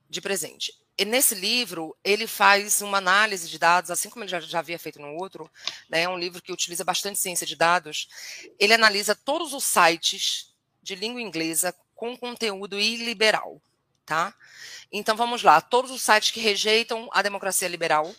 de 0.08 0.20
presente, 0.20 0.74
nesse 1.04 1.34
livro, 1.34 1.96
ele 2.04 2.26
faz 2.26 2.82
uma 2.82 2.98
análise 2.98 3.48
de 3.48 3.58
dados, 3.58 3.90
assim 3.90 4.10
como 4.10 4.24
ele 4.24 4.30
já, 4.30 4.40
já 4.40 4.58
havia 4.58 4.78
feito 4.78 5.00
no 5.00 5.14
outro, 5.14 5.50
né? 5.88 6.02
é 6.02 6.08
um 6.08 6.18
livro 6.18 6.42
que 6.42 6.52
utiliza 6.52 6.84
bastante 6.84 7.18
ciência 7.18 7.46
de 7.46 7.56
dados. 7.56 8.08
Ele 8.58 8.74
analisa 8.74 9.14
todos 9.14 9.54
os 9.54 9.64
sites 9.64 10.52
de 10.82 10.94
língua 10.94 11.22
inglesa 11.22 11.74
com 11.94 12.16
conteúdo 12.16 12.78
iliberal. 12.78 13.60
Tá? 14.04 14.34
Então 14.90 15.16
vamos 15.16 15.42
lá, 15.44 15.60
todos 15.60 15.90
os 15.92 16.02
sites 16.02 16.32
que 16.32 16.40
rejeitam 16.40 17.08
a 17.12 17.22
democracia 17.22 17.68
liberal, 17.68 18.12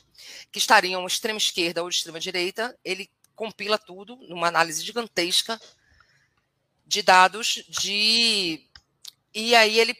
que 0.49 0.57
estariam 0.57 1.05
extrema 1.05 1.37
esquerda 1.37 1.83
ou 1.83 1.89
extrema 1.89 2.19
direita, 2.19 2.77
ele 2.85 3.09
compila 3.35 3.77
tudo 3.77 4.15
numa 4.29 4.47
análise 4.47 4.83
gigantesca 4.83 5.59
de 6.85 7.01
dados 7.01 7.63
de 7.67 8.65
e 9.33 9.53
aí 9.55 9.79
ele 9.79 9.95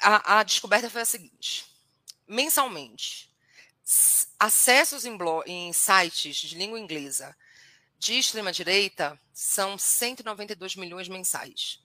a, 0.00 0.38
a 0.38 0.42
descoberta 0.42 0.88
foi 0.88 1.02
a 1.02 1.06
seguinte: 1.06 1.66
mensalmente, 2.26 3.30
acessos 4.38 5.04
em, 5.04 5.16
blo- 5.16 5.42
em 5.46 5.72
sites 5.72 6.36
de 6.36 6.56
língua 6.56 6.78
inglesa 6.80 7.36
de 7.98 8.14
extrema 8.18 8.52
direita 8.52 9.20
são 9.32 9.78
192 9.78 10.76
milhões 10.76 11.08
mensais. 11.08 11.80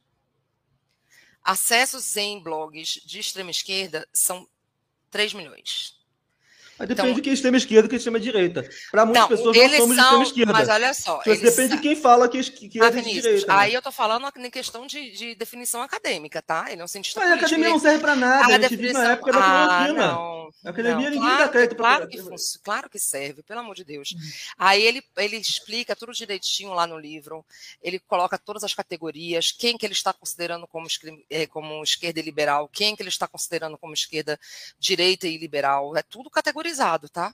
Acessos 1.43 2.15
em 2.17 2.39
blogs 2.39 3.01
de 3.05 3.19
extrema 3.19 3.51
esquerda 3.51 4.07
são 4.13 4.47
3 5.09 5.33
milhões. 5.33 5.98
Mas 6.79 6.87
depende 6.87 7.07
então- 7.09 7.15
de 7.15 7.21
quem 7.21 7.31
é 7.31 7.33
extrema 7.33 7.57
esquerda 7.57 7.85
e 7.85 7.89
quem 7.89 7.95
é 7.95 7.97
extrema 7.97 8.19
direita. 8.19 8.69
Para 8.89 9.05
muitas 9.05 9.21
Não, 9.21 9.27
pessoas, 9.29 9.57
nós 9.57 9.71
somos 9.75 9.95
são, 9.97 10.05
extrema 10.05 10.23
esquerda. 10.23 10.53
mas 10.53 10.69
olha 10.69 10.93
só, 10.93 11.19
Tipo, 11.21 11.41
depende 11.41 11.75
de 11.75 11.81
quem 11.81 11.95
fala 11.95 12.29
que, 12.29 12.39
é 12.39 12.43
que 12.43 12.81
Ah, 12.81 12.85
é 12.85 12.91
Vinícius, 12.91 13.23
direita. 13.23 13.47
né? 13.53 13.59
aí 13.59 13.73
eu 13.73 13.81
tô 13.81 13.91
falando 13.91 14.27
em 14.37 14.49
questão 14.49 14.87
de, 14.87 15.11
de 15.11 15.35
definição 15.35 15.81
acadêmica, 15.81 16.41
tá? 16.41 16.71
Ele 16.71 16.81
é 16.81 16.83
um 16.85 16.87
cientista 16.87 17.19
Mas 17.19 17.27
a 17.27 17.31
político. 17.33 17.47
academia 17.47 17.65
ele- 17.67 17.73
não 17.73 17.79
serve 17.81 17.99
para 17.99 18.15
nada. 18.15 18.43
Ah, 18.43 18.55
a 18.55 18.59
gente 18.61 18.75
vive 18.77 18.93
na 18.93 19.11
época 19.11 19.31
da 19.33 19.39
ah, 19.39 19.87
não. 19.93 20.39
A 20.65 20.69
academia 20.71 21.09
Não, 21.09 21.15
ninguém 21.15 21.29
dá 21.29 21.35
claro, 21.35 21.51
crédito 21.51 21.69
que, 21.71 21.75
pra- 21.75 21.85
claro, 21.97 22.07
que, 22.09 22.17
fun- 22.21 22.35
claro 22.63 22.89
que 22.89 22.97
serve, 22.99 23.43
pelo 23.43 23.59
amor 23.59 23.75
de 23.75 23.83
Deus. 23.83 24.15
Aí 24.57 24.81
ele, 24.81 25.03
ele 25.17 25.37
explica 25.37 25.95
tudo 25.95 26.11
direitinho 26.11 26.73
lá 26.73 26.87
no 26.87 26.97
livro, 26.97 27.45
ele 27.83 27.99
coloca 27.99 28.37
todas 28.37 28.63
as 28.63 28.73
categorias, 28.73 29.51
quem 29.51 29.77
que 29.77 29.85
ele 29.85 29.93
está 29.93 30.11
considerando 30.11 30.65
como, 30.65 30.87
eh, 31.29 31.45
como 31.45 31.83
esquerda 31.83 32.19
e 32.19 32.23
liberal, 32.23 32.67
quem 32.67 32.95
que 32.95 33.01
ele 33.03 33.09
está 33.09 33.27
considerando 33.27 33.77
como 33.77 33.93
esquerda 33.93 34.39
direita 34.79 35.27
e 35.27 35.37
liberal, 35.37 35.95
é 35.95 36.01
tudo 36.01 36.29
categorizado, 36.69 37.09
tá? 37.09 37.33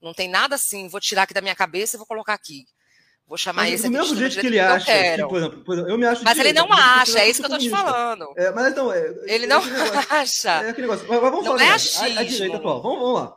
Não 0.00 0.12
tem 0.14 0.28
nada 0.28 0.54
assim, 0.54 0.88
vou 0.88 1.00
tirar 1.00 1.22
aqui 1.22 1.34
da 1.34 1.40
minha 1.40 1.54
cabeça 1.54 1.96
e 1.96 1.98
vou 1.98 2.06
colocar 2.06 2.34
aqui. 2.34 2.64
Vou 3.26 3.36
chamar 3.36 3.62
Mas 3.62 3.74
esse 3.74 3.84
do 3.84 3.90
mesmo 3.90 4.14
jeito 4.14 4.38
que 4.38 4.46
ele 4.46 4.60
acha, 4.60 4.86
que, 4.86 4.92
quero. 4.92 5.28
por 5.28 5.38
exemplo, 5.38 5.64
por 5.64 5.72
exemplo, 5.74 5.90
eu 5.90 5.98
me 5.98 6.06
acho 6.06 6.22
Mas 6.22 6.38
ele 6.38 6.48
direita, 6.52 6.68
não 6.68 6.72
acha, 6.72 7.18
é 7.18 7.28
isso 7.28 7.40
que 7.40 7.46
eu 7.46 7.50
tô 7.50 7.58
te 7.58 7.68
falando. 7.68 8.32
É, 8.36 8.52
mas 8.52 8.70
então, 8.70 8.92
é, 8.92 9.04
Ele 9.26 9.46
é 9.46 9.48
não 9.48 9.60
acha. 10.10 10.50
É 10.62 10.70
aquele 10.70 10.86
negócio. 10.86 11.08
Mas, 11.08 11.20
mas 11.20 11.30
vamos 11.30 11.44
Não 11.44 11.58
falar. 11.58 11.64
é 11.64 11.68
a, 11.68 11.72
a 11.72 11.74
achismo. 11.74 12.26
direita 12.28 12.56
atual. 12.58 12.82
Vamos, 12.82 12.98
vamos 13.00 13.14
lá. 13.20 13.36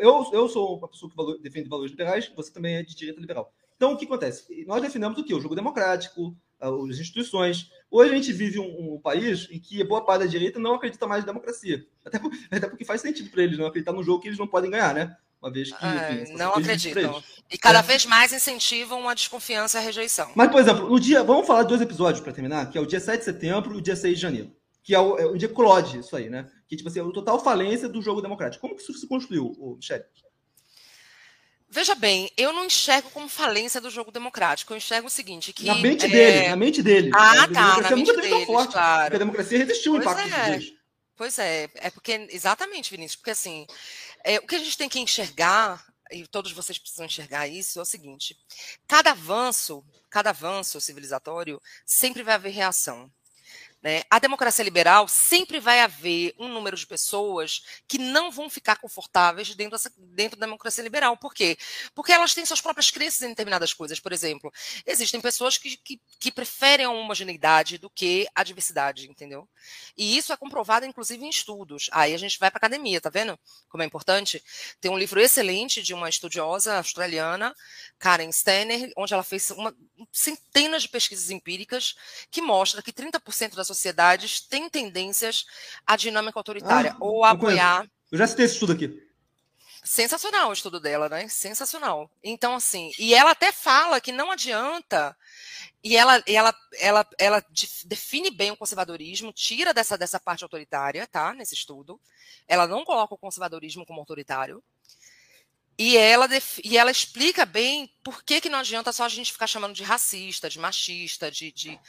Eu, 0.00 0.30
eu 0.32 0.48
sou 0.48 0.78
uma 0.78 0.88
pessoa 0.88 1.10
que 1.10 1.16
valor- 1.16 1.38
defende 1.38 1.68
valores 1.68 1.90
liberais, 1.90 2.32
você 2.34 2.50
também 2.50 2.76
é 2.76 2.82
de 2.82 2.94
direita 2.96 3.20
liberal. 3.20 3.52
Então, 3.76 3.92
o 3.92 3.96
que 3.98 4.06
acontece? 4.06 4.64
Nós 4.66 4.80
defendemos 4.80 5.18
o 5.18 5.24
quê? 5.24 5.34
O 5.34 5.40
jogo 5.40 5.54
democrático, 5.54 6.34
as 6.58 6.98
instituições. 6.98 7.68
Hoje 7.90 8.12
a 8.12 8.14
gente 8.14 8.32
vive 8.32 8.58
um, 8.58 8.94
um 8.94 9.00
país 9.00 9.48
em 9.50 9.58
que 9.58 9.82
boa 9.82 10.04
parte 10.04 10.20
da 10.20 10.26
direita 10.26 10.58
não 10.60 10.74
acredita 10.74 11.06
mais 11.06 11.24
em 11.24 11.26
democracia. 11.26 11.84
Até, 12.04 12.18
até 12.50 12.68
porque 12.68 12.84
faz 12.84 13.00
sentido 13.00 13.30
para 13.30 13.42
eles 13.42 13.58
não 13.58 13.66
acreditar 13.66 13.92
num 13.92 14.02
jogo 14.02 14.20
que 14.22 14.28
eles 14.28 14.38
não 14.38 14.46
podem 14.46 14.70
ganhar, 14.70 14.94
né? 14.94 15.16
Uma 15.42 15.50
vez 15.50 15.72
que. 15.72 15.84
É, 15.84 16.22
enfim, 16.22 16.32
não 16.34 16.52
difícil 16.52 16.92
pra 16.92 17.00
acreditam. 17.02 17.22
E 17.50 17.58
cada 17.58 17.78
É. 17.78 17.82
vez 17.82 18.04
mais 18.06 18.32
incentivam 18.32 19.08
a 19.08 19.14
desconfiança 19.14 19.78
e 19.78 19.80
a 19.80 19.84
rejeição. 19.84 20.30
Mas, 20.34 20.50
por 20.50 20.60
exemplo, 20.60 20.88
no 20.88 21.00
dia. 21.00 21.24
Vamos 21.24 21.46
falar 21.46 21.62
de 21.62 21.68
dois 21.70 21.80
episódios 21.80 22.22
para 22.22 22.32
terminar, 22.32 22.70
que 22.70 22.76
é 22.76 22.80
o 22.80 22.86
dia 22.86 23.00
7 23.00 23.20
de 23.20 23.24
setembro 23.24 23.74
e 23.74 23.78
o 23.78 23.80
dia 23.80 23.96
6 23.96 24.16
de 24.16 24.20
janeiro. 24.20 24.54
Que 24.82 24.94
é 24.94 25.00
o, 25.00 25.18
é 25.18 25.26
o 25.26 25.36
dia 25.36 25.48
que 25.48 25.98
isso 25.98 26.14
aí, 26.14 26.28
né? 26.28 26.46
Que, 26.68 26.76
tipo 26.76 26.88
assim, 26.88 27.00
é 27.00 27.02
o 27.02 27.12
total 27.12 27.42
falência 27.42 27.88
do 27.88 28.00
jogo 28.02 28.20
democrático. 28.20 28.60
Como 28.60 28.76
que 28.76 28.82
isso 28.82 28.92
se 28.94 29.06
construiu, 29.08 29.52
Michele? 29.76 30.04
Veja 31.72 31.94
bem, 31.94 32.28
eu 32.36 32.52
não 32.52 32.64
enxergo 32.64 33.08
como 33.10 33.28
falência 33.28 33.80
do 33.80 33.88
jogo 33.88 34.10
democrático. 34.10 34.72
Eu 34.72 34.76
enxergo 34.76 35.06
o 35.06 35.10
seguinte, 35.10 35.52
que... 35.52 35.66
Na 35.66 35.76
mente 35.76 36.06
é, 36.06 36.08
dele, 36.08 36.48
na 36.48 36.56
mente 36.56 36.82
dele. 36.82 37.10
Ah, 37.14 37.44
a 37.44 37.48
tá, 37.48 37.80
na 37.80 37.96
mente 37.96 38.12
deles, 38.16 38.44
forte. 38.44 38.72
claro. 38.72 39.02
Porque 39.02 39.16
a 39.16 39.18
democracia 39.20 39.58
resistiu 39.58 39.94
ao 39.94 40.02
Pois 40.02 40.18
impacto 40.18 40.34
é. 40.34 40.56
dos. 40.56 40.72
Pois 41.16 41.38
é, 41.38 41.70
é 41.76 41.90
porque... 41.90 42.26
Exatamente, 42.30 42.90
Vinícius, 42.90 43.14
porque 43.14 43.30
assim, 43.30 43.68
é, 44.24 44.38
o 44.38 44.46
que 44.46 44.56
a 44.56 44.58
gente 44.58 44.76
tem 44.76 44.88
que 44.88 44.98
enxergar, 44.98 45.84
e 46.10 46.26
todos 46.26 46.50
vocês 46.50 46.76
precisam 46.76 47.06
enxergar 47.06 47.46
isso, 47.46 47.78
é 47.78 47.82
o 47.82 47.84
seguinte. 47.86 48.36
Cada 48.88 49.12
avanço, 49.12 49.84
cada 50.10 50.30
avanço 50.30 50.80
civilizatório, 50.80 51.62
sempre 51.86 52.24
vai 52.24 52.34
haver 52.34 52.50
reação. 52.50 53.08
Né? 53.82 54.02
A 54.10 54.18
democracia 54.18 54.62
liberal 54.62 55.08
sempre 55.08 55.58
vai 55.58 55.80
haver 55.80 56.34
um 56.38 56.48
número 56.48 56.76
de 56.76 56.86
pessoas 56.86 57.64
que 57.88 57.96
não 57.96 58.30
vão 58.30 58.50
ficar 58.50 58.76
confortáveis 58.76 59.54
dentro, 59.54 59.72
dessa, 59.72 59.90
dentro 59.96 60.38
da 60.38 60.44
democracia 60.44 60.84
liberal. 60.84 61.16
Por 61.16 61.32
quê? 61.32 61.56
Porque 61.94 62.12
elas 62.12 62.34
têm 62.34 62.44
suas 62.44 62.60
próprias 62.60 62.90
crenças 62.90 63.22
em 63.22 63.30
determinadas 63.30 63.72
coisas. 63.72 63.98
Por 63.98 64.12
exemplo, 64.12 64.52
existem 64.84 65.18
pessoas 65.18 65.56
que, 65.56 65.78
que, 65.78 65.98
que 66.18 66.30
preferem 66.30 66.84
a 66.84 66.90
homogeneidade 66.90 67.78
do 67.78 67.88
que 67.88 68.28
a 68.34 68.44
diversidade, 68.44 69.08
entendeu? 69.08 69.48
E 69.96 70.14
isso 70.14 70.30
é 70.30 70.36
comprovado, 70.36 70.84
inclusive, 70.84 71.24
em 71.24 71.30
estudos. 71.30 71.88
Aí 71.90 72.12
a 72.12 72.18
gente 72.18 72.38
vai 72.38 72.50
para 72.50 72.58
academia, 72.58 73.00
tá 73.00 73.08
vendo 73.08 73.38
como 73.68 73.82
é 73.82 73.86
importante? 73.86 74.42
Tem 74.78 74.90
um 74.90 74.98
livro 74.98 75.20
excelente 75.20 75.82
de 75.82 75.94
uma 75.94 76.08
estudiosa 76.08 76.76
australiana, 76.76 77.54
Karen 77.98 78.30
Stenner, 78.30 78.92
onde 78.94 79.14
ela 79.14 79.22
fez 79.22 79.50
uma, 79.52 79.74
centenas 80.12 80.82
de 80.82 80.88
pesquisas 80.88 81.30
empíricas 81.30 81.94
que 82.30 82.42
mostra 82.42 82.82
que 82.82 82.92
30% 82.92 83.54
das 83.54 83.69
sociedades 83.76 84.40
têm 84.40 84.68
tendências 84.68 85.46
à 85.86 85.96
dinâmica 85.96 86.38
autoritária 86.38 86.92
ah, 86.92 86.96
ou 87.00 87.24
a 87.24 87.30
apoiar. 87.30 87.86
Eu 88.10 88.18
já 88.18 88.26
citei 88.26 88.44
esse 88.44 88.54
estudo 88.54 88.72
aqui. 88.72 89.10
Sensacional 89.82 90.50
o 90.50 90.52
estudo 90.52 90.78
dela, 90.78 91.08
né? 91.08 91.26
Sensacional. 91.28 92.10
Então, 92.22 92.54
assim, 92.54 92.92
e 92.98 93.14
ela 93.14 93.30
até 93.30 93.50
fala 93.50 94.00
que 94.00 94.12
não 94.12 94.30
adianta, 94.30 95.16
e 95.82 95.96
ela, 95.96 96.22
ela, 96.26 96.54
ela, 96.78 97.06
ela 97.18 97.44
define 97.86 98.30
bem 98.30 98.50
o 98.50 98.56
conservadorismo, 98.56 99.32
tira 99.32 99.72
dessa, 99.72 99.96
dessa 99.96 100.20
parte 100.20 100.44
autoritária, 100.44 101.06
tá? 101.06 101.32
Nesse 101.32 101.54
estudo. 101.54 101.98
Ela 102.46 102.66
não 102.66 102.84
coloca 102.84 103.14
o 103.14 103.18
conservadorismo 103.18 103.86
como 103.86 104.00
autoritário. 104.00 104.62
E 105.78 105.96
ela, 105.96 106.28
e 106.62 106.76
ela 106.76 106.90
explica 106.90 107.46
bem 107.46 107.90
por 108.04 108.22
que, 108.22 108.40
que 108.40 108.50
não 108.50 108.58
adianta 108.58 108.92
só 108.92 109.04
a 109.04 109.08
gente 109.08 109.32
ficar 109.32 109.46
chamando 109.46 109.74
de 109.74 109.82
racista, 109.82 110.48
de 110.48 110.58
machista, 110.58 111.30
de, 111.30 111.50
de. 111.52 111.80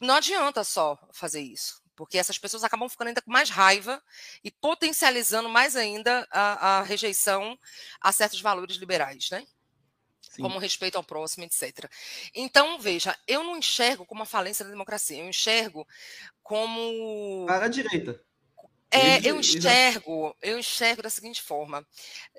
Não 0.00 0.16
adianta 0.16 0.64
só 0.64 0.98
fazer 1.12 1.40
isso 1.40 1.80
porque 1.98 2.16
essas 2.16 2.38
pessoas 2.38 2.62
acabam 2.62 2.88
ficando 2.88 3.08
ainda 3.08 3.20
com 3.20 3.32
mais 3.32 3.50
raiva 3.50 4.00
e 4.44 4.52
potencializando 4.52 5.48
mais 5.48 5.74
ainda 5.74 6.24
a, 6.30 6.78
a 6.78 6.82
rejeição 6.82 7.58
a 8.00 8.12
certos 8.12 8.40
valores 8.40 8.76
liberais, 8.76 9.28
né? 9.32 9.44
Sim. 10.22 10.42
Como 10.42 10.60
respeito 10.60 10.94
ao 10.94 11.02
próximo, 11.02 11.42
etc. 11.42 11.90
Então, 12.32 12.78
veja, 12.78 13.18
eu 13.26 13.42
não 13.42 13.56
enxergo 13.56 14.06
como 14.06 14.20
uma 14.20 14.26
falência 14.26 14.64
da 14.64 14.70
democracia, 14.70 15.18
eu 15.18 15.28
enxergo 15.28 15.84
como. 16.40 17.46
Para 17.46 17.64
a 17.64 17.68
direita. 17.68 18.24
É, 18.90 19.18
eu 19.28 19.38
enxergo, 19.38 20.34
eu 20.40 20.58
enxergo 20.58 21.02
da 21.02 21.10
seguinte 21.10 21.42
forma: 21.42 21.86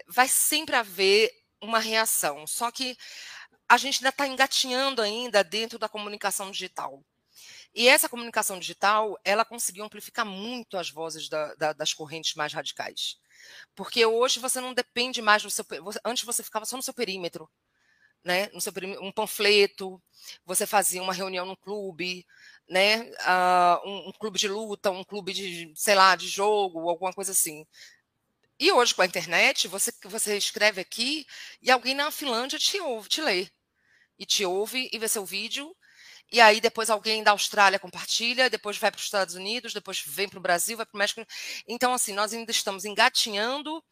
vai 0.08 0.28
sempre 0.28 0.76
haver 0.76 1.32
uma 1.62 1.80
reação, 1.80 2.48
só 2.48 2.72
que 2.72 2.98
a 3.68 3.78
gente 3.78 4.00
ainda 4.00 4.10
está 4.10 4.28
engatinhando 4.28 5.02
ainda 5.02 5.44
dentro 5.44 5.78
da 5.78 5.88
comunicação 5.88 6.50
digital. 6.50 7.04
E 7.74 7.88
essa 7.88 8.10
comunicação 8.10 8.60
digital, 8.60 9.18
ela 9.24 9.46
conseguiu 9.46 9.86
amplificar 9.86 10.26
muito 10.26 10.76
as 10.76 10.90
vozes 10.90 11.30
da, 11.30 11.54
da, 11.56 11.74
das 11.74 11.94
correntes 11.94 12.34
mais 12.34 12.52
radicais. 12.52 13.18
Porque 13.76 14.06
hoje 14.06 14.40
você 14.40 14.60
não 14.60 14.74
depende 14.74 15.22
mais 15.22 15.44
do 15.44 15.52
seu. 15.52 15.66
Antes 16.04 16.24
você 16.24 16.44
ficava 16.44 16.66
só 16.66 16.76
no 16.76 16.84
seu 16.84 16.94
perímetro. 16.94 17.50
Né? 18.24 18.50
No 18.54 18.60
seu 18.60 18.74
perímetro, 18.74 19.04
um 19.04 19.12
panfleto, 19.12 20.02
você 20.46 20.66
fazia 20.66 21.02
uma 21.02 21.14
reunião 21.14 21.46
no 21.46 21.56
clube, 21.56 22.26
né? 22.70 23.02
Uh, 23.02 23.90
um, 23.90 24.10
um 24.10 24.12
clube 24.14 24.40
de 24.40 24.48
luta, 24.48 24.92
um 24.92 25.04
clube 25.04 25.34
de, 25.34 25.74
sei 25.76 25.96
lá, 25.96 26.16
de 26.16 26.28
jogo, 26.28 26.90
alguma 26.90 27.14
coisa 27.14 27.32
assim. 27.32 27.66
E 28.60 28.72
hoje, 28.72 28.94
com 28.94 29.02
a 29.02 29.06
internet, 29.06 29.68
você, 29.68 29.92
você 30.06 30.38
escreve 30.38 30.82
aqui 30.82 31.26
e 31.62 31.72
alguém 31.72 31.96
na 31.96 32.12
Finlândia 32.12 32.60
te 32.60 32.80
ouve, 32.80 33.10
te 33.10 33.22
lê. 33.22 33.48
E 34.18 34.26
te 34.26 34.46
ouve 34.46 34.90
e 34.92 35.00
vê 35.00 35.08
seu 35.08 35.26
vídeo 35.26 35.76
e 36.32 36.40
aí 36.40 36.62
depois 36.62 36.90
alguém 36.90 37.24
da 37.24 37.32
Austrália 37.32 37.80
compartilha, 37.80 38.50
depois 38.50 38.78
vai 38.78 38.92
para 38.92 39.00
os 39.00 39.06
Estados 39.06 39.34
Unidos, 39.36 39.74
depois 39.74 40.04
vem 40.06 40.30
para 40.30 40.38
o 40.38 40.42
Brasil, 40.42 40.78
vai 40.78 40.86
para 40.86 40.96
o 40.96 41.00
México. 41.00 41.26
Então, 41.68 41.94
assim, 41.94 42.14
nós 42.14 42.34
ainda 42.34 42.52
estamos 42.52 42.86
engatinhando 42.86 43.84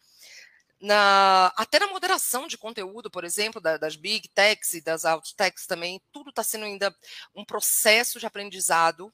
na, 0.80 1.52
até 1.56 1.80
na 1.80 1.88
moderação 1.88 2.48
de 2.48 2.58
conteúdo, 2.58 3.10
por 3.10 3.24
exemplo, 3.24 3.60
da, 3.60 3.78
das 3.78 3.96
big 3.96 4.28
techs 4.30 4.74
e 4.74 4.82
das 4.82 5.06
alt 5.06 5.34
techs 5.34 5.66
também, 5.66 6.02
tudo 6.12 6.30
está 6.30 6.44
sendo 6.44 6.66
ainda 6.66 6.96
um 7.34 7.44
processo 7.44 8.20
de 8.20 8.26
aprendizado. 8.26 9.14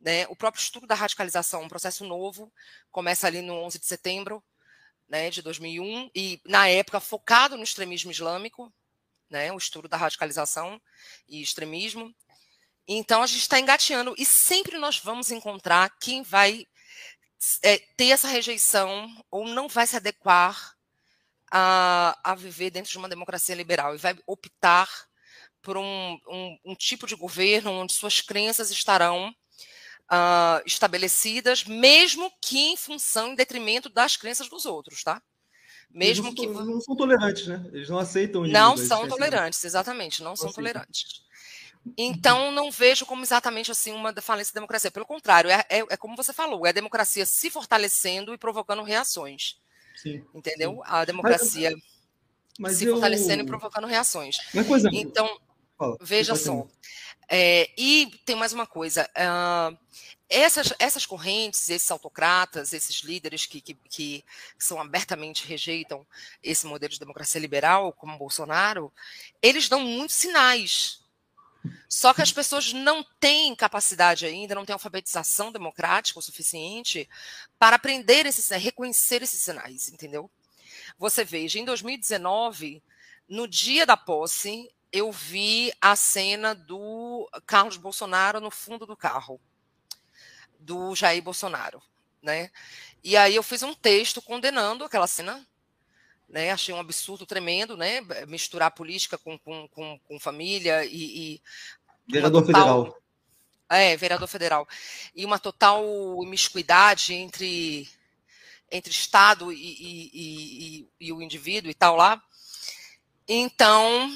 Né? 0.00 0.26
O 0.28 0.36
próprio 0.36 0.60
estudo 0.60 0.86
da 0.86 0.94
radicalização, 0.94 1.62
um 1.62 1.68
processo 1.68 2.04
novo, 2.04 2.52
começa 2.90 3.26
ali 3.26 3.40
no 3.40 3.54
11 3.54 3.78
de 3.78 3.86
setembro 3.86 4.42
né, 5.08 5.30
de 5.30 5.40
2001, 5.40 6.10
e 6.14 6.40
na 6.44 6.68
época 6.68 7.00
focado 7.00 7.56
no 7.56 7.62
extremismo 7.62 8.10
islâmico, 8.10 8.72
né, 9.30 9.52
o 9.52 9.56
estudo 9.56 9.88
da 9.88 9.96
radicalização 9.96 10.80
e 11.28 11.40
extremismo. 11.40 12.14
Então 12.88 13.22
a 13.22 13.26
gente 13.26 13.40
está 13.40 13.58
engateando 13.58 14.14
e 14.18 14.24
sempre 14.24 14.78
nós 14.78 14.98
vamos 14.98 15.30
encontrar 15.30 15.90
quem 16.00 16.22
vai 16.22 16.66
é, 17.62 17.78
ter 17.96 18.08
essa 18.08 18.28
rejeição 18.28 19.08
ou 19.30 19.46
não 19.46 19.68
vai 19.68 19.86
se 19.86 19.96
adequar 19.96 20.75
a, 21.52 22.18
a 22.24 22.34
viver 22.34 22.70
dentro 22.70 22.90
de 22.90 22.98
uma 22.98 23.08
democracia 23.08 23.54
liberal 23.54 23.94
e 23.94 23.98
vai 23.98 24.16
optar 24.26 24.88
por 25.62 25.76
um, 25.76 26.18
um, 26.28 26.58
um 26.66 26.74
tipo 26.74 27.06
de 27.06 27.16
governo 27.16 27.72
onde 27.72 27.92
suas 27.92 28.20
crenças 28.20 28.70
estarão 28.70 29.34
uh, 30.10 30.62
estabelecidas, 30.64 31.64
mesmo 31.64 32.30
que 32.40 32.58
em 32.58 32.76
função, 32.76 33.32
em 33.32 33.34
detrimento 33.34 33.88
das 33.88 34.16
crenças 34.16 34.48
dos 34.48 34.66
outros, 34.66 35.02
tá? 35.02 35.20
Mesmo 35.90 36.28
Eles 36.28 36.36
não, 36.36 36.62
que 36.64 36.64
não 36.70 36.80
são 36.80 36.96
tolerantes, 36.96 37.46
né? 37.46 37.64
Eles 37.72 37.88
não 37.88 37.98
aceitam. 37.98 38.42
Não 38.42 38.76
são 38.76 39.08
tolerantes, 39.08 39.64
exatamente, 39.64 40.22
não, 40.22 40.30
não 40.30 40.36
são 40.36 40.50
aceitam. 40.50 40.72
tolerantes. 40.72 41.26
Então, 41.96 42.50
não 42.50 42.70
vejo 42.70 43.06
como 43.06 43.22
exatamente 43.22 43.70
assim 43.70 43.92
uma 43.92 44.12
falência 44.20 44.52
da 44.52 44.58
democracia. 44.58 44.90
Pelo 44.90 45.06
contrário, 45.06 45.50
é, 45.50 45.64
é, 45.68 45.78
é, 45.90 45.96
como 45.96 46.16
você 46.16 46.32
falou, 46.32 46.66
é 46.66 46.70
a 46.70 46.72
democracia 46.72 47.24
se 47.24 47.48
fortalecendo 47.48 48.34
e 48.34 48.38
provocando 48.38 48.82
reações. 48.82 49.56
Sim, 50.06 50.24
Entendeu? 50.34 50.82
A 50.84 51.04
democracia 51.04 51.70
mas, 51.70 51.82
mas 52.58 52.76
se 52.76 52.84
eu... 52.84 52.92
fortalecendo 52.92 53.42
e 53.42 53.46
provocando 53.46 53.86
reações. 53.86 54.38
Mas, 54.54 54.70
exemplo, 54.70 54.98
então, 54.98 55.40
fala, 55.76 55.96
veja 56.00 56.34
só. 56.36 56.66
É, 57.28 57.70
e 57.76 58.10
tem 58.24 58.36
mais 58.36 58.52
uma 58.52 58.66
coisa. 58.66 59.08
Uh, 59.16 59.76
essas, 60.28 60.72
essas 60.78 61.06
correntes, 61.06 61.68
esses 61.70 61.90
autocratas, 61.90 62.72
esses 62.72 63.00
líderes 63.00 63.46
que, 63.46 63.60
que, 63.60 63.74
que, 63.74 64.24
são 64.58 64.80
abertamente 64.80 65.46
rejeitam 65.46 66.06
esse 66.42 66.66
modelo 66.66 66.92
de 66.92 66.98
democracia 66.98 67.40
liberal, 67.40 67.92
como 67.92 68.18
Bolsonaro, 68.18 68.92
eles 69.42 69.68
dão 69.68 69.80
muitos 69.80 70.16
sinais 70.16 71.00
só 71.88 72.12
que 72.12 72.22
as 72.22 72.32
pessoas 72.32 72.72
não 72.72 73.04
têm 73.20 73.54
capacidade 73.54 74.26
ainda, 74.26 74.54
não 74.54 74.64
têm 74.64 74.72
alfabetização 74.72 75.52
democrática 75.52 76.18
o 76.18 76.22
suficiente 76.22 77.08
para 77.58 77.76
aprender 77.76 78.26
esses 78.26 78.48
reconhecer 78.50 79.22
esses 79.22 79.42
sinais, 79.42 79.88
entendeu? 79.88 80.30
Você 80.98 81.24
veja, 81.24 81.58
em 81.58 81.64
2019, 81.64 82.82
no 83.28 83.46
dia 83.46 83.84
da 83.84 83.96
posse, 83.96 84.70
eu 84.92 85.10
vi 85.12 85.72
a 85.80 85.94
cena 85.96 86.54
do 86.54 87.28
Carlos 87.46 87.76
Bolsonaro 87.76 88.40
no 88.40 88.50
fundo 88.50 88.86
do 88.86 88.96
carro, 88.96 89.40
do 90.58 90.94
Jair 90.94 91.22
Bolsonaro, 91.22 91.82
né? 92.22 92.50
E 93.02 93.16
aí 93.16 93.36
eu 93.36 93.42
fiz 93.42 93.62
um 93.62 93.74
texto 93.74 94.22
condenando 94.22 94.84
aquela 94.84 95.06
cena, 95.06 95.46
né? 96.28 96.50
Achei 96.50 96.74
um 96.74 96.80
absurdo 96.80 97.26
tremendo, 97.26 97.76
né? 97.76 98.00
Misturar 98.26 98.70
política 98.70 99.16
com, 99.18 99.38
com, 99.38 99.68
com, 99.68 99.98
com 100.00 100.20
família 100.20 100.84
e, 100.84 101.34
e 101.34 101.42
vereador 102.08 102.44
total, 102.44 102.84
federal. 102.84 103.02
É, 103.68 103.96
vereador 103.96 104.28
federal. 104.28 104.68
E 105.14 105.24
uma 105.24 105.38
total 105.38 105.84
imiscuidade 106.22 107.14
entre 107.14 107.88
entre 108.70 108.90
Estado 108.90 109.52
e, 109.52 109.56
e, 109.56 110.10
e, 110.12 110.88
e 111.00 111.12
o 111.12 111.22
indivíduo 111.22 111.70
e 111.70 111.74
tal 111.74 111.94
lá. 111.94 112.20
Então, 113.28 114.08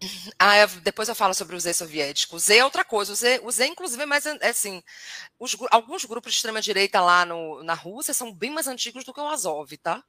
ah, 0.38 0.66
depois 0.82 1.08
eu 1.08 1.14
falo 1.14 1.34
sobre 1.34 1.56
o 1.56 1.60
Z 1.60 1.74
soviético. 1.74 2.36
O 2.36 2.38
Z 2.38 2.56
é 2.56 2.64
outra 2.64 2.84
coisa. 2.84 3.12
O 3.12 3.14
Z, 3.14 3.40
o 3.42 3.50
Z 3.50 3.66
inclusive, 3.66 4.02
é 4.02 4.06
mais 4.06 4.26
é 4.26 4.48
assim. 4.48 4.82
Os, 5.38 5.56
alguns 5.70 6.04
grupos 6.04 6.32
de 6.32 6.36
extrema-direita 6.36 7.00
lá 7.00 7.24
no, 7.24 7.62
na 7.62 7.74
Rússia 7.74 8.14
são 8.14 8.32
bem 8.32 8.50
mais 8.50 8.66
antigos 8.66 9.04
do 9.04 9.12
que 9.12 9.20
o 9.20 9.28
Azov, 9.28 9.76
tá? 9.78 10.02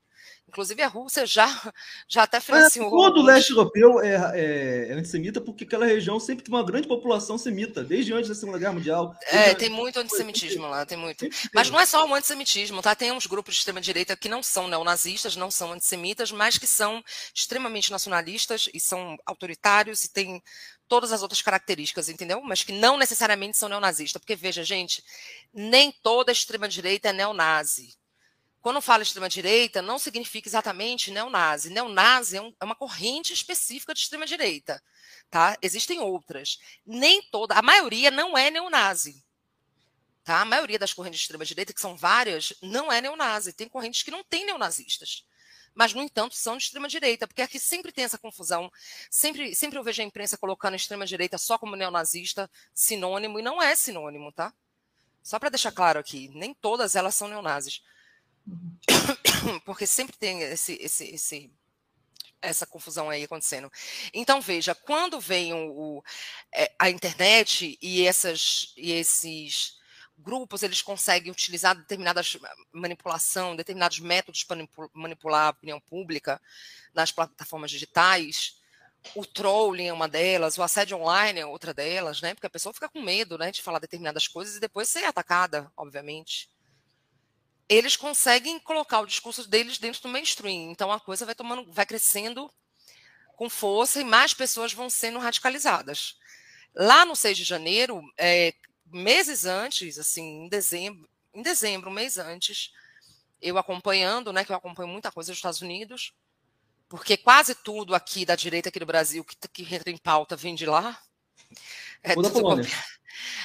Inclusive, 0.50 0.82
a 0.82 0.88
Rússia 0.88 1.26
já, 1.26 1.48
já 2.10 2.24
até 2.24 2.40
financiou. 2.40 2.90
todo 2.90 3.22
o 3.22 3.24
leste 3.24 3.52
europeu 3.52 4.02
é, 4.02 4.16
é, 4.34 4.88
é, 4.90 4.94
antissemita 4.94 5.40
porque 5.40 5.64
aquela 5.64 5.86
região 5.86 6.20
sempre 6.20 6.44
tem 6.44 6.54
uma 6.54 6.66
grande 6.66 6.88
população 6.88 7.38
semita, 7.38 7.84
desde 7.84 8.14
antes 8.14 8.30
da 8.30 8.36
Segunda 8.36 8.58
Guerra 8.58 8.74
Mundial. 8.74 9.16
É, 9.28 9.54
tem 9.54 9.70
muito 9.70 10.00
antissemitismo 10.00 10.68
lá, 10.68 10.86
tem 10.86 10.98
muito. 10.98 11.28
Mas 11.54 11.70
não 11.70 11.80
é 11.80 11.86
só 11.86 12.06
o 12.08 12.14
antissemitismo, 12.14 12.82
tá? 12.82 12.96
Tem 12.96 13.12
uns 13.12 13.28
grupos 13.28 13.54
de 13.54 13.60
extrema-direita 13.60 14.18
que 14.18 14.28
não 14.28 14.42
são 14.42 14.68
neonazistas, 14.68 15.36
não 15.36 15.52
são 15.52 15.72
antissemitas, 15.72 16.32
mas 16.32 16.58
que 16.58 16.68
são 16.68 17.04
extremamente 17.34 17.92
nacionalistas 17.92 18.68
e 18.74 18.80
são 18.80 19.18
autoritários 19.26 20.04
e 20.04 20.12
têm 20.12 20.42
todas 20.88 21.12
as 21.12 21.22
outras 21.22 21.42
características, 21.44 22.10
entendeu? 22.10 22.42
Mas 22.42 22.64
que 22.64 22.74
não 22.74 22.98
necessariamente 22.98 23.58
são 23.58 23.70
neonazistas. 23.70 24.20
Porque, 24.20 24.36
veja, 24.36 24.64
gente, 24.64 25.04
nem 25.54 25.92
toda 26.02 26.32
extrema-direita 26.32 27.10
é 27.10 27.14
neonazi 27.14 28.00
quando 28.62 28.82
fala 28.82 29.04
extrema-direita, 29.04 29.82
não 29.82 29.98
significa 29.98 30.50
exatamente 30.50 31.12
neonazi. 31.12 31.70
Neonazi 31.70 32.38
é, 32.38 32.42
um, 32.42 32.54
é 32.60 32.66
uma 32.66 32.76
corrente 32.76 33.34
específica 33.34 33.94
de 33.94 34.02
extrema-direita. 34.02 34.84
Tá? 35.30 35.58
Existem 35.62 36.00
outras. 36.00 36.60
Nem 36.86 37.22
toda, 37.32 37.56
a 37.56 37.62
maioria 37.62 38.12
não 38.12 38.38
é 38.38 38.52
neonazi. 38.52 39.24
Tá? 40.24 40.42
A 40.42 40.46
maioria 40.46 40.78
das 40.78 40.94
correntes 40.94 41.20
de 41.20 41.24
extrema-direita, 41.24 41.74
que 41.74 41.80
são 41.80 41.96
várias, 41.96 42.54
não 42.62 42.92
é 42.92 43.00
neonazi. 43.00 43.54
Tem 43.54 43.70
correntes 43.70 44.04
que 44.04 44.12
não 44.12 44.24
têm 44.24 44.46
neonazistas. 44.46 45.26
Mas, 45.74 45.94
no 45.94 46.02
entanto, 46.02 46.36
são 46.36 46.58
de 46.58 46.64
extrema-direita, 46.64 47.28
porque 47.28 47.42
aqui 47.42 47.58
sempre 47.58 47.92
tem 47.94 48.04
essa 48.04 48.18
confusão. 48.18 48.70
Sempre, 49.10 49.56
sempre 49.56 49.80
eu 49.80 49.84
vejo 49.84 50.02
a 50.02 50.06
imprensa 50.06 50.38
colocando 50.38 50.76
extrema-direita 50.76 51.38
só 51.38 51.58
como 51.58 51.76
neonazista, 51.76 52.50
sinônimo, 52.74 53.40
e 53.40 53.42
não 53.42 53.62
é 53.62 53.76
sinônimo, 53.76 54.32
tá? 54.34 54.54
Só 55.24 55.40
para 55.40 55.50
deixar 55.50 55.72
claro 55.72 56.00
aqui, 56.00 56.30
nem 56.34 56.54
todas 56.54 56.96
elas 56.96 57.16
são 57.16 57.28
neonazis. 57.28 57.82
Uhum. 58.50 59.60
Porque 59.66 59.86
sempre 59.86 60.18
tem 60.18 60.42
esse, 60.42 60.74
esse, 60.82 61.06
esse, 61.06 61.52
essa 62.42 62.66
confusão 62.66 63.10
aí 63.10 63.24
acontecendo. 63.24 63.72
Então, 64.14 64.42
veja, 64.42 64.74
quando 64.74 65.20
vem 65.20 65.54
o, 65.54 66.04
é, 66.54 66.72
a 66.80 66.90
internet 66.90 67.78
e, 67.82 68.06
essas, 68.06 68.74
e 68.76 68.92
esses 68.92 69.78
grupos 70.18 70.64
eles 70.64 70.82
conseguem 70.82 71.32
utilizar 71.32 71.76
determinadas 71.76 72.38
manipulação, 72.74 73.56
determinados 73.56 74.00
métodos 74.00 74.44
para 74.44 74.68
manipular 74.94 75.48
a 75.48 75.52
opinião 75.52 75.80
pública 75.80 76.42
nas 76.94 77.12
plataformas 77.12 77.72
digitais. 77.72 78.58
O 79.16 79.26
trolling 79.26 79.88
é 79.88 79.94
uma 79.94 80.10
delas, 80.10 80.58
o 80.58 80.64
assédio 80.64 80.98
online 80.98 81.40
é 81.40 81.46
outra 81.46 81.74
delas, 81.74 82.22
né? 82.22 82.34
Porque 82.34 82.48
a 82.48 82.50
pessoa 82.50 82.74
fica 82.74 82.90
com 82.90 83.02
medo, 83.02 83.38
né, 83.38 83.50
de 83.50 83.62
falar 83.62 83.80
determinadas 83.80 84.28
coisas 84.28 84.58
e 84.58 84.60
depois 84.60 84.90
ser 84.90 85.06
atacada, 85.06 85.72
obviamente. 85.78 86.50
Eles 87.70 87.96
conseguem 87.96 88.60
colocar 88.60 89.00
o 89.00 89.06
discurso 89.06 89.48
deles 89.48 89.78
dentro 89.78 90.02
do 90.02 90.10
mainstream. 90.10 90.72
Então 90.72 90.92
a 90.92 91.00
coisa 91.00 91.26
vai 91.26 91.36
tomando, 91.36 91.72
vai 91.72 91.86
crescendo 91.86 92.52
com 93.36 93.50
força 93.50 94.02
e 94.02 94.04
mais 94.04 94.34
pessoas 94.34 94.74
vão 94.74 94.90
sendo 94.90 95.20
radicalizadas. 95.20 96.18
Lá 96.76 97.06
no 97.06 97.16
6 97.16 97.38
de 97.38 97.44
janeiro, 97.44 98.02
é, 98.18 98.54
meses 98.92 99.46
antes, 99.46 99.98
assim, 99.98 100.46
em 100.46 100.50
dezembro, 100.50 101.08
em 101.34 101.42
dezembro, 101.42 101.90
um 101.90 101.94
mês 101.94 102.18
antes, 102.18 102.74
eu 103.42 103.58
acompanhando, 103.58 104.34
né, 104.34 104.44
que 104.44 104.52
eu 104.52 104.56
acompanho 104.56 104.90
muita 104.90 105.12
coisa 105.12 105.32
dos 105.32 105.38
Estados 105.38 105.62
Unidos, 105.62 106.14
porque 106.90 107.16
quase 107.16 107.54
tudo 107.56 107.96
aqui 107.96 108.26
da 108.26 108.36
direita 108.36 108.70
aqui 108.70 108.80
do 108.80 108.86
Brasil 108.86 109.24
que, 109.24 109.36
que 109.48 109.76
entra 109.76 109.92
em 109.92 109.98
pauta 109.98 110.36
vem 110.36 110.56
de 110.56 110.66
lá. 110.66 111.00
É, 112.04 112.16
ou 112.16 112.24
da 112.24 112.30
Polônia. 112.30 112.66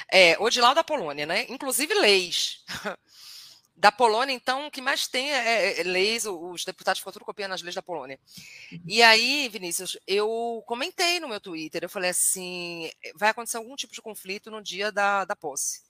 É, 0.09 0.37
ou 0.39 0.49
de 0.49 0.61
lá 0.61 0.73
da 0.73 0.83
Polônia, 0.83 1.25
né? 1.25 1.45
Inclusive 1.49 1.93
leis. 1.95 2.63
Da 3.77 3.91
Polônia, 3.91 4.33
então, 4.33 4.67
o 4.67 4.71
que 4.71 4.81
mais 4.81 5.05
tem 5.05 5.31
é, 5.31 5.35
é, 5.35 5.81
é 5.81 5.83
leis, 5.83 6.25
os 6.25 6.63
deputados 6.63 6.99
ficam 6.99 7.11
tudo 7.11 7.25
copiando 7.25 7.51
as 7.51 7.61
leis 7.61 7.75
da 7.75 7.81
Polônia. 7.81 8.17
E 8.85 9.03
aí, 9.03 9.49
Vinícius, 9.49 9.97
eu 10.07 10.63
comentei 10.65 11.19
no 11.19 11.27
meu 11.27 11.41
Twitter, 11.41 11.83
eu 11.83 11.89
falei 11.89 12.11
assim, 12.11 12.89
vai 13.15 13.29
acontecer 13.29 13.57
algum 13.57 13.75
tipo 13.75 13.93
de 13.93 14.01
conflito 14.01 14.49
no 14.49 14.61
dia 14.61 14.91
da, 14.91 15.25
da 15.25 15.35
posse 15.35 15.84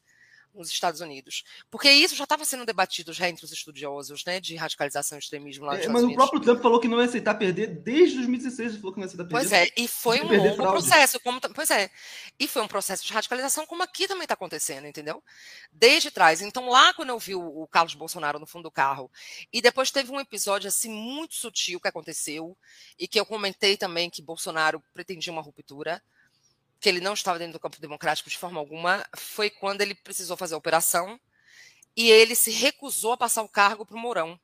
nos 0.56 0.70
Estados 0.70 1.02
Unidos. 1.02 1.44
Porque 1.70 1.90
isso 1.90 2.16
já 2.16 2.24
estava 2.24 2.46
sendo 2.46 2.66
debatido 2.66 3.14
já 3.14 3.30
entre 3.30 3.46
os 3.46 3.52
estudiosos, 3.52 4.24
né, 4.26 4.40
de 4.40 4.56
radicalização 4.56 5.18
e 5.18 5.20
extremismo 5.20 5.66
lá 5.66 5.74
nos 5.74 5.80
é, 5.80 5.82
Estados 5.82 5.94
Mas 5.94 6.04
Unidos. 6.04 6.24
o 6.24 6.28
próprio 6.28 6.42
Trump 6.42 6.62
falou 6.62 6.80
que 6.80 6.88
não 6.88 7.00
ia 7.00 7.06
aceitar 7.06 7.36
perder 7.36 7.68
desde 7.68 8.16
2016, 8.16 8.72
ele 8.72 8.80
falou 8.80 8.94
que 8.94 9.00
não 9.00 9.04
ia 9.04 9.08
aceitar 9.08 9.26
perder. 9.26 9.50
Pois 9.50 9.52
é, 9.52 9.68
e 9.78 9.88
foi 9.88 10.22
um 10.22 10.28
longo 10.28 10.56
fraude. 10.56 10.72
processo, 10.74 11.20
como, 11.20 11.40
pois 11.54 11.70
é, 11.70 11.90
e 12.40 12.48
foi 12.48 12.62
um 12.62 12.68
processo 12.68 13.06
de 13.06 13.14
radicalização 13.14 13.66
como 13.66 13.84
aqui 13.84 14.08
também 14.08 14.24
está 14.24 14.34
acontecendo, 14.34 14.88
entendeu? 14.88 15.24
Desde 15.72 16.12
trás. 16.12 16.42
Então 16.42 16.70
lá 16.70 16.94
quando 16.94 17.10
eu 17.10 17.20
vi 17.20 17.36
o, 17.36 17.64
o 17.64 17.68
Carlos 17.68 17.96
Bolsonaro 17.96 18.40
no 18.40 18.48
fundo 18.48 18.64
do 18.64 18.72
carro, 18.72 19.12
e 19.52 19.62
depois 19.62 19.92
teve 19.92 20.12
um 20.12 20.20
episódio 20.20 20.68
assim 20.68 20.90
muito 20.90 21.36
sutil 21.36 21.80
que 21.80 21.88
aconteceu, 21.88 22.58
e 22.98 23.08
que 23.08 23.20
eu 23.20 23.26
comentei 23.26 23.78
também 23.78 24.10
que 24.10 24.22
Bolsonaro 24.22 24.82
pretendia 24.94 25.32
uma 25.32 25.42
ruptura, 25.42 26.02
que 26.86 26.90
ele 26.90 27.02
não 27.02 27.16
estava 27.16 27.40
dentro 27.40 27.54
do 27.54 27.60
campo 27.60 27.82
democrático 27.82 28.30
de 28.30 28.38
forma 28.38 28.60
alguma, 28.60 29.04
foi 29.18 29.50
quando 29.50 29.82
ele 29.82 29.96
precisou 29.96 30.38
fazer 30.38 30.54
a 30.54 30.58
operação 30.60 31.20
e 31.98 32.12
ele 32.12 32.36
se 32.36 32.52
recusou 32.52 33.14
a 33.14 33.18
passar 33.18 33.42
o 33.42 33.50
cargo 33.50 33.84
para 33.84 33.98
o 33.98 34.00
Mourão. 34.00 34.40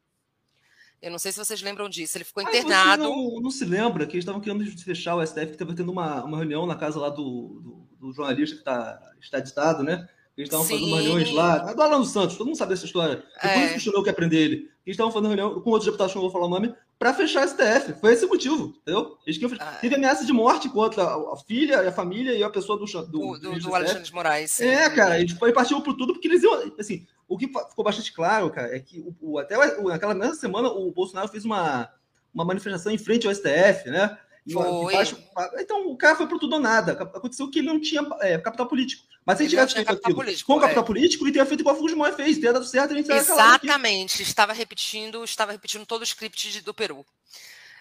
Eu 0.99 1.11
não 1.11 1.19
sei 1.19 1.31
se 1.31 1.37
vocês 1.37 1.61
lembram 1.61 1.87
disso. 1.87 2.17
Ele 2.17 2.25
ficou 2.25 2.41
internado. 2.41 3.03
Não, 3.03 3.39
não, 3.39 3.51
se 3.51 3.63
lembra 3.63 4.07
que 4.07 4.13
eles 4.13 4.23
estavam 4.23 4.41
querendo 4.41 4.65
fechar 4.81 5.15
o 5.15 5.23
STF, 5.23 5.45
que 5.45 5.51
estava 5.51 5.75
tendo 5.75 5.91
uma, 5.91 6.23
uma 6.23 6.37
reunião 6.37 6.65
na 6.65 6.75
casa 6.75 6.99
lá 6.99 7.09
do, 7.09 7.85
do, 7.99 8.07
do 8.07 8.11
jornalista 8.11 8.55
que 8.55 8.63
tá, 8.63 8.99
está 9.21 9.39
de 9.39 9.47
Estado, 9.47 9.83
né? 9.83 10.09
Eles 10.35 10.47
estavam 10.47 10.65
fazendo 10.65 10.95
reuniões 10.95 11.31
lá. 11.33 11.71
Do 11.73 11.81
Alan 11.83 12.03
Santos, 12.03 12.37
todo 12.37 12.47
mundo 12.47 12.57
sabe 12.57 12.71
dessa 12.71 12.87
história. 12.87 13.23
Depois 13.35 13.69
é. 13.69 13.73
questionou 13.73 14.03
que 14.03 14.09
aprender 14.09 14.37
ele. 14.37 14.55
Eles 14.83 14.95
estavam 14.95 15.11
fazendo 15.11 15.27
reunião 15.27 15.61
com 15.61 15.69
outros 15.69 15.85
deputados, 15.85 16.15
não 16.15 16.23
vou 16.23 16.31
falar 16.31 16.47
o 16.47 16.49
nome, 16.49 16.73
para 17.01 17.15
fechar 17.15 17.43
o 17.43 17.49
STF. 17.49 17.99
Foi 17.99 18.13
esse 18.13 18.23
o 18.25 18.29
motivo, 18.29 18.75
entendeu? 18.79 19.17
Eles 19.25 19.39
queriam 19.39 19.57
ah, 19.59 19.79
Teve 19.81 19.95
ameaça 19.95 20.23
de 20.23 20.31
morte 20.31 20.69
contra 20.69 21.03
a 21.03 21.35
filha, 21.47 21.89
a 21.89 21.91
família 21.91 22.33
e 22.33 22.43
a 22.43 22.49
pessoa 22.49 22.77
do 22.77 22.85
do, 22.85 23.39
do, 23.39 23.59
do 23.59 23.73
Alexandre 23.73 24.03
de 24.03 24.13
Moraes. 24.13 24.61
É, 24.61 24.87
cara, 24.91 25.19
eles 25.19 25.33
partiram 25.33 25.81
por 25.81 25.95
tudo 25.95 26.13
porque 26.13 26.27
eles 26.27 26.43
iam. 26.43 26.71
Assim, 26.79 27.07
o 27.27 27.39
que 27.39 27.47
ficou 27.47 27.83
bastante 27.83 28.13
claro, 28.13 28.51
cara, 28.51 28.75
é 28.75 28.79
que 28.79 28.99
o, 28.99 29.15
o 29.19 29.39
até 29.39 29.57
o, 29.79 29.87
naquela 29.87 30.13
mesma 30.13 30.35
semana 30.35 30.67
o 30.69 30.91
Bolsonaro 30.91 31.27
fez 31.27 31.43
uma, 31.43 31.89
uma 32.31 32.45
manifestação 32.45 32.91
em 32.91 32.99
frente 32.99 33.25
ao 33.25 33.33
STF, 33.33 33.89
né? 33.89 34.15
Foi. 34.49 34.93
Baixo, 34.93 35.17
então, 35.59 35.87
o 35.87 35.95
cara 35.95 36.15
foi 36.15 36.27
por 36.27 36.39
tudo 36.39 36.53
ou 36.53 36.59
nada. 36.59 36.93
Aconteceu 36.93 37.49
que 37.49 37.59
ele 37.59 37.67
não 37.67 37.79
tinha 37.79 38.07
é, 38.21 38.37
capital 38.39 38.67
político. 38.67 39.03
Mas 39.25 39.37
se 39.37 39.43
ele 39.43 39.49
tivesse 39.51 39.75
feito 39.75 39.91
aquilo 39.91 40.15
político, 40.15 40.51
com 40.51 40.57
é. 40.57 40.61
capital 40.61 40.83
político, 40.83 41.23
ele 41.23 41.31
teria 41.31 41.45
feito 41.45 41.61
igual 41.61 41.75
o 41.75 41.79
Fujimori 41.79 42.15
fez, 42.15 42.37
teria 42.37 42.53
dado 42.53 42.65
certo, 42.65 42.93
a 42.93 42.97
gente 42.97 43.11
Exatamente. 43.11 44.23
Estava 44.23 44.51
repetindo, 44.51 45.23
estava 45.23 45.51
repetindo 45.51 45.85
todo 45.85 46.01
o 46.01 46.05
script 46.05 46.51
de, 46.51 46.61
do 46.61 46.73
Peru. 46.73 47.05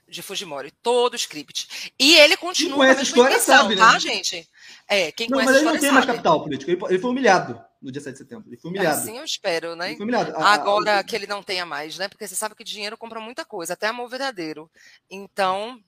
De 0.06 0.22
Fujimori, 0.22 0.70
todo 0.82 1.14
o 1.14 1.16
script. 1.16 1.92
E 1.98 2.16
ele 2.16 2.36
continua 2.36 2.70
quem 2.70 2.78
conhece 2.78 3.00
a 3.00 3.02
história 3.04 3.34
intenção, 3.34 3.56
sabe, 3.56 3.76
né? 3.76 3.80
tá, 3.80 3.98
gente? 3.98 4.48
É, 4.86 5.12
quem 5.12 5.28
não, 5.28 5.38
conhece 5.38 5.52
mas 5.52 5.62
ele 5.62 5.64
não 5.64 5.72
tem 5.72 5.80
sabe. 5.82 5.94
mais 5.94 6.06
capital 6.06 6.42
político. 6.42 6.70
Ele, 6.70 6.80
ele 6.88 6.98
foi 6.98 7.10
humilhado 7.10 7.64
no 7.80 7.90
dia 7.90 8.02
7 8.02 8.12
de 8.12 8.18
setembro. 8.18 8.48
Ele 8.48 8.56
foi 8.56 8.70
humilhado. 8.70 8.98
Assim 8.98 9.16
eu 9.16 9.24
espero, 9.24 9.74
né? 9.76 9.90
Ele 9.90 9.96
foi 9.96 10.04
humilhado. 10.04 10.36
Agora 10.36 10.96
a, 10.96 10.98
a... 10.98 11.04
que 11.04 11.16
ele 11.16 11.26
não 11.26 11.42
tenha 11.42 11.64
mais, 11.64 11.96
né? 11.96 12.08
Porque 12.08 12.26
você 12.26 12.34
sabe 12.34 12.54
que 12.54 12.64
dinheiro 12.64 12.98
compra 12.98 13.20
muita 13.20 13.44
coisa, 13.44 13.72
até 13.72 13.86
amor 13.86 14.08
verdadeiro. 14.08 14.70
Então, 15.08 15.80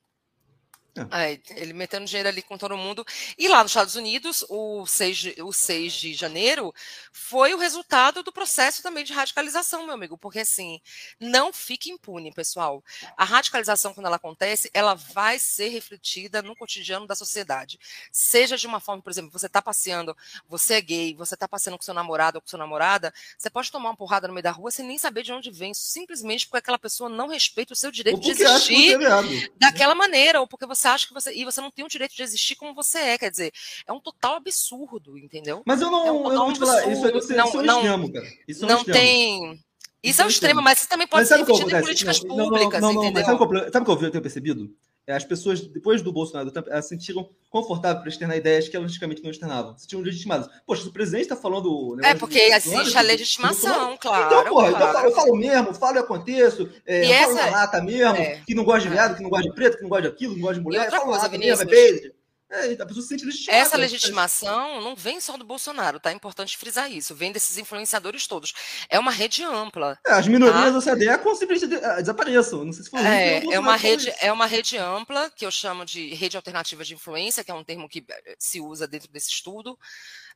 é. 0.95 1.41
ele 1.57 1.73
metendo 1.73 2.07
dinheiro 2.07 2.29
ali 2.29 2.43
com 2.43 2.59
todo 2.59 2.77
mundo. 2.77 3.05
E 3.39 3.49
lá 3.49 3.63
nos 3.63 3.71
Estados 3.71 3.97
Unidos, 3.97 4.45
o 4.49 4.87
6, 4.87 5.17
de, 5.17 5.43
o 5.43 5.53
6 5.53 5.93
de 5.93 6.15
janeiro 6.15 6.75
foi 7.11 7.55
o 7.55 7.59
resultado 7.59 8.23
do 8.23 8.33
processo 8.33 8.83
também 8.83 9.05
de 9.05 9.13
radicalização, 9.13 9.85
meu 9.85 9.95
amigo. 9.95 10.19
Porque, 10.19 10.41
assim, 10.41 10.81
não 11.19 11.53
fique 11.53 11.91
impune, 11.91 12.33
pessoal. 12.33 12.85
A 13.17 13.25
radicalização, 13.25 13.95
quando 13.95 14.07
ela 14.07 14.17
acontece, 14.17 14.71
ela 14.75 14.95
vai 14.95 15.39
ser 15.39 15.69
refletida 15.69 16.43
no 16.43 16.55
cotidiano 16.55 17.07
da 17.07 17.15
sociedade. 17.15 17.79
Seja 18.11 18.57
de 18.57 18.67
uma 18.67 18.81
forma, 18.81 19.03
por 19.03 19.11
exemplo, 19.11 19.31
você 19.31 19.47
está 19.47 19.63
passeando, 19.63 20.17
você 20.49 20.75
é 20.75 20.81
gay, 20.81 21.15
você 21.15 21.35
está 21.35 21.49
passeando 21.49 21.79
com 21.79 21.85
seu 21.85 21.95
namorado 21.95 22.39
ou 22.39 22.43
com 22.43 22.49
sua 22.49 22.59
namorada, 22.59 23.13
você 23.39 23.49
pode 23.49 23.71
tomar 23.71 23.91
uma 23.91 23.97
porrada 23.97 24.29
no 24.29 24.35
meio 24.35 24.43
da 24.45 24.51
rua 24.51 24.71
sem 24.71 24.87
nem 24.87 24.99
saber 24.99 25.23
de 25.23 25.33
onde 25.33 25.51
vem, 25.51 25.73
simplesmente 25.75 26.47
porque 26.47 26.59
aquela 26.59 26.79
pessoa 26.79 27.09
não 27.09 27.29
respeita 27.29 27.73
o 27.73 27.77
seu 27.77 27.91
direito 27.91 28.21
de 28.21 28.31
existir 28.31 29.01
é 29.01 29.51
daquela 29.57 29.95
maneira, 29.95 30.41
ou 30.41 30.47
porque 30.47 30.67
você 30.67 30.82
você 30.83 30.89
acha 30.89 31.07
que 31.07 31.15
você. 31.15 31.33
E 31.33 31.45
você 31.45 31.61
não 31.61 31.71
tem 31.71 31.85
o 31.85 31.89
direito 31.89 32.15
de 32.15 32.23
existir 32.23 32.57
como 32.57 32.75
você 32.75 32.99
é. 32.99 33.19
Quer 33.19 33.31
dizer, 33.31 33.53
é 33.87 33.93
um 33.93 34.01
total 34.01 34.35
absurdo, 34.35 35.17
entendeu? 35.17 35.63
Mas 35.65 35.81
eu 35.81 35.91
não, 35.91 36.07
é 36.07 36.13
um 36.13 36.33
eu 36.33 36.35
não 36.35 36.53
te 36.53 36.59
falar, 36.59 36.87
isso, 36.89 37.07
isso, 37.07 37.33
não, 37.35 37.47
isso 37.47 37.61
é 37.61 37.65
extremo, 37.67 38.13
cara. 38.13 38.27
Isso 38.47 38.65
é 38.65 38.69
não 38.69 38.85
tem. 38.85 39.61
Isso 40.03 40.21
é 40.21 40.25
um 40.25 40.29
extremo, 40.29 40.61
mas 40.61 40.81
isso 40.81 40.89
também 40.89 41.07
pode 41.07 41.29
ser 41.29 41.37
repetido 41.37 41.71
em 41.71 41.81
políticas 41.81 42.25
não, 42.25 42.37
públicas, 42.37 42.81
não, 42.81 42.93
não, 42.93 43.05
entendeu? 43.05 43.23
Mas 43.23 43.73
sabe 43.73 43.89
o 43.89 43.97
que 43.97 44.05
eu 44.05 44.11
tenho 44.11 44.23
percebido? 44.23 44.75
É, 45.07 45.15
as 45.15 45.25
pessoas, 45.25 45.61
depois 45.61 46.01
do 46.01 46.13
Bolsonaro, 46.13 46.53
elas 46.69 46.85
se 46.85 46.91
sentiram 46.91 47.29
confortáveis 47.51 48.01
para 48.01 48.09
externar 48.09 48.37
ideias 48.37 48.69
que 48.69 48.77
elas 48.77 48.89
logicamente 48.89 49.23
não 49.23 49.31
externavam. 49.31 49.77
Se 49.77 49.87
tinham 49.87 50.01
legitimadas. 50.01 50.49
Poxa, 50.65 50.83
se 50.83 50.89
o 50.89 50.93
presidente 50.93 51.23
está 51.23 51.37
falando. 51.37 51.99
É, 52.05 52.15
porque 52.15 52.39
existe 52.39 52.97
a 52.97 53.01
legitimação, 53.01 53.97
claro. 53.99 54.27
Então, 54.27 54.45
porra, 54.55 54.71
claro. 54.71 54.91
Então 54.91 55.05
eu 55.05 55.13
falo 55.13 55.37
mesmo, 55.37 55.75
falo 55.75 55.97
e 55.97 56.01
aconteço, 56.01 56.71
é, 56.87 57.05
e 57.05 57.23
falo 57.25 57.39
essa... 57.39 57.51
na 57.51 57.51
lata 57.51 57.83
mesmo, 57.83 58.17
é. 58.17 58.41
que 58.47 58.55
não 58.55 58.65
gosta 58.65 58.89
de 58.89 58.95
viado, 58.95 59.17
que 59.17 59.23
não 59.23 59.31
gosta 59.31 59.49
de 59.49 59.55
preto, 59.55 59.77
que 59.77 59.83
não 59.83 59.91
gosta 59.91 60.03
de 60.03 60.09
aquilo, 60.09 60.35
que 60.35 60.41
não 60.41 60.47
gosta 60.47 60.61
de 60.61 60.65
mulher. 60.65 60.79
E 60.79 60.85
outra 60.85 60.99
falo 61.01 61.11
coisa, 61.11 61.29
Vinícius, 61.29 61.59
mesmo, 61.59 61.71
é 61.71 61.75
beijo. 61.75 62.22
É, 62.53 62.73
a 62.75 62.87
pessoa 62.87 63.03
se 63.03 63.09
sente 63.09 63.25
legitimada. 63.25 63.63
Essa 63.63 63.77
legitimação 63.79 64.83
não 64.83 64.95
vem 64.95 65.19
só 65.21 65.39
do 65.39 65.45
Bolsonaro, 65.45 65.99
tá? 65.99 66.11
É 66.11 66.13
importante 66.13 66.59
frisar 66.59 66.93
isso. 66.93 67.15
Vem 67.15 67.33
desses 67.33 67.57
influenciadores 67.57 68.27
todos. 68.27 68.53
É 68.91 68.99
uma 68.99 69.11
rede 69.11 69.43
ampla. 69.43 69.99
É, 70.07 70.13
as 70.13 70.29
minorias 70.29 70.85
tá? 70.85 70.95
da 70.95 70.97
CDE 70.97 71.35
simplesmente 71.35 71.83
ah, 71.83 72.01
desapareçam. 72.01 72.63
Não 72.63 72.73
sei 72.75 72.85
se 72.85 72.91
foi 72.91 73.01
é, 73.01 73.43
é 73.47 73.59
uma 73.59 73.75
rede 73.75 74.13
É 74.21 74.31
uma 74.31 74.45
rede 74.45 74.77
ampla, 74.77 75.31
que 75.31 75.47
eu 75.47 75.51
chamo 75.51 75.87
de 75.87 76.13
rede 76.13 76.37
alternativa 76.37 76.85
de 76.85 76.93
influência, 76.93 77.43
que 77.43 77.51
é 77.51 77.55
um 77.55 77.65
termo 77.65 77.89
que 77.89 78.05
eh, 78.07 78.37
se 78.39 78.61
usa 78.61 78.87
dentro 78.87 79.11
desse 79.11 79.31
estudo, 79.31 79.79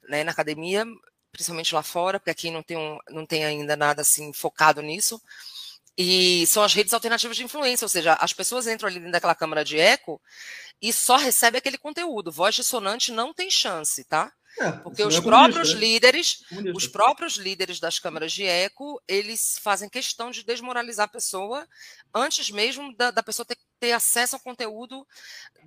né, 0.08 0.24
na 0.24 0.32
academia, 0.32 0.86
principalmente 1.30 1.74
lá 1.74 1.82
fora, 1.82 2.18
porque 2.18 2.30
aqui 2.30 2.50
não 2.50 2.62
tem, 2.62 2.78
um, 2.78 2.98
não 3.10 3.26
tem 3.26 3.44
ainda 3.44 3.76
nada 3.76 4.00
assim 4.00 4.32
focado 4.32 4.80
nisso. 4.80 5.20
E 5.98 6.46
são 6.46 6.62
as 6.62 6.74
redes 6.74 6.92
alternativas 6.92 7.36
de 7.36 7.44
influência, 7.44 7.84
ou 7.84 7.88
seja, 7.88 8.14
as 8.20 8.32
pessoas 8.32 8.66
entram 8.66 8.86
ali 8.86 8.98
dentro 8.98 9.12
daquela 9.12 9.34
câmara 9.34 9.64
de 9.64 9.78
eco 9.78 10.20
e 10.80 10.92
só 10.92 11.16
recebe 11.16 11.58
aquele 11.58 11.78
conteúdo. 11.78 12.32
Voz 12.32 12.54
dissonante 12.54 13.12
não 13.12 13.32
tem 13.32 13.50
chance, 13.50 14.04
tá? 14.04 14.32
É, 14.58 14.72
Porque 14.72 15.02
os 15.02 15.16
é 15.16 15.20
próprios 15.20 15.74
né? 15.74 15.80
líderes, 15.80 16.42
os 16.74 16.86
próprios 16.86 17.34
líderes 17.34 17.78
das 17.78 17.98
câmaras 17.98 18.32
de 18.32 18.44
eco, 18.44 19.00
eles 19.06 19.58
fazem 19.62 19.88
questão 19.88 20.30
de 20.30 20.42
desmoralizar 20.42 21.04
a 21.04 21.08
pessoa 21.08 21.68
antes 22.14 22.50
mesmo 22.50 22.96
da, 22.96 23.10
da 23.10 23.22
pessoa 23.22 23.44
ter 23.44 23.56
ter 23.78 23.92
acesso 23.92 24.36
ao 24.36 24.40
conteúdo 24.40 25.06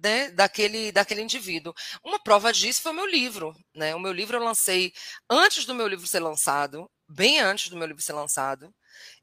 né, 0.02 0.32
daquele, 0.32 0.92
daquele 0.92 1.22
indivíduo. 1.22 1.74
Uma 2.04 2.20
prova 2.20 2.52
disso 2.52 2.82
foi 2.82 2.92
o 2.92 2.96
meu 2.96 3.06
livro. 3.06 3.56
Né? 3.74 3.94
O 3.96 4.00
meu 4.00 4.12
livro 4.12 4.38
eu 4.38 4.44
lancei 4.44 4.94
antes 5.30 5.66
do 5.66 5.76
meu 5.76 5.88
livro 5.88 6.08
ser 6.08 6.20
lançado, 6.20 6.90
bem 7.08 7.40
antes 7.40 7.70
do 7.70 7.78
meu 7.78 7.88
livro 7.88 8.02
ser 8.02 8.14
lançado 8.14 8.74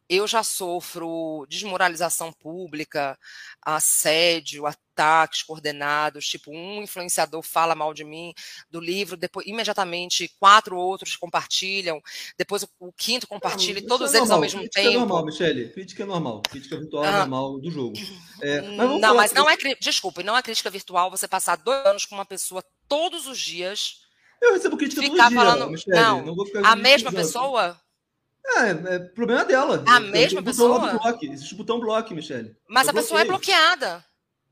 eu 0.08 0.26
já 0.26 0.42
sofro 0.42 1.46
desmoralização 1.48 2.32
pública, 2.32 3.18
assédio, 3.60 4.66
ataques 4.66 5.42
coordenados, 5.42 6.26
tipo, 6.26 6.50
um 6.50 6.82
influenciador 6.82 7.42
fala 7.42 7.74
mal 7.74 7.92
de 7.92 8.04
mim 8.04 8.32
do 8.70 8.80
livro, 8.80 9.16
depois 9.16 9.46
imediatamente 9.46 10.30
quatro 10.38 10.76
outros 10.76 11.16
compartilham, 11.16 12.00
depois 12.38 12.62
o, 12.62 12.68
o 12.78 12.92
quinto 12.92 13.26
compartilha, 13.26 13.78
e 13.80 13.86
todos 13.86 14.14
é 14.14 14.18
eles 14.18 14.30
ao 14.30 14.40
mesmo 14.40 14.60
crítica 14.60 14.82
tempo. 14.82 14.94
É 14.94 14.98
normal, 14.98 15.24
Michele, 15.24 15.68
crítica 15.70 16.02
é 16.04 16.06
normal, 16.06 16.42
crítica 16.42 16.78
virtual 16.78 17.04
é 17.04 17.08
ah, 17.08 17.18
normal 17.18 17.58
do 17.58 17.70
jogo. 17.70 17.96
É, 18.40 18.60
mas 18.62 19.00
não, 19.00 19.14
mas 19.14 19.32
não 19.32 19.50
é, 19.50 19.56
desculpe, 19.80 20.22
não 20.22 20.36
é 20.36 20.42
crítica 20.42 20.70
virtual 20.70 21.10
você 21.10 21.26
passar 21.26 21.56
dois 21.56 21.84
anos 21.84 22.04
com 22.04 22.14
uma 22.14 22.26
pessoa 22.26 22.64
todos 22.88 23.26
os 23.26 23.38
dias. 23.38 24.02
Eu 24.40 24.52
recebo 24.52 24.76
crítica 24.76 25.02
todos 25.02 25.18
os 25.18 25.28
dias, 25.28 25.34
falando, 25.34 25.70
Michele, 25.70 25.96
não, 25.96 26.24
não 26.24 26.36
a 26.64 26.76
mesma 26.76 27.10
pessoa? 27.10 27.80
É, 28.48 28.94
é 28.94 28.98
problema 28.98 29.44
dela. 29.44 29.85
A 29.86 30.01
mesma 30.01 30.43
pessoa? 30.43 30.78
Bloque. 30.78 31.28
Existe 31.28 31.55
o 31.55 31.56
botão 31.56 31.81
bloque, 31.81 32.14
Michele. 32.14 32.56
Mas 32.68 32.86
eu 32.86 32.90
a 32.90 32.93
bloqueio. 32.93 33.02
pessoa 33.02 33.20
é 33.20 33.24
bloqueada. 33.24 34.05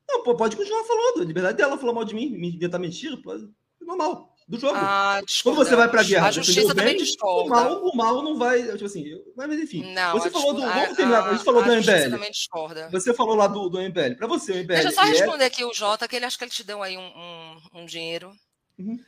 Não, 0.09 0.23
pode 0.23 0.57
continuar 0.57 0.85
falando. 0.85 1.23
A 1.23 1.25
liberdade 1.25 1.57
dela 1.57 1.79
falar 1.79 1.93
mal 1.93 2.05
de 2.05 2.15
mim, 2.15 2.31
me 2.31 2.55
inventar 2.55 2.81
mentira, 2.81 3.17
é 3.17 3.85
normal. 3.85 4.35
Do 4.47 4.61
jogo. 4.61 4.77
Ah, 4.77 5.23
Quando 5.43 5.57
você 5.57 5.75
vai 5.75 5.89
pra 5.89 6.03
guerra, 6.03 6.29
a 6.29 6.31
justiça 6.31 6.75
também 6.75 6.99
discorda. 6.99 7.47
O 7.47 7.49
mal, 7.49 7.85
o 7.87 7.97
mal 7.97 8.23
não 8.23 8.37
vai. 8.37 8.63
Tipo 8.73 8.85
assim, 8.85 9.07
mas 9.35 9.59
enfim. 9.59 9.95
Não, 9.95 10.13
você 10.13 10.31
falou 10.31 10.53
do. 10.53 10.61
Vamos 10.61 10.97
terminar. 10.97 11.29
A, 11.29 11.33
gente 11.33 11.45
falou 11.45 11.63
a 11.63 11.65
do 11.65 11.73
MBL. 11.73 12.11
também 12.11 12.31
discorda. 12.31 12.89
Você 12.91 13.15
falou 13.15 13.35
lá 13.35 13.47
do, 13.47 13.71
do 13.71 13.81
MBL. 13.81 14.17
Pra 14.19 14.27
você, 14.27 14.53
o 14.53 14.57
MBL. 14.57 14.75
Deixa 14.75 14.89
eu 14.89 14.93
só 14.93 15.03
responder 15.03 15.45
é... 15.45 15.47
aqui 15.47 15.65
o 15.65 15.73
Jota, 15.73 16.07
que 16.07 16.17
ele 16.17 16.27
acha 16.27 16.37
que 16.37 16.45
ele 16.45 16.51
te 16.51 16.63
deu 16.63 16.83
aí 16.83 16.99
um, 16.99 17.01
um, 17.01 17.81
um 17.81 17.87
dinheiro. 17.87 18.33
Uhum. 18.79 18.99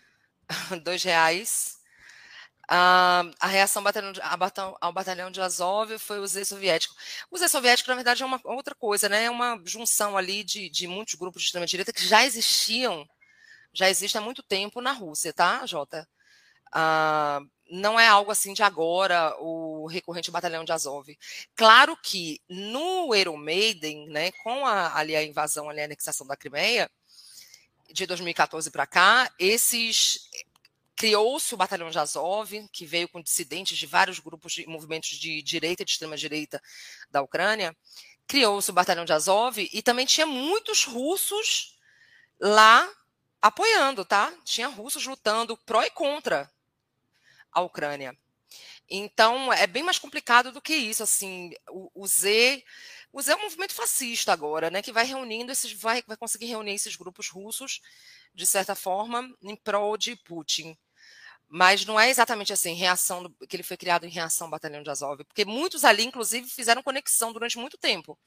Dois 0.83 1.03
reais. 1.03 1.76
Uh, 2.69 3.31
a 3.39 3.47
reação 3.47 3.81
ao 4.81 4.93
batalhão 4.93 5.31
de 5.31 5.41
Azov 5.41 5.99
foi 5.99 6.19
o 6.19 6.27
Z 6.27 6.45
soviético. 6.45 6.95
O 7.31 7.39
Z 7.39 7.49
soviético, 7.49 7.89
na 7.89 7.95
verdade, 7.95 8.25
é 8.25 8.27
uma 8.27 8.41
outra 8.45 8.75
coisa, 8.75 9.09
né? 9.09 9.25
É 9.25 9.31
uma 9.31 9.61
junção 9.65 10.17
ali 10.17 10.43
de, 10.43 10.69
de 10.69 10.89
muitos 10.89 11.15
grupos 11.15 11.43
de 11.43 11.47
extrema-direita 11.47 11.93
que 11.93 12.05
já 12.05 12.25
existiam, 12.25 13.09
já 13.73 13.89
existem 13.89 14.21
há 14.21 14.25
muito 14.25 14.43
tempo 14.43 14.81
na 14.81 14.91
Rússia, 14.93 15.33
tá, 15.33 15.65
Jota? 15.65 16.09
Uh, 16.75 17.49
não 17.71 17.99
é 17.99 18.07
algo 18.09 18.31
assim 18.33 18.53
de 18.53 18.63
agora, 18.63 19.37
o 19.41 19.87
recorrente 19.87 20.31
batalhão 20.31 20.65
de 20.65 20.73
Azov. 20.73 21.09
Claro 21.55 21.97
que 21.97 22.41
no 22.49 23.15
Euromaidan, 23.15 24.07
né, 24.09 24.33
com 24.43 24.67
a, 24.67 24.97
ali 24.97 25.15
a 25.15 25.23
invasão, 25.23 25.71
ali 25.71 25.81
a 25.81 25.85
anexação 25.85 26.27
da 26.27 26.37
Crimeia, 26.37 26.91
de 27.93 28.07
2014 28.07 28.71
para 28.71 28.87
cá, 28.87 29.31
esses 29.39 30.29
Criou-se 30.97 31.53
o 31.55 31.57
Batalhão 31.59 31.91
de 31.91 31.99
Azov, 31.99 32.51
que 32.73 32.87
veio 32.87 33.09
com 33.09 33.21
dissidentes 33.21 33.77
de 33.77 33.87
vários 33.87 34.19
grupos 34.19 34.53
de 34.53 34.67
movimentos 34.67 35.11
de 35.11 35.43
direita 35.43 35.83
e 35.83 35.85
de 35.85 35.93
extrema-direita 35.93 36.61
da 37.11 37.21
Ucrânia. 37.21 37.77
Criou-se 38.27 38.71
o 38.71 38.75
Batalhão 38.75 39.05
de 39.05 39.13
Azov 39.13 39.59
e 39.59 39.83
também 39.83 40.07
tinha 40.07 40.27
muitos 40.27 40.85
russos 40.85 41.79
lá 42.41 42.91
apoiando, 43.43 44.05
tá? 44.05 44.33
Tinha 44.45 44.69
russos 44.69 45.07
lutando 45.07 45.57
pró 45.59 45.83
e 45.83 45.91
contra 45.91 46.51
a 47.53 47.61
Ucrânia. 47.61 48.17
Então, 48.89 49.53
é 49.53 49.67
bem 49.67 49.83
mais 49.83 49.99
complicado 49.99 50.53
do 50.53 50.63
que 50.63 50.75
isso, 50.75 51.03
assim, 51.03 51.51
o, 51.69 51.91
o 51.95 52.07
Z, 52.07 52.63
o 53.13 53.21
Z 53.21 53.33
é 53.33 53.37
um 53.37 53.43
movimento 53.43 53.75
fascista 53.75 54.33
agora, 54.33 54.71
né, 54.71 54.81
que 54.81 54.93
vai 54.93 55.05
reunindo 55.05 55.51
esses, 55.51 55.73
vai, 55.73 56.03
vai 56.07 56.17
conseguir 56.17 56.47
reunir 56.47 56.75
esses 56.75 56.95
grupos 56.95 57.29
russos, 57.29 57.81
de 58.33 58.47
certa 58.47 58.75
forma, 58.77 59.29
em 59.43 59.57
prol 59.57 59.97
de 59.97 60.15
Putin. 60.17 60.77
Mas 61.49 61.85
não 61.85 61.99
é 61.99 62.11
exatamente 62.11 62.53
assim, 62.53 62.75
reação 62.75 63.23
do, 63.23 63.31
que 63.47 63.55
ele 63.55 63.63
foi 63.63 63.77
criado 63.77 64.05
em 64.05 64.11
reação 64.11 64.47
ao 64.47 64.51
Batalhão 64.51 64.83
de 64.83 64.91
Azov, 64.91 65.23
porque 65.25 65.45
muitos 65.45 65.85
ali, 65.85 66.05
inclusive, 66.05 66.49
fizeram 66.49 66.83
conexão 66.83 67.33
durante 67.33 67.57
muito 67.57 67.79
tempo. 67.79 68.19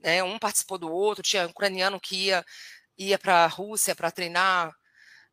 Né? 0.00 0.22
Um 0.22 0.38
participou 0.38 0.78
do 0.78 0.90
outro, 0.90 1.22
tinha 1.22 1.46
um 1.46 1.50
ucraniano 1.50 2.00
que 2.00 2.26
ia, 2.26 2.44
ia 2.96 3.18
para 3.18 3.44
a 3.44 3.48
Rússia 3.48 3.96
para 3.96 4.10
treinar 4.10 4.74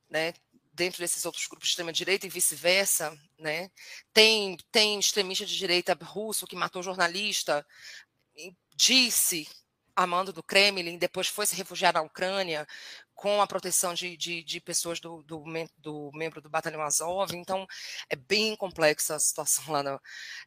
né, 0.10 0.34
dentro 0.73 0.99
desses 0.99 1.23
outros 1.26 1.45
grupos 1.48 1.68
de 1.68 1.72
extrema-direita 1.73 2.26
e 2.26 2.30
vice-versa. 2.30 3.15
Né? 3.38 3.69
Tem, 4.11 4.57
tem 4.72 4.99
extremista 4.99 5.45
de 5.45 5.56
direita 5.56 5.98
russo 6.02 6.48
que 6.48 6.56
matou 6.56 6.81
jornalista, 6.81 7.65
disse 8.76 9.48
amando 9.95 10.34
do 10.34 10.41
Kremlin, 10.41 10.98
depois 10.98 11.27
foi 11.27 11.45
se 11.45 11.56
refugiar 11.56 11.94
na 11.94 12.02
Ucrânia 12.02 12.68
com 13.24 13.41
a 13.41 13.48
proteção 13.48 13.94
de, 13.94 14.18
de, 14.18 14.44
de 14.44 14.60
pessoas 14.60 15.00
do, 15.00 15.24
do, 15.24 15.41
do, 15.78 16.12
membro 16.14 16.41
do 16.41 16.50
Batalhão 16.50 16.82
Azov. 16.82 17.34
Então, 17.34 17.66
é 18.10 18.18
bem 18.18 18.54
complexa 18.54 19.16
a 19.16 19.20
situação 19.20 19.64
lá 19.72 19.82
no, 19.82 19.98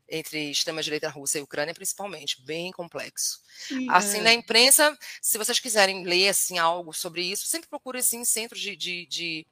entre 0.07 0.51
extrema-direita 0.51 1.09
Rússia 1.09 1.39
e 1.39 1.43
Ucrânia, 1.43 1.73
principalmente, 1.73 2.45
bem 2.45 2.71
complexo. 2.71 3.41
Sim, 3.67 3.87
assim, 3.89 4.19
é. 4.19 4.25
na 4.25 4.35
imprensa, 4.35 4.95
se 5.23 5.39
vocês 5.39 5.59
quiserem 5.59 6.05
ler 6.05 6.29
assim, 6.29 6.59
algo 6.59 6.93
sobre 6.93 7.23
isso, 7.23 7.47
sempre 7.47 7.67
procure 7.67 8.01
assim, 8.01 8.23
centros 8.27 8.61
de, 8.61 8.77
de, 8.77 9.07
de 9.07 9.47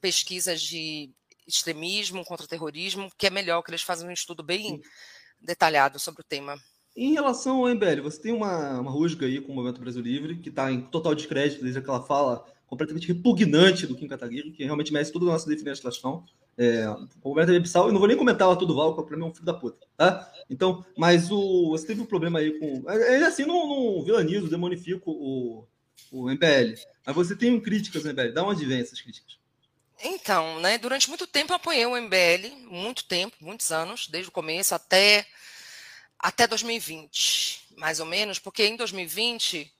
pesquisas 0.00 0.62
de 0.62 1.12
extremismo 1.46 2.24
contra 2.24 2.46
terrorismo, 2.46 3.12
que 3.18 3.26
é 3.26 3.30
melhor, 3.30 3.60
que 3.60 3.72
eles 3.72 3.82
fazem 3.82 4.08
um 4.08 4.12
estudo 4.12 4.42
bem 4.42 4.62
Sim. 4.62 4.82
detalhado 5.38 5.98
sobre 5.98 6.22
o 6.22 6.26
tema. 6.26 6.58
Em 6.96 7.12
relação 7.12 7.58
ao 7.58 7.74
MBL, 7.74 8.00
você 8.02 8.22
tem 8.22 8.32
uma, 8.32 8.80
uma 8.80 8.90
rusga 8.90 9.26
aí 9.26 9.38
com 9.38 9.52
o 9.52 9.54
Movimento 9.54 9.82
Brasil 9.82 10.00
Livre, 10.00 10.38
que 10.38 10.48
está 10.48 10.72
em 10.72 10.80
total 10.80 11.14
descrédito 11.14 11.60
desde 11.60 11.80
aquela 11.80 12.02
fala 12.02 12.53
completamente 12.66 13.08
repugnante 13.08 13.86
do 13.86 13.94
Kim 13.94 14.08
Kataguiri, 14.08 14.52
que 14.52 14.64
realmente 14.64 14.92
merece 14.92 15.12
toda 15.12 15.26
a 15.26 15.28
nossa 15.28 15.48
defenestração. 15.48 16.24
É, 16.56 16.88
o 16.88 17.28
Movimento 17.28 17.56
Abissal, 17.56 17.86
eu 17.86 17.92
não 17.92 17.98
vou 17.98 18.08
nem 18.08 18.16
comentar 18.16 18.48
lá 18.48 18.56
tudo 18.56 18.74
Val, 18.74 18.94
porque 18.94 19.08
para 19.08 19.16
mim 19.16 19.24
é 19.24 19.26
um 19.26 19.34
filho 19.34 19.44
da 19.44 19.54
puta, 19.54 19.86
tá? 19.96 20.32
Então, 20.48 20.84
mas 20.96 21.30
o, 21.30 21.70
você 21.70 21.86
teve 21.86 22.00
um 22.00 22.06
problema 22.06 22.38
aí 22.38 22.58
com... 22.58 22.88
Ele 22.90 23.24
assim 23.24 23.44
não, 23.44 23.66
não 23.66 24.04
vilanizo, 24.04 24.48
demonifico 24.48 25.10
o, 25.10 25.66
o 26.12 26.30
MBL, 26.30 26.74
mas 27.04 27.14
você 27.14 27.34
tem 27.34 27.60
críticas 27.60 28.06
ao 28.06 28.12
MBL, 28.12 28.32
da 28.32 28.44
onde 28.44 28.64
vem 28.64 28.80
essas 28.80 29.00
críticas? 29.00 29.36
Então, 30.02 30.60
né, 30.60 30.78
durante 30.78 31.08
muito 31.08 31.26
tempo 31.26 31.52
eu 31.52 31.56
apoiei 31.56 31.86
o 31.86 31.96
MBL, 31.96 32.68
muito 32.68 33.04
tempo, 33.04 33.36
muitos 33.40 33.72
anos, 33.72 34.06
desde 34.08 34.28
o 34.28 34.32
começo 34.32 34.74
até 34.74 35.26
até 36.18 36.46
2020, 36.46 37.74
mais 37.76 38.00
ou 38.00 38.06
menos, 38.06 38.38
porque 38.38 38.64
em 38.64 38.76
2020 38.76 39.70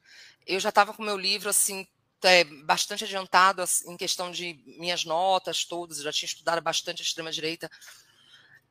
eu 0.47 0.61
já 0.61 0.69
estava 0.69 0.93
com 0.93 1.03
meu 1.03 1.17
livro 1.17 1.49
assim 1.49 1.87
é, 2.25 2.45
bastante 2.45 3.05
adiantado 3.05 3.65
em 3.87 3.97
questão 3.97 4.31
de 4.31 4.61
minhas 4.67 5.05
notas 5.05 5.65
todas, 5.65 5.99
já 5.99 6.13
tinha 6.13 6.27
estudado 6.27 6.61
bastante 6.61 7.03
a 7.03 7.05
extrema-direita 7.05 7.71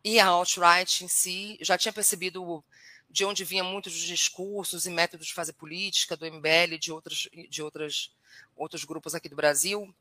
e 0.03 0.19
a 0.19 0.25
alt-right 0.27 1.03
em 1.03 1.07
si, 1.07 1.57
já 1.61 1.77
tinha 1.77 1.93
percebido 1.93 2.63
de 3.09 3.23
onde 3.25 3.43
vinha 3.45 3.63
muitos 3.63 3.93
dos 3.93 4.01
discursos 4.01 4.85
e 4.85 4.89
métodos 4.89 5.27
de 5.27 5.33
fazer 5.33 5.53
política 5.53 6.17
do 6.17 6.25
MBL 6.25 6.73
e 6.73 6.79
de 6.79 6.91
outros, 6.91 7.29
de 7.49 7.61
outras, 7.61 8.11
outros 8.55 8.83
grupos 8.83 9.15
aqui 9.15 9.29
do 9.29 9.35
Brasil. 9.35 9.93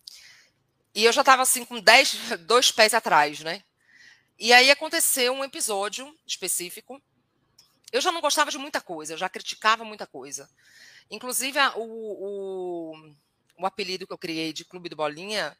E 0.94 1.04
eu 1.04 1.12
já 1.12 1.20
estava 1.20 1.42
assim 1.42 1.64
com 1.64 1.80
dez, 1.80 2.16
dois 2.46 2.70
pés 2.70 2.94
atrás, 2.94 3.40
né? 3.40 3.62
E 4.38 4.52
aí 4.52 4.70
aconteceu 4.70 5.32
um 5.32 5.44
episódio 5.44 6.12
específico 6.26 7.00
eu 7.92 8.00
já 8.00 8.10
não 8.10 8.22
gostava 8.22 8.50
de 8.50 8.56
muita 8.56 8.80
coisa, 8.80 9.12
eu 9.12 9.18
já 9.18 9.28
criticava 9.28 9.84
muita 9.84 10.06
coisa. 10.06 10.48
Inclusive, 11.10 11.58
a, 11.58 11.76
o, 11.76 11.82
o, 11.84 13.14
o, 13.62 13.66
apelido 13.66 14.06
que 14.06 14.12
eu 14.12 14.18
criei 14.18 14.52
de 14.52 14.64
Clube 14.64 14.88
do 14.88 14.96
Bolinha, 14.96 15.56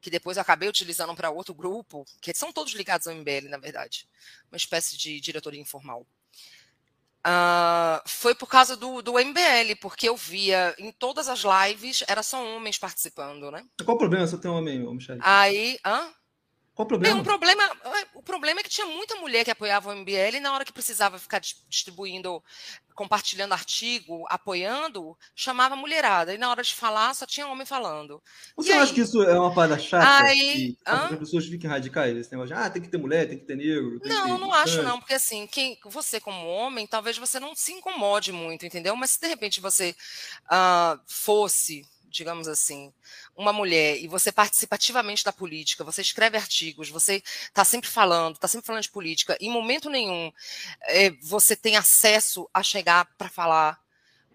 que 0.00 0.10
depois 0.10 0.36
eu 0.36 0.40
acabei 0.40 0.68
utilizando 0.68 1.14
para 1.14 1.30
outro 1.30 1.54
grupo, 1.54 2.04
que 2.20 2.34
são 2.34 2.52
todos 2.52 2.72
ligados 2.74 3.06
ao 3.06 3.14
MBL, 3.14 3.48
na 3.48 3.58
verdade, 3.58 4.06
uma 4.50 4.56
espécie 4.56 4.96
de 4.96 5.20
diretoria 5.20 5.60
informal. 5.60 6.06
Uh, 7.26 7.98
foi 8.06 8.36
por 8.36 8.46
causa 8.46 8.76
do, 8.76 9.02
do 9.02 9.14
MBL, 9.14 9.74
porque 9.80 10.08
eu 10.08 10.16
via 10.16 10.72
em 10.78 10.92
todas 10.92 11.28
as 11.28 11.42
lives, 11.42 12.04
era 12.06 12.22
só 12.22 12.40
homens 12.54 12.78
participando, 12.78 13.50
né? 13.50 13.66
Qual 13.84 13.96
o 13.96 13.98
problema 13.98 14.24
se 14.28 14.34
eu 14.34 14.40
tenho 14.40 14.54
um 14.54 14.58
homem, 14.58 14.78
Michel? 14.78 15.18
Aí, 15.20 15.76
hã? 15.84 16.08
Qual 16.76 16.84
o 16.84 16.88
problema? 16.88 17.20
Um 17.20 17.24
problema? 17.24 17.62
O 18.14 18.22
problema 18.22 18.60
é 18.60 18.62
que 18.62 18.68
tinha 18.68 18.86
muita 18.86 19.16
mulher 19.16 19.46
que 19.46 19.50
apoiava 19.50 19.88
o 19.88 19.96
MBL 19.96 20.36
e 20.36 20.40
na 20.40 20.52
hora 20.52 20.62
que 20.62 20.72
precisava 20.74 21.18
ficar 21.18 21.40
distribuindo, 21.40 22.42
compartilhando 22.94 23.52
artigo, 23.52 24.26
apoiando, 24.28 25.16
chamava 25.34 25.74
mulherada. 25.74 26.34
E 26.34 26.38
na 26.38 26.50
hora 26.50 26.62
de 26.62 26.74
falar, 26.74 27.14
só 27.14 27.24
tinha 27.24 27.46
homem 27.46 27.64
falando. 27.64 28.22
Você 28.54 28.72
acha 28.72 28.92
que 28.92 29.00
isso 29.00 29.22
é 29.22 29.40
uma 29.40 29.54
parada 29.54 29.78
chata? 29.78 30.26
Aí, 30.26 30.76
as 30.84 31.18
pessoas 31.18 31.46
fiquem 31.46 31.70
radicais? 31.70 32.14
Esse 32.14 32.30
negócio 32.32 32.54
de, 32.54 32.60
ah, 32.60 32.68
tem 32.68 32.82
que 32.82 32.88
ter 32.88 32.98
mulher, 32.98 33.26
tem 33.26 33.38
que 33.38 33.46
ter 33.46 33.56
negro. 33.56 33.98
não, 34.04 34.26
ter 34.26 34.38
não 34.38 34.52
acho 34.52 34.82
não, 34.82 34.98
porque 35.00 35.14
assim, 35.14 35.46
quem, 35.46 35.78
você 35.86 36.20
como 36.20 36.46
homem, 36.46 36.86
talvez 36.86 37.16
você 37.16 37.40
não 37.40 37.56
se 37.56 37.72
incomode 37.72 38.32
muito, 38.32 38.66
entendeu? 38.66 38.94
Mas 38.94 39.12
se 39.12 39.20
de 39.22 39.28
repente 39.28 39.62
você 39.62 39.96
uh, 40.44 41.00
fosse 41.06 41.86
digamos 42.08 42.48
assim, 42.48 42.92
uma 43.36 43.52
mulher 43.52 43.98
e 43.98 44.08
você 44.08 44.32
participa 44.32 44.76
ativamente 44.76 45.24
da 45.24 45.32
política, 45.32 45.84
você 45.84 46.00
escreve 46.00 46.36
artigos, 46.36 46.88
você 46.88 47.22
está 47.42 47.64
sempre 47.64 47.88
falando, 47.88 48.34
está 48.34 48.48
sempre 48.48 48.66
falando 48.66 48.82
de 48.82 48.90
política, 48.90 49.36
em 49.40 49.50
momento 49.50 49.90
nenhum 49.90 50.32
é, 50.88 51.10
você 51.22 51.54
tem 51.56 51.76
acesso 51.76 52.48
a 52.52 52.62
chegar 52.62 53.06
para 53.18 53.28
falar 53.28 53.78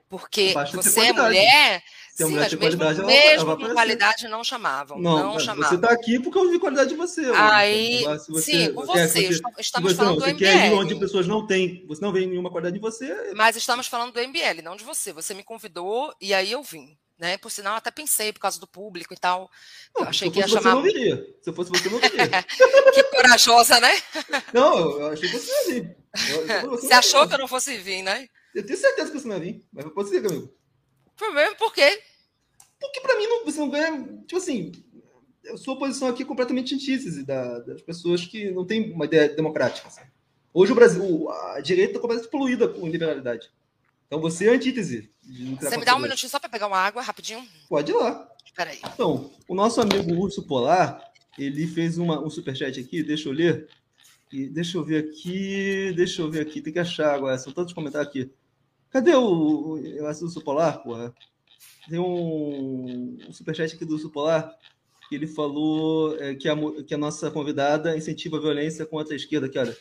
Porque 0.09 0.53
você 0.73 1.07
é 1.07 1.13
mulher, 1.13 1.81
se 2.13 2.25
sim, 2.25 2.35
mas 2.35 2.53
mesmo, 2.53 2.83
ela, 2.83 3.05
mesmo 3.05 3.57
com 3.57 3.73
qualidade 3.73 4.27
não 4.27 4.43
chamavam. 4.43 4.99
Não, 4.99 5.33
não 5.33 5.39
chamavam. 5.39 5.69
Você 5.69 5.75
está 5.75 5.89
aqui 5.89 6.19
porque 6.19 6.37
eu 6.37 6.51
vi 6.51 6.59
qualidade 6.59 6.89
de 6.89 6.95
você. 6.95 7.31
Aí, 7.33 8.03
você, 8.27 8.41
sim, 8.41 8.73
com 8.73 8.85
você. 8.85 9.07
você 9.07 9.41
estamos 9.59 9.91
você, 9.91 9.95
falando 9.95 10.19
não, 10.19 10.27
do 10.27 10.33
MBL. 10.33 10.37
Quer 10.37 10.67
ir 10.67 10.73
onde 10.73 10.95
pessoas 10.95 11.25
não 11.25 11.47
têm, 11.47 11.85
você 11.87 12.01
não 12.01 12.11
vê 12.11 12.25
nenhuma 12.25 12.51
qualidade 12.51 12.75
de 12.75 12.81
você. 12.81 13.31
Mas 13.33 13.55
estamos 13.55 13.87
falando 13.87 14.11
do 14.11 14.19
MBL, 14.19 14.61
não 14.61 14.75
de 14.75 14.83
você. 14.83 15.13
Você 15.13 15.33
me 15.33 15.43
convidou 15.43 16.13
e 16.19 16.33
aí 16.33 16.51
eu 16.51 16.61
vim. 16.61 16.97
Né? 17.21 17.37
Por 17.37 17.51
sinal, 17.51 17.75
até 17.75 17.91
pensei 17.91 18.33
por 18.33 18.39
causa 18.39 18.59
do 18.59 18.65
público 18.65 19.13
e 19.13 19.17
tal. 19.17 19.47
Não, 19.95 20.07
achei 20.07 20.31
que 20.31 20.39
ia 20.39 20.47
você, 20.47 20.55
chamar. 20.55 20.73
Não 20.73 20.81
viria. 20.81 21.23
Se 21.39 21.51
eu 21.51 21.53
fosse 21.53 21.69
você, 21.69 21.87
não 21.87 21.99
viria. 21.99 22.43
que 22.91 23.03
corajosa, 23.03 23.79
né? 23.79 23.91
Não, 24.51 24.99
eu 24.99 25.07
achei 25.11 25.29
que 25.29 25.37
você 25.37 25.51
ia 25.51 25.83
vir. 25.83 25.97
Você 26.71 26.91
achou 26.91 27.27
que 27.27 27.35
eu 27.35 27.37
não 27.37 27.47
fosse 27.47 27.77
vir, 27.77 28.01
né? 28.01 28.27
Eu 28.55 28.65
tenho 28.65 28.79
certeza 28.79 29.11
que 29.11 29.19
você 29.19 29.27
não 29.27 29.35
ia 29.35 29.41
vir, 29.43 29.63
mas 29.71 29.85
pode 29.93 30.09
ser 30.09 30.23
comigo. 30.23 30.51
Problema, 31.15 31.55
por 31.57 31.71
quê? 31.71 32.01
Porque 32.79 32.99
para 33.01 33.15
mim 33.15 33.27
não, 33.27 33.45
você 33.45 33.59
não 33.59 33.69
ganha. 33.69 34.01
Tipo 34.25 34.37
assim, 34.37 34.71
a 35.47 35.57
sua 35.57 35.77
posição 35.77 36.07
aqui 36.07 36.23
é 36.23 36.25
completamente 36.25 36.73
antítese 36.73 37.23
da, 37.23 37.59
das 37.59 37.83
pessoas 37.83 38.25
que 38.25 38.49
não 38.49 38.65
têm 38.65 38.91
uma 38.93 39.05
ideia 39.05 39.29
democrática. 39.29 39.87
Assim. 39.87 40.01
Hoje 40.51 40.71
o 40.71 40.75
Brasil, 40.75 41.29
a 41.29 41.61
direita 41.61 41.91
está 41.91 41.99
completamente 41.99 42.31
poluída 42.31 42.67
com 42.67 42.87
liberalidade. 42.87 43.51
Então 44.07 44.19
você 44.19 44.47
é 44.47 44.55
antítese. 44.55 45.11
Você 45.59 45.77
me 45.77 45.85
dá 45.85 45.95
um 45.95 45.99
minutinho 45.99 46.29
só 46.29 46.39
para 46.39 46.49
pegar 46.49 46.67
uma 46.67 46.77
água 46.77 47.01
rapidinho? 47.01 47.45
Pode 47.69 47.91
ir 47.91 47.95
lá. 47.95 48.27
Espera 48.45 48.71
aí. 48.71 48.79
Então, 48.93 49.31
o 49.47 49.55
nosso 49.55 49.79
amigo 49.79 50.13
Urso 50.13 50.43
Polar, 50.43 51.01
ele 51.37 51.65
fez 51.67 51.97
uma, 51.97 52.19
um 52.19 52.29
superchat 52.29 52.79
aqui, 52.79 53.01
deixa 53.01 53.29
eu 53.29 53.33
ler. 53.33 53.69
E 54.31 54.47
deixa 54.47 54.77
eu 54.77 54.83
ver 54.83 55.05
aqui, 55.05 55.93
deixa 55.95 56.21
eu 56.21 56.29
ver 56.29 56.41
aqui, 56.41 56.61
tem 56.61 56.71
que 56.71 56.79
achar 56.79 57.13
agora, 57.13 57.37
são 57.37 57.51
tantos 57.51 57.73
comentários 57.73 58.09
aqui. 58.09 58.31
Cadê 58.89 59.13
o, 59.13 59.21
o, 59.21 59.75
o 59.75 60.07
Urso 60.07 60.41
Polar, 60.41 60.81
porra? 60.83 61.13
Tem 61.89 61.99
um, 61.99 63.17
um 63.27 63.33
superchat 63.33 63.75
aqui 63.75 63.85
do 63.85 63.93
Urso 63.93 64.09
Polar, 64.09 64.53
que 65.09 65.15
ele 65.15 65.27
falou 65.27 66.17
é, 66.17 66.35
que, 66.35 66.47
a, 66.47 66.55
que 66.87 66.93
a 66.93 66.97
nossa 66.97 67.29
convidada 67.29 67.97
incentiva 67.97 68.37
a 68.37 68.41
violência 68.41 68.85
contra 68.85 69.13
a 69.13 69.17
esquerda, 69.17 69.49
que 69.49 69.59
olha, 69.59 69.75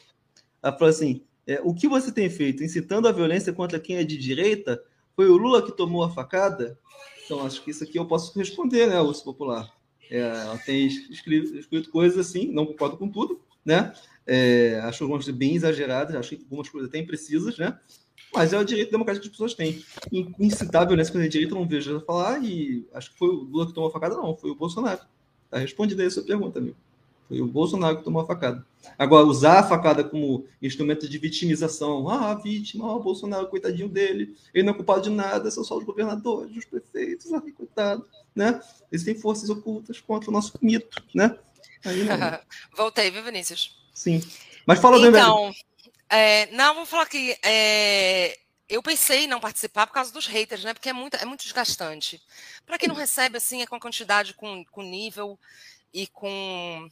ela 0.63 0.73
falou 0.73 0.89
assim, 0.89 1.23
é, 1.47 1.61
o 1.63 1.73
que 1.73 1.89
você 1.89 2.11
tem 2.11 2.29
feito 2.29 2.65
incitando 2.65 3.07
a 3.07 3.13
violência 3.13 3.53
contra 3.53 3.79
quem 3.79 3.97
é 3.97 4.05
de 4.05 4.17
direita? 4.17 4.83
Foi 5.15 5.29
o 5.29 5.37
Lula 5.37 5.63
que 5.63 5.73
tomou 5.73 6.03
a 6.03 6.11
facada? 6.11 6.79
Então, 7.25 7.45
acho 7.47 7.63
que 7.63 7.71
isso 7.71 7.85
aqui 7.85 7.99
eu 7.99 8.07
posso 8.07 8.37
responder, 8.39 8.87
né, 8.87 9.01
Urso 9.01 9.25
Popular. 9.25 9.73
É, 10.11 10.19
ela 10.19 10.59
tem 10.59 10.87
escrito, 10.87 11.57
escrito, 11.57 11.91
coisas 11.91 12.19
assim, 12.19 12.51
não 12.51 12.67
concordo 12.67 12.97
com 12.97 13.09
tudo, 13.09 13.41
né? 13.65 13.93
É, 14.27 14.81
acho 14.83 15.05
algumas 15.05 15.29
bem 15.29 15.55
exageradas, 15.55 16.17
acho 16.17 16.37
que 16.37 16.43
algumas 16.43 16.69
coisas 16.69 16.89
até 16.89 16.99
imprecisas, 16.99 17.57
né? 17.57 17.79
Mas 18.35 18.53
é 18.53 18.59
o 18.59 18.65
direito 18.65 18.91
democrático 18.91 19.23
que 19.23 19.29
as 19.29 19.33
pessoas 19.33 19.55
têm. 19.55 19.85
Incitar 20.39 20.83
a 20.83 20.85
violência 20.85 21.13
contra 21.13 21.27
a 21.27 21.31
direita, 21.31 21.55
não 21.55 21.67
vejo 21.67 22.01
falar, 22.01 22.43
e 22.43 22.87
acho 22.93 23.13
que 23.13 23.19
foi 23.19 23.29
o 23.29 23.45
Lula 23.45 23.67
que 23.67 23.73
tomou 23.73 23.89
a 23.89 23.93
facada, 23.93 24.17
não, 24.17 24.37
foi 24.37 24.51
o 24.51 24.55
Bolsonaro. 24.55 25.01
Tá 25.49 25.59
respondida 25.59 26.03
aí 26.03 26.09
a 26.09 26.11
sua 26.11 26.23
pergunta, 26.25 26.59
amigo. 26.59 26.77
Foi 27.31 27.41
o 27.41 27.47
Bolsonaro 27.47 27.99
que 27.99 28.03
tomou 28.03 28.23
a 28.23 28.27
facada. 28.27 28.67
Agora, 28.99 29.25
usar 29.25 29.61
a 29.61 29.63
facada 29.63 30.03
como 30.03 30.49
instrumento 30.61 31.09
de 31.09 31.17
vitimização. 31.17 32.09
Ah, 32.09 32.35
vítima, 32.35 32.93
o 32.93 32.99
Bolsonaro, 32.99 33.47
coitadinho 33.47 33.89
dele, 33.89 34.37
ele 34.53 34.65
não 34.65 34.73
é 34.73 34.77
culpado 34.77 35.03
de 35.03 35.11
nada, 35.11 35.49
são 35.49 35.63
só 35.63 35.79
os 35.79 35.85
governadores, 35.85 36.57
os 36.57 36.65
prefeitos, 36.65 37.33
ah, 37.33 37.41
coitado, 37.57 38.05
né? 38.35 38.61
Eles 38.91 39.05
têm 39.05 39.15
forças 39.15 39.49
ocultas 39.49 40.01
contra 40.01 40.29
o 40.29 40.33
nosso 40.33 40.59
mito, 40.61 41.05
né? 41.15 41.39
Aí 41.85 42.03
não. 42.03 42.17
Voltei, 42.77 43.13
viu, 43.13 43.23
Vinícius? 43.23 43.79
Sim. 43.95 44.21
Mas 44.67 44.81
fala 44.81 44.99
do 44.99 45.07
Então, 45.07 45.53
é, 46.09 46.51
não, 46.51 46.75
vou 46.75 46.85
falar 46.85 47.07
que 47.07 47.39
é, 47.45 48.37
eu 48.69 48.83
pensei 48.83 49.27
em 49.27 49.29
não 49.29 49.39
participar 49.39 49.87
por 49.87 49.95
causa 49.95 50.13
dos 50.13 50.27
haters, 50.27 50.65
né? 50.65 50.75
Porque 50.75 50.89
é 50.89 50.93
muito, 50.93 51.15
é 51.15 51.25
muito 51.25 51.45
desgastante. 51.45 52.21
Para 52.67 52.77
quem 52.77 52.89
não 52.89 52.97
recebe, 52.97 53.37
assim, 53.37 53.63
é 53.63 53.67
com 53.69 53.79
quantidade, 53.79 54.35
com, 54.35 54.65
com 54.65 54.83
nível 54.83 55.39
e 55.95 56.09
com 56.09 56.91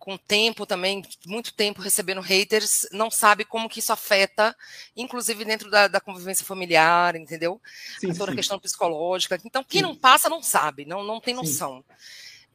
com 0.00 0.16
tempo 0.16 0.64
também, 0.64 1.02
muito 1.26 1.52
tempo 1.52 1.82
recebendo 1.82 2.22
haters, 2.22 2.88
não 2.90 3.10
sabe 3.10 3.44
como 3.44 3.68
que 3.68 3.80
isso 3.80 3.92
afeta, 3.92 4.56
inclusive 4.96 5.44
dentro 5.44 5.70
da, 5.70 5.88
da 5.88 6.00
convivência 6.00 6.44
familiar, 6.44 7.14
entendeu? 7.14 7.60
Sim, 8.00 8.08
toda 8.14 8.32
sim. 8.32 8.32
a 8.32 8.36
questão 8.36 8.58
psicológica. 8.58 9.38
Então, 9.44 9.62
quem 9.62 9.82
sim. 9.82 9.86
não 9.86 9.94
passa 9.94 10.30
não 10.30 10.42
sabe, 10.42 10.86
não, 10.86 11.04
não 11.04 11.20
tem 11.20 11.34
noção. 11.34 11.84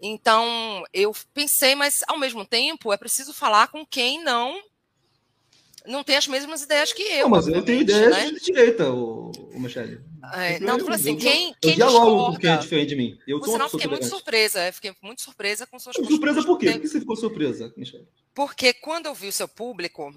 Então, 0.01 0.83
eu 0.91 1.15
pensei, 1.35 1.75
mas 1.75 2.03
ao 2.07 2.17
mesmo 2.17 2.43
tempo 2.43 2.91
é 2.91 2.97
preciso 2.97 3.31
falar 3.31 3.67
com 3.67 3.85
quem 3.85 4.23
não 4.23 4.59
não 5.87 6.03
tem 6.03 6.15
as 6.15 6.27
mesmas 6.27 6.61
ideias 6.63 6.93
que 6.93 7.03
eu. 7.03 7.23
Não, 7.23 7.29
mas 7.29 7.47
eu 7.47 7.63
tenho 7.63 7.81
ideias 7.81 8.11
né? 8.11 8.31
de 8.31 8.39
direita, 8.39 8.89
o, 8.89 9.31
o 9.31 9.59
Michele. 9.59 9.99
É, 10.33 10.59
não, 10.59 10.77
tu 10.77 10.91
assim, 10.91 11.15
quem, 11.15 11.49
eu, 11.49 11.55
quem 11.61 11.71
eu 11.71 11.75
dialogo 11.75 12.33
com 12.33 12.39
quem 12.39 12.51
é 12.51 12.57
diferente 12.57 12.89
de 12.89 12.95
mim. 12.95 13.17
Eu 13.27 13.39
Por 13.39 13.49
sinal, 13.49 13.69
fiquei 13.69 13.87
muito 13.87 14.05
surpresa. 14.05 14.71
Fiquei 14.71 14.93
muito 15.01 15.21
surpresa 15.21 15.67
com 15.67 15.77
suas 15.77 15.95
Surpresa 15.95 16.43
por 16.43 16.57
quê? 16.57 16.71
Por 16.71 16.81
que 16.81 16.87
você 16.87 16.99
ficou 16.99 17.15
surpresa, 17.15 17.71
Michele? 17.77 18.07
Porque 18.33 18.73
quando 18.73 19.05
eu 19.05 19.13
vi 19.13 19.27
o 19.27 19.31
seu 19.31 19.47
público 19.47 20.13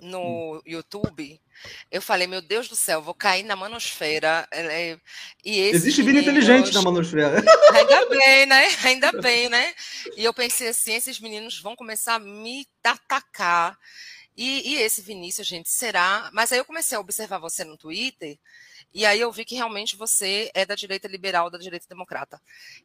no 0.00 0.56
hum. 0.56 0.60
YouTube, 0.66 1.40
eu 1.90 2.02
falei, 2.02 2.26
meu 2.26 2.42
Deus 2.42 2.68
do 2.68 2.76
céu, 2.76 3.00
vou 3.00 3.14
cair 3.14 3.42
na 3.42 3.56
manosfera. 3.56 4.46
É, 4.50 4.98
e 5.44 5.60
Existe 5.60 6.02
vida 6.02 6.20
inteligente 6.20 6.72
na 6.72 6.82
manosfera. 6.82 7.42
Ainda 7.72 8.06
bem, 8.08 8.46
né? 8.46 8.68
Ainda 8.84 9.12
bem, 9.12 9.48
né? 9.48 9.72
E 10.16 10.24
eu 10.24 10.34
pensei 10.34 10.68
assim, 10.68 10.94
esses 10.94 11.20
meninos 11.20 11.60
vão 11.60 11.76
começar 11.76 12.14
a 12.14 12.18
me 12.18 12.66
atacar. 12.82 13.78
E, 14.36 14.72
e, 14.72 14.76
esse 14.76 15.00
Vinícius, 15.00 15.46
gente, 15.46 15.70
será. 15.70 16.30
Mas 16.32 16.50
aí 16.50 16.58
eu 16.58 16.64
comecei 16.64 16.96
a 16.96 17.00
observar 17.00 17.38
você 17.38 17.62
no 17.64 17.76
Twitter, 17.76 18.38
e 18.92 19.04
aí 19.04 19.20
eu 19.20 19.30
vi 19.32 19.44
que 19.44 19.54
realmente 19.54 19.96
você 19.96 20.50
é 20.54 20.64
da 20.64 20.74
direita 20.74 21.08
liberal, 21.08 21.50
da 21.50 21.58
direita 21.58 21.86
democrata. 21.88 22.40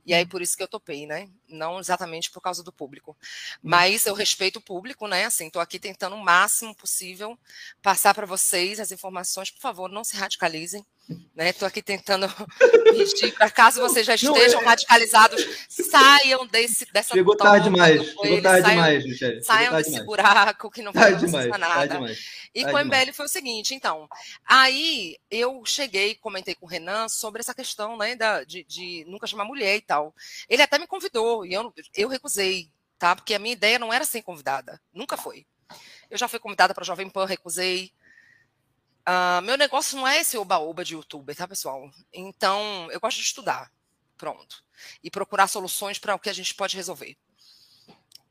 E 0.06 0.14
aí 0.14 0.24
hum. 0.24 0.28
por 0.28 0.42
isso 0.42 0.58
que 0.58 0.64
eu 0.64 0.68
topei, 0.68 1.06
né? 1.06 1.30
Não 1.48 1.80
exatamente 1.80 2.32
por 2.32 2.42
causa 2.42 2.64
do 2.64 2.72
público. 2.72 3.12
Hum. 3.12 3.58
Mas 3.64 4.06
eu 4.06 4.14
respeito 4.14 4.58
o 4.58 4.62
público, 4.62 5.08
né? 5.08 5.26
Assim, 5.26 5.48
estou 5.48 5.62
aqui 5.62 5.80
tentando 5.80 6.16
o 6.16 6.24
máximo 6.24 6.76
possível 6.76 7.38
passar 7.82 8.14
para 8.14 8.26
vocês 8.26 8.80
as 8.80 8.92
informações. 8.92 9.52
Por 9.52 9.62
favor, 9.62 9.90
não 9.90 10.04
se 10.04 10.16
radicalizem. 10.16 10.86
Estou 11.10 11.66
né? 11.66 11.70
aqui 11.70 11.82
tentando 11.82 12.28
pedir 12.84 13.32
para 13.34 13.50
caso 13.50 13.82
vocês 13.82 14.06
já 14.06 14.14
estejam 14.14 14.60
não, 14.60 14.62
é... 14.62 14.66
radicalizados, 14.66 15.44
saiam 15.68 16.46
desse, 16.46 16.86
dessa 16.92 17.14
Chegou 17.14 17.36
tarde 17.36 17.70
demais. 17.70 18.04
Chegou 18.04 18.42
tarde 18.42 18.62
saiam, 18.62 18.76
demais, 18.76 19.06
Michele. 19.06 19.44
Saiam 19.44 19.76
desse 19.78 19.90
demais. 19.92 20.06
buraco 20.06 20.70
que 20.70 20.82
não 20.84 20.92
vai 20.92 21.18
funcionar 21.18 21.58
nada. 21.58 22.00
E 22.54 22.64
com 22.64 22.74
o 22.74 22.86
MBL 22.86 23.14
foi 23.14 23.26
o 23.26 23.30
seguinte, 23.30 23.74
então. 23.74 24.08
Aí 24.46 25.18
eu 25.32 25.64
cheguei, 25.66 26.14
comentei 26.16 26.54
com 26.54 26.66
o 26.66 26.70
Renan 26.70 27.08
sobre 27.08 27.40
essa 27.40 27.56
questão 27.56 27.98
né, 27.98 28.16
da, 28.16 28.44
de, 28.44 28.64
de 28.66 29.06
nunca 29.08 29.26
chamar 29.26 29.46
mulher 29.46 29.78
e 29.78 29.82
tal. 29.82 30.14
Ele 30.48 30.62
até 30.62 30.78
me 30.78 30.86
convidou 30.86 31.46
e 31.46 31.54
eu, 31.54 31.74
eu 31.96 32.08
recusei, 32.08 32.70
tá? 33.00 33.16
Porque 33.16 33.34
a 33.34 33.40
minha 33.40 33.54
ideia 33.54 33.80
não 33.80 33.92
era 33.92 34.06
ser 34.06 34.22
convidada. 34.22 34.80
Nunca 34.94 35.18
foi. 35.18 35.46
Eu 36.10 36.18
já 36.18 36.28
fui 36.28 36.40
convidada 36.40 36.74
para 36.74 36.84
Jovem 36.84 37.10
Pan, 37.10 37.26
recusei. 37.26 37.92
Uh, 39.10 39.42
meu 39.42 39.58
negócio 39.58 39.98
não 39.98 40.08
é 40.08 40.20
esse 40.20 40.38
oba-oba 40.38 40.86
de 40.86 40.94
youtuber, 40.94 41.36
tá, 41.36 41.48
pessoal? 41.48 41.90
Então, 42.14 42.88
eu 42.92 43.00
gosto 43.00 43.18
de 43.18 43.24
estudar. 43.24 43.72
Pronto. 44.16 44.64
E 45.04 45.10
procurar 45.10 45.48
soluções 45.48 45.98
para 45.98 46.14
o 46.14 46.20
que 46.20 46.30
a 46.30 46.34
gente 46.34 46.54
pode 46.54 46.76
resolver. 46.76 47.18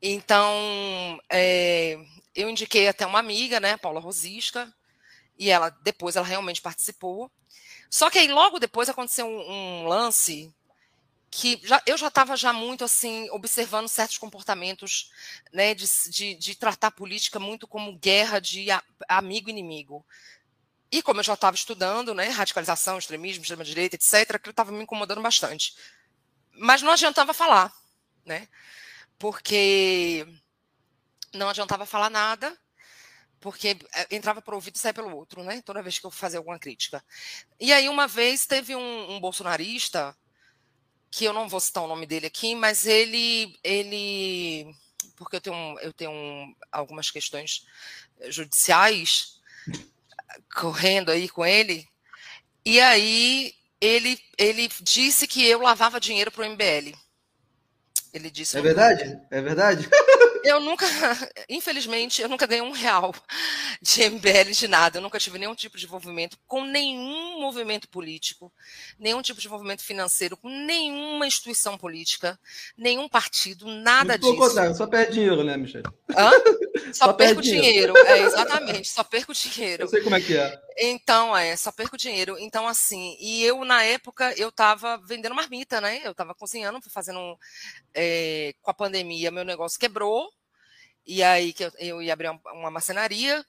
Então, 0.01 1.19
é, 1.29 1.97
eu 2.33 2.49
indiquei 2.49 2.87
até 2.87 3.05
uma 3.05 3.19
amiga, 3.19 3.59
né, 3.59 3.75
Paula 3.75 3.99
Rosisca, 3.99 4.73
e 5.37 5.49
ela 5.49 5.69
depois 5.69 6.15
ela 6.15 6.25
realmente 6.25 6.61
participou. 6.61 7.29
Só 7.89 8.09
que 8.09 8.17
aí 8.17 8.29
logo 8.29 8.57
depois 8.57 8.87
aconteceu 8.87 9.27
um, 9.27 9.83
um 9.83 9.87
lance 9.87 10.53
que 11.29 11.59
já, 11.63 11.81
eu 11.85 11.97
já 11.97 12.07
estava 12.07 12.37
já 12.37 12.53
muito 12.53 12.85
assim 12.85 13.29
observando 13.31 13.89
certos 13.89 14.17
comportamentos, 14.17 15.11
né, 15.51 15.75
de, 15.75 15.85
de, 16.09 16.35
de 16.35 16.55
tratar 16.55 16.91
política 16.91 17.37
muito 17.37 17.67
como 17.67 17.97
guerra 17.97 18.39
de 18.39 18.67
amigo 19.09 19.49
inimigo. 19.49 20.05
E 20.91 21.01
como 21.01 21.19
eu 21.19 21.23
já 21.23 21.35
estava 21.35 21.55
estudando, 21.55 22.13
né, 22.13 22.29
radicalização, 22.29 22.97
extremismo, 22.97 23.43
extrema-direita, 23.43 23.95
etc., 23.95 24.35
aquilo 24.35 24.51
estava 24.51 24.71
me 24.71 24.83
incomodando 24.83 25.21
bastante. 25.21 25.75
Mas 26.53 26.81
não 26.81 26.91
adiantava 26.91 27.33
falar, 27.33 27.71
né? 28.25 28.47
Porque 29.17 30.25
não 31.33 31.49
adiantava 31.49 31.85
falar 31.85 32.09
nada, 32.09 32.57
porque 33.39 33.77
eh, 33.93 34.07
entrava 34.11 34.41
para 34.41 34.53
o 34.53 34.55
ouvido 34.55 34.75
e 34.75 34.79
saia 34.79 34.93
pelo 34.93 35.15
outro, 35.15 35.43
né? 35.43 35.61
Toda 35.61 35.83
vez 35.83 35.99
que 35.99 36.05
eu 36.05 36.11
fazia 36.11 36.39
alguma 36.39 36.59
crítica. 36.59 37.03
E 37.59 37.71
aí, 37.71 37.87
uma 37.87 38.07
vez, 38.07 38.45
teve 38.45 38.75
um, 38.75 39.11
um 39.11 39.19
bolsonarista, 39.19 40.15
que 41.11 41.25
eu 41.25 41.33
não 41.33 41.47
vou 41.47 41.59
citar 41.59 41.83
o 41.83 41.87
nome 41.87 42.05
dele 42.05 42.27
aqui, 42.27 42.55
mas 42.55 42.85
ele, 42.85 43.57
ele 43.63 44.75
porque 45.15 45.35
eu 45.37 45.41
tenho, 45.41 45.79
eu 45.79 45.93
tenho 45.93 46.55
algumas 46.71 47.09
questões 47.11 47.65
judiciais, 48.27 49.38
correndo 50.53 51.11
aí 51.11 51.29
com 51.29 51.45
ele. 51.45 51.87
E 52.65 52.79
aí 52.79 53.53
ele, 53.81 54.19
ele 54.37 54.69
disse 54.81 55.27
que 55.27 55.45
eu 55.45 55.61
lavava 55.61 55.99
dinheiro 55.99 56.31
para 56.31 56.43
o 56.43 56.49
MBL. 56.49 56.95
Ele 58.13 58.29
disse. 58.29 58.57
É 58.57 58.61
verdade? 58.61 59.19
É 59.29 59.41
verdade? 59.41 59.89
eu 60.43 60.59
nunca, 60.59 60.85
infelizmente, 61.49 62.21
eu 62.21 62.29
nunca 62.29 62.45
ganhei 62.45 62.63
um 62.63 62.71
real 62.71 63.13
de 63.81 64.09
MBL 64.09 64.51
de 64.51 64.67
nada. 64.67 64.97
Eu 64.97 65.01
nunca 65.01 65.19
tive 65.19 65.37
nenhum 65.37 65.55
tipo 65.55 65.77
de 65.77 65.85
envolvimento 65.85 66.37
com 66.47 66.63
nenhum 66.63 67.39
movimento 67.39 67.87
político, 67.87 68.51
nenhum 68.97 69.21
tipo 69.21 69.39
de 69.39 69.47
envolvimento 69.47 69.83
financeiro 69.83 70.37
com 70.37 70.49
nenhuma 70.49 71.27
instituição 71.27 71.77
política, 71.77 72.39
nenhum 72.77 73.07
partido, 73.07 73.65
nada 73.67 74.17
disso. 74.17 74.35
Contrário, 74.35 74.75
só 74.75 74.87
perde 74.87 75.13
dinheiro, 75.13 75.43
né, 75.43 75.57
Michel? 75.57 75.83
Hã? 76.15 76.31
Só, 76.93 77.05
só 77.05 77.13
perco 77.13 77.41
dinheiro. 77.41 77.93
dinheiro. 77.93 77.97
É, 78.07 78.19
exatamente, 78.23 78.87
só 78.87 79.03
perco 79.03 79.31
dinheiro. 79.31 79.83
Eu 79.83 79.87
sei 79.87 80.01
como 80.01 80.15
é 80.15 80.21
que 80.21 80.35
é. 80.35 80.59
Então, 80.77 81.35
é, 81.35 81.55
só 81.55 81.71
perco 81.71 81.97
dinheiro. 81.97 82.37
Então, 82.39 82.67
assim, 82.67 83.17
e 83.19 83.43
eu, 83.43 83.63
na 83.65 83.83
época, 83.83 84.33
eu 84.37 84.49
estava 84.49 84.97
vendendo 84.97 85.35
marmita, 85.35 85.81
né? 85.81 86.01
Eu 86.03 86.11
estava 86.11 86.33
cozinhando, 86.33 86.79
fazendo. 86.89 87.37
É, 87.93 88.53
com 88.61 88.71
a 88.71 88.73
pandemia, 88.73 89.29
meu 89.29 89.43
negócio 89.43 89.79
quebrou. 89.79 90.28
E 91.05 91.23
aí 91.23 91.53
que 91.53 91.63
eu, 91.63 91.71
eu 91.77 92.01
ia 92.01 92.13
abrir 92.13 92.29
uma, 92.29 92.71
marcenaria 92.71 93.45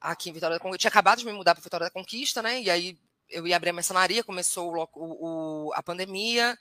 aqui 0.00 0.30
em 0.30 0.32
Vitória 0.32 0.56
da 0.56 0.60
Conquista. 0.60 0.76
Eu 0.76 0.80
tinha 0.80 0.88
acabado 0.90 1.18
de 1.18 1.26
me 1.26 1.32
mudar 1.32 1.54
para 1.54 1.62
Vitória 1.62 1.86
da 1.86 1.90
Conquista, 1.90 2.42
né? 2.42 2.60
E 2.60 2.70
aí 2.70 2.98
eu 3.28 3.46
ia 3.46 3.56
abrir 3.56 3.70
a 3.70 3.72
marcenaria, 3.72 4.22
começou 4.22 4.72
o, 4.72 4.88
o, 4.94 5.72
a 5.74 5.82
pandemia, 5.82 6.56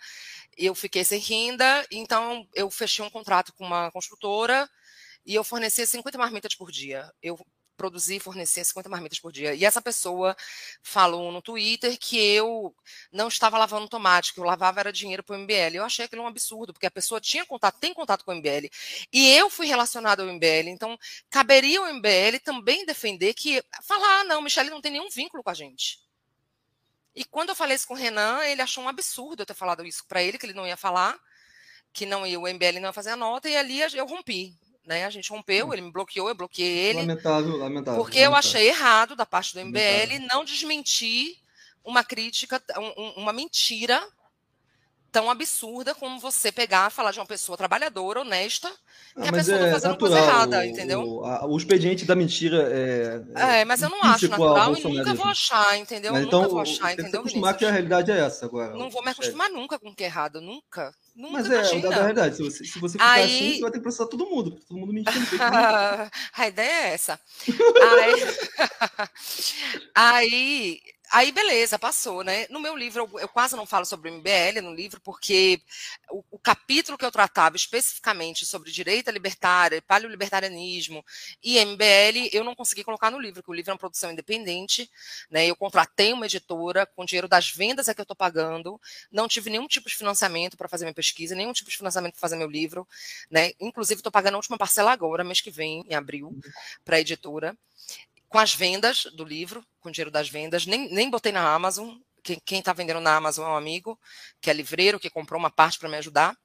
eu 0.57 0.73
fiquei 0.73 1.03
sem 1.03 1.19
renda, 1.19 1.85
então 1.91 2.47
eu 2.53 2.69
fechei 2.71 3.05
um 3.05 3.09
contrato 3.09 3.53
com 3.53 3.65
uma 3.65 3.91
construtora 3.91 4.69
e 5.25 5.35
eu 5.35 5.43
fornecia 5.43 5.85
50 5.85 6.17
marmitas 6.17 6.55
por 6.55 6.71
dia. 6.71 7.11
Eu 7.21 7.37
produzir 7.75 8.15
e 8.15 8.19
fornecer 8.19 8.63
50 8.63 8.89
marmitas 8.89 9.19
por 9.19 9.31
dia. 9.31 9.53
E 9.53 9.65
essa 9.65 9.81
pessoa 9.81 10.35
falou 10.81 11.31
no 11.31 11.41
Twitter 11.41 11.97
que 11.97 12.17
eu 12.17 12.75
não 13.11 13.27
estava 13.27 13.57
lavando 13.57 13.87
tomate, 13.87 14.33
que 14.33 14.39
eu 14.39 14.43
lavava 14.43 14.79
era 14.79 14.91
dinheiro 14.91 15.23
para 15.23 15.35
o 15.35 15.39
MBL. 15.39 15.75
Eu 15.75 15.83
achei 15.83 16.05
aquilo 16.05 16.23
um 16.23 16.27
absurdo, 16.27 16.73
porque 16.73 16.85
a 16.85 16.91
pessoa 16.91 17.21
tinha 17.21 17.45
contato, 17.45 17.79
tem 17.79 17.93
contato 17.93 18.23
com 18.23 18.31
o 18.31 18.35
MBL. 18.35 18.69
E 19.11 19.29
eu 19.31 19.49
fui 19.49 19.67
relacionado 19.67 20.21
ao 20.21 20.27
MBL, 20.27 20.69
então 20.69 20.97
caberia 21.29 21.79
ao 21.79 21.93
MBL 21.93 22.39
também 22.43 22.85
defender 22.85 23.33
que 23.33 23.63
falar, 23.83 24.21
ah, 24.21 24.23
não, 24.23 24.41
Michele 24.41 24.69
não 24.69 24.81
tem 24.81 24.91
nenhum 24.91 25.09
vínculo 25.09 25.43
com 25.43 25.49
a 25.49 25.53
gente. 25.53 25.99
E 27.15 27.23
quando 27.23 27.49
eu 27.49 27.55
falei 27.55 27.75
isso 27.75 27.87
com 27.87 27.93
o 27.93 27.97
Renan, 27.97 28.43
ele 28.45 28.61
achou 28.61 28.83
um 28.83 28.89
absurdo 28.89 29.41
eu 29.41 29.45
ter 29.45 29.53
falado 29.53 29.85
isso 29.85 30.05
para 30.07 30.21
ele, 30.21 30.37
que 30.37 30.45
ele 30.45 30.53
não 30.53 30.67
ia 30.67 30.75
falar, 30.75 31.17
que 31.93 32.05
não 32.05 32.27
ia, 32.27 32.39
o 32.39 32.47
MBL 32.47 32.79
não 32.81 32.89
ia 32.89 32.93
fazer 32.93 33.11
a 33.11 33.15
nota, 33.15 33.49
e 33.49 33.55
ali 33.55 33.79
eu 33.79 34.05
rompi 34.05 34.53
né? 34.85 35.05
A 35.05 35.09
gente 35.09 35.29
rompeu, 35.29 35.73
ele 35.73 35.81
me 35.81 35.91
bloqueou, 35.91 36.29
eu 36.29 36.35
bloqueei 36.35 36.77
ele. 36.77 36.99
Lamentável, 36.99 37.57
lamentável. 37.57 38.01
Porque 38.01 38.19
lamentável. 38.19 38.31
eu 38.31 38.35
achei 38.35 38.67
errado 38.67 39.15
da 39.15 39.25
parte 39.25 39.53
do 39.53 39.59
MBL 39.65 39.79
lamentável. 39.79 40.27
não 40.27 40.45
desmentir 40.45 41.37
uma 41.83 42.03
crítica, 42.03 42.61
um, 42.77 43.21
uma 43.21 43.33
mentira 43.33 44.01
tão 45.15 45.31
absurda 45.31 45.95
como 45.95 46.19
você 46.19 46.51
pegar 46.51 46.91
e 46.91 46.93
falar 46.93 47.11
de 47.11 47.19
uma 47.19 47.25
pessoa 47.25 47.57
trabalhadora, 47.57 48.19
honesta, 48.19 48.69
ah, 49.15 49.21
que 49.21 49.29
a 49.29 49.31
pessoa 49.31 49.55
está 49.55 49.67
é 49.67 49.71
fazendo 49.71 49.91
natural, 49.91 50.11
coisa 50.11 50.17
errada, 50.17 50.59
o, 50.59 50.63
entendeu? 50.65 51.01
O, 51.03 51.25
a, 51.25 51.45
o, 51.45 51.55
expediente 51.55 52.03
da 52.03 52.17
mentira 52.17 52.67
é. 52.69 53.59
É, 53.61 53.63
mas 53.65 53.81
eu 53.81 53.89
não 53.89 54.03
acho 54.03 54.27
natural 54.27 54.75
e 54.75 54.83
nunca 54.83 55.13
vou 55.13 55.27
achar, 55.27 55.77
entendeu? 55.77 56.11
Mas 56.11 56.23
nunca 56.23 56.35
então, 56.35 56.49
vou 56.49 56.59
achar, 56.59 56.91
entendeu? 56.91 57.03
Tem 57.03 57.11
que 57.11 57.17
acostumar 57.17 57.55
que 57.55 57.63
a 57.63 57.71
realidade 57.71 58.11
é 58.11 58.19
essa 58.19 58.45
agora. 58.45 58.75
Não 58.75 58.89
vou 58.89 59.01
me 59.01 59.11
acostumar 59.11 59.49
nunca 59.49 59.79
com 59.79 59.87
o 59.87 59.95
que 59.95 60.03
é 60.03 60.07
errado, 60.07 60.41
nunca. 60.41 60.93
Nunca 61.15 61.31
mas 61.31 61.49
é, 61.49 61.77
é 61.77 61.79
da 61.79 62.03
verdade. 62.03 62.35
Se 62.35 62.43
você, 62.43 62.65
se 62.65 62.77
você 62.77 62.97
ficar 62.97 63.09
Aí... 63.09 63.23
assim, 63.23 63.53
você 63.53 63.61
vai 63.61 63.71
ter 63.71 63.77
que 63.77 63.83
processar 63.83 64.07
todo 64.07 64.25
mundo. 64.25 64.59
Todo 64.67 64.77
mundo 64.77 64.91
mentindo. 64.91 65.17
a 66.35 66.47
ideia 66.47 66.87
é 66.89 66.93
essa. 66.93 67.17
Aí... 68.01 69.09
Aí 69.95 70.81
Aí, 71.11 71.31
beleza, 71.31 71.77
passou, 71.77 72.23
né? 72.23 72.47
No 72.49 72.59
meu 72.59 72.75
livro, 72.75 73.09
eu, 73.13 73.19
eu, 73.19 73.27
quase 73.27 73.55
não 73.55 73.65
falo 73.65 73.85
sobre 73.85 74.09
o 74.09 74.13
MBL 74.13 74.61
no 74.61 74.73
livro, 74.73 74.99
porque 75.01 75.61
o, 76.09 76.23
o, 76.31 76.39
capítulo 76.39 76.97
que 76.97 77.05
eu 77.05 77.11
tratava 77.11 77.55
especificamente 77.55 78.45
sobre 78.45 78.71
direita 78.71 79.11
libertária, 79.11 79.81
paleolibertarianismo 79.81 81.05
e 81.43 81.63
MBL, 81.63 82.29
eu 82.33 82.43
não 82.43 82.55
consegui 82.55 82.83
colocar 82.83 83.11
no 83.11 83.19
livro, 83.19 83.35
porque 83.35 83.51
o 83.51 83.53
livro 83.53 83.71
é 83.71 83.73
uma 83.73 83.79
produção 83.79 84.11
independente, 84.11 84.89
né? 85.29 85.45
Eu 85.45 85.55
contratei 85.55 86.11
uma 86.13 86.25
editora 86.25 86.85
com 86.85 87.05
dinheiro 87.05 87.27
das 87.27 87.49
vendas 87.49 87.87
é 87.87 87.93
que 87.93 88.01
eu 88.01 88.03
estou 88.03 88.15
pagando, 88.15 88.79
não 89.11 89.27
tive 89.27 89.49
nenhum 89.49 89.67
tipo 89.67 89.87
de 89.87 89.95
financiamento 89.95 90.57
para 90.57 90.67
fazer 90.67 90.85
minha 90.85 90.93
pesquisa, 90.93 91.35
nenhum 91.35 91.53
tipo 91.53 91.69
de 91.69 91.77
financiamento 91.77 92.13
para 92.13 92.21
fazer 92.21 92.35
meu 92.35 92.49
livro, 92.49 92.87
né? 93.29 93.51
Inclusive, 93.59 93.99
estou 93.99 94.11
pagando 94.11 94.35
a 94.35 94.37
última 94.37 94.57
parcela 94.57 94.91
agora, 94.91 95.23
mês 95.23 95.41
que 95.41 95.51
vem, 95.51 95.85
em 95.89 95.93
abril, 95.93 96.27
uhum. 96.27 96.41
para 96.83 96.97
a 96.97 96.99
editora 96.99 97.57
com 98.27 98.39
as 98.39 98.53
vendas 98.53 99.05
do 99.13 99.23
livro, 99.23 99.65
com 99.79 99.89
o 99.89 99.91
dinheiro 99.91 100.11
das 100.11 100.29
vendas, 100.29 100.65
nem, 100.65 100.91
nem 100.91 101.09
botei 101.09 101.31
na 101.31 101.53
Amazon. 101.53 101.95
Quem 102.43 102.59
está 102.59 102.73
vendendo 102.73 102.99
na 102.99 103.15
Amazon 103.15 103.45
é 103.45 103.49
um 103.49 103.55
amigo, 103.55 103.99
que 104.41 104.49
é 104.49 104.53
livreiro, 104.53 104.99
que 104.99 105.09
comprou 105.09 105.39
uma 105.39 105.51
parte 105.51 105.77
para 105.77 105.89
me 105.89 105.97
ajudar. 105.97 106.35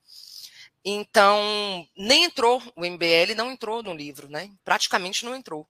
Então, 0.84 1.86
nem 1.96 2.24
entrou 2.24 2.62
o 2.76 2.84
MBL, 2.84 3.34
não 3.36 3.50
entrou 3.50 3.82
no 3.82 3.94
livro, 3.94 4.28
né? 4.28 4.50
Praticamente 4.64 5.24
não 5.24 5.34
entrou. 5.34 5.66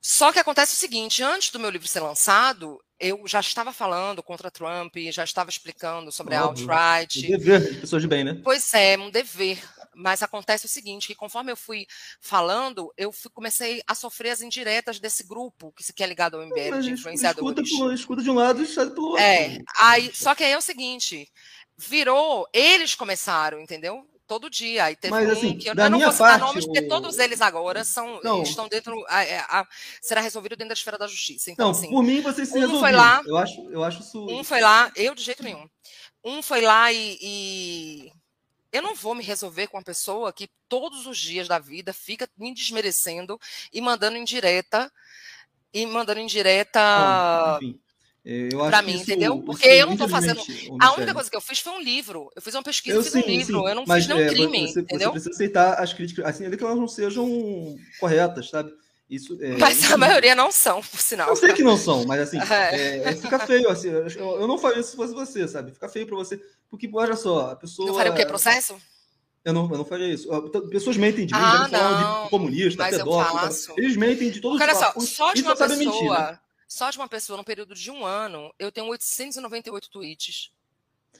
Só 0.00 0.32
que 0.32 0.38
acontece 0.40 0.74
o 0.74 0.76
seguinte: 0.76 1.22
antes 1.22 1.50
do 1.50 1.60
meu 1.60 1.70
livro 1.70 1.86
ser 1.86 2.00
lançado, 2.00 2.80
eu 2.98 3.22
já 3.26 3.40
estava 3.40 3.72
falando 3.72 4.22
contra 4.22 4.50
Trump, 4.50 4.96
já 5.10 5.24
estava 5.24 5.50
explicando 5.50 6.10
sobre 6.10 6.36
Óbvio. 6.36 6.70
a 6.70 6.74
alt-right. 6.74 7.26
Um 7.26 7.38
dever 7.38 7.72
de 7.72 7.80
pessoas 7.80 8.02
de 8.02 8.08
bem, 8.08 8.24
né? 8.24 8.40
Pois 8.42 8.74
é, 8.74 8.98
um 8.98 9.10
dever 9.10 9.62
mas 9.94 10.22
acontece 10.22 10.66
o 10.66 10.68
seguinte, 10.68 11.06
que 11.06 11.14
conforme 11.14 11.52
eu 11.52 11.56
fui 11.56 11.86
falando, 12.20 12.92
eu 12.96 13.12
fui, 13.12 13.30
comecei 13.32 13.82
a 13.86 13.94
sofrer 13.94 14.30
as 14.30 14.40
indiretas 14.40 14.98
desse 14.98 15.24
grupo 15.24 15.72
que 15.72 15.82
se 15.82 15.92
quer 15.92 16.08
ligado 16.08 16.36
ao 16.36 16.46
MBL 16.46 16.80
de 16.80 16.90
influenciadores. 16.92 17.70
Escuta, 17.70 17.94
escuta 17.94 18.22
de 18.22 18.30
um 18.30 18.34
lado 18.34 18.62
e 18.62 18.66
sai 18.66 18.90
pelo 18.90 19.08
outro. 19.08 19.22
É, 19.22 19.58
aí, 19.78 20.10
só 20.14 20.34
que 20.34 20.44
aí 20.44 20.52
é 20.52 20.58
o 20.58 20.62
seguinte, 20.62 21.28
virou, 21.76 22.48
eles 22.52 22.94
começaram, 22.94 23.60
entendeu? 23.60 24.06
todo 24.32 24.48
dia. 24.48 24.84
Aí 24.84 24.96
teve 24.96 25.10
Mas, 25.10 25.28
um 25.28 25.32
assim, 25.32 25.58
que 25.58 25.68
eu, 25.68 25.74
eu 25.74 25.90
não 25.90 25.98
minha 25.98 26.06
vou 26.06 26.12
citar 26.12 26.38
parte, 26.38 26.46
nomes, 26.46 26.64
porque 26.64 26.82
todos 26.82 27.18
eles 27.18 27.40
agora 27.40 27.84
são, 27.84 28.20
não. 28.22 28.42
estão 28.42 28.68
dentro. 28.68 29.04
A, 29.08 29.20
a, 29.20 29.60
a, 29.60 29.66
será 30.00 30.20
resolvido 30.20 30.56
dentro 30.56 30.68
da 30.68 30.74
esfera 30.74 30.96
da 30.96 31.06
justiça. 31.06 31.50
Então, 31.50 31.66
não, 31.66 31.72
assim, 31.72 31.90
por 31.90 32.02
mim, 32.02 32.20
vocês 32.22 32.48
se 32.48 32.64
um 32.64 32.80
foi 32.80 32.92
lá. 32.92 33.22
Eu 33.26 33.36
acho, 33.36 33.60
eu 33.70 33.84
acho 33.84 34.00
isso. 34.00 34.26
Um 34.26 34.42
foi 34.42 34.60
lá, 34.60 34.90
eu 34.96 35.14
de 35.14 35.22
jeito 35.22 35.42
nenhum. 35.42 35.68
Um 36.24 36.40
foi 36.40 36.60
lá 36.60 36.92
e, 36.92 37.18
e 37.20 38.12
eu 38.72 38.82
não 38.82 38.94
vou 38.94 39.14
me 39.14 39.22
resolver 39.22 39.66
com 39.66 39.76
uma 39.76 39.82
pessoa 39.84 40.32
que 40.32 40.48
todos 40.68 41.06
os 41.06 41.18
dias 41.18 41.46
da 41.46 41.58
vida 41.58 41.92
fica 41.92 42.28
me 42.36 42.54
desmerecendo 42.54 43.38
e 43.72 43.80
mandando 43.80 44.16
indireta 44.16 44.90
e 45.72 45.86
mandando 45.86 46.20
indireta 46.20 46.80
para 48.56 48.82
mim, 48.82 48.94
isso, 48.94 49.02
entendeu? 49.02 49.42
Porque 49.42 49.66
eu 49.66 49.86
não 49.86 49.94
estou 49.94 50.08
fazendo. 50.08 50.40
A 50.80 50.94
única 50.94 51.12
coisa 51.12 51.28
que 51.28 51.36
eu 51.36 51.40
fiz 51.40 51.58
foi 51.58 51.72
um 51.72 51.80
livro. 51.80 52.30
Eu 52.36 52.40
fiz 52.40 52.54
uma 52.54 52.62
pesquisa, 52.62 52.98
eu 52.98 53.02
fiz 53.02 53.12
sim, 53.12 53.18
um 53.18 53.26
livro. 53.26 53.60
Sim. 53.60 53.68
Eu 53.68 53.74
não 53.74 53.84
Mas, 53.86 54.04
fiz 54.04 54.14
nenhum 54.14 54.26
é, 54.26 54.28
crime, 54.28 54.68
você, 54.68 54.80
entendeu? 54.80 55.08
Você 55.08 55.12
precisa 55.12 55.30
aceitar 55.30 55.74
as 55.74 55.92
críticas, 55.92 56.24
assim, 56.24 56.44
ainda 56.44 56.56
que 56.56 56.62
elas 56.62 56.78
não 56.78 56.86
sejam 56.86 57.76
corretas, 57.98 58.48
sabe? 58.48 58.72
Isso, 59.10 59.36
é, 59.42 59.58
mas 59.58 59.92
a 59.92 59.96
maioria 59.96 60.34
não 60.34 60.50
são, 60.50 60.80
por 60.80 61.00
sinal. 61.00 61.28
Eu 61.28 61.36
sei 61.36 61.52
que 61.52 61.64
não 61.64 61.76
são, 61.76 62.06
mas 62.06 62.20
assim, 62.20 62.38
é. 62.72 63.10
É, 63.10 63.16
fica 63.16 63.38
feio. 63.40 63.68
Assim, 63.68 63.88
eu, 63.88 64.06
eu 64.06 64.46
não 64.46 64.56
faria 64.56 64.80
isso 64.80 64.92
se 64.92 64.96
fosse 64.96 65.12
você, 65.12 65.46
sabe? 65.48 65.72
Fica 65.72 65.88
feio 65.88 66.06
para 66.06 66.16
você. 66.16 66.40
Porque, 66.72 66.88
olha 66.90 67.14
só, 67.14 67.50
a 67.50 67.56
pessoa. 67.56 67.86
Não 67.86 67.94
faria 67.94 68.10
o 68.10 68.14
quê? 68.14 68.24
Processo? 68.24 68.80
Eu 69.44 69.52
não, 69.52 69.70
eu 69.70 69.76
não 69.76 69.84
faria 69.84 70.08
isso. 70.08 70.26
Pessoas 70.70 70.96
mentem 70.96 71.26
de 71.26 71.34
mim, 71.34 71.40
ah, 71.40 71.68
não. 71.68 72.24
de 72.24 72.30
comunista, 72.30 72.88
pedófilo. 72.88 73.74
Eles 73.76 73.94
mentem 73.94 74.30
de 74.30 74.40
todos 74.40 74.56
os 74.56 74.62
Olha 74.62 74.74
só, 74.74 74.94
só 74.98 75.34
de 75.34 75.42
uma 75.42 75.54
pessoa, 75.54 75.76
mentir, 75.76 76.10
né? 76.10 76.38
só 76.66 76.88
de 76.88 76.96
uma 76.96 77.08
pessoa 77.08 77.36
no 77.36 77.44
período 77.44 77.74
de 77.74 77.90
um 77.90 78.06
ano, 78.06 78.54
eu 78.58 78.72
tenho 78.72 78.86
898 78.86 79.90
tweets. 79.90 80.50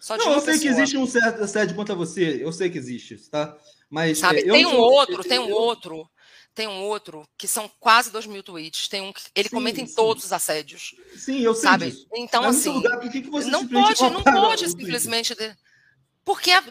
Só 0.01 0.17
de 0.17 0.25
não, 0.25 0.33
eu 0.33 0.41
sei 0.41 0.55
pessoa. 0.55 0.63
que 0.63 0.69
existe 0.69 0.97
um 0.97 1.07
certo 1.07 1.43
assédio 1.43 1.77
contra 1.77 1.95
você, 1.95 2.43
eu 2.43 2.51
sei 2.51 2.71
que 2.71 2.79
existe, 2.79 3.19
tá? 3.29 3.55
Mas 3.91 4.21
Sabe, 4.21 4.41
é, 4.41 4.45
tem 4.51 4.65
um 4.65 4.79
outro, 4.79 5.23
tem 5.23 5.39
um 5.39 5.53
outro 5.53 6.09
tem 6.55 6.69
um 6.69 6.83
outro 6.83 7.27
que 7.37 7.49
são 7.49 7.71
quase 7.81 8.11
dois 8.11 8.27
mil 8.27 8.43
tweets. 8.43 8.89
Tem 8.89 9.01
um 9.01 9.13
ele 9.35 9.49
sim, 9.49 9.55
comenta 9.55 9.81
em 9.81 9.87
sim. 9.87 9.95
todos 9.95 10.25
os 10.25 10.33
assédios. 10.33 10.95
Sim, 11.17 11.41
eu 11.41 11.55
sei 11.55 11.63
sabe? 11.63 11.91
Disso. 11.91 12.07
Então 12.15 12.43
Mas 12.43 12.57
assim, 12.57 12.71
lugar, 12.71 13.01
que 13.01 13.09
que 13.11 13.31
não 13.31 13.67
pode, 13.67 14.03
não 14.03 14.23
pode 14.23 14.69
simplesmente 14.69 15.35
porque 16.25 16.51
a... 16.51 16.63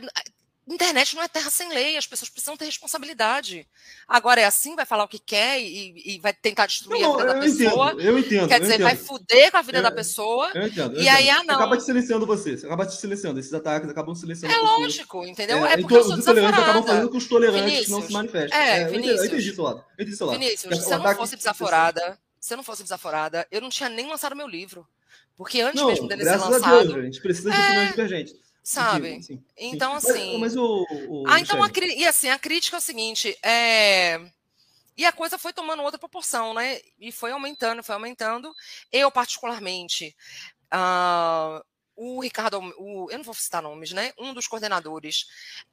internet 0.73 1.15
não 1.15 1.23
é 1.23 1.27
terra 1.27 1.49
sem 1.49 1.69
lei. 1.69 1.97
As 1.97 2.05
pessoas 2.05 2.29
precisam 2.29 2.57
ter 2.57 2.65
responsabilidade. 2.65 3.67
Agora 4.07 4.41
é 4.41 4.45
assim, 4.45 4.75
vai 4.75 4.85
falar 4.85 5.03
o 5.03 5.07
que 5.07 5.19
quer 5.19 5.61
e, 5.61 6.15
e 6.15 6.19
vai 6.19 6.33
tentar 6.33 6.65
destruir 6.65 7.01
não, 7.01 7.13
a 7.13 7.17
vida 7.17 7.33
da 7.33 7.39
pessoa. 7.39 7.91
Entendo, 7.93 8.01
eu 8.01 8.19
entendo. 8.19 8.47
Quer 8.47 8.59
dizer, 8.59 8.73
entendo. 8.75 8.83
vai 8.83 8.95
fuder 8.95 9.51
com 9.51 9.57
a 9.57 9.61
vida 9.61 9.77
é, 9.79 9.81
da 9.81 9.91
pessoa. 9.91 10.51
Eu 10.53 10.67
entendo. 10.67 10.95
Eu 10.95 10.99
e 10.99 11.03
entendo. 11.03 11.15
aí, 11.15 11.29
ah, 11.29 11.43
não. 11.43 11.55
Acaba 11.55 11.77
te 11.77 11.83
silenciando 11.83 12.25
você. 12.25 12.57
Você 12.57 12.65
acaba 12.65 12.85
te 12.85 12.95
silenciando. 12.95 13.39
Esses 13.39 13.53
ataques 13.53 13.89
acabam 13.89 14.15
silenciando. 14.15 14.55
É 14.55 14.59
lógico, 14.59 15.25
entendeu? 15.25 15.65
É, 15.65 15.73
é 15.73 15.77
porque 15.77 15.95
eu 15.95 16.01
os 16.01 16.19
intolerantes 16.19 16.59
acabam 16.59 16.83
fazendo 16.83 17.09
que 17.09 17.17
os 17.17 17.27
tolerantes 17.27 17.63
Vinícius, 17.63 17.89
não 17.89 18.01
se 18.01 18.13
manifestem. 18.13 18.59
É, 18.59 18.81
é 18.81 18.85
Vinícius, 18.85 19.19
eu 19.19 19.25
entendi 19.25 19.53
seu 19.53 19.63
lado. 19.63 19.79
Eu 19.79 20.03
entendi 20.03 20.15
seu 20.15 20.27
lado. 20.27 20.39
Vinícius, 20.39 20.83
se 20.83 20.93
eu 20.93 20.99
não 20.99 21.15
fosse 21.15 21.35
desaforada, 21.35 22.19
se 22.39 22.53
eu 22.53 22.57
não 22.57 22.63
fosse 22.63 22.83
desaforada, 22.83 23.47
eu 23.51 23.61
não 23.61 23.69
tinha 23.69 23.89
nem 23.89 24.07
lançado 24.09 24.35
meu 24.35 24.47
livro. 24.47 24.87
Porque 25.37 25.61
antes 25.61 25.81
não, 25.81 25.87
mesmo 25.87 26.07
dele 26.07 26.23
ser 26.23 26.37
lançado. 26.37 26.65
A, 26.65 26.83
Deus, 26.83 26.95
a 26.95 27.01
gente 27.01 27.21
precisa 27.21 27.49
de 27.49 27.57
opiniões 27.57 27.89
divergentes. 27.89 28.35
Sabe? 28.63 29.15
Sim, 29.15 29.21
sim. 29.21 29.43
Então, 29.57 29.95
assim. 29.95 30.39
Mas, 30.39 30.53
mas 30.53 30.55
o, 30.55 30.85
o, 31.09 31.23
Ah, 31.27 31.39
então 31.39 31.63
a, 31.63 31.69
e 31.95 32.05
assim, 32.05 32.29
a 32.29 32.37
crítica 32.37 32.77
é 32.77 32.79
o 32.79 32.81
seguinte: 32.81 33.37
é. 33.43 34.19
E 34.97 35.05
a 35.05 35.11
coisa 35.11 35.37
foi 35.37 35.51
tomando 35.51 35.81
outra 35.81 35.97
proporção, 35.97 36.53
né? 36.53 36.79
E 36.99 37.11
foi 37.11 37.31
aumentando, 37.31 37.83
foi 37.83 37.95
aumentando. 37.95 38.53
Eu, 38.91 39.09
particularmente, 39.09 40.15
uh, 40.71 41.63
o 42.03 42.19
Ricardo, 42.19 42.59
o, 42.79 43.11
eu 43.11 43.17
não 43.19 43.23
vou 43.23 43.35
citar 43.35 43.61
nomes, 43.61 43.91
né? 43.91 44.11
Um 44.17 44.33
dos 44.33 44.47
coordenadores 44.47 45.27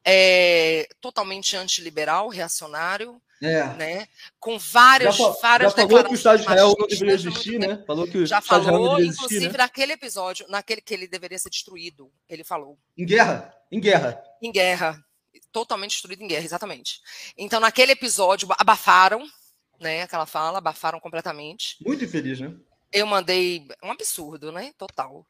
é 0.05 0.87
totalmente 1.01 1.57
antiliberal, 1.57 2.29
reacionário, 2.29 3.19
é. 3.43 3.65
né? 3.77 4.09
Com 4.39 4.59
várias, 4.59 5.17
já, 5.17 5.31
várias 5.41 5.73
já 5.73 5.89
falou 5.89 6.05
que 6.05 6.11
o 6.11 6.15
Estado 6.15 6.37
de 6.37 6.43
Israel 6.43 6.75
não 6.79 6.87
deveria 6.87 7.15
existir, 7.15 7.59
né? 7.59 7.83
Falou 7.87 8.07
que 8.07 8.27
já 8.27 8.43
falou, 8.43 8.91
deveria 8.91 9.07
inclusive 9.07 9.37
existir, 9.37 9.53
né? 9.53 9.59
naquele 9.59 9.93
episódio, 9.95 10.47
naquele 10.51 10.83
que 10.83 10.93
ele 10.93 11.09
deveria 11.09 11.39
ser 11.39 11.49
destruído, 11.49 12.13
ele 12.29 12.45
falou. 12.45 12.79
Em 12.95 13.07
guerra, 13.07 13.55
em 13.73 13.81
guerra. 13.81 14.23
Em 14.43 14.53
guerra, 14.53 15.03
totalmente 15.51 15.93
destruído 15.93 16.23
em 16.23 16.29
guerra, 16.29 16.45
exatamente. 16.45 17.01
Então, 17.39 17.59
naquele 17.59 17.93
episódio, 17.93 18.47
abafaram, 18.59 19.27
né? 19.81 20.03
Aquela 20.03 20.27
fala, 20.27 20.59
abafaram 20.59 21.01
completamente. 21.01 21.79
Muito 21.83 22.05
infeliz, 22.05 22.39
né? 22.39 22.55
Eu 22.93 23.07
mandei 23.07 23.67
um 23.83 23.91
absurdo, 23.91 24.53
né? 24.53 24.75
Total. 24.77 25.25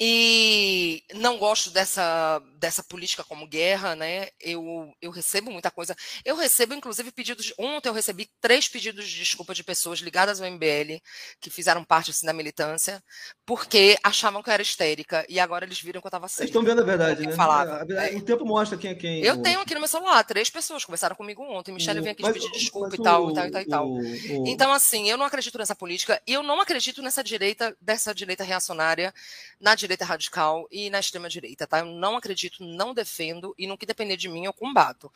E 0.00 1.04
não 1.14 1.38
gosto 1.38 1.70
dessa, 1.70 2.42
dessa 2.56 2.82
política 2.82 3.22
como 3.22 3.46
guerra, 3.46 3.94
né? 3.94 4.28
Eu, 4.40 4.92
eu 5.00 5.10
recebo 5.10 5.50
muita 5.50 5.70
coisa. 5.70 5.94
Eu 6.24 6.34
recebo, 6.34 6.74
inclusive, 6.74 7.12
pedidos. 7.12 7.52
Ontem 7.56 7.88
eu 7.88 7.92
recebi 7.92 8.28
três 8.40 8.68
pedidos 8.68 9.08
de 9.08 9.18
desculpa 9.18 9.54
de 9.54 9.62
pessoas 9.62 10.00
ligadas 10.00 10.40
ao 10.40 10.50
MBL, 10.50 11.00
que 11.40 11.50
fizeram 11.50 11.84
parte 11.84 12.10
assim, 12.10 12.26
da 12.26 12.32
militância, 12.32 13.02
porque 13.46 13.96
achavam 14.02 14.42
que 14.42 14.48
eu 14.48 14.54
era 14.54 14.62
histérica. 14.62 15.24
E 15.28 15.38
agora 15.38 15.64
eles 15.64 15.80
viram 15.80 16.00
que 16.00 16.06
eu 16.06 16.10
estava 16.10 16.26
certa. 16.26 16.46
Estão 16.46 16.64
vendo 16.64 16.80
a 16.80 16.84
verdade, 16.84 17.24
né? 17.24 17.32
Falava. 17.32 17.86
É. 17.94 18.16
O 18.16 18.22
tempo 18.22 18.44
mostra 18.44 18.76
quem 18.76 18.90
é 18.90 18.94
quem. 18.94 19.22
Eu 19.22 19.36
o... 19.36 19.42
tenho 19.42 19.60
aqui 19.60 19.74
no 19.74 19.80
meu 19.80 19.88
celular 19.88 20.24
três 20.24 20.50
pessoas 20.50 20.84
conversaram 20.84 21.14
comigo 21.14 21.42
ontem. 21.44 21.72
Michelle 21.72 22.00
veio 22.00 22.12
aqui 22.12 22.22
mas, 22.22 22.32
pedir 22.32 22.50
desculpa 22.50 22.94
e 22.94 23.02
tal, 23.02 23.26
o, 23.26 23.30
e 23.30 23.34
tal, 23.34 23.46
e 23.46 23.50
tal, 23.50 23.62
e 23.62 23.66
tal. 23.66 23.88
O, 23.88 24.46
então, 24.48 24.72
assim, 24.72 25.08
eu 25.08 25.16
não 25.16 25.26
acredito 25.26 25.58
nessa 25.58 25.76
política. 25.76 26.20
E 26.26 26.32
eu 26.32 26.42
não 26.42 26.60
acredito 26.60 27.00
nessa 27.02 27.22
direita, 27.22 27.76
dessa 27.80 28.12
direita 28.12 28.42
reacionária, 28.42 29.14
na 29.60 29.74
direita 29.74 29.91
radical 30.00 30.66
e 30.70 30.90
na 30.90 31.00
extrema 31.00 31.28
direita, 31.28 31.66
tá? 31.66 31.80
Eu 31.80 31.86
não 31.86 32.16
acredito, 32.16 32.64
não 32.64 32.94
defendo 32.94 33.54
e 33.58 33.66
no 33.66 33.76
que 33.76 33.86
depender 33.86 34.16
de 34.16 34.28
mim 34.28 34.44
eu 34.44 34.52
combato. 34.52 35.08
Tá. 35.08 35.14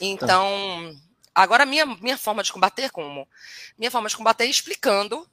Então, 0.00 0.96
agora 1.34 1.64
minha 1.64 1.86
minha 1.86 2.18
forma 2.18 2.42
de 2.42 2.52
combater 2.52 2.82
é 2.82 2.88
como? 2.88 3.26
Minha 3.78 3.90
forma 3.90 4.08
de 4.08 4.16
combater 4.16 4.44
é 4.44 4.48
explicando 4.48 5.28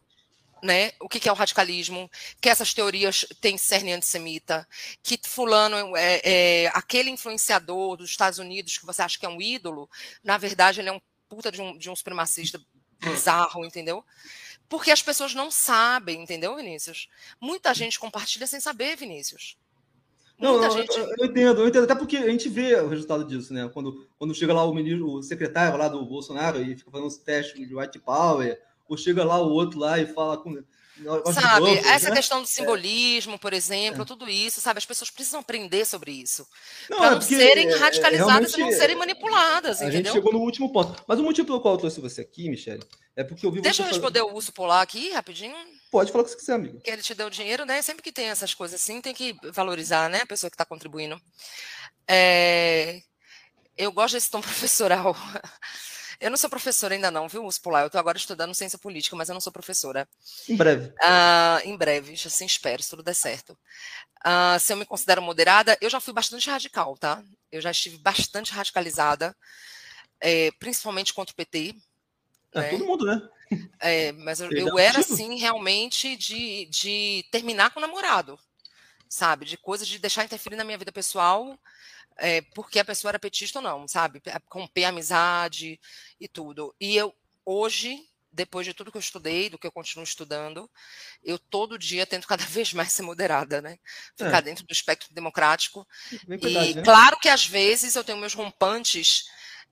né, 0.61 0.91
o 0.99 1.07
que, 1.07 1.27
é 1.27 1.31
o 1.31 1.35
radicalismo, 1.35 2.09
que 2.41 2.49
essas 2.49 2.73
teorias 2.73 3.25
têm 3.39 3.57
cerne 3.57 3.93
antissemita, 3.93 4.67
que 5.03 5.19
fulano 5.23 5.95
é, 5.95 6.21
é, 6.23 6.67
aquele 6.73 7.11
influenciador 7.11 7.97
dos 7.97 8.09
Estados 8.09 8.39
Unidos 8.39 8.77
que 8.77 8.85
você 8.85 9.03
acha 9.03 9.19
que 9.19 9.25
é 9.25 9.29
um 9.29 9.41
ídolo, 9.41 9.87
na 10.23 10.37
verdade 10.37 10.81
ele 10.81 10.89
é 10.89 10.91
um 10.91 11.01
puta 11.29 11.51
de 11.51 11.61
um, 11.61 11.77
de 11.77 11.89
um 11.89 11.95
supremacista 11.95 12.59
bizarro, 12.99 13.63
entendeu? 13.65 14.03
Porque 14.67 14.91
as 14.91 15.01
pessoas 15.01 15.33
não 15.33 15.51
sabem, 15.51 16.23
entendeu, 16.23 16.55
Vinícius? 16.55 17.07
Muita 17.39 17.73
gente 17.73 17.99
compartilha 17.99 18.47
sem 18.47 18.59
saber, 18.59 18.95
Vinícius. 18.95 19.57
Não, 20.37 20.59
não 20.59 20.69
gente... 20.71 20.97
eu, 20.97 21.07
eu, 21.17 21.25
entendo, 21.25 21.61
eu 21.61 21.67
entendo, 21.67 21.83
até 21.83 21.95
porque 21.95 22.17
a 22.17 22.29
gente 22.29 22.49
vê 22.49 22.75
o 22.75 22.89
resultado 22.89 23.23
disso, 23.23 23.53
né? 23.53 23.69
Quando, 23.73 24.05
quando 24.17 24.35
chega 24.35 24.53
lá 24.53 24.65
o 24.65 24.73
ministro, 24.73 25.09
o 25.09 25.23
secretário 25.23 25.77
lá 25.77 25.87
do 25.87 26.05
Bolsonaro 26.05 26.61
e 26.61 26.75
fica 26.75 26.91
fazendo 26.91 27.07
os 27.07 27.17
testes 27.17 27.67
de 27.67 27.75
white 27.75 27.99
power, 27.99 28.59
ou 28.87 28.97
chega 28.97 29.23
lá 29.23 29.39
o 29.39 29.49
outro 29.49 29.79
lá 29.79 29.97
e 29.97 30.05
fala 30.05 30.37
com 30.37 30.61
Sabe, 31.33 31.77
essa 31.79 32.09
né? 32.09 32.15
questão 32.15 32.39
do 32.41 32.45
é. 32.45 32.47
simbolismo, 32.47 33.35
é. 33.35 33.37
por 33.37 33.51
exemplo, 33.53 34.03
é. 34.03 34.05
tudo 34.05 34.29
isso, 34.29 34.61
sabe? 34.61 34.77
As 34.77 34.85
pessoas 34.85 35.09
precisam 35.09 35.41
aprender 35.41 35.85
sobre 35.85 36.11
isso. 36.11 36.47
Para 36.87 37.11
não, 37.11 37.17
é 37.17 37.21
serem 37.21 37.67
é, 37.69 37.75
radicalizadas 37.75 38.53
e 38.53 38.59
não 38.59 38.71
serem 38.71 38.95
manipuladas, 38.95 39.81
a 39.81 39.85
entendeu? 39.85 40.13
gente 40.13 40.13
chegou 40.13 40.31
no 40.31 40.39
último 40.39 40.71
ponto. 40.71 41.03
Mas 41.05 41.19
o 41.19 41.23
motivo 41.23 41.47
pelo 41.47 41.59
qual 41.59 41.73
eu 41.73 41.79
trouxe 41.79 41.99
você 41.99 42.21
aqui, 42.21 42.49
Michele, 42.49 42.83
é 43.15 43.23
porque 43.23 43.45
eu 43.45 43.51
vi 43.51 43.61
Deixa 43.61 43.83
eu 43.83 43.87
responder 43.87 44.19
fazer... 44.19 44.31
o 44.31 44.35
Urso 44.35 44.53
Polar 44.53 44.81
aqui, 44.81 45.11
rapidinho. 45.11 45.55
Pode 45.91 46.11
falar 46.11 46.21
o 46.21 46.25
que 46.25 46.31
você 46.31 46.37
quiser, 46.37 46.53
amigo. 46.53 46.79
Que 46.79 46.91
ele 46.91 47.01
te 47.01 47.13
deu 47.13 47.29
dinheiro, 47.29 47.65
né? 47.65 47.81
Sempre 47.81 48.03
que 48.03 48.11
tem 48.11 48.27
essas 48.27 48.53
coisas 48.53 48.81
assim, 48.81 49.01
tem 49.01 49.13
que 49.13 49.35
valorizar, 49.51 50.09
né? 50.09 50.21
A 50.21 50.25
pessoa 50.25 50.49
que 50.49 50.55
está 50.55 50.65
contribuindo. 50.65 51.19
É... 52.07 53.01
Eu 53.77 53.91
gosto 53.91 54.13
desse 54.13 54.29
tom 54.29 54.39
professoral. 54.41 55.15
Eu 56.19 56.29
não 56.29 56.37
sou 56.37 56.49
professora 56.49 56.93
ainda 56.93 57.11
não, 57.11 57.27
viu, 57.27 57.43
Muspular? 57.43 57.83
Eu 57.83 57.87
estou 57.87 57.99
agora 57.99 58.17
estudando 58.17 58.53
ciência 58.53 58.77
política, 58.77 59.15
mas 59.15 59.29
eu 59.29 59.33
não 59.33 59.41
sou 59.41 59.51
professora. 59.51 60.07
Em 60.47 60.55
breve. 60.55 60.87
Uh, 60.87 61.59
em 61.65 61.75
breve, 61.75 62.13
assim 62.13 62.45
espero, 62.45 62.81
se 62.81 62.89
tudo 62.89 63.03
der 63.03 63.13
certo. 63.13 63.57
Uh, 64.25 64.59
se 64.59 64.73
eu 64.73 64.77
me 64.77 64.85
considero 64.85 65.21
moderada, 65.21 65.77
eu 65.81 65.89
já 65.89 65.99
fui 65.99 66.13
bastante 66.13 66.49
radical, 66.49 66.97
tá? 66.97 67.23
Eu 67.51 67.61
já 67.61 67.71
estive 67.71 67.97
bastante 67.97 68.51
radicalizada, 68.51 69.35
é, 70.19 70.51
principalmente 70.59 71.13
contra 71.13 71.33
o 71.33 71.35
PT. 71.35 71.75
É, 72.53 72.59
né? 72.59 72.69
todo 72.69 72.85
mundo, 72.85 73.05
né? 73.05 73.29
É, 73.79 74.11
mas 74.13 74.39
eu, 74.39 74.51
eu 74.51 74.79
era, 74.79 74.99
assim, 74.99 75.37
realmente 75.37 76.15
de, 76.15 76.65
de 76.65 77.25
terminar 77.31 77.69
com 77.69 77.79
o 77.79 77.81
namorado, 77.81 78.39
sabe? 79.07 79.45
De 79.45 79.57
coisas 79.57 79.87
de 79.87 79.99
deixar 79.99 80.23
interferir 80.23 80.55
na 80.55 80.63
minha 80.63 80.77
vida 80.77 80.91
pessoal 80.91 81.57
é, 82.17 82.41
porque 82.41 82.79
a 82.79 82.85
pessoa 82.85 83.11
era 83.11 83.19
petista 83.19 83.59
ou 83.59 83.63
não, 83.63 83.87
sabe? 83.87 84.21
Romper 84.49 84.85
a 84.85 84.89
amizade 84.89 85.79
e 86.19 86.27
tudo. 86.27 86.73
E 86.79 86.95
eu, 86.95 87.13
hoje, 87.45 87.99
depois 88.31 88.65
de 88.65 88.73
tudo 88.73 88.91
que 88.91 88.97
eu 88.97 89.01
estudei, 89.01 89.49
do 89.49 89.57
que 89.57 89.67
eu 89.67 89.71
continuo 89.71 90.03
estudando, 90.03 90.69
eu 91.23 91.37
todo 91.39 91.79
dia 91.79 92.05
tento 92.05 92.27
cada 92.27 92.45
vez 92.45 92.73
mais 92.73 92.91
ser 92.91 93.03
moderada, 93.03 93.61
né? 93.61 93.77
Ficar 94.15 94.39
é. 94.39 94.41
dentro 94.41 94.65
do 94.65 94.71
espectro 94.71 95.13
democrático. 95.13 95.87
Verdade, 96.27 96.71
e 96.71 96.73
né? 96.75 96.83
claro 96.83 97.17
que 97.19 97.29
às 97.29 97.45
vezes 97.45 97.95
eu 97.95 98.03
tenho 98.03 98.17
meus 98.17 98.33
rompantes 98.33 99.25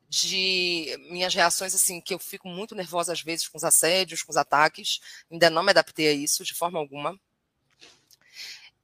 de 0.09 0.95
minhas 1.09 1.33
reações, 1.33 1.73
assim, 1.73 1.99
que 1.99 2.13
eu 2.13 2.19
fico 2.19 2.47
muito 2.47 2.75
nervosa 2.75 3.11
às 3.11 3.21
vezes 3.21 3.47
com 3.47 3.57
os 3.57 3.63
assédios, 3.63 4.21
com 4.21 4.31
os 4.31 4.37
ataques. 4.37 4.99
Ainda 5.31 5.49
não 5.49 5.63
me 5.63 5.71
adaptei 5.71 6.07
a 6.07 6.13
isso 6.13 6.43
de 6.43 6.53
forma 6.53 6.77
alguma. 6.77 7.19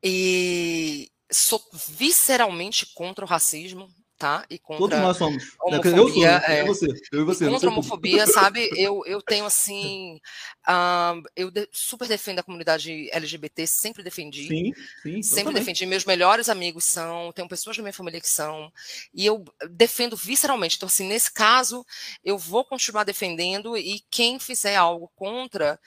E, 0.02 1.12
sou 1.32 1.62
visceralmente 1.88 2.86
contra 2.94 3.24
o 3.24 3.28
racismo, 3.28 3.90
tá? 4.20 4.46
E 4.50 4.60
contra 4.60 4.80
Todos 4.80 5.00
nós 5.00 5.18
somos. 5.18 5.44
Homofobia, 5.62 5.96
eu 5.96 6.10
sou, 6.10 6.26
é, 6.26 6.66
você, 6.66 6.88
eu 7.14 7.22
e 7.22 7.24
você. 7.24 7.50
Contra 7.50 7.70
a 7.70 7.72
homofobia, 7.72 8.28
sabe? 8.28 8.70
Eu, 8.76 9.02
eu 9.06 9.22
tenho 9.22 9.46
assim, 9.46 10.20
um, 10.68 11.24
eu 11.36 11.50
de, 11.50 11.68
super 11.72 12.06
defendo 12.08 12.40
a 12.40 12.44
comunidade 12.44 13.10
LGBT, 13.12 13.66
sempre 13.66 14.04
defendi. 14.04 14.48
Sim, 14.48 14.74
sim. 15.02 15.22
Sempre 15.24 15.54
defendi. 15.54 15.86
Meus 15.86 16.04
melhores 16.04 16.50
amigos 16.50 16.84
são, 16.84 17.32
tenho 17.32 17.48
pessoas 17.48 17.78
da 17.78 17.82
minha 17.82 17.94
família 17.94 18.20
que 18.20 18.30
são, 18.30 18.72
e 19.14 19.26
eu 19.26 19.46
defendo 19.72 20.18
visceralmente. 20.18 20.76
Então, 20.76 20.88
assim, 20.88 21.08
nesse 21.08 21.32
caso, 21.32 21.86
eu 22.24 22.38
vou 22.38 22.66
continuar 22.66 23.06
defendendo 23.06 23.78
e 23.78 24.04
quem 24.12 24.38
fizer 24.38 24.76
algo 24.76 25.10
contra, 25.16 25.80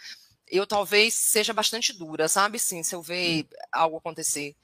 eu 0.48 0.66
talvez 0.66 1.12
seja 1.12 1.52
bastante 1.52 1.92
dura, 1.92 2.28
sabe? 2.28 2.58
Sim, 2.58 2.82
se 2.82 2.94
eu 2.94 3.02
ver 3.02 3.46
algo 3.70 3.98
acontecer 3.98 4.56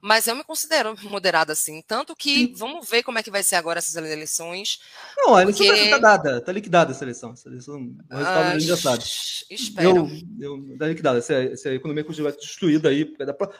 mas 0.00 0.26
eu 0.26 0.34
me 0.34 0.44
considero 0.44 0.96
moderada 1.04 1.52
assim. 1.52 1.82
Tanto 1.82 2.16
que 2.16 2.34
Sim. 2.34 2.54
vamos 2.54 2.88
ver 2.88 3.02
como 3.02 3.18
é 3.18 3.22
que 3.22 3.30
vai 3.30 3.42
ser 3.42 3.56
agora 3.56 3.78
essas 3.78 3.94
eleições. 3.96 4.80
Não, 5.16 5.34
a 5.34 5.42
eleição 5.42 5.66
porque... 5.66 5.90
tá, 5.90 5.98
dada, 5.98 6.40
tá 6.40 6.52
liquidada 6.52 6.92
essa 6.92 7.04
eleição. 7.04 7.32
Essa 7.32 7.48
eleição 7.48 7.76
o 7.76 8.14
resultado 8.14 8.56
ah, 8.56 8.58
já 8.58 8.76
sabe. 8.76 9.04
Espero. 9.50 10.08
Eu, 10.38 10.68
eu, 10.68 10.78
tá 10.78 10.86
liquidada. 10.86 11.18
Essa, 11.18 11.34
essa 11.34 11.72
economia 11.72 12.04
vai 12.04 12.32
destruída 12.32 12.88
aí. 12.88 13.14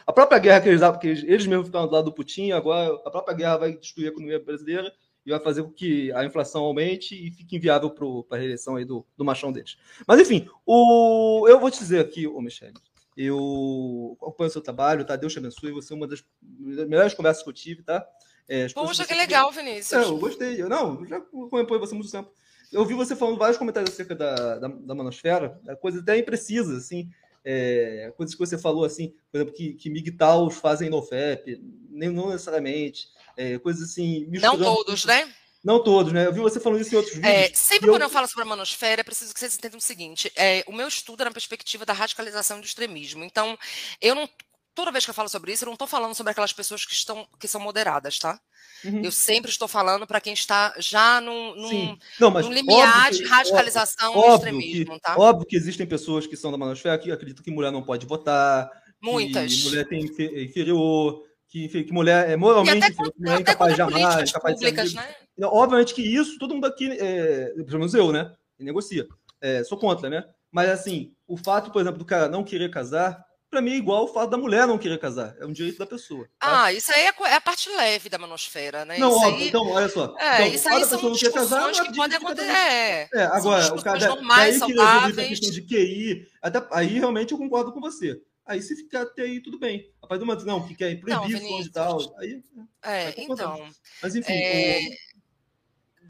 A 0.06 0.12
própria 0.12 0.38
guerra 0.38 0.60
que 0.60 0.68
eles 0.68 0.80
porque 0.80 1.08
eles 1.08 1.46
mesmos 1.46 1.66
ficaram 1.66 1.86
do 1.86 1.92
lado 1.92 2.04
do 2.06 2.12
Putin, 2.12 2.52
agora 2.52 2.94
a 3.04 3.10
própria 3.10 3.36
guerra 3.36 3.56
vai 3.58 3.76
destruir 3.76 4.06
a 4.06 4.10
economia 4.10 4.40
brasileira 4.40 4.92
e 5.24 5.30
vai 5.30 5.40
fazer 5.40 5.62
com 5.62 5.70
que 5.70 6.12
a 6.12 6.24
inflação 6.24 6.64
aumente 6.64 7.14
e 7.14 7.30
fique 7.30 7.56
inviável 7.56 7.90
para 7.90 8.36
a 8.36 8.40
reeleição 8.40 8.76
aí 8.76 8.84
do, 8.84 9.06
do 9.16 9.24
machão 9.24 9.52
deles. 9.52 9.76
Mas 10.06 10.20
enfim, 10.20 10.48
o, 10.64 11.46
eu 11.48 11.60
vou 11.60 11.70
te 11.70 11.78
dizer 11.78 12.00
aqui, 12.00 12.26
ô 12.26 12.40
Michele, 12.40 12.74
eu 13.16 14.16
acompanho 14.20 14.48
o 14.48 14.52
seu 14.52 14.62
trabalho, 14.62 15.04
tá? 15.04 15.16
Deus 15.16 15.32
te 15.32 15.38
abençoe. 15.38 15.72
Você 15.72 15.92
é 15.92 15.96
uma 15.96 16.06
das 16.06 16.24
melhores 16.50 17.14
conversas 17.14 17.42
que 17.42 17.48
eu 17.48 17.54
tive, 17.54 17.82
tá? 17.82 18.06
É, 18.48 18.68
Poxa, 18.68 19.06
que 19.06 19.14
legal, 19.14 19.52
Vinícius. 19.52 19.92
É, 19.92 20.04
eu 20.04 20.18
gostei. 20.18 20.60
Eu, 20.60 20.68
não, 20.68 21.06
já 21.06 21.18
acompanho 21.18 21.66
você 21.78 21.94
há 21.94 21.98
muito 21.98 22.10
tempo. 22.10 22.32
Eu 22.72 22.84
vi 22.84 22.94
você 22.94 23.16
falando 23.16 23.38
vários 23.38 23.58
comentários 23.58 23.92
acerca 23.92 24.14
da, 24.14 24.58
da, 24.58 24.68
da 24.68 24.94
manosfera, 24.94 25.60
é 25.66 25.74
coisas 25.74 26.02
até 26.02 26.16
imprecisas, 26.16 26.84
assim. 26.84 27.08
É, 27.44 28.12
coisas 28.16 28.34
que 28.34 28.40
você 28.40 28.58
falou, 28.58 28.84
assim, 28.84 29.14
por 29.30 29.38
exemplo, 29.38 29.54
que, 29.54 29.74
que 29.74 29.88
MGTOWs 29.88 30.56
fazem 30.56 30.90
no 30.90 31.02
FEP, 31.02 31.60
nem, 31.88 32.10
não 32.10 32.30
necessariamente. 32.30 33.08
É, 33.36 33.58
coisas 33.58 33.90
assim. 33.90 34.26
Não 34.40 34.58
todos, 34.58 35.04
né? 35.04 35.32
Não 35.62 35.82
todos, 35.82 36.12
né? 36.12 36.26
Eu 36.26 36.32
vi 36.32 36.40
você 36.40 36.58
falando 36.58 36.80
isso 36.80 36.94
em 36.94 36.96
outros 36.96 37.14
vídeos. 37.14 37.32
É, 37.32 37.50
sempre 37.54 37.88
quando 37.88 38.02
eu... 38.02 38.08
eu... 38.08 38.12
falo 38.12 38.26
sobre 38.26 38.42
a 38.42 38.46
manosfera, 38.46 39.02
é 39.02 39.04
preciso 39.04 39.34
que 39.34 39.40
vocês 39.40 39.56
entendam 39.56 39.78
o 39.78 39.82
seguinte: 39.82 40.32
é, 40.34 40.64
o 40.66 40.72
meu 40.72 40.88
estudo 40.88 41.22
é 41.22 41.24
na 41.26 41.30
perspectiva 41.30 41.84
da 41.84 41.92
radicalização 41.92 42.58
e 42.58 42.60
do 42.60 42.66
extremismo. 42.66 43.24
Então, 43.24 43.58
eu 44.00 44.14
não. 44.14 44.28
Toda 44.72 44.92
vez 44.92 45.04
que 45.04 45.10
eu 45.10 45.14
falo 45.14 45.28
sobre 45.28 45.52
isso, 45.52 45.64
eu 45.64 45.66
não 45.66 45.74
estou 45.74 45.88
falando 45.88 46.14
sobre 46.14 46.30
aquelas 46.30 46.52
pessoas 46.52 46.86
que, 46.86 46.94
estão, 46.94 47.26
que 47.38 47.48
são 47.48 47.60
moderadas, 47.60 48.18
tá? 48.18 48.40
Uhum. 48.84 49.02
Eu 49.04 49.10
sempre 49.10 49.50
estou 49.50 49.66
falando 49.66 50.06
para 50.06 50.20
quem 50.20 50.32
está 50.32 50.72
já 50.78 51.20
num, 51.20 51.54
num, 51.56 51.98
não, 52.18 52.30
num 52.30 52.52
limiar 52.52 53.10
que, 53.10 53.16
de 53.16 53.24
radicalização 53.24 54.12
óbvio, 54.12 54.30
e 54.30 54.34
extremismo, 54.36 54.94
que, 54.94 55.00
tá? 55.00 55.16
Óbvio 55.18 55.46
que 55.46 55.56
existem 55.56 55.86
pessoas 55.86 56.26
que 56.26 56.36
são 56.36 56.52
da 56.52 56.56
manosfera 56.56 56.96
que 56.98 57.10
acreditam 57.10 57.44
que 57.44 57.50
mulher 57.50 57.72
não 57.72 57.82
pode 57.82 58.06
votar. 58.06 58.70
Muitas. 59.02 59.52
Que 59.52 59.64
mulher 59.64 59.88
tem 59.88 60.00
inferior 60.00 61.24
que, 61.50 61.84
que 61.84 61.92
mulher 61.92 62.30
é 62.30 62.36
moralmente 62.36 62.94
mulher 63.18 63.38
é 63.38 63.40
incapaz 63.40 63.74
de 63.74 63.82
amar, 63.82 64.26
incapaz 64.26 64.54
públicas, 64.54 64.90
de 64.90 64.96
né? 64.96 65.04
Obviamente 65.42 65.92
que 65.92 66.02
isso, 66.02 66.38
todo 66.38 66.54
mundo 66.54 66.66
aqui, 66.66 66.90
é, 66.92 67.52
pelo 67.64 67.78
menos 67.78 67.92
eu, 67.92 68.12
né? 68.12 68.32
Negocia. 68.58 69.06
É, 69.40 69.64
sou 69.64 69.76
contra, 69.76 70.08
né? 70.08 70.24
Mas 70.52 70.70
assim, 70.70 71.12
o 71.26 71.36
fato, 71.36 71.70
por 71.70 71.82
exemplo, 71.82 71.98
do 71.98 72.04
cara 72.04 72.28
não 72.28 72.44
querer 72.44 72.70
casar 72.70 73.24
para 73.50 73.60
mim 73.60 73.72
é 73.72 73.76
igual 73.76 74.04
o 74.04 74.08
fato 74.08 74.30
da 74.30 74.38
mulher 74.38 74.66
não 74.66 74.78
querer 74.78 74.98
casar. 74.98 75.34
É 75.40 75.44
um 75.44 75.52
direito 75.52 75.78
da 75.78 75.86
pessoa. 75.86 76.24
Tá? 76.38 76.64
Ah, 76.64 76.72
isso 76.72 76.92
aí 76.94 77.06
é, 77.06 77.14
é 77.28 77.34
a 77.34 77.40
parte 77.40 77.68
leve 77.68 78.08
da 78.08 78.16
manosfera, 78.16 78.84
né? 78.84 78.96
Não, 78.96 79.10
isso 79.10 79.18
óbvio, 79.18 79.40
aí... 79.40 79.48
então, 79.48 79.68
olha 79.68 79.88
só. 79.88 80.14
É, 80.18 80.34
então, 80.34 80.54
isso 80.54 80.68
aí 80.68 80.84
são 80.84 81.02
não 81.02 81.12
quer 81.12 81.32
casar, 81.32 81.72
que 81.72 81.96
podem 81.96 82.16
acontecer. 82.16 82.48
É, 82.48 83.08
é, 83.12 83.22
agora, 83.24 83.74
o 83.74 83.82
cara 83.82 84.06
normais, 84.06 84.60
daí 84.60 84.72
que 84.72 84.80
a 84.80 85.12
questão 85.12 85.50
de 85.50 85.62
QI, 85.62 86.28
até, 86.40 86.64
aí 86.70 86.98
realmente 86.98 87.32
eu 87.32 87.38
concordo 87.38 87.72
com 87.72 87.80
você. 87.80 88.20
Aí 88.50 88.60
se 88.60 88.74
ficar 88.74 89.02
até 89.02 89.22
aí, 89.22 89.40
tudo 89.40 89.60
bem. 89.60 89.88
A 90.02 90.16
do 90.16 90.26
momento 90.26 90.44
não, 90.44 90.66
que 90.66 90.74
quer 90.74 90.98
proibir 90.98 91.40
não, 91.40 91.60
e 91.60 91.70
tal, 91.70 92.18
aí... 92.18 92.42
É, 92.82 93.14
então... 93.22 93.64
Mas 94.02 94.16
enfim... 94.16 94.32
É... 94.32 94.88
O 95.09 95.09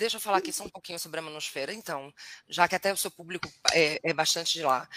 deixa 0.00 0.16
eu 0.16 0.20
falar 0.20 0.38
aqui 0.38 0.50
só 0.50 0.64
um 0.64 0.68
pouquinho 0.68 0.98
sobre 0.98 1.20
a 1.20 1.22
manosfera, 1.22 1.72
então, 1.74 2.12
já 2.48 2.66
que 2.66 2.74
até 2.74 2.90
o 2.90 2.96
seu 2.96 3.10
público 3.10 3.52
é, 3.72 4.00
é 4.02 4.12
bastante 4.14 4.54
de 4.54 4.62
lá. 4.62 4.88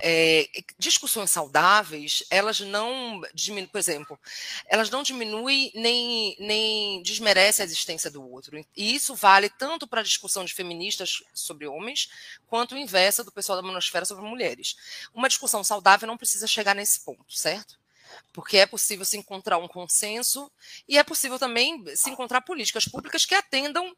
É, 0.00 0.48
discussões 0.78 1.30
saudáveis, 1.30 2.22
elas 2.30 2.60
não 2.60 3.20
diminuem, 3.34 3.66
por 3.66 3.78
exemplo, 3.78 4.18
elas 4.66 4.90
não 4.90 5.02
diminuem 5.02 5.72
nem, 5.74 6.36
nem 6.38 7.02
desmerecem 7.02 7.64
a 7.64 7.66
existência 7.66 8.10
do 8.10 8.22
outro. 8.30 8.56
E 8.76 8.94
isso 8.94 9.14
vale 9.16 9.50
tanto 9.50 9.88
para 9.88 10.00
a 10.00 10.04
discussão 10.04 10.44
de 10.44 10.54
feministas 10.54 11.24
sobre 11.34 11.66
homens, 11.66 12.08
quanto 12.46 12.76
o 12.76 12.78
inverso 12.78 13.24
do 13.24 13.32
pessoal 13.32 13.60
da 13.60 13.66
manosfera 13.66 14.04
sobre 14.04 14.24
mulheres. 14.24 14.76
Uma 15.12 15.28
discussão 15.28 15.64
saudável 15.64 16.06
não 16.06 16.16
precisa 16.16 16.46
chegar 16.46 16.74
nesse 16.74 17.00
ponto, 17.00 17.24
certo? 17.28 17.83
Porque 18.32 18.58
é 18.58 18.66
possível 18.66 19.04
se 19.04 19.16
encontrar 19.16 19.58
um 19.58 19.68
consenso 19.68 20.50
e 20.88 20.98
é 20.98 21.02
possível 21.04 21.38
também 21.38 21.84
se 21.96 22.10
encontrar 22.10 22.40
políticas 22.40 22.84
públicas 22.84 23.24
que 23.24 23.34
atendam 23.34 23.94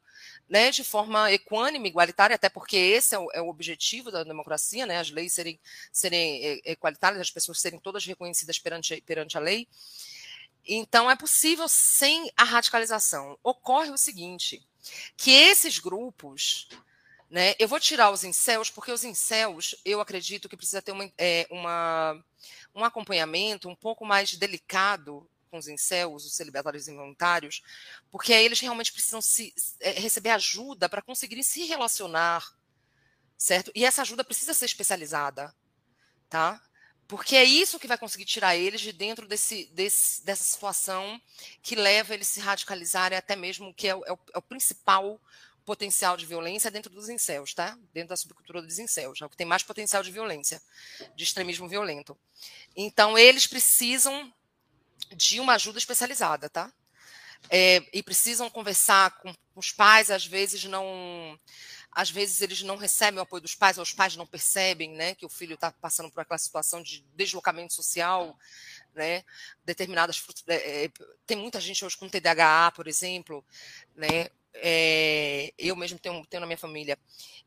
né, 0.49 0.71
de 0.71 0.85
forma 0.85 1.33
equânime, 1.33 1.89
igualitária, 1.89 2.37
até 2.37 2.49
porque 2.49 2.77
esse 2.77 3.15
é 3.15 3.19
o, 3.19 3.31
é 3.33 3.41
o 3.41 3.49
objetivo 3.49 4.11
da 4.11 4.23
democracia, 4.23 4.87
né, 4.87 4.99
as 4.99 5.11
leis 5.11 5.33
serem, 5.33 5.59
serem 5.93 6.61
igualitárias, 6.65 7.21
as 7.21 7.31
pessoas 7.31 7.61
serem 7.61 7.81
todas 7.81 8.05
reconhecidas 8.05 8.59
perante, 8.59 9.01
perante 9.03 9.37
a 9.37 9.41
lei. 9.41 9.67
Então, 10.67 11.11
é 11.11 11.17
possível 11.17 11.69
sem 11.69 12.31
a 12.37 12.43
radicalização. 12.43 13.39
Ocorre 13.43 13.91
o 13.91 13.99
seguinte, 13.99 14.61
que 15.17 15.31
esses 15.31 15.79
grupos, 15.79 16.69
né, 17.31 17.55
eu 17.59 17.69
vou 17.69 17.79
tirar 17.79 18.11
os 18.11 18.25
incels, 18.25 18.71
porque 18.71 18.91
os 18.91 19.05
incels, 19.05 19.77
eu 19.85 20.01
acredito 20.01 20.49
que 20.49 20.57
precisa 20.57 20.83
ter 20.83 20.93
uma, 20.93 21.11
é, 21.17 21.47
uma 21.51 22.21
um 22.77 22.85
acompanhamento 22.85 23.69
um 23.69 23.75
pouco 23.75 24.05
mais 24.05 24.35
delicado 24.37 25.29
com 25.51 25.57
os 25.57 25.67
incels, 25.67 26.27
os 26.27 26.35
celibatários 26.35 26.87
involuntários, 26.87 27.63
porque 28.11 28.35
aí 28.35 28.45
eles 28.45 28.61
realmente 28.61 28.93
precisam 28.93 29.23
se, 29.23 29.55
é, 29.81 29.93
receber 29.93 30.31
ajuda 30.31 30.89
para 30.89 31.01
conseguirem 31.01 31.43
se 31.43 31.65
relacionar, 31.65 32.45
certo? 33.37 33.73
E 33.75 33.85
essa 33.85 34.03
ajuda 34.03 34.23
precisa 34.23 34.53
ser 34.53 34.67
especializada, 34.67 35.55
tá? 36.29 36.63
Porque 37.09 37.37
é 37.37 37.45
isso 37.45 37.79
que 37.79 37.87
vai 37.87 37.97
conseguir 37.97 38.25
tirar 38.25 38.57
eles 38.57 38.81
de 38.81 38.93
dentro 38.93 39.27
desse, 39.27 39.67
desse, 39.73 40.25
dessa 40.25 40.43
situação 40.43 41.21
que 41.63 41.77
leva 41.77 42.13
eles 42.13 42.29
a 42.29 42.33
se 42.33 42.41
radicalizarem 42.41 43.17
até 43.17 43.37
mesmo, 43.37 43.73
que 43.73 43.87
é 43.87 43.93
é 43.93 43.95
o, 43.95 44.19
é 44.35 44.39
o 44.39 44.43
principal 44.43 45.21
potencial 45.67 46.17
de 46.17 46.25
violência 46.25 46.71
dentro 46.71 46.91
dos 46.91 47.09
incels, 47.09 47.53
tá? 47.53 47.77
Dentro 47.93 48.11
da 48.11 48.17
subcultura 48.17 48.63
dos 48.63 48.79
incels, 48.79 49.21
é 49.21 49.27
o 49.27 49.29
que 49.29 49.37
tem 49.37 49.47
mais 49.47 49.65
potencial 49.65 50.03
de 50.03 50.13
violência, 50.13 50.63
de 51.15 51.25
extremismo 51.25 51.69
violento. 51.69 52.17
Então, 52.75 53.19
eles 53.19 53.47
precisam 53.47 54.33
de 55.15 55.41
uma 55.41 55.55
ajuda 55.55 55.79
especializada, 55.79 56.49
tá? 56.49 56.73
É, 57.51 57.83
e 57.93 58.03
precisam 58.03 58.49
conversar 58.49 59.11
com 59.19 59.35
os 59.55 59.73
pais, 59.73 60.11
às 60.11 60.25
vezes 60.25 60.65
não 60.65 61.39
às 61.97 62.11
vezes 62.11 62.43
eles 62.43 62.61
não 62.61 62.77
recebem 62.77 63.19
o 63.19 63.23
apoio 63.23 63.41
dos 63.41 63.55
pais, 63.55 63.79
ou 63.79 63.83
os 63.83 63.93
pais 63.93 64.17
não 64.17 64.27
percebem 64.27 64.91
né, 64.91 65.15
que 65.15 65.25
o 65.25 65.31
filho 65.31 65.55
está 65.55 65.73
passando 65.73 66.11
por 66.11 66.21
aquela 66.21 66.37
situação 66.37 66.83
de 66.83 67.03
deslocamento 67.15 67.73
social, 67.73 68.39
né, 68.95 69.25
determinadas. 69.65 70.23
É, 70.47 70.91
tem 71.27 71.39
muita 71.39 71.59
gente 71.59 71.83
hoje 71.83 71.97
com 71.97 72.07
TDAH, 72.07 72.73
por 72.73 72.87
exemplo, 72.87 73.43
né, 73.95 74.29
é, 74.57 75.53
eu 75.59 75.77
mesmo 75.77 75.99
tenho, 75.99 76.25
tenho 76.27 76.41
na 76.41 76.47
minha 76.47 76.59
família. 76.59 76.99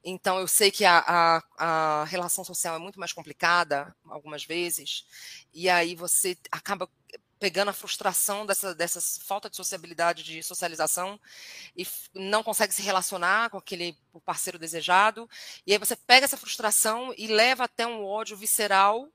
Então, 0.03 0.39
eu 0.39 0.47
sei 0.47 0.71
que 0.71 0.85
a, 0.85 1.03
a, 1.05 1.43
a, 1.57 2.03
relação 2.05 2.43
social 2.43 2.75
é 2.75 2.79
muito 2.79 2.99
mais 2.99 3.11
complicada, 3.11 3.93
algumas 4.05 4.45
vezes, 4.45 5.05
e 5.53 5.69
aí 5.69 5.95
você 5.95 6.37
acaba 6.51 6.89
pegando 7.37 7.69
a 7.69 7.73
frustração 7.73 8.45
dessa, 8.45 8.75
dessa 8.75 9.01
falta 9.25 9.49
de 9.49 9.55
sociabilidade, 9.55 10.23
de 10.23 10.43
socialização, 10.43 11.19
e 11.75 11.87
não 12.13 12.43
consegue 12.43 12.73
se 12.73 12.81
relacionar 12.81 13.49
com 13.49 13.57
aquele 13.57 13.97
parceiro 14.25 14.59
desejado, 14.59 15.29
e 15.65 15.71
aí 15.71 15.77
você 15.77 15.95
pega 15.95 16.25
essa 16.25 16.37
frustração 16.37 17.13
e 17.17 17.27
leva 17.27 17.63
até 17.63 17.87
um 17.87 18.05
ódio 18.05 18.37
visceral 18.37 19.09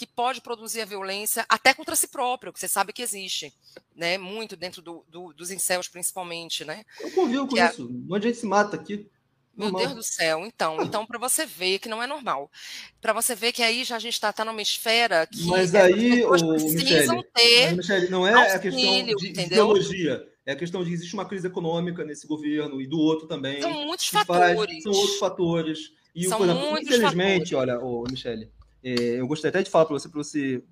que 0.00 0.06
pode 0.06 0.40
produzir 0.40 0.80
a 0.80 0.86
violência 0.86 1.44
até 1.46 1.74
contra 1.74 1.94
si 1.94 2.08
próprio, 2.08 2.54
que 2.54 2.58
você 2.58 2.66
sabe 2.66 2.90
que 2.90 3.02
existe, 3.02 3.52
né? 3.94 4.16
Muito 4.16 4.56
dentro 4.56 4.80
do, 4.80 5.04
do, 5.06 5.34
dos 5.34 5.50
incels, 5.50 5.88
principalmente, 5.88 6.64
né? 6.64 6.86
Eu 6.98 7.10
convivo 7.10 7.46
com 7.46 7.54
que 7.54 7.62
isso. 7.62 7.86
Um 7.86 8.06
monte 8.08 8.22
de 8.22 8.28
gente 8.28 8.38
se 8.38 8.46
mata 8.46 8.76
aqui. 8.76 9.06
Meu 9.54 9.70
Deus 9.70 9.94
do 9.94 10.02
céu, 10.02 10.46
então, 10.46 10.80
então 10.80 11.04
para 11.04 11.18
você 11.18 11.44
ver 11.44 11.80
que 11.80 11.88
não 11.88 12.02
é 12.02 12.06
normal, 12.06 12.50
para 12.98 13.12
você 13.12 13.34
ver 13.34 13.52
que 13.52 13.62
aí 13.62 13.84
já 13.84 13.96
a 13.96 13.98
gente 13.98 14.14
está 14.14 14.32
tá 14.32 14.42
numa 14.42 14.62
esfera 14.62 15.26
que 15.26 15.44
mas 15.44 15.74
aí 15.74 16.24
as 16.24 16.40
precisam 16.40 17.16
Michele, 17.16 17.28
ter, 17.34 17.76
Michele, 17.76 18.08
não 18.08 18.26
é 18.26 18.32
auxílio, 18.32 18.56
a 18.56 18.58
questão 18.58 18.80
de 18.80 19.28
entendeu? 19.28 19.44
ideologia, 19.44 20.26
é 20.46 20.52
a 20.52 20.56
questão 20.56 20.82
de 20.82 20.90
existe 20.90 21.12
uma 21.12 21.26
crise 21.26 21.46
econômica 21.46 22.06
nesse 22.06 22.26
governo 22.26 22.80
e 22.80 22.86
do 22.86 22.98
outro 22.98 23.26
também. 23.28 23.60
São 23.60 23.84
muitos 23.84 24.06
fatores. 24.06 24.56
Faz, 24.56 24.82
são 24.82 24.92
outros 24.92 25.18
fatores. 25.18 25.92
E, 26.14 26.26
são 26.26 26.42
exemplo, 26.42 26.70
muitos 26.70 26.88
infelizmente, 26.88 27.50
fatores. 27.50 27.74
olha, 27.74 27.84
oh, 27.84 28.04
Michele, 28.10 28.44
é, 28.44 28.59
eu 28.82 29.26
gostaria 29.26 29.50
até 29.50 29.62
de 29.62 29.70
falar 29.70 29.84
para 29.86 29.98
você, 29.98 30.08
para 30.08 30.22
você 30.22 30.62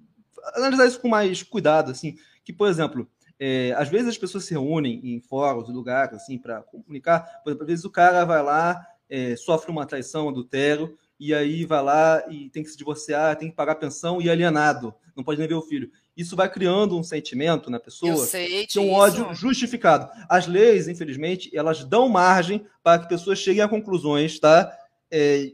analisar 0.54 0.86
isso 0.86 1.00
com 1.00 1.08
mais 1.08 1.42
cuidado, 1.42 1.90
assim, 1.90 2.16
que, 2.44 2.52
por 2.52 2.68
exemplo, 2.68 3.08
é, 3.38 3.72
às 3.76 3.88
vezes 3.88 4.08
as 4.08 4.18
pessoas 4.18 4.44
se 4.44 4.52
reúnem 4.52 5.00
em 5.04 5.20
fóruns, 5.20 5.68
lugares, 5.68 6.14
assim, 6.14 6.38
para 6.38 6.62
comunicar. 6.62 7.20
Por 7.42 7.50
exemplo, 7.50 7.64
às 7.64 7.68
vezes 7.68 7.84
o 7.84 7.90
cara 7.90 8.24
vai 8.24 8.42
lá, 8.42 8.84
é, 9.08 9.36
sofre 9.36 9.70
uma 9.70 9.86
traição, 9.86 10.28
adultério, 10.28 10.96
e 11.20 11.34
aí 11.34 11.64
vai 11.64 11.82
lá 11.82 12.24
e 12.28 12.48
tem 12.50 12.62
que 12.62 12.70
se 12.70 12.76
divorciar, 12.76 13.36
tem 13.36 13.50
que 13.50 13.56
pagar 13.56 13.74
pensão 13.76 14.20
e 14.20 14.28
é 14.28 14.32
alienado, 14.32 14.94
não 15.16 15.24
pode 15.24 15.38
nem 15.38 15.48
ver 15.48 15.54
o 15.54 15.62
filho. 15.62 15.90
Isso 16.16 16.34
vai 16.34 16.48
criando 16.48 16.98
um 16.98 17.02
sentimento 17.02 17.70
na 17.70 17.78
pessoa, 17.78 18.26
que 18.68 18.78
é 18.78 18.80
um 18.80 18.92
ódio 18.92 19.32
justificado. 19.34 20.08
As 20.28 20.46
leis, 20.46 20.88
infelizmente, 20.88 21.50
elas 21.56 21.84
dão 21.84 22.08
margem 22.08 22.66
para 22.82 23.00
que 23.00 23.08
pessoas 23.08 23.38
cheguem 23.38 23.62
a 23.62 23.68
conclusões, 23.68 24.38
tá? 24.38 24.76
É, 25.10 25.46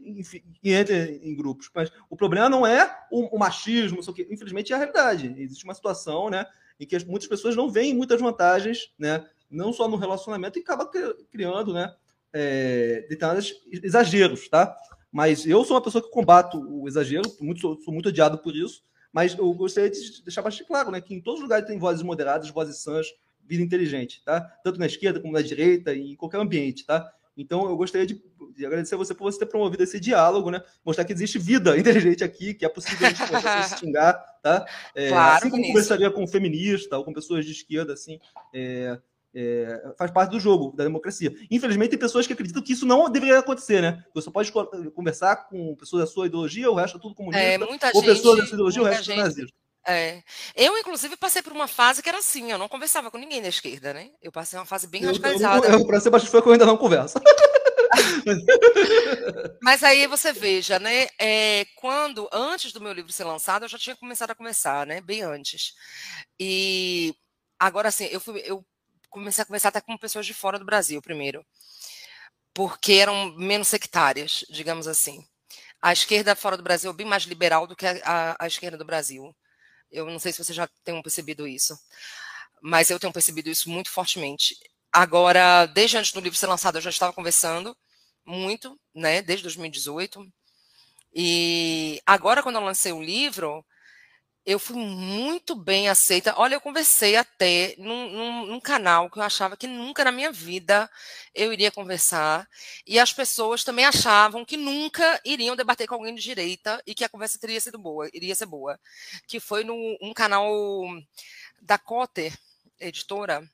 que 0.61 0.71
entre 0.71 1.19
em 1.23 1.35
grupos. 1.35 1.69
Mas 1.73 1.91
o 2.09 2.15
problema 2.15 2.49
não 2.49 2.65
é 2.65 3.05
o, 3.11 3.35
o 3.35 3.39
machismo, 3.39 4.01
que, 4.13 4.27
infelizmente 4.29 4.71
é 4.71 4.75
a 4.75 4.79
realidade. 4.79 5.33
Existe 5.37 5.63
uma 5.63 5.73
situação 5.73 6.29
né, 6.29 6.45
em 6.79 6.85
que 6.85 6.97
muitas 7.05 7.27
pessoas 7.27 7.55
não 7.55 7.69
veem 7.69 7.93
muitas 7.93 8.19
vantagens, 8.19 8.93
né, 8.97 9.25
não 9.49 9.71
só 9.71 9.87
no 9.87 9.97
relacionamento, 9.97 10.59
e 10.59 10.61
acaba 10.61 10.89
criando 11.31 11.73
né, 11.73 11.93
é, 12.33 13.05
determinados 13.09 13.53
exageros. 13.71 14.49
Tá? 14.49 14.75
Mas 15.11 15.45
eu 15.45 15.63
sou 15.63 15.75
uma 15.75 15.83
pessoa 15.83 16.03
que 16.03 16.11
combato 16.11 16.57
o 16.59 16.87
exagero, 16.87 17.23
muito, 17.39 17.61
sou, 17.61 17.79
sou 17.79 17.93
muito 17.93 18.09
odiado 18.09 18.37
por 18.39 18.55
isso, 18.55 18.83
mas 19.11 19.37
eu 19.37 19.53
gostaria 19.53 19.89
de 19.89 20.21
deixar 20.23 20.41
bastante 20.41 20.67
claro 20.67 20.91
né, 20.91 20.99
que 20.99 21.13
em 21.13 21.21
todos 21.21 21.39
os 21.39 21.43
lugares 21.43 21.65
tem 21.65 21.79
vozes 21.79 22.03
moderadas, 22.03 22.49
vozes 22.49 22.79
sãs, 22.79 23.07
vida 23.47 23.63
inteligente, 23.63 24.21
tá? 24.25 24.41
Tanto 24.63 24.79
na 24.79 24.87
esquerda 24.87 25.19
como 25.19 25.33
na 25.33 25.41
direita 25.41 25.93
e 25.93 26.11
em 26.11 26.15
qualquer 26.15 26.39
ambiente, 26.39 26.85
tá? 26.85 27.13
Então, 27.37 27.67
eu 27.67 27.75
gostaria 27.75 28.07
de, 28.07 28.21
de, 28.55 28.65
agradecer 28.65 28.95
a 28.95 28.97
você 28.97 29.13
por 29.13 29.31
você 29.31 29.39
ter 29.39 29.45
promovido 29.45 29.83
esse 29.83 29.99
diálogo, 29.99 30.49
né? 30.49 30.61
Mostrar 30.85 31.03
que 31.03 31.13
existe 31.13 31.37
vida 31.37 31.75
inteligente 31.77 32.23
aqui, 32.23 32.53
que 32.53 32.65
é 32.65 32.69
possível 32.69 33.07
a 33.07 33.09
gente 33.09 33.19
se 33.69 33.79
xingar, 33.79 34.13
tá? 34.41 34.65
É, 34.95 35.09
claro, 35.09 35.37
assim 35.37 35.49
como 35.49 35.67
conversaria 35.67 36.09
com 36.11 36.23
um 36.23 36.27
feminista 36.27 36.97
ou 36.97 37.03
com 37.03 37.13
pessoas 37.13 37.45
de 37.45 37.51
esquerda, 37.51 37.93
assim, 37.93 38.19
é, 38.53 38.97
é, 39.33 39.93
faz 39.97 40.11
parte 40.11 40.31
do 40.31 40.39
jogo, 40.39 40.73
da 40.75 40.85
democracia. 40.85 41.35
Infelizmente, 41.51 41.89
tem 41.89 41.99
pessoas 41.99 42.25
que 42.25 42.31
acreditam 42.31 42.61
que 42.61 42.71
isso 42.71 42.85
não 42.85 43.09
deveria 43.09 43.39
acontecer, 43.39 43.81
né? 43.81 44.03
Você 44.13 44.31
pode 44.31 44.51
conversar 44.93 45.47
com 45.49 45.75
pessoas 45.75 46.03
da 46.03 46.07
sua 46.07 46.27
ideologia, 46.27 46.71
o 46.71 46.75
resto 46.75 46.97
é 46.97 47.01
tudo 47.01 47.13
comunista, 47.13 47.43
é, 47.43 47.57
muita 47.57 47.87
ou 47.93 48.01
gente, 48.01 48.15
pessoas 48.15 48.37
da 48.37 48.45
sua 48.45 48.55
ideologia, 48.55 48.81
o 48.81 48.85
resto 48.85 49.11
é 49.11 49.15
nazista. 49.17 49.64
É. 49.87 50.23
Eu, 50.55 50.75
inclusive, 50.77 51.15
passei 51.15 51.43
por 51.43 51.53
uma 51.53 51.67
fase 51.67 52.01
que 52.01 52.09
era 52.09 52.17
assim, 52.17 52.51
eu 52.51 52.57
não 52.57 52.67
conversava 52.67 53.11
com 53.11 53.19
ninguém 53.19 53.41
da 53.41 53.47
esquerda, 53.47 53.93
né? 53.93 54.09
Eu 54.21 54.31
passei 54.31 54.57
uma 54.57 54.65
fase 54.65 54.87
bem 54.87 55.03
eu, 55.03 55.07
radicalizada. 55.07 55.67
Eu, 55.67 55.79
eu, 55.79 55.85
pra 55.85 55.99
ser 55.99 56.09
bastante 56.09 56.31
foi 56.31 56.41
que 56.41 56.47
eu 56.47 56.53
ainda 56.53 56.65
não 56.65 56.77
converso. 56.77 57.19
Mas 59.61 59.83
aí 59.83 60.07
você 60.07 60.33
veja, 60.33 60.79
né? 60.79 61.07
É, 61.19 61.65
quando, 61.75 62.27
antes 62.31 62.73
do 62.73 62.81
meu 62.81 62.93
livro 62.93 63.11
ser 63.11 63.25
lançado, 63.25 63.65
eu 63.65 63.69
já 63.69 63.77
tinha 63.77 63.95
começado 63.95 64.31
a 64.31 64.35
conversar, 64.35 64.87
né? 64.87 65.01
Bem 65.01 65.21
antes. 65.21 65.75
E 66.39 67.13
agora, 67.59 67.89
assim, 67.89 68.05
eu, 68.05 68.19
fui, 68.19 68.41
eu 68.43 68.65
comecei 69.09 69.43
a 69.43 69.45
conversar 69.45 69.69
até 69.69 69.81
com 69.81 69.95
pessoas 69.97 70.25
de 70.25 70.33
fora 70.33 70.57
do 70.57 70.65
Brasil, 70.65 70.99
primeiro. 71.01 71.45
Porque 72.53 72.93
eram 72.93 73.35
menos 73.37 73.67
sectárias, 73.67 74.45
digamos 74.49 74.87
assim. 74.87 75.23
A 75.81 75.93
esquerda 75.93 76.35
fora 76.35 76.57
do 76.57 76.63
Brasil 76.63 76.89
é 76.89 76.93
bem 76.93 77.05
mais 77.05 77.23
liberal 77.23 77.67
do 77.67 77.75
que 77.75 77.85
a, 77.85 77.99
a, 78.03 78.45
a 78.45 78.47
esquerda 78.47 78.77
do 78.77 78.85
Brasil. 78.85 79.35
Eu 79.91 80.05
não 80.07 80.19
sei 80.19 80.31
se 80.31 80.43
vocês 80.43 80.55
já 80.55 80.67
tenham 80.83 81.01
percebido 81.01 81.47
isso, 81.47 81.77
mas 82.61 82.89
eu 82.89 82.99
tenho 82.99 83.13
percebido 83.13 83.49
isso 83.49 83.69
muito 83.69 83.89
fortemente. 83.91 84.57
Agora, 84.91 85.65
desde 85.67 85.97
antes 85.97 86.11
do 86.11 86.19
livro 86.19 86.37
ser 86.37 86.47
lançado, 86.47 86.77
eu 86.77 86.81
já 86.81 86.89
estava 86.89 87.13
conversando 87.13 87.75
muito, 88.25 88.79
né, 88.93 89.21
desde 89.21 89.43
2018. 89.43 90.25
E 91.13 92.01
agora, 92.05 92.43
quando 92.43 92.55
eu 92.55 92.63
lancei 92.63 92.91
o 92.91 93.01
livro, 93.01 93.65
eu 94.45 94.59
fui 94.59 94.75
muito 94.75 95.55
bem 95.55 95.89
aceita. 95.89 96.35
Olha, 96.37 96.53
eu 96.55 96.61
conversei 96.61 97.15
até 97.15 97.75
num, 97.79 98.11
num, 98.11 98.45
num, 98.45 98.59
canal 98.59 99.09
que 99.09 99.17
eu 99.17 99.23
achava 99.23 99.57
que 99.57 99.65
nunca 99.65 100.03
na 100.03 100.11
minha 100.11 100.31
vida 100.31 100.89
eu 101.33 101.51
iria 101.51 101.71
conversar. 101.71 102.47
E 102.85 102.99
as 102.99 103.11
pessoas 103.11 103.63
também 103.63 103.85
achavam 103.85 104.45
que 104.45 104.55
nunca 104.55 105.19
iriam 105.25 105.55
debater 105.55 105.87
com 105.87 105.95
alguém 105.95 106.13
de 106.13 106.21
direita 106.21 106.81
e 106.85 106.93
que 106.93 107.03
a 107.03 107.09
conversa 107.09 107.39
teria 107.39 107.59
sido 107.59 107.79
boa, 107.79 108.07
iria 108.13 108.35
ser 108.35 108.45
boa. 108.45 108.79
Que 109.27 109.39
foi 109.39 109.63
num 109.63 109.97
um 109.99 110.13
canal 110.13 110.45
da 111.59 111.79
Cotter, 111.79 112.37
editora. 112.79 113.49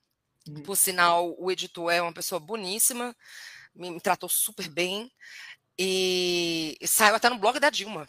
Uhum. 0.48 0.64
Por 0.64 0.76
sinal, 0.76 1.36
o 1.40 1.50
editor 1.52 1.90
é 1.92 2.02
uma 2.02 2.14
pessoa 2.14 2.40
boníssima, 2.40 3.16
me, 3.74 3.92
me 3.92 4.02
tratou 4.02 4.28
super 4.28 4.68
bem. 4.68 5.10
E, 5.80 6.78
e 6.82 6.88
saiu 6.88 7.16
até 7.16 7.30
no 7.30 7.38
blog 7.38 7.60
da 7.60 7.70
Dilma. 7.70 8.08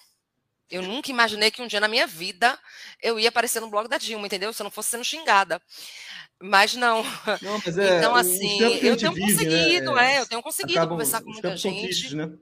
Eu 0.72 0.80
nunca 0.80 1.10
imaginei 1.10 1.50
que 1.50 1.60
um 1.60 1.66
dia 1.66 1.78
na 1.78 1.86
minha 1.86 2.06
vida 2.06 2.58
eu 3.02 3.20
ia 3.20 3.28
aparecer 3.28 3.60
no 3.60 3.68
blog 3.68 3.86
da 3.88 3.98
Dilma, 3.98 4.26
entendeu? 4.26 4.54
Se 4.54 4.62
eu 4.62 4.64
não 4.64 4.70
fosse 4.70 4.88
sendo 4.88 5.04
xingada. 5.04 5.60
Mas 6.40 6.74
não. 6.74 7.02
não 7.42 7.60
mas 7.62 7.76
é, 7.76 7.98
então, 7.98 8.16
assim, 8.16 8.58
eu 8.58 8.96
tenho 8.96 9.12
vive, 9.12 9.32
conseguido, 9.32 9.92
né? 9.92 10.14
é, 10.14 10.20
eu 10.20 10.26
tenho 10.26 10.42
conseguido 10.42 10.78
acabam, 10.78 10.94
conversar 10.94 11.20
com 11.20 11.30
muita 11.30 11.54
gente. 11.58 11.82
Tristes, 11.82 12.14
né? 12.14 12.32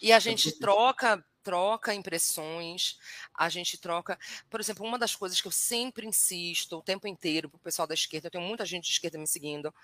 E 0.00 0.12
a 0.12 0.20
gente 0.20 0.52
troca, 0.60 1.24
troca 1.42 1.92
impressões, 1.92 2.98
a 3.34 3.48
gente 3.48 3.76
troca. 3.78 4.16
Por 4.48 4.60
exemplo, 4.60 4.86
uma 4.86 4.96
das 4.96 5.16
coisas 5.16 5.40
que 5.40 5.48
eu 5.48 5.52
sempre 5.52 6.06
insisto 6.06 6.78
o 6.78 6.82
tempo 6.82 7.08
inteiro 7.08 7.50
para 7.50 7.56
o 7.56 7.60
pessoal 7.60 7.88
da 7.88 7.94
esquerda, 7.94 8.28
eu 8.28 8.30
tenho 8.30 8.44
muita 8.44 8.64
gente 8.64 8.84
de 8.84 8.92
esquerda 8.92 9.18
me 9.18 9.26
seguindo 9.26 9.74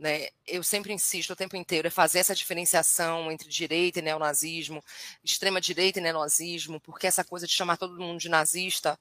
né, 0.00 0.28
eu 0.46 0.62
sempre 0.62 0.94
insisto 0.94 1.34
o 1.34 1.36
tempo 1.36 1.54
inteiro 1.56 1.86
é 1.86 1.90
fazer 1.90 2.20
essa 2.20 2.34
diferenciação 2.34 3.30
entre 3.30 3.50
direita 3.50 3.98
e 3.98 4.02
neonazismo, 4.02 4.82
extrema 5.22 5.60
direita 5.60 5.98
e 5.98 6.02
neonazismo, 6.02 6.80
porque 6.80 7.06
essa 7.06 7.22
coisa 7.22 7.46
de 7.46 7.52
chamar 7.52 7.76
todo 7.76 8.00
mundo 8.00 8.18
de 8.18 8.30
nazista 8.30 8.98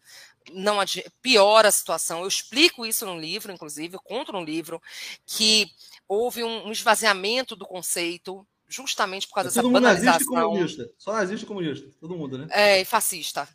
não 0.51 0.77
piora 1.21 1.69
a 1.69 1.71
situação. 1.71 2.19
Eu 2.19 2.27
explico 2.27 2.85
isso 2.85 3.05
no 3.05 3.17
livro, 3.17 3.53
inclusive, 3.53 3.95
eu 3.95 4.01
conto 4.01 4.33
no 4.33 4.43
livro 4.43 4.81
que 5.25 5.71
houve 6.05 6.43
um, 6.43 6.67
um 6.67 6.71
esvaziamento 6.71 7.55
do 7.55 7.65
conceito 7.65 8.45
justamente 8.67 9.25
por 9.25 9.35
causa 9.35 9.49
é 9.49 9.51
dessa 9.51 9.69
banalização. 9.69 10.11
Nazista 10.11 10.33
e 10.33 10.43
comunista. 10.43 10.89
Só 10.97 11.13
nazista 11.13 11.45
e 11.45 11.47
comunista, 11.47 11.89
todo 12.01 12.17
mundo, 12.17 12.37
né? 12.39 12.47
É, 12.51 12.83
fascista. 12.83 13.47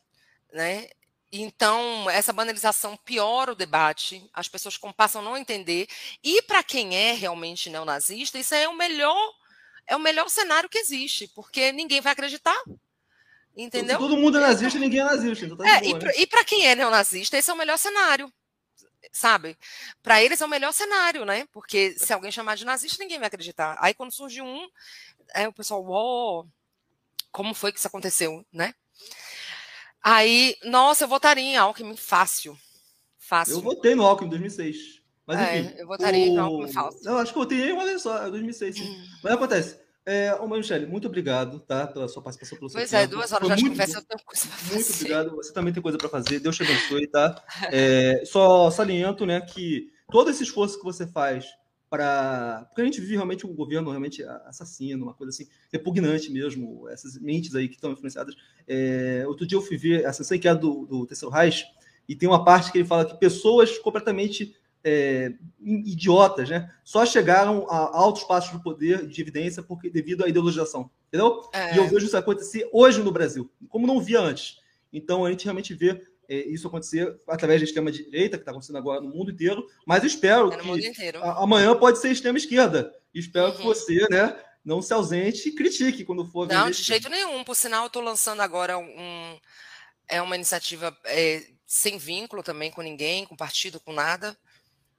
Né? 0.50 0.88
Então, 1.36 2.08
essa 2.10 2.32
banalização 2.32 2.96
piora 2.96 3.50
o 3.50 3.56
debate, 3.56 4.24
as 4.32 4.46
pessoas 4.46 4.78
passam 4.96 5.20
a 5.20 5.24
não 5.24 5.36
entender. 5.36 5.88
E 6.22 6.40
para 6.42 6.62
quem 6.62 6.94
é 6.94 7.12
realmente 7.12 7.68
neonazista, 7.68 8.38
isso 8.38 8.54
é 8.54 8.68
o 8.68 8.76
melhor 8.76 9.16
é 9.86 9.96
o 9.96 10.00
melhor 10.00 10.30
cenário 10.30 10.68
que 10.68 10.78
existe, 10.78 11.28
porque 11.34 11.72
ninguém 11.72 12.00
vai 12.00 12.12
acreditar. 12.12 12.56
Entendeu? 13.56 13.98
Todo 13.98 14.16
mundo 14.16 14.38
é 14.38 14.40
nazista, 14.40 14.78
ninguém 14.78 15.00
é 15.00 15.04
nazista. 15.04 15.44
Então 15.44 15.56
tá 15.56 15.68
é, 15.68 15.80
boa, 15.80 15.98
né? 15.98 16.12
E 16.18 16.26
para 16.26 16.44
quem 16.44 16.66
é 16.68 16.76
neonazista, 16.76 17.36
esse 17.36 17.50
é 17.50 17.52
o 17.52 17.58
melhor 17.58 17.78
cenário. 17.78 18.32
Sabe? 19.10 19.58
Para 20.02 20.22
eles 20.22 20.40
é 20.40 20.46
o 20.46 20.48
melhor 20.48 20.72
cenário, 20.72 21.24
né? 21.24 21.48
Porque 21.52 21.96
se 21.98 22.12
alguém 22.12 22.30
chamar 22.30 22.56
de 22.56 22.64
nazista, 22.64 23.02
ninguém 23.02 23.18
vai 23.18 23.26
acreditar. 23.26 23.76
Aí 23.80 23.92
quando 23.92 24.12
surge 24.12 24.40
um, 24.40 24.68
é 25.34 25.48
o 25.48 25.52
pessoal, 25.52 25.84
uou, 25.84 26.48
como 27.32 27.54
foi 27.54 27.72
que 27.72 27.78
isso 27.78 27.88
aconteceu, 27.88 28.46
né? 28.52 28.72
Aí, 30.04 30.54
nossa, 30.64 31.04
eu 31.04 31.08
votaria 31.08 31.42
em 31.42 31.56
Alckmin 31.56 31.96
fácil. 31.96 32.54
Fácil. 33.18 33.54
Eu 33.54 33.62
votei 33.62 33.94
no 33.94 34.04
Alckmin 34.04 34.26
em 34.26 34.30
2006. 34.30 35.02
Mas 35.26 35.38
é, 35.38 35.60
enfim. 35.60 35.74
Eu 35.78 35.86
votaria 35.86 36.26
o... 36.26 36.28
em 36.28 36.36
Alckmin 36.36 36.70
fácil. 36.70 37.00
Eu 37.04 37.16
acho 37.16 37.32
que 37.32 37.38
eu 37.38 37.42
votei 37.42 37.72
uma 37.72 37.86
vez 37.86 38.02
só, 38.02 38.28
2006, 38.28 38.76
sim. 38.76 38.84
Hum. 38.84 39.04
Mas 39.22 39.32
acontece. 39.32 39.82
É, 40.04 40.34
ô, 40.34 40.46
Michele, 40.46 40.84
muito 40.84 41.08
obrigado, 41.08 41.58
tá? 41.60 41.86
Pela 41.86 42.06
sua 42.06 42.22
participação, 42.22 42.58
pelo 42.58 42.68
seu 42.68 42.78
Pois 42.78 42.92
é, 42.92 43.00
tempo. 43.00 43.14
é, 43.14 43.16
duas 43.16 43.32
horas 43.32 43.56
de 43.56 43.68
conversa, 43.70 43.98
eu 43.98 44.02
tenho 44.04 44.20
coisa 44.22 44.46
pra 44.46 44.56
fazer. 44.58 44.74
Muito 44.74 44.92
obrigado. 44.92 45.36
Você 45.36 45.52
também 45.54 45.72
tem 45.72 45.82
coisa 45.82 45.96
para 45.96 46.08
fazer. 46.10 46.40
Deus 46.40 46.54
te 46.54 46.62
abençoe, 46.62 47.06
tá? 47.06 47.42
É, 47.72 48.22
só 48.26 48.70
saliento, 48.70 49.24
né, 49.24 49.40
que 49.40 49.90
todo 50.10 50.28
esse 50.30 50.42
esforço 50.42 50.76
que 50.76 50.84
você 50.84 51.06
faz 51.06 51.46
para. 51.94 52.66
Porque 52.68 52.82
a 52.82 52.84
gente 52.84 53.00
vive 53.00 53.14
realmente 53.14 53.46
um 53.46 53.54
governo 53.54 53.90
realmente 53.90 54.24
assassino, 54.46 55.04
uma 55.04 55.14
coisa 55.14 55.30
assim, 55.30 55.46
repugnante 55.72 56.30
mesmo, 56.30 56.88
essas 56.88 57.16
mentes 57.20 57.54
aí 57.54 57.68
que 57.68 57.76
estão 57.76 57.92
influenciadas. 57.92 58.34
É, 58.66 59.24
outro 59.28 59.46
dia 59.46 59.56
eu 59.56 59.62
fui 59.62 59.76
ver 59.76 60.04
a 60.04 60.12
sessão 60.12 60.36
que 60.36 60.48
é 60.48 60.54
do, 60.54 60.84
do 60.86 61.06
Terceiro 61.06 61.32
Reich, 61.32 61.64
e 62.08 62.16
tem 62.16 62.28
uma 62.28 62.44
parte 62.44 62.72
que 62.72 62.78
ele 62.78 62.86
fala 62.86 63.04
que 63.04 63.16
pessoas 63.16 63.78
completamente 63.78 64.56
é, 64.82 65.32
idiotas, 65.62 66.50
né? 66.50 66.70
Só 66.82 67.06
chegaram 67.06 67.66
a 67.70 67.96
altos 67.96 68.24
passos 68.24 68.50
do 68.50 68.60
poder 68.60 69.06
de 69.06 69.20
evidência 69.20 69.62
porque 69.62 69.88
devido 69.88 70.24
à 70.24 70.28
ideologização, 70.28 70.90
entendeu? 71.08 71.48
É. 71.52 71.74
E 71.74 71.78
eu 71.78 71.88
vejo 71.88 72.06
isso 72.06 72.16
acontecer 72.16 72.68
hoje 72.72 73.00
no 73.02 73.12
Brasil, 73.12 73.48
como 73.68 73.86
não 73.86 74.00
via 74.00 74.20
antes. 74.20 74.58
Então 74.92 75.24
a 75.24 75.30
gente 75.30 75.44
realmente 75.44 75.72
vê 75.72 75.90
é, 75.90 76.00
isso 76.28 76.68
acontecer 76.68 77.18
através 77.28 77.60
da 77.60 77.64
extrema 77.64 77.90
direita, 77.90 78.36
que 78.36 78.42
está 78.42 78.50
acontecendo 78.50 78.76
agora 78.76 79.00
no 79.00 79.08
mundo 79.08 79.30
inteiro, 79.30 79.66
mas 79.86 80.02
eu 80.02 80.08
espero 80.08 80.52
é 80.52 80.56
que 80.56 81.16
amanhã 81.16 81.76
pode 81.76 81.98
ser 81.98 82.10
extrema 82.10 82.38
esquerda. 82.38 82.94
Espero 83.14 83.48
uhum. 83.48 83.56
que 83.56 83.62
você, 83.62 84.06
né, 84.10 84.36
não 84.64 84.80
se 84.80 84.92
ausente 84.92 85.48
e 85.48 85.54
critique 85.54 86.04
quando 86.04 86.26
for. 86.26 86.48
Não, 86.48 86.70
de 86.70 86.82
jeito 86.82 87.08
nenhum. 87.08 87.44
Por 87.44 87.54
sinal, 87.54 87.84
eu 87.84 87.86
estou 87.88 88.02
lançando 88.02 88.40
agora 88.40 88.78
um, 88.78 89.38
é 90.08 90.22
uma 90.22 90.34
iniciativa 90.34 90.96
é, 91.04 91.46
sem 91.66 91.98
vínculo 91.98 92.42
também 92.42 92.70
com 92.70 92.82
ninguém, 92.82 93.26
com 93.26 93.36
partido, 93.36 93.78
com 93.78 93.92
nada, 93.92 94.36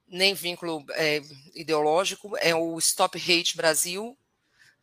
nem 0.06 0.34
vínculo 0.34 0.84
é, 0.90 1.20
ideológico. 1.54 2.36
É 2.38 2.54
o 2.54 2.78
Stop 2.78 3.18
Hate 3.18 3.56
Brasil. 3.56 4.16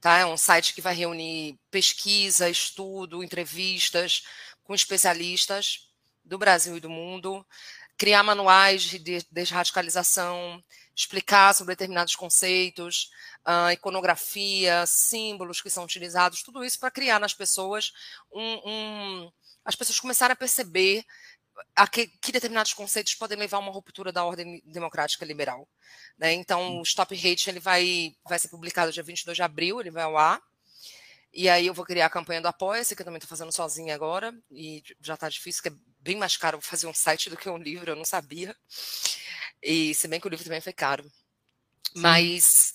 Tá? 0.01 0.17
É 0.17 0.25
um 0.25 0.35
site 0.35 0.73
que 0.73 0.81
vai 0.81 0.93
reunir 0.93 1.57
pesquisa, 1.71 2.49
estudo, 2.49 3.23
entrevistas 3.23 4.23
com 4.63 4.75
especialistas 4.75 5.92
do 6.23 6.37
Brasil 6.37 6.77
e 6.77 6.79
do 6.79 6.89
mundo, 6.89 7.45
criar 7.97 8.23
manuais 8.23 8.83
de 8.83 8.99
desradicalização, 9.31 10.63
explicar 10.95 11.53
sobre 11.53 11.73
determinados 11.73 12.15
conceitos, 12.15 13.09
uh, 13.47 13.71
iconografia, 13.71 14.85
símbolos 14.85 15.61
que 15.61 15.69
são 15.69 15.83
utilizados, 15.83 16.43
tudo 16.43 16.63
isso 16.63 16.79
para 16.79 16.91
criar 16.91 17.19
nas 17.19 17.33
pessoas 17.33 17.91
um, 18.31 18.69
um, 18.69 19.31
as 19.65 19.75
pessoas 19.75 19.99
começarem 19.99 20.33
a 20.33 20.37
perceber 20.37 21.03
a 21.75 21.87
que, 21.87 22.07
que, 22.07 22.31
determinados 22.31 22.73
conceitos 22.73 23.15
podem 23.15 23.37
levar 23.37 23.57
a 23.57 23.59
uma 23.59 23.71
ruptura 23.71 24.11
da 24.11 24.23
ordem 24.23 24.61
democrática 24.65 25.25
liberal. 25.25 25.67
Né? 26.17 26.33
Então, 26.33 26.79
o 26.79 26.83
Stop 26.83 27.13
Hate 27.15 27.49
ele 27.49 27.59
vai, 27.59 28.15
vai 28.27 28.39
ser 28.39 28.49
publicado 28.49 28.91
dia 28.91 29.03
22 29.03 29.35
de 29.35 29.43
abril, 29.43 29.79
ele 29.79 29.91
vai 29.91 30.03
ao 30.03 30.17
ar. 30.17 30.41
E 31.33 31.49
aí 31.49 31.65
eu 31.65 31.73
vou 31.73 31.83
criar 31.83 32.05
a 32.05 32.11
campanha 32.11 32.41
do 32.41 32.47
Apoia-se, 32.47 32.95
que 32.95 33.01
eu 33.01 33.05
também 33.05 33.17
estou 33.17 33.29
fazendo 33.29 33.51
sozinha 33.51 33.95
agora, 33.95 34.33
e 34.51 34.83
já 35.01 35.15
está 35.15 35.27
difícil, 35.27 35.63
que 35.63 35.69
é 35.69 35.73
bem 35.99 36.15
mais 36.15 36.37
caro 36.37 36.61
fazer 36.61 36.85
um 36.85 36.93
site 36.93 37.29
do 37.29 37.37
que 37.37 37.49
um 37.49 37.57
livro, 37.57 37.89
eu 37.89 37.95
não 37.95 38.05
sabia. 38.05 38.55
E 39.61 39.95
se 39.95 40.07
bem 40.07 40.19
que 40.19 40.27
o 40.27 40.29
livro 40.29 40.43
também 40.43 40.61
foi 40.61 40.73
caro. 40.73 41.03
Sim. 41.03 42.01
Mas. 42.01 42.73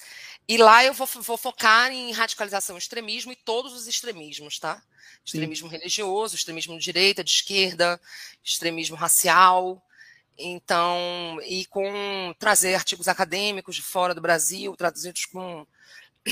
E 0.49 0.57
lá 0.57 0.83
eu 0.83 0.95
vou, 0.95 1.07
vou, 1.07 1.37
focar 1.37 1.93
em 1.93 2.11
radicalização, 2.11 2.79
extremismo 2.79 3.31
e 3.31 3.37
todos 3.37 3.75
os 3.75 3.87
extremismos, 3.87 4.59
tá? 4.59 4.83
Extremismo 5.23 5.69
Sim. 5.69 5.77
religioso, 5.77 6.35
extremismo 6.35 6.79
de 6.79 6.85
direita, 6.85 7.23
de 7.23 7.31
esquerda, 7.31 8.01
extremismo 8.43 8.97
racial. 8.97 9.85
Então, 10.39 11.39
e 11.45 11.67
com 11.67 12.35
trazer 12.39 12.75
artigos 12.75 13.09
acadêmicos 13.09 13.77
de 13.77 13.83
fora 13.83 14.15
do 14.15 14.23
Brasil, 14.23 14.75
traduzidos 14.75 15.27
com 15.27 15.67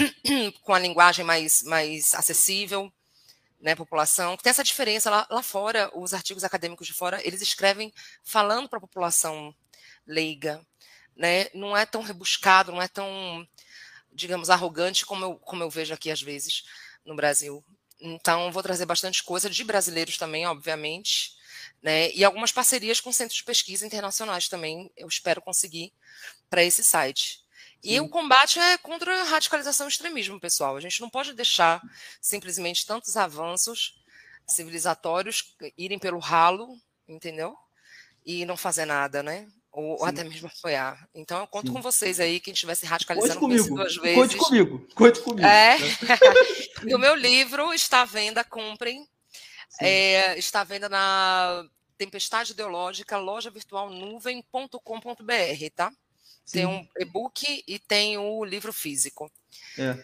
com 0.62 0.74
a 0.74 0.78
linguagem 0.78 1.24
mais, 1.24 1.62
mais 1.62 2.14
acessível, 2.14 2.92
né, 3.60 3.74
população. 3.74 4.36
Tem 4.36 4.50
essa 4.50 4.64
diferença 4.64 5.10
lá, 5.10 5.26
lá 5.30 5.42
fora, 5.42 5.90
os 5.94 6.14
artigos 6.14 6.44
acadêmicos 6.44 6.86
de 6.86 6.92
fora, 6.92 7.20
eles 7.26 7.40
escrevem 7.40 7.92
falando 8.22 8.68
para 8.68 8.78
a 8.78 8.80
população 8.80 9.54
leiga, 10.06 10.64
né? 11.16 11.46
Não 11.54 11.76
é 11.76 11.86
tão 11.86 12.02
rebuscado, 12.02 12.72
não 12.72 12.82
é 12.82 12.88
tão, 12.88 13.46
digamos, 14.12 14.50
arrogante 14.50 15.04
como 15.06 15.24
eu, 15.24 15.36
como 15.36 15.62
eu 15.62 15.70
vejo 15.70 15.94
aqui 15.94 16.10
às 16.10 16.22
vezes 16.22 16.64
no 17.04 17.16
Brasil. 17.16 17.64
Então, 18.00 18.52
vou 18.52 18.62
trazer 18.62 18.84
bastante 18.84 19.22
coisa 19.22 19.48
de 19.48 19.64
brasileiros 19.64 20.18
também, 20.18 20.46
obviamente, 20.46 21.32
né? 21.82 22.10
E 22.12 22.24
algumas 22.24 22.52
parcerias 22.52 23.00
com 23.00 23.12
centros 23.12 23.38
de 23.38 23.44
pesquisa 23.44 23.86
internacionais 23.86 24.48
também, 24.48 24.90
eu 24.96 25.08
espero 25.08 25.40
conseguir 25.40 25.92
para 26.50 26.62
esse 26.62 26.84
site. 26.84 27.45
E 27.82 28.00
o 28.00 28.08
combate 28.08 28.58
é 28.58 28.76
contra 28.78 29.20
a 29.20 29.24
radicalização 29.24 29.86
e 29.86 29.90
extremismo, 29.90 30.40
pessoal. 30.40 30.76
A 30.76 30.80
gente 30.80 31.00
não 31.00 31.08
pode 31.08 31.32
deixar 31.32 31.80
simplesmente 32.20 32.86
tantos 32.86 33.16
avanços 33.16 34.00
civilizatórios 34.46 35.54
irem 35.76 35.98
pelo 35.98 36.18
ralo, 36.18 36.76
entendeu? 37.08 37.56
E 38.24 38.44
não 38.44 38.56
fazer 38.56 38.84
nada, 38.84 39.22
né? 39.22 39.46
Ou, 39.70 40.00
ou 40.00 40.04
até 40.04 40.24
mesmo 40.24 40.48
apoiar. 40.48 41.08
Então 41.14 41.38
eu 41.38 41.46
conto 41.46 41.68
Sim. 41.68 41.74
com 41.74 41.82
vocês 41.82 42.18
aí, 42.18 42.40
quem 42.40 42.54
estiver 42.54 42.74
se 42.74 42.86
radicalizando 42.86 43.38
Conte 43.38 43.58
comigo. 43.58 43.76
duas 43.76 43.96
vezes. 43.96 44.16
Conte 44.16 44.36
comigo, 44.36 44.88
conte 44.94 45.20
comigo. 45.20 45.46
É. 45.46 45.76
e 46.86 46.94
o 46.94 46.98
meu 46.98 47.14
livro 47.14 47.72
está 47.74 48.02
à 48.02 48.04
venda, 48.04 48.42
comprem. 48.42 49.06
É, 49.80 50.38
está 50.38 50.62
à 50.62 50.64
venda 50.64 50.88
na 50.88 51.62
Tempestade 51.98 52.52
Ideológica, 52.52 53.18
loja 53.18 53.50
virtual 53.50 53.90
nuvem.com.br, 53.90 54.80
tá? 55.74 55.92
Sim. 56.46 56.58
Tem 56.58 56.66
um 56.66 56.86
e-book 56.96 57.64
e 57.66 57.78
tem 57.78 58.16
o 58.16 58.44
livro 58.44 58.72
físico. 58.72 59.30
É. 59.76 59.98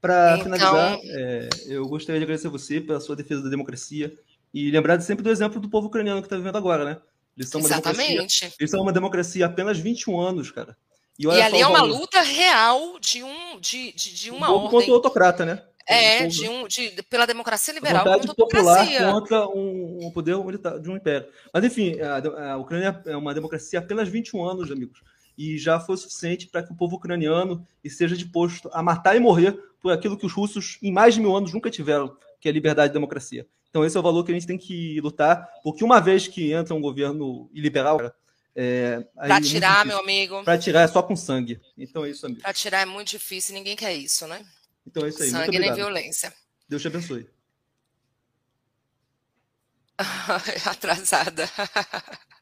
Para 0.00 0.34
então... 0.34 0.44
finalizar, 0.44 0.98
é, 1.04 1.48
eu 1.66 1.86
gostaria 1.86 2.20
de 2.20 2.24
agradecer 2.24 2.46
a 2.46 2.50
você 2.50 2.80
pela 2.80 3.00
sua 3.00 3.16
defesa 3.16 3.42
da 3.42 3.50
democracia 3.50 4.16
e 4.54 4.70
lembrar 4.70 5.00
sempre 5.00 5.24
do 5.24 5.30
exemplo 5.30 5.60
do 5.60 5.68
povo 5.68 5.88
ucraniano 5.88 6.20
que 6.20 6.26
está 6.26 6.36
vivendo 6.36 6.56
agora, 6.56 6.84
né? 6.84 7.00
Eles 7.36 7.48
são 7.48 7.60
Exatamente. 7.60 8.52
eles 8.58 8.70
são 8.70 8.80
uma 8.80 8.92
democracia 8.92 9.46
há 9.46 9.48
apenas 9.48 9.78
21 9.78 10.20
anos, 10.20 10.50
cara. 10.50 10.76
E, 11.18 11.26
e 11.26 11.40
ali 11.40 11.60
é 11.60 11.66
uma 11.66 11.82
luta 11.82 12.20
real 12.20 12.98
de, 13.00 13.22
um, 13.22 13.60
de, 13.60 13.92
de, 13.92 14.14
de 14.14 14.30
uma 14.30 14.50
um 14.50 14.54
ordem. 14.54 14.70
contra 14.70 14.90
o 14.90 14.94
autocrata, 14.94 15.44
né? 15.44 15.62
É, 15.86 16.26
de 16.26 16.48
um, 16.48 16.68
de, 16.68 16.90
pela 17.10 17.26
democracia 17.26 17.74
liberal 17.74 18.06
a 18.08 18.14
contra 18.14 18.34
popular 18.34 19.12
contra 19.12 19.48
um, 19.48 20.06
um, 20.06 20.10
poder 20.12 20.36
militar 20.38 20.78
de 20.78 20.88
um 20.88 20.96
império. 20.96 21.26
Mas, 21.52 21.64
enfim, 21.64 21.98
a, 22.00 22.52
a, 22.52 22.56
Ucrânia 22.56 23.02
é 23.04 23.16
uma 23.16 23.34
democracia 23.34 23.80
há 23.80 23.82
apenas 23.82 24.08
21 24.08 24.44
anos, 24.44 24.70
amigos. 24.70 25.02
E 25.36 25.58
já 25.58 25.80
foi 25.80 25.96
suficiente 25.96 26.46
para 26.46 26.62
que 26.62 26.72
o 26.72 26.76
povo 26.76 26.96
ucraniano 26.96 27.66
esteja 27.82 28.16
disposto 28.16 28.70
a 28.72 28.82
matar 28.82 29.16
e 29.16 29.20
morrer 29.20 29.58
por 29.80 29.92
aquilo 29.92 30.16
que 30.16 30.26
os 30.26 30.32
russos, 30.32 30.78
em 30.82 30.92
mais 30.92 31.14
de 31.14 31.20
mil 31.20 31.34
anos, 31.34 31.52
nunca 31.52 31.70
tiveram, 31.70 32.16
que 32.40 32.48
é 32.48 32.52
liberdade 32.52 32.90
e 32.90 32.94
democracia. 32.94 33.46
Então, 33.68 33.84
esse 33.84 33.96
é 33.96 34.00
o 34.00 34.02
valor 34.02 34.24
que 34.24 34.30
a 34.30 34.34
gente 34.34 34.46
tem 34.46 34.58
que 34.58 35.00
lutar, 35.00 35.48
porque 35.62 35.82
uma 35.82 36.00
vez 36.00 36.28
que 36.28 36.52
entra 36.52 36.74
um 36.74 36.80
governo 36.80 37.48
liberal, 37.52 38.12
é, 38.54 39.00
para 39.14 39.40
tirar, 39.40 39.86
meu 39.86 39.98
amigo. 39.98 40.44
Para 40.44 40.58
tirar 40.58 40.82
é 40.82 40.88
só 40.88 41.02
com 41.02 41.16
sangue. 41.16 41.58
Então 41.76 42.04
é 42.04 42.10
isso, 42.10 42.26
amigo. 42.26 42.42
Para 42.42 42.52
tirar 42.52 42.80
é 42.80 42.84
muito 42.84 43.08
difícil, 43.08 43.54
ninguém 43.54 43.74
quer 43.74 43.94
isso, 43.94 44.26
né? 44.26 44.44
Então 44.86 45.04
é 45.06 45.08
isso 45.08 45.22
aí. 45.22 45.30
Sangue 45.30 45.58
nem 45.58 45.72
violência. 45.72 46.32
Deus 46.68 46.82
te 46.82 46.88
abençoe. 46.88 47.26
Atrasada. 50.66 51.48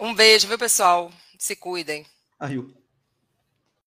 Um 0.00 0.14
beijo, 0.14 0.46
viu, 0.46 0.58
pessoal? 0.58 1.12
Se 1.38 1.56
cuidem. 1.56 2.06
Arriu. 2.38 2.77